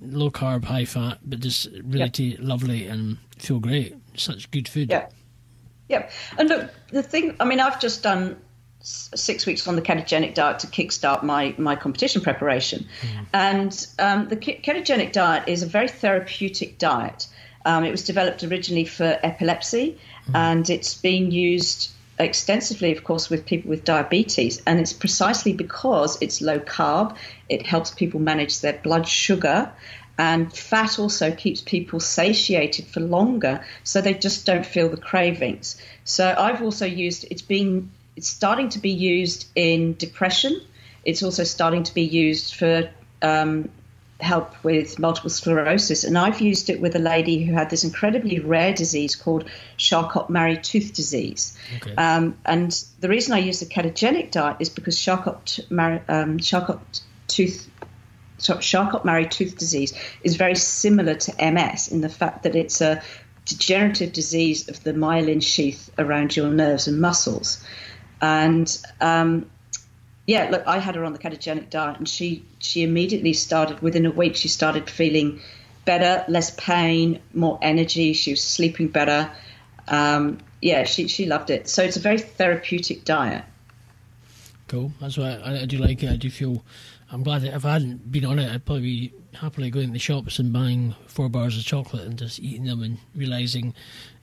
Low 0.00 0.30
carb, 0.30 0.64
high 0.64 0.84
fat, 0.84 1.18
but 1.24 1.40
just 1.40 1.66
really 1.82 1.98
Yep. 2.10 2.12
ta- 2.12 2.42
lovely 2.42 2.86
and 2.86 3.18
feel 3.38 3.58
great. 3.60 3.96
Such 4.16 4.50
good 4.50 4.68
food. 4.68 4.90
Yeah. 4.90 5.08
Yeah. 5.88 6.08
And 6.36 6.48
look, 6.48 6.70
the 6.90 7.02
thing, 7.02 7.36
I 7.40 7.44
mean, 7.44 7.60
I've 7.60 7.80
just 7.80 8.02
done 8.02 8.36
six 8.80 9.44
weeks 9.46 9.66
on 9.66 9.76
the 9.76 9.82
ketogenic 9.82 10.34
diet 10.34 10.60
to 10.60 10.66
kickstart 10.66 11.22
my, 11.22 11.54
my 11.58 11.76
competition 11.76 12.22
preparation. 12.22 12.86
And 13.32 13.86
um, 13.98 14.28
the 14.28 14.36
ketogenic 14.36 15.12
diet 15.12 15.48
is 15.48 15.62
a 15.62 15.66
very 15.66 15.88
therapeutic 15.88 16.78
diet. 16.78 17.26
Um, 17.64 17.84
it 17.84 17.90
was 17.90 18.04
developed 18.04 18.44
originally 18.44 18.84
for 18.84 19.18
epilepsy 19.22 19.98
and 20.34 20.68
it's 20.70 20.94
been 20.94 21.30
used 21.30 21.90
extensively, 22.18 22.92
of 22.92 23.04
course, 23.04 23.30
with 23.30 23.46
people 23.46 23.70
with 23.70 23.84
diabetes. 23.84 24.62
And 24.66 24.80
it's 24.80 24.92
precisely 24.92 25.52
because 25.52 26.20
it's 26.20 26.40
low 26.40 26.58
carb, 26.58 27.16
it 27.48 27.66
helps 27.66 27.90
people 27.90 28.20
manage 28.20 28.60
their 28.60 28.74
blood 28.74 29.06
sugar. 29.06 29.70
And 30.18 30.52
fat 30.52 30.98
also 30.98 31.30
keeps 31.30 31.60
people 31.60 32.00
satiated 32.00 32.86
for 32.86 33.00
longer, 33.00 33.64
so 33.84 34.00
they 34.00 34.14
just 34.14 34.44
don't 34.44 34.66
feel 34.66 34.88
the 34.88 34.96
cravings. 34.96 35.80
So 36.04 36.34
I've 36.36 36.60
also 36.60 36.86
used 36.86 37.24
it's 37.30 37.42
been 37.42 37.90
it's 38.16 38.28
starting 38.28 38.68
to 38.70 38.80
be 38.80 38.90
used 38.90 39.48
in 39.54 39.94
depression. 39.94 40.60
It's 41.04 41.22
also 41.22 41.44
starting 41.44 41.84
to 41.84 41.94
be 41.94 42.02
used 42.02 42.56
for 42.56 42.90
um, 43.22 43.70
help 44.20 44.52
with 44.64 44.98
multiple 44.98 45.30
sclerosis. 45.30 46.04
And 46.04 46.18
I've 46.18 46.40
used 46.40 46.70
it 46.70 46.80
with 46.80 46.96
a 46.96 46.98
lady 46.98 47.44
who 47.44 47.52
had 47.52 47.70
this 47.70 47.84
incredibly 47.84 48.40
rare 48.40 48.74
disease 48.74 49.14
called 49.14 49.48
Charcot-Marie 49.76 50.58
tooth 50.58 50.92
disease. 50.92 51.56
Okay. 51.76 51.94
Um, 51.94 52.36
and 52.44 52.72
the 53.00 53.08
reason 53.08 53.34
I 53.34 53.38
use 53.38 53.60
the 53.60 53.66
ketogenic 53.66 54.32
diet 54.32 54.56
is 54.58 54.68
because 54.68 55.00
Charcot-Marie 55.00 56.00
um, 56.08 56.38
Charcot 56.38 57.00
tooth 57.28 57.70
Charcot-Marie 58.38 59.26
tooth 59.26 59.56
disease 59.56 59.92
is 60.22 60.36
very 60.36 60.54
similar 60.54 61.14
to 61.14 61.50
MS 61.52 61.88
in 61.88 62.00
the 62.00 62.08
fact 62.08 62.44
that 62.44 62.54
it's 62.54 62.80
a 62.80 63.02
degenerative 63.44 64.12
disease 64.12 64.68
of 64.68 64.82
the 64.84 64.92
myelin 64.92 65.42
sheath 65.42 65.90
around 65.98 66.36
your 66.36 66.50
nerves 66.50 66.86
and 66.86 67.00
muscles. 67.00 67.64
And 68.20 68.68
um, 69.00 69.50
yeah, 70.26 70.50
look, 70.50 70.64
I 70.66 70.78
had 70.78 70.94
her 70.94 71.04
on 71.04 71.12
the 71.12 71.18
ketogenic 71.18 71.70
diet, 71.70 71.98
and 71.98 72.08
she 72.08 72.44
she 72.58 72.82
immediately 72.82 73.32
started 73.32 73.80
within 73.80 74.06
a 74.06 74.10
week. 74.10 74.36
She 74.36 74.48
started 74.48 74.90
feeling 74.90 75.40
better, 75.84 76.24
less 76.28 76.50
pain, 76.50 77.20
more 77.32 77.58
energy. 77.62 78.12
She 78.12 78.32
was 78.32 78.42
sleeping 78.42 78.88
better, 78.88 79.30
um, 79.88 80.38
yeah, 80.60 80.84
she 80.84 81.08
she 81.08 81.26
loved 81.26 81.50
it. 81.50 81.68
So 81.68 81.82
it's 81.82 81.96
a 81.96 82.00
very 82.00 82.18
therapeutic 82.18 83.04
diet. 83.04 83.44
Cool. 84.66 84.92
That's 85.00 85.16
why 85.16 85.40
I, 85.42 85.62
I 85.62 85.64
do 85.64 85.78
like 85.78 86.02
it. 86.02 86.10
I 86.10 86.16
do 86.16 86.30
feel. 86.30 86.62
I'm 87.10 87.22
glad 87.22 87.42
that 87.42 87.54
if 87.54 87.64
I 87.64 87.74
hadn't 87.74 88.10
been 88.12 88.26
on 88.26 88.38
it, 88.38 88.52
I'd 88.52 88.66
probably 88.66 88.82
be 88.82 89.14
happily 89.32 89.70
going 89.70 89.86
to 89.86 89.92
the 89.94 89.98
shops 89.98 90.38
and 90.38 90.52
buying 90.52 90.94
four 91.06 91.30
bars 91.30 91.56
of 91.56 91.64
chocolate 91.64 92.04
and 92.04 92.18
just 92.18 92.38
eating 92.38 92.64
them 92.64 92.82
and 92.82 92.98
realizing 93.14 93.74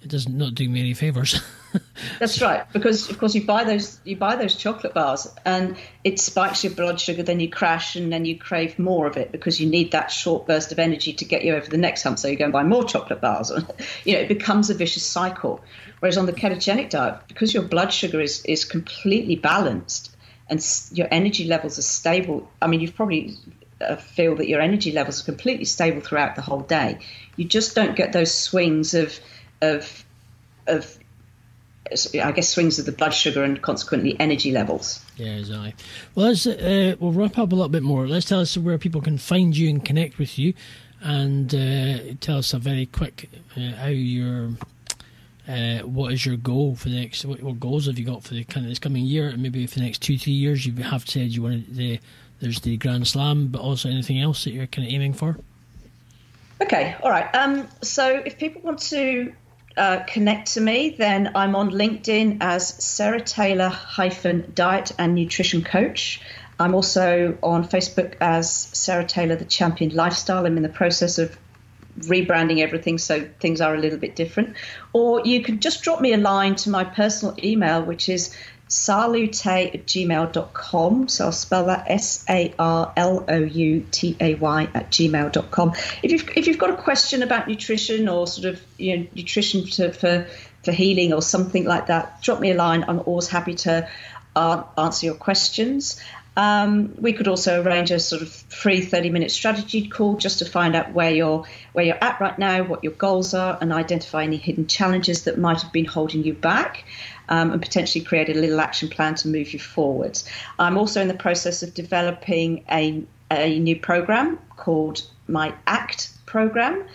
it 0.01 0.09
does 0.09 0.29
not 0.29 0.53
do 0.53 0.69
me 0.69 0.81
any 0.81 0.93
favors. 0.93 1.41
That's 2.19 2.39
right, 2.43 2.71
because 2.73 3.09
of 3.09 3.17
course 3.17 3.33
you 3.33 3.43
buy 3.43 3.63
those 3.63 3.99
you 4.03 4.15
buy 4.15 4.36
those 4.36 4.55
chocolate 4.55 4.93
bars 4.93 5.27
and 5.45 5.77
it 6.03 6.19
spikes 6.19 6.63
your 6.63 6.73
blood 6.73 6.99
sugar, 6.99 7.23
then 7.23 7.39
you 7.39 7.49
crash 7.49 7.95
and 7.95 8.13
then 8.13 8.23
you 8.23 8.37
crave 8.37 8.78
more 8.78 9.07
of 9.07 9.17
it 9.17 9.32
because 9.32 9.59
you 9.59 9.67
need 9.67 9.91
that 9.91 10.12
short 10.12 10.45
burst 10.45 10.71
of 10.71 10.78
energy 10.78 11.13
to 11.13 11.25
get 11.25 11.43
you 11.43 11.55
over 11.55 11.67
the 11.67 11.78
next 11.78 12.03
hump. 12.03 12.20
So 12.20 12.28
you 12.28 12.36
go 12.36 12.43
and 12.43 12.53
buy 12.53 12.63
more 12.63 12.83
chocolate 12.83 13.20
bars. 13.20 13.51
you 14.03 14.13
know, 14.13 14.20
it 14.20 14.28
becomes 14.28 14.70
a 14.70 14.75
vicious 14.75 15.03
cycle. 15.03 15.59
Whereas 16.01 16.17
on 16.17 16.28
the 16.28 16.33
ketogenic 16.33 16.91
diet, 16.91 17.20
because 17.28 17.51
your 17.51 17.63
blood 17.63 17.91
sugar 17.91 18.21
is 18.21 18.45
is 18.45 18.63
completely 18.63 19.36
balanced 19.36 20.14
and 20.50 20.66
your 20.92 21.08
energy 21.12 21.46
levels 21.46 21.80
are 21.80 21.84
stable. 21.84 22.50
I 22.62 22.67
mean, 22.67 22.80
you've 22.80 22.96
probably 22.96 23.36
uh, 23.82 23.96
feel 23.96 24.36
that 24.36 24.47
your 24.47 24.62
energy 24.62 24.92
levels 24.92 25.22
are 25.22 25.26
completely 25.26 25.66
stable 25.66 26.01
throughout 26.01 26.36
the 26.36 26.42
whole 26.42 26.62
day. 26.62 27.00
You 27.36 27.46
just 27.46 27.76
don't 27.76 27.96
get 27.96 28.13
those 28.13 28.34
swings 28.34 28.93
of 28.93 29.20
of 29.62 30.05
of 30.67 30.97
I 32.22 32.32
guess 32.32 32.50
swings 32.50 32.80
of 32.80 32.86
the 32.86 32.92
blood 32.92 33.13
sugar 33.13 33.43
and 33.43 33.62
consequently 33.62 34.20
energy 34.20 34.51
levels. 34.51 35.04
Yeah, 35.17 35.36
exactly. 35.36 35.76
Well, 36.16 36.28
let's 36.28 36.47
uh, 36.47 36.96
we'll 37.00 37.12
wrap 37.12 37.38
up 37.38 37.51
a 37.51 37.55
little 37.55 37.70
bit 37.70 37.84
more. 37.84 38.08
Let's 38.08 38.26
tell 38.26 38.39
us 38.39 38.58
where 38.58 38.78
people 38.78 39.01
can 39.01 39.17
find 39.17 39.55
you 39.55 39.70
and 39.70 39.84
connect 39.84 40.17
with 40.17 40.39
you, 40.39 40.54
and 41.01 41.54
uh, 41.54 42.16
tell 42.20 42.38
us 42.38 42.54
a 42.54 42.59
very 42.59 42.86
quick 42.86 43.30
uh, 43.55 43.72
how 43.74 43.88
your 43.88 44.51
uh, 45.47 45.80
what 45.80 46.12
is 46.12 46.26
your 46.26 46.38
goal 46.38 46.76
for 46.76 46.89
the 46.89 47.00
next? 47.00 47.26
What, 47.26 47.42
what 47.42 47.59
goals 47.59 47.86
have 47.88 48.00
you 48.00 48.05
got 48.05 48.24
for 48.24 48.34
the 48.34 48.43
kind 48.43 48.66
of 48.66 48.70
this 48.70 48.80
coming 48.80 49.05
year, 49.05 49.30
and 49.30 49.42
maybe 49.42 49.66
for 49.67 49.80
the 49.80 49.86
next 49.86 50.01
two 50.01 50.17
three 50.17 50.34
years? 50.34 50.66
You 50.66 50.74
have 50.84 51.08
said 51.08 51.30
you 51.32 51.43
wanted 51.43 51.76
the 51.76 52.00
there's 52.39 52.59
the 52.62 52.78
Grand 52.78 53.08
Slam, 53.08 53.47
but 53.47 53.62
also 53.62 53.89
anything 53.89 54.20
else 54.20 54.43
that 54.43 54.51
you're 54.51 54.67
kind 54.67 54.88
of 54.88 54.93
aiming 54.93 55.13
for. 55.13 55.38
Okay, 56.62 56.96
all 57.04 57.09
right. 57.09 57.34
Um, 57.36 57.67
so 57.82 58.22
if 58.26 58.38
people 58.38 58.62
want 58.62 58.80
to 58.80 59.34
uh, 59.78 60.00
connect 60.08 60.54
to 60.54 60.62
me, 60.62 60.96
then 60.97 61.32
I'm 61.36 61.55
on 61.55 61.70
LinkedIn 61.70 62.38
as 62.42 62.67
Sarah 62.67 63.22
Taylor 63.22 63.70
hyphen 63.70 64.51
Diet 64.55 64.92
and 64.97 65.16
Nutrition 65.16 65.63
Coach. 65.63 66.22
I'm 66.59 66.74
also 66.74 67.38
on 67.43 67.67
Facebook 67.67 68.16
as 68.22 68.50
Sarah 68.50 69.05
Taylor, 69.05 69.36
the 69.36 69.46
Champion 69.46 69.93
Lifestyle. 69.93 70.46
I'm 70.46 70.55
in 70.58 70.63
the 70.63 70.70
process 70.70 71.17
of 71.17 71.38
rebranding 72.00 72.59
everything 72.59 72.97
so 72.97 73.28
things 73.39 73.62
are 73.62 73.74
a 73.74 73.80
little 73.80 74.00
bit 74.00 74.16
different. 74.16 74.55
Or 74.93 75.22
you 75.22 75.42
can 75.42 75.59
just 75.59 75.84
drop 75.84 76.01
me 76.01 76.13
a 76.13 76.17
line 76.17 76.55
to 76.58 76.70
my 76.70 76.84
personal 76.84 77.36
email, 77.43 77.84
which 77.84 78.09
is 78.09 78.36
salute 78.67 79.46
at 79.46 79.86
gmail.com. 79.86 81.08
So 81.08 81.26
I'll 81.26 81.32
spell 81.32 81.66
that 81.67 81.86
S 81.89 82.26
A 82.30 82.54
R 82.58 82.92
L 82.97 83.26
O 83.28 83.38
U 83.38 83.86
T 83.92 84.17
A 84.20 84.36
Y 84.36 84.70
at 84.74 84.92
gmail.com. 84.92 85.74
If 86.04 86.12
you've, 86.12 86.30
if 86.36 86.47
you've 86.47 86.58
got 86.58 86.72
a 86.72 86.78
question 86.78 87.24
about 87.24 87.47
nutrition 87.47 88.09
or 88.09 88.28
sort 88.28 88.46
of 88.46 88.62
you 88.78 88.97
know, 88.97 89.08
nutrition 89.16 89.66
to, 89.67 89.92
for, 89.92 90.28
for 90.63 90.72
healing 90.72 91.13
or 91.13 91.22
something 91.22 91.66
like 91.66 91.88
that, 91.88 92.22
drop 92.22 92.39
me 92.39 92.51
a 92.51 92.55
line. 92.55 92.84
I'm 92.88 93.00
always 93.01 93.28
happy 93.28 93.55
to 93.55 93.88
uh, 94.36 94.63
answer 94.78 95.05
your 95.05 95.16
questions. 95.16 96.01
Um, 96.37 96.93
we 96.97 97.13
could 97.13 97.28
also 97.28 97.62
arrange 97.62 97.91
a 97.91 97.99
sort 97.99 98.21
of 98.21 98.29
free 98.29 98.82
30 98.82 99.09
minute 99.09 99.32
strategy 99.32 99.87
call 99.87 100.17
just 100.17 100.39
to 100.39 100.45
find 100.45 100.75
out 100.75 100.91
where 100.91 101.12
you're 101.12 101.45
where 101.74 101.86
you're 101.86 102.03
at 102.03 102.20
right 102.20 102.37
now, 102.37 102.63
what 102.63 102.83
your 102.83 102.93
goals 102.93 103.33
are, 103.33 103.57
and 103.62 103.71
identify 103.71 104.24
any 104.24 104.37
hidden 104.37 104.67
challenges 104.67 105.24
that 105.24 105.37
might 105.37 105.62
have 105.62 105.71
been 105.71 105.86
holding 105.86 106.24
you 106.24 106.33
back, 106.33 106.83
um, 107.29 107.51
and 107.51 107.62
potentially 107.62 108.03
create 108.03 108.29
a 108.29 108.33
little 108.33 108.59
action 108.59 108.89
plan 108.89 109.16
to 109.16 109.28
move 109.29 109.53
you 109.53 109.59
forwards. 109.59 110.29
I'm 110.59 110.78
also 110.78 111.01
in 111.01 111.07
the 111.07 111.13
process 111.13 111.63
of 111.63 111.74
developing 111.74 112.66
a, 112.70 113.03
a 113.32 113.59
new 113.59 113.79
program 113.79 114.37
called 114.57 115.03
my 115.28 115.53
ACT 115.66 116.09
program, 116.25 116.86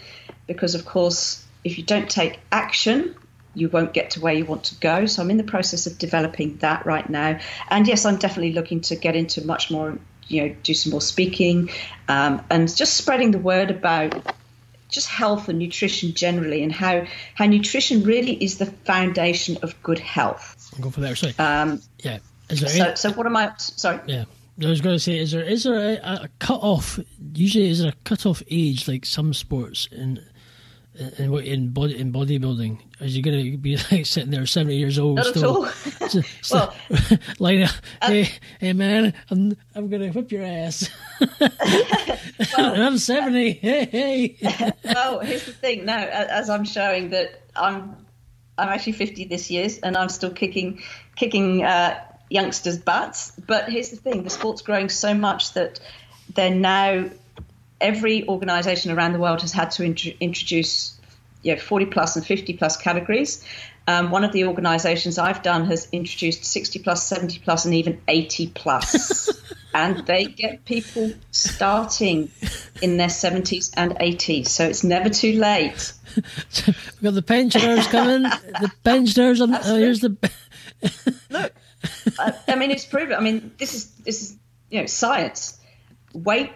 because 0.47 0.75
of 0.75 0.85
course, 0.85 1.45
if 1.65 1.79
you 1.79 1.85
don't 1.85 2.11
take 2.11 2.41
action, 2.53 3.15
you 3.55 3.69
won't 3.69 3.93
get 3.93 4.11
to 4.13 4.21
where 4.21 4.33
you 4.33 4.45
want 4.45 4.65
to 4.65 4.75
go. 4.77 5.07
So 5.07 5.23
I'm 5.23 5.31
in 5.31 5.37
the 5.37 5.45
process 5.45 5.87
of 5.87 5.99
developing 5.99 6.57
that 6.59 6.87
right 6.87 7.09
now. 7.09 7.39
And 7.69 7.87
yes, 7.87 8.05
I'm 8.05 8.17
definitely 8.17 8.53
looking 8.53 8.81
to 8.83 8.97
get 8.97 9.17
into 9.17 9.45
much 9.45 9.71
more, 9.71 9.99
you 10.29 10.43
know, 10.43 10.55
do 10.63 10.75
some 10.75 10.93
more 10.93 11.01
speaking 11.01 11.71
um, 12.09 12.43
and 12.51 12.75
just 12.75 12.95
spreading 12.95 13.33
the 13.33 13.39
word 13.39 13.71
about 13.71 14.35
just 14.89 15.09
health 15.09 15.49
and 15.49 15.59
nutrition 15.59 16.15
generally 16.15 16.63
and 16.63 16.73
how, 16.73 17.07
how 17.35 17.47
nutrition 17.47 18.03
really 18.03 18.33
is 18.43 18.59
the 18.59 18.67
foundation 18.67 19.59
of 19.63 19.81
good 19.83 19.99
health. 19.99 20.71
I'll 20.77 20.83
go 20.83 20.91
for 20.91 21.01
that. 21.01 21.17
Sorry. 21.17 21.35
Um, 21.39 21.81
yeah. 22.05 22.19
Is 22.49 22.61
there 22.61 22.69
so, 22.71 22.85
any- 22.85 22.97
so 22.97 23.13
what 23.13 23.27
am 23.27 23.37
I, 23.37 23.53
sorry? 23.57 24.01
Yeah. 24.07 24.25
I 24.63 24.67
was 24.67 24.81
going 24.83 24.95
to 24.97 25.01
say, 25.01 25.17
is 25.19 25.33
there 25.33 25.43
is 25.43 25.63
there 25.65 26.01
a, 26.03 26.25
a 26.25 26.29
cut 26.39 26.61
off? 26.61 26.99
Usually, 27.33 27.71
is 27.71 27.81
there 27.81 27.93
a 27.93 27.95
cut 28.05 28.27
off 28.27 28.43
age 28.51 28.87
like 28.87 29.07
some 29.07 29.33
sports 29.33 29.89
in 29.91 30.23
in 31.01 31.33
in, 31.33 31.39
in 31.45 31.69
body 31.73 31.99
in 31.99 32.13
bodybuilding? 32.13 32.79
Is 33.01 33.17
you 33.17 33.23
going 33.23 33.53
to 33.53 33.57
be 33.57 33.77
like 33.91 34.07
sitting 34.07 34.31
there 34.31 34.47
seventy 34.47 34.77
years 34.77 34.99
old 34.99 35.17
Not 35.17 35.27
at 35.29 35.37
still? 35.37 35.57
all. 35.57 35.67
still- 36.09 36.23
still- 36.43 36.75
like, 37.39 37.69
hey, 38.03 38.29
hey, 38.61 38.73
man, 38.73 39.15
I'm 39.31 39.57
I'm 39.75 39.89
going 39.89 40.03
to 40.03 40.11
whip 40.11 40.31
your 40.31 40.43
ass. 40.45 40.89
I'm 42.57 42.99
seventy. 42.99 43.53
Hey, 43.53 43.85
hey. 43.87 44.73
well, 44.85 45.21
here's 45.21 45.47
the 45.47 45.53
thing. 45.53 45.85
Now, 45.85 45.99
as 45.99 46.51
I'm 46.51 46.65
showing 46.65 47.11
that 47.11 47.43
I'm, 47.57 47.97
I'm 48.59 48.69
actually 48.69 48.93
50 48.93 49.25
this 49.25 49.51
year, 49.51 49.69
and 49.83 49.97
I'm 49.97 50.09
still 50.09 50.31
kicking, 50.31 50.83
kicking 51.17 51.65
uh, 51.65 51.99
youngsters' 52.29 52.79
butts. 52.79 53.33
But 53.47 53.69
here's 53.69 53.91
the 53.91 53.97
thing: 53.97 54.23
the 54.25 54.31
sport's 54.31 54.63
growing 54.63 54.89
so 54.89 55.15
much 55.15 55.55
that 55.55 55.81
they're 56.35 56.55
now 56.55 57.09
every 57.81 58.27
organisation 58.29 58.91
around 58.91 59.13
the 59.13 59.19
world 59.19 59.41
has 59.43 59.53
had 59.53 59.71
to 59.73 59.85
int- 59.85 60.17
introduce, 60.21 60.99
you 61.43 61.55
know, 61.55 61.61
40 61.61 61.87
plus 61.87 62.17
and 62.17 62.27
50 62.27 62.55
plus 62.55 62.77
categories. 62.77 63.45
Um, 63.87 64.11
one 64.11 64.25
of 64.25 64.33
the 64.33 64.45
organisations 64.45 65.19
I've 65.19 65.43
done 65.43 65.65
has 65.67 65.89
introduced 65.91 66.45
60 66.45 66.81
plus, 66.81 67.07
70 67.07 67.41
plus, 67.41 67.65
and 67.65 67.75
even 67.75 68.01
80 68.07 68.49
plus. 68.55 69.31
and 69.75 70.07
they 70.07 70.27
get 70.27 70.65
people 70.65 71.13
starting 71.31 72.31
in 72.83 72.97
their 72.97 73.09
70s 73.09 73.73
and 73.77 73.93
80s. 73.97 74.49
So 74.49 74.67
it's 74.67 74.85
never 74.85 75.09
too 75.09 75.33
late. 75.33 75.93
We've 76.17 77.03
got 77.03 77.15
the 77.15 77.23
pensioners 77.23 77.87
coming. 77.87 78.23
The 78.23 78.73
pensioners. 78.85 79.41
On, 79.41 79.55
oh, 79.55 79.77
here's 79.77 80.01
the. 80.01 80.17
Look, 81.31 81.53
I, 82.19 82.33
I 82.49 82.55
mean, 82.57 82.71
it's 82.71 82.85
proven. 82.85 83.15
I 83.15 83.21
mean, 83.21 83.53
this 83.59 83.75
is 83.75 83.91
this 84.05 84.23
is 84.23 84.37
you 84.71 84.81
know 84.81 84.87
science. 84.87 85.59
Weight 86.13 86.51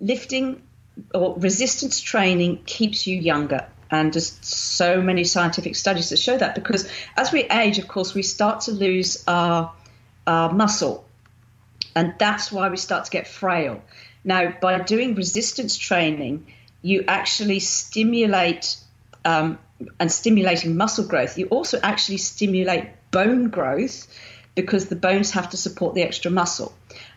lifting 0.00 0.62
or 1.14 1.34
resistance 1.38 2.00
training 2.00 2.62
keeps 2.64 3.06
you 3.06 3.18
younger. 3.18 3.66
And 3.88 4.12
just 4.12 4.44
so 4.44 5.00
many 5.00 5.22
scientific 5.22 5.76
studies 5.76 6.10
that 6.10 6.18
show 6.18 6.36
that 6.36 6.56
because 6.56 6.88
as 7.16 7.30
we 7.30 7.44
age, 7.44 7.78
of 7.78 7.86
course, 7.86 8.14
we 8.14 8.22
start 8.22 8.62
to 8.62 8.72
lose 8.72 9.22
our, 9.28 9.72
our 10.26 10.52
muscle. 10.52 11.04
And 11.94 12.14
that's 12.18 12.50
why 12.50 12.68
we 12.68 12.78
start 12.78 13.04
to 13.04 13.10
get 13.10 13.28
frail. 13.28 13.80
Now, 14.24 14.52
by 14.60 14.80
doing 14.80 15.14
resistance 15.14 15.76
training, 15.76 16.46
you 16.82 17.04
actually 17.06 17.60
stimulate 17.60 18.76
um, 19.24 19.58
and 20.00 20.10
stimulating 20.10 20.76
muscle 20.76 21.06
growth. 21.06 21.38
You 21.38 21.46
also 21.46 21.78
actually 21.80 22.18
stimulate 22.18 22.88
bone 23.12 23.50
growth 23.50 24.08
because 24.54 24.86
the 24.86 24.96
bones 24.96 25.30
have 25.32 25.50
to 25.50 25.56
support 25.56 25.94
the 25.94 26.02
extra 26.02 26.30
muscle. 26.30 26.74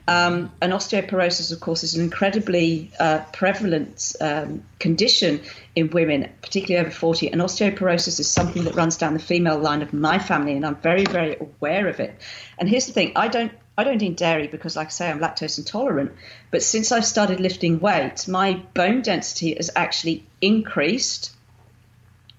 Um, 0.10 0.52
and 0.60 0.74
osteoporosis, 0.74 1.54
of 1.54 1.60
course, 1.60 1.84
is 1.84 1.94
an 1.94 2.02
incredibly 2.02 2.92
uh, 3.00 3.20
prevalent 3.32 4.16
um, 4.20 4.64
condition 4.80 5.42
in 5.76 5.92
women, 5.92 6.28
particularly 6.42 6.84
over 6.84 6.90
40. 6.90 7.32
And 7.32 7.40
osteoporosis 7.40 8.20
is 8.20 8.28
something 8.28 8.64
that 8.64 8.74
runs 8.74 8.98
down 8.98 9.14
the 9.14 9.20
female 9.20 9.60
line 9.60 9.84
of 9.84 9.94
my 9.94 10.18
family, 10.18 10.54
and 10.54 10.66
I'm 10.66 10.78
very, 10.78 11.06
very 11.06 11.38
aware 11.40 11.88
of 11.88 12.00
it. 12.00 12.20
And 12.58 12.68
here's 12.68 12.88
the 12.88 12.92
thing: 12.94 13.12
I 13.16 13.28
don't, 13.28 13.52
I 13.78 13.84
don't 13.84 14.02
eat 14.02 14.18
dairy 14.18 14.48
because, 14.48 14.76
like 14.76 14.88
I 14.88 14.90
say, 14.90 15.12
I'm 15.12 15.20
lactose 15.20 15.60
intolerant. 15.60 16.14
But 16.50 16.64
since 16.64 16.92
I've 16.92 17.06
started 17.06 17.40
lifting 17.40 17.80
weights, 17.80 18.28
my 18.28 18.54
bone 18.74 19.04
density 19.04 19.54
has 19.58 19.70
actually 19.76 20.26
increased, 20.42 21.36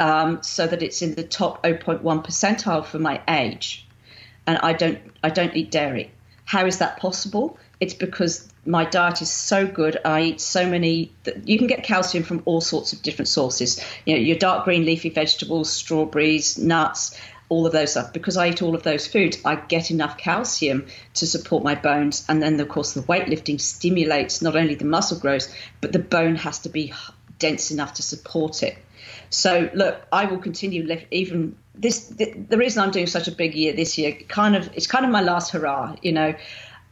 um, 0.00 0.42
so 0.42 0.66
that 0.66 0.82
it's 0.82 1.02
in 1.02 1.14
the 1.14 1.22
top 1.22 1.62
0.1 1.62 2.02
percentile 2.02 2.84
for 2.84 2.98
my 2.98 3.22
age. 3.28 3.86
And 4.44 4.58
I 4.58 4.72
don't, 4.72 4.98
I 5.22 5.30
don't 5.30 5.54
eat 5.54 5.70
dairy. 5.70 6.10
How 6.50 6.66
is 6.66 6.78
that 6.78 6.96
possible? 6.96 7.60
It's 7.78 7.94
because 7.94 8.52
my 8.66 8.84
diet 8.84 9.22
is 9.22 9.30
so 9.30 9.68
good. 9.68 10.00
I 10.04 10.22
eat 10.22 10.40
so 10.40 10.68
many. 10.68 11.12
You 11.44 11.56
can 11.58 11.68
get 11.68 11.84
calcium 11.84 12.24
from 12.24 12.42
all 12.44 12.60
sorts 12.60 12.92
of 12.92 13.02
different 13.02 13.28
sources. 13.28 13.80
You 14.04 14.14
know, 14.16 14.20
your 14.20 14.36
dark 14.36 14.64
green 14.64 14.84
leafy 14.84 15.10
vegetables, 15.10 15.70
strawberries, 15.70 16.58
nuts, 16.58 17.16
all 17.50 17.66
of 17.66 17.72
those 17.72 17.92
stuff. 17.92 18.12
Because 18.12 18.36
I 18.36 18.48
eat 18.48 18.62
all 18.62 18.74
of 18.74 18.82
those 18.82 19.06
foods, 19.06 19.38
I 19.44 19.54
get 19.54 19.92
enough 19.92 20.18
calcium 20.18 20.86
to 21.14 21.26
support 21.28 21.62
my 21.62 21.76
bones. 21.76 22.26
And 22.28 22.42
then, 22.42 22.58
of 22.58 22.68
course, 22.68 22.94
the 22.94 23.02
weightlifting 23.02 23.60
stimulates 23.60 24.42
not 24.42 24.56
only 24.56 24.74
the 24.74 24.84
muscle 24.84 25.20
growth, 25.20 25.54
but 25.80 25.92
the 25.92 26.00
bone 26.00 26.34
has 26.34 26.58
to 26.60 26.68
be 26.68 26.92
dense 27.38 27.70
enough 27.70 27.94
to 27.94 28.02
support 28.02 28.64
it. 28.64 28.76
So, 29.30 29.70
look, 29.72 30.04
I 30.10 30.24
will 30.24 30.38
continue 30.38 30.84
lift, 30.84 31.06
even 31.12 31.54
this 31.80 32.06
the, 32.08 32.32
the 32.32 32.58
reason 32.58 32.82
I'm 32.82 32.90
doing 32.90 33.06
such 33.06 33.26
a 33.26 33.32
big 33.32 33.54
year 33.54 33.72
this 33.72 33.96
year 33.96 34.12
kind 34.12 34.54
of 34.54 34.70
it's 34.76 34.86
kind 34.86 35.04
of 35.04 35.10
my 35.10 35.22
last 35.22 35.52
hurrah. 35.52 35.96
You 36.02 36.12
know, 36.12 36.34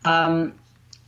um, 0.05 0.55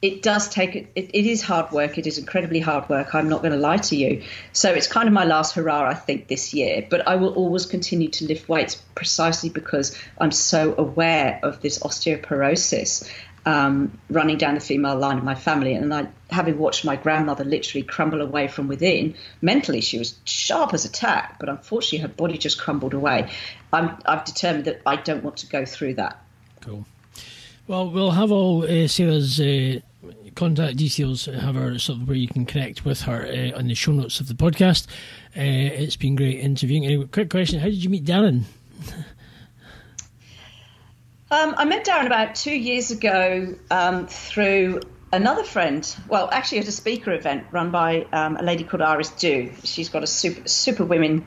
it 0.03 0.23
does 0.23 0.49
take 0.49 0.77
it, 0.77 0.91
it 0.95 1.27
is 1.27 1.43
hard 1.43 1.73
work. 1.73 1.99
It 1.99 2.07
is 2.07 2.19
incredibly 2.19 2.61
hard 2.61 2.89
work. 2.89 3.15
I'm 3.15 3.29
not 3.29 3.41
going 3.41 3.53
to 3.53 3.59
lie 3.59 3.79
to 3.79 3.97
you. 3.97 4.23
So 4.53 4.73
it's 4.73 4.87
kind 4.87 5.07
of 5.07 5.13
my 5.13 5.25
last 5.25 5.55
hurrah, 5.55 5.89
I 5.89 5.95
think, 5.95 6.29
this 6.29 6.55
year. 6.55 6.87
But 6.89 7.07
I 7.07 7.17
will 7.17 7.35
always 7.35 7.67
continue 7.67 8.09
to 8.09 8.27
lift 8.27 8.49
weights 8.49 8.77
precisely 8.95 9.51
because 9.51 9.97
I'm 10.19 10.31
so 10.31 10.75
aware 10.77 11.39
of 11.43 11.61
this 11.61 11.79
osteoporosis 11.81 13.11
um, 13.47 13.99
running 14.09 14.39
down 14.39 14.55
the 14.55 14.61
female 14.61 14.97
line 14.97 15.19
of 15.19 15.25
my 15.25 15.35
family. 15.35 15.75
And 15.75 15.93
I, 15.93 16.09
having 16.31 16.59
watched 16.59 16.85
my 16.85 16.97
grandmother 16.97 17.45
literally 17.45 17.83
crumble 17.83 18.21
away 18.21 18.49
from 18.49 18.69
within, 18.69 19.15
mentally 19.41 19.81
she 19.81 19.99
was 19.99 20.19
sharp 20.25 20.75
as 20.75 20.85
a 20.85 20.93
tack, 20.93 21.39
but 21.39 21.49
unfortunately 21.49 21.99
her 21.99 22.09
body 22.09 22.39
just 22.39 22.61
crumbled 22.61 22.95
away. 22.95 23.31
I'm, 23.73 23.97
I've 24.07 24.25
determined 24.25 24.67
that 24.67 24.83
I 24.87 24.97
don't 24.97 25.25
want 25.25 25.39
to 25.39 25.47
go 25.47 25.65
through 25.65 25.95
that. 25.95 26.23
Cool. 26.61 26.85
Well, 27.67 27.91
we'll 27.91 28.11
have 28.11 28.33
all 28.33 28.65
uh, 28.65 28.89
Sarah's 28.89 29.41
uh, 29.41 29.81
contact 30.35 30.77
details, 30.77 31.27
have 31.27 31.55
her 31.55 31.79
sort 31.79 32.01
of 32.01 32.09
where 32.09 32.17
you 32.17 32.29
can 32.29 32.45
connect 32.45 32.85
with 32.85 33.03
her 33.03 33.27
uh, 33.27 33.57
on 33.59 33.69
the 33.69 33.75
show 33.75 33.93
notes 33.93 34.21
of 34.21 34.29
the 34.29 34.35
podcast. 34.35 34.87
Uh, 35.37 35.81
it's 35.81 35.97
been 35.97 36.17
great 36.17 36.41
interviewing. 36.41 36.85
Anyway, 36.85 37.07
quick 37.07 37.31
question: 37.31 37.61
How 37.61 37.67
did 37.67 37.83
you 37.83 37.91
meet 37.91 38.05
Darren? 38.05 38.43
Um, 41.31 41.55
I 41.57 41.65
met 41.65 41.85
Darren 41.85 42.07
about 42.07 42.35
two 42.35 42.57
years 42.57 42.91
ago 42.91 43.55
um, 43.71 44.09
through 44.09 44.81
another 45.13 45.45
friend. 45.45 45.97
Well, 46.09 46.29
actually, 46.33 46.59
at 46.59 46.69
a 46.69 46.73
speaker 46.73 47.13
event 47.13 47.47
run 47.53 47.71
by 47.71 48.07
um, 48.13 48.37
a 48.37 48.43
lady 48.43 48.65
called 48.65 48.83
Iris 48.83 49.11
Dew. 49.11 49.53
She's 49.63 49.89
got 49.89 50.03
a 50.03 50.09
super, 50.09 50.49
super 50.49 50.85
women 50.85 51.25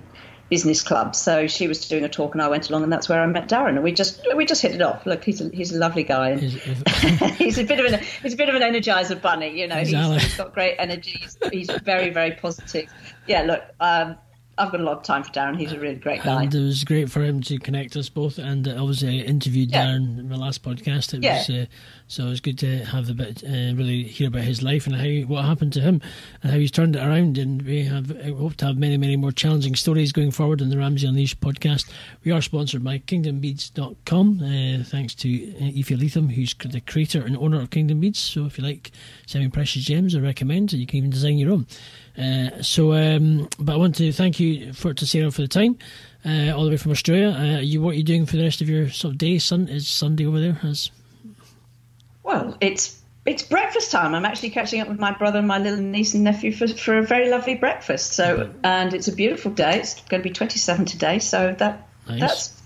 business 0.50 0.84
club. 0.84 1.16
So 1.16 1.48
she 1.48 1.68
was 1.68 1.88
doing 1.88 2.04
a 2.04 2.10
talk, 2.10 2.36
and 2.36 2.42
I 2.42 2.50
went 2.50 2.70
along, 2.70 2.84
and 2.84 2.92
that's 2.92 3.08
where 3.08 3.22
I 3.22 3.26
met 3.28 3.48
Darren. 3.48 3.70
And 3.70 3.84
we 3.84 3.94
just 3.94 4.22
we 4.36 4.46
just 4.46 4.62
hit 4.62 4.76
it 4.76 4.82
off. 4.82 5.06
Look, 5.06 5.24
he's 5.24 5.40
a, 5.40 5.50
he's 5.50 5.74
a 5.74 5.80
lovely 5.80 6.04
guy. 6.04 6.32
And 6.32 6.42
he's 6.42 7.58
a 7.58 7.64
bit 7.64 7.80
of 7.80 7.86
an 7.94 8.02
he's 8.22 8.34
a 8.34 8.38
bit 8.38 8.50
of 8.50 8.56
an 8.56 8.62
energizer 8.62 9.20
bunny. 9.22 9.58
You 9.58 9.68
know, 9.68 9.78
he's, 9.78 9.90
he's 9.90 10.38
got 10.38 10.54
great 10.54 10.76
energy. 10.80 11.18
He's, 11.22 11.38
he's 11.52 11.72
very 11.84 12.10
very 12.10 12.32
positive. 12.32 12.92
Yeah, 13.26 13.44
look. 13.44 13.64
Um, 13.80 14.18
I've 14.56 14.72
got 14.72 14.82
a 14.82 14.84
lot 14.84 14.98
of 14.98 15.04
time 15.04 15.24
for 15.24 15.32
Darren. 15.32 15.58
He's 15.58 15.72
a 15.72 15.80
really 15.80 15.96
great 15.96 16.22
guy. 16.22 16.44
And 16.44 16.54
it 16.54 16.60
was 16.60 16.84
great 16.84 17.10
for 17.10 17.24
him 17.24 17.42
to 17.42 17.58
connect 17.58 17.96
us 17.96 18.08
both. 18.08 18.38
And 18.38 18.68
I 18.68 18.82
was 18.82 19.04
uh, 19.04 19.08
interviewed 19.08 19.72
Yeah. 19.72 19.86
Darren 19.88 20.20
in 20.20 20.30
my 20.30 20.36
last 20.36 20.62
podcast. 20.62 21.16
It 21.16 21.24
Yeah. 21.24 21.38
was 21.40 21.50
uh, 21.50 21.66
so 22.08 22.28
it 22.28 22.30
was 22.30 22.40
good 22.42 22.60
to 22.60 22.86
have 22.86 23.10
a 23.10 23.14
bit, 23.16 23.44
uh, 23.44 23.74
really 23.74 24.04
hear 24.04 24.28
about 24.28 24.44
his 24.44 24.62
life 24.62 24.86
and 24.86 24.96
how 24.96 25.08
what 25.28 25.46
happened 25.46 25.74
to 25.74 25.82
him 25.82 26.02
and 26.44 26.52
how 26.52 26.60
he's 26.60 26.70
turned 26.70 26.96
it 26.96 27.00
around. 27.00 27.40
And 27.40 27.64
we 27.64 27.84
have 27.86 28.12
I 28.16 28.30
hope 28.30 28.56
to 28.58 28.66
have 28.68 28.78
many, 28.78 28.96
many 28.98 29.16
more 29.16 29.32
challenging 29.32 29.74
stories 29.76 30.12
going 30.12 30.30
forward 30.30 30.62
in 30.62 30.70
the 30.70 30.78
Ramsey 30.78 31.08
Unleashed 31.08 31.42
podcast. 31.42 31.90
We 32.24 32.32
are 32.32 32.42
sponsored 32.42 32.84
by 32.84 33.00
KingdomBeads.com. 33.00 34.40
Uh, 34.44 34.84
thanks 34.84 35.16
to 35.16 35.54
uh, 35.62 35.66
Aoife 35.66 35.90
Leatham, 35.92 36.30
who's 36.30 36.54
the 36.54 36.82
creator 36.82 37.24
and 37.24 37.36
owner 37.38 37.60
of 37.60 37.72
Kingdom 37.72 38.00
Beads. 38.02 38.20
So 38.20 38.46
if 38.46 38.60
you 38.60 38.64
like 38.64 38.92
semi 39.26 39.48
precious 39.50 39.84
gems, 39.84 40.16
I 40.16 40.20
recommend. 40.20 40.74
It. 40.74 40.78
You 40.78 40.86
can 40.86 40.98
even 40.98 41.10
design 41.10 41.38
your 41.40 41.52
own. 41.54 41.66
Uh, 42.18 42.62
so, 42.62 42.94
um, 42.94 43.50
but 43.60 43.74
I 43.74 43.76
want 43.78 43.96
to 43.96 44.12
thank 44.12 44.40
you 44.40 44.74
for 44.74 44.94
to 44.94 45.06
Sarah 45.08 45.32
for 45.32 45.42
the 45.42 45.48
time, 45.48 45.78
uh, 46.26 46.52
all 46.56 46.66
the 46.66 46.72
way 46.72 46.78
from 46.78 46.92
Australia. 46.92 47.30
Uh, 47.30 47.60
you 47.60 47.82
what 47.82 47.92
are 47.92 47.98
you 47.98 48.04
doing 48.04 48.26
for 48.26 48.38
the 48.38 48.44
rest 48.44 48.62
of 48.62 48.70
your 48.70 48.90
sort 48.90 49.14
of 49.14 49.18
day? 49.18 49.40
Sun 49.40 49.68
is 49.68 49.88
Sunday 49.88 50.26
over 50.26 50.40
there. 50.40 50.60
As 50.64 50.92
Well, 52.24 52.56
it's 52.62 53.02
it's 53.26 53.42
breakfast 53.44 53.92
time. 53.92 54.14
I'm 54.14 54.26
actually 54.26 54.50
catching 54.52 54.82
up 54.82 54.90
with 54.90 55.00
my 55.00 55.12
brother 55.12 55.40
and 55.40 55.48
my 55.48 55.58
little 55.58 55.80
niece 55.80 56.14
and 56.14 56.24
nephew 56.24 56.52
for, 56.52 56.68
for 56.68 56.98
a 56.98 57.04
very 57.04 57.30
lovely 57.30 57.56
breakfast. 57.56 58.14
So, 58.14 58.52
and 58.64 58.94
it's 58.94 59.08
a 59.08 59.14
beautiful 59.16 59.52
day. 59.52 59.80
It's 59.80 60.02
going 60.02 60.22
to 60.22 60.28
be 60.28 60.34
27 60.34 60.86
today. 60.86 61.20
So 61.20 61.56
that 61.58 61.88
Nice. 62.08 62.20
that's 62.20 62.62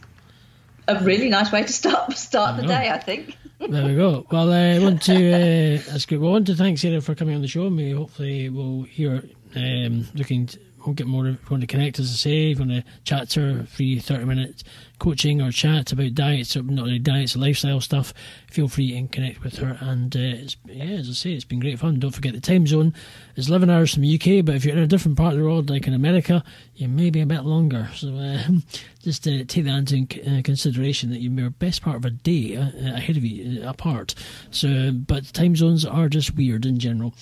a 0.87 1.03
really 1.03 1.29
nice 1.29 1.51
way 1.51 1.63
to 1.63 1.71
start 1.71 2.11
start 2.17 2.59
the 2.59 2.67
day. 2.67 2.89
I 2.89 2.97
think. 2.97 3.37
there 3.59 3.85
we 3.85 3.95
go. 3.95 4.25
Well, 4.31 4.51
uh, 4.51 4.75
I 4.75 4.79
want 4.79 5.03
to 5.03 5.15
uh, 5.15 5.81
that's 5.91 6.05
good. 6.05 6.19
Well, 6.19 6.31
I 6.31 6.33
want 6.33 6.47
to 6.47 6.55
thank 6.55 6.79
Sarah 6.79 7.01
for 7.01 7.15
coming 7.15 7.35
on 7.35 7.41
the 7.41 7.47
show. 7.47 7.67
We 7.69 7.91
hopefully 7.91 8.49
will 8.49 8.83
hear 8.83 9.23
um, 9.57 10.07
looking. 10.13 10.47
To, 10.47 10.59
we'll 10.85 10.93
get 10.93 11.07
more. 11.07 11.37
Want 11.49 11.61
to 11.61 11.67
connect, 11.67 11.99
as 11.99 12.11
I 12.11 12.15
say, 12.15 12.55
want 12.55 12.71
to 12.71 12.83
chat 13.03 13.29
to 13.31 13.41
her, 13.41 13.63
free 13.65 13.99
thirty 13.99 14.25
minute 14.25 14.63
coaching 14.99 15.41
or 15.41 15.51
chat 15.51 15.91
about 15.91 16.13
diets 16.15 16.55
not 16.55 16.83
only 16.83 16.99
diets, 16.99 17.35
lifestyle 17.35 17.81
stuff. 17.81 18.13
Feel 18.47 18.67
free 18.67 18.95
and 18.97 19.11
connect 19.11 19.43
with 19.43 19.57
her. 19.57 19.77
And 19.81 20.15
uh, 20.15 20.19
it's, 20.19 20.57
yeah, 20.65 20.85
as 20.85 21.09
I 21.09 21.13
say, 21.13 21.31
it's 21.31 21.45
been 21.45 21.59
great 21.59 21.79
fun. 21.79 21.99
Don't 21.99 22.11
forget 22.11 22.33
the 22.33 22.39
time 22.39 22.65
zone 22.65 22.93
is 23.35 23.49
eleven 23.49 23.69
hours 23.69 23.93
from 23.93 24.03
the 24.03 24.15
UK, 24.15 24.45
but 24.45 24.55
if 24.55 24.65
you're 24.65 24.75
in 24.75 24.83
a 24.83 24.87
different 24.87 25.17
part 25.17 25.33
of 25.33 25.39
the 25.39 25.45
world, 25.45 25.69
like 25.69 25.87
in 25.87 25.93
America, 25.93 26.43
you 26.75 26.87
may 26.87 27.09
be 27.09 27.21
a 27.21 27.25
bit 27.25 27.43
longer. 27.43 27.89
So 27.93 28.15
uh, 28.15 28.41
just 29.03 29.27
uh, 29.27 29.43
take 29.47 29.65
that 29.65 29.91
into 29.91 30.21
uh, 30.21 30.41
consideration 30.43 31.09
that 31.09 31.19
you're 31.19 31.49
best 31.49 31.81
part 31.81 31.97
of 31.97 32.05
a 32.05 32.09
day 32.09 32.55
uh, 32.55 32.95
ahead 32.95 33.17
of 33.17 33.23
you, 33.23 33.63
uh, 33.63 33.69
apart. 33.69 34.15
So, 34.51 34.91
but 34.91 35.25
time 35.33 35.55
zones 35.55 35.85
are 35.85 36.09
just 36.09 36.35
weird 36.35 36.65
in 36.65 36.79
general. 36.79 37.13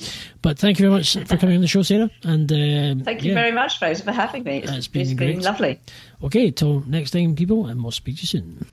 But 0.41 0.59
thank 0.59 0.79
you 0.79 0.83
very 0.85 0.97
much 0.97 1.13
for 1.27 1.37
coming 1.37 1.55
on 1.55 1.61
the 1.61 1.67
show, 1.67 1.81
Sarah. 1.81 2.09
And 2.23 2.51
um, 2.51 3.05
Thank 3.05 3.23
you 3.23 3.29
yeah. 3.29 3.35
very 3.35 3.51
much, 3.51 3.79
Fraser, 3.79 4.03
for 4.03 4.11
having 4.11 4.43
me. 4.43 4.59
It's, 4.59 4.71
It's 4.71 4.87
been 4.87 5.01
it's 5.01 5.13
been 5.13 5.41
lovely. 5.41 5.81
Okay, 6.23 6.51
till 6.51 6.81
next 6.81 7.11
time, 7.11 7.35
people, 7.35 7.67
and 7.67 7.81
we'll 7.81 7.91
speak 7.91 8.17
to 8.17 8.21
you 8.21 8.27
soon. 8.27 8.65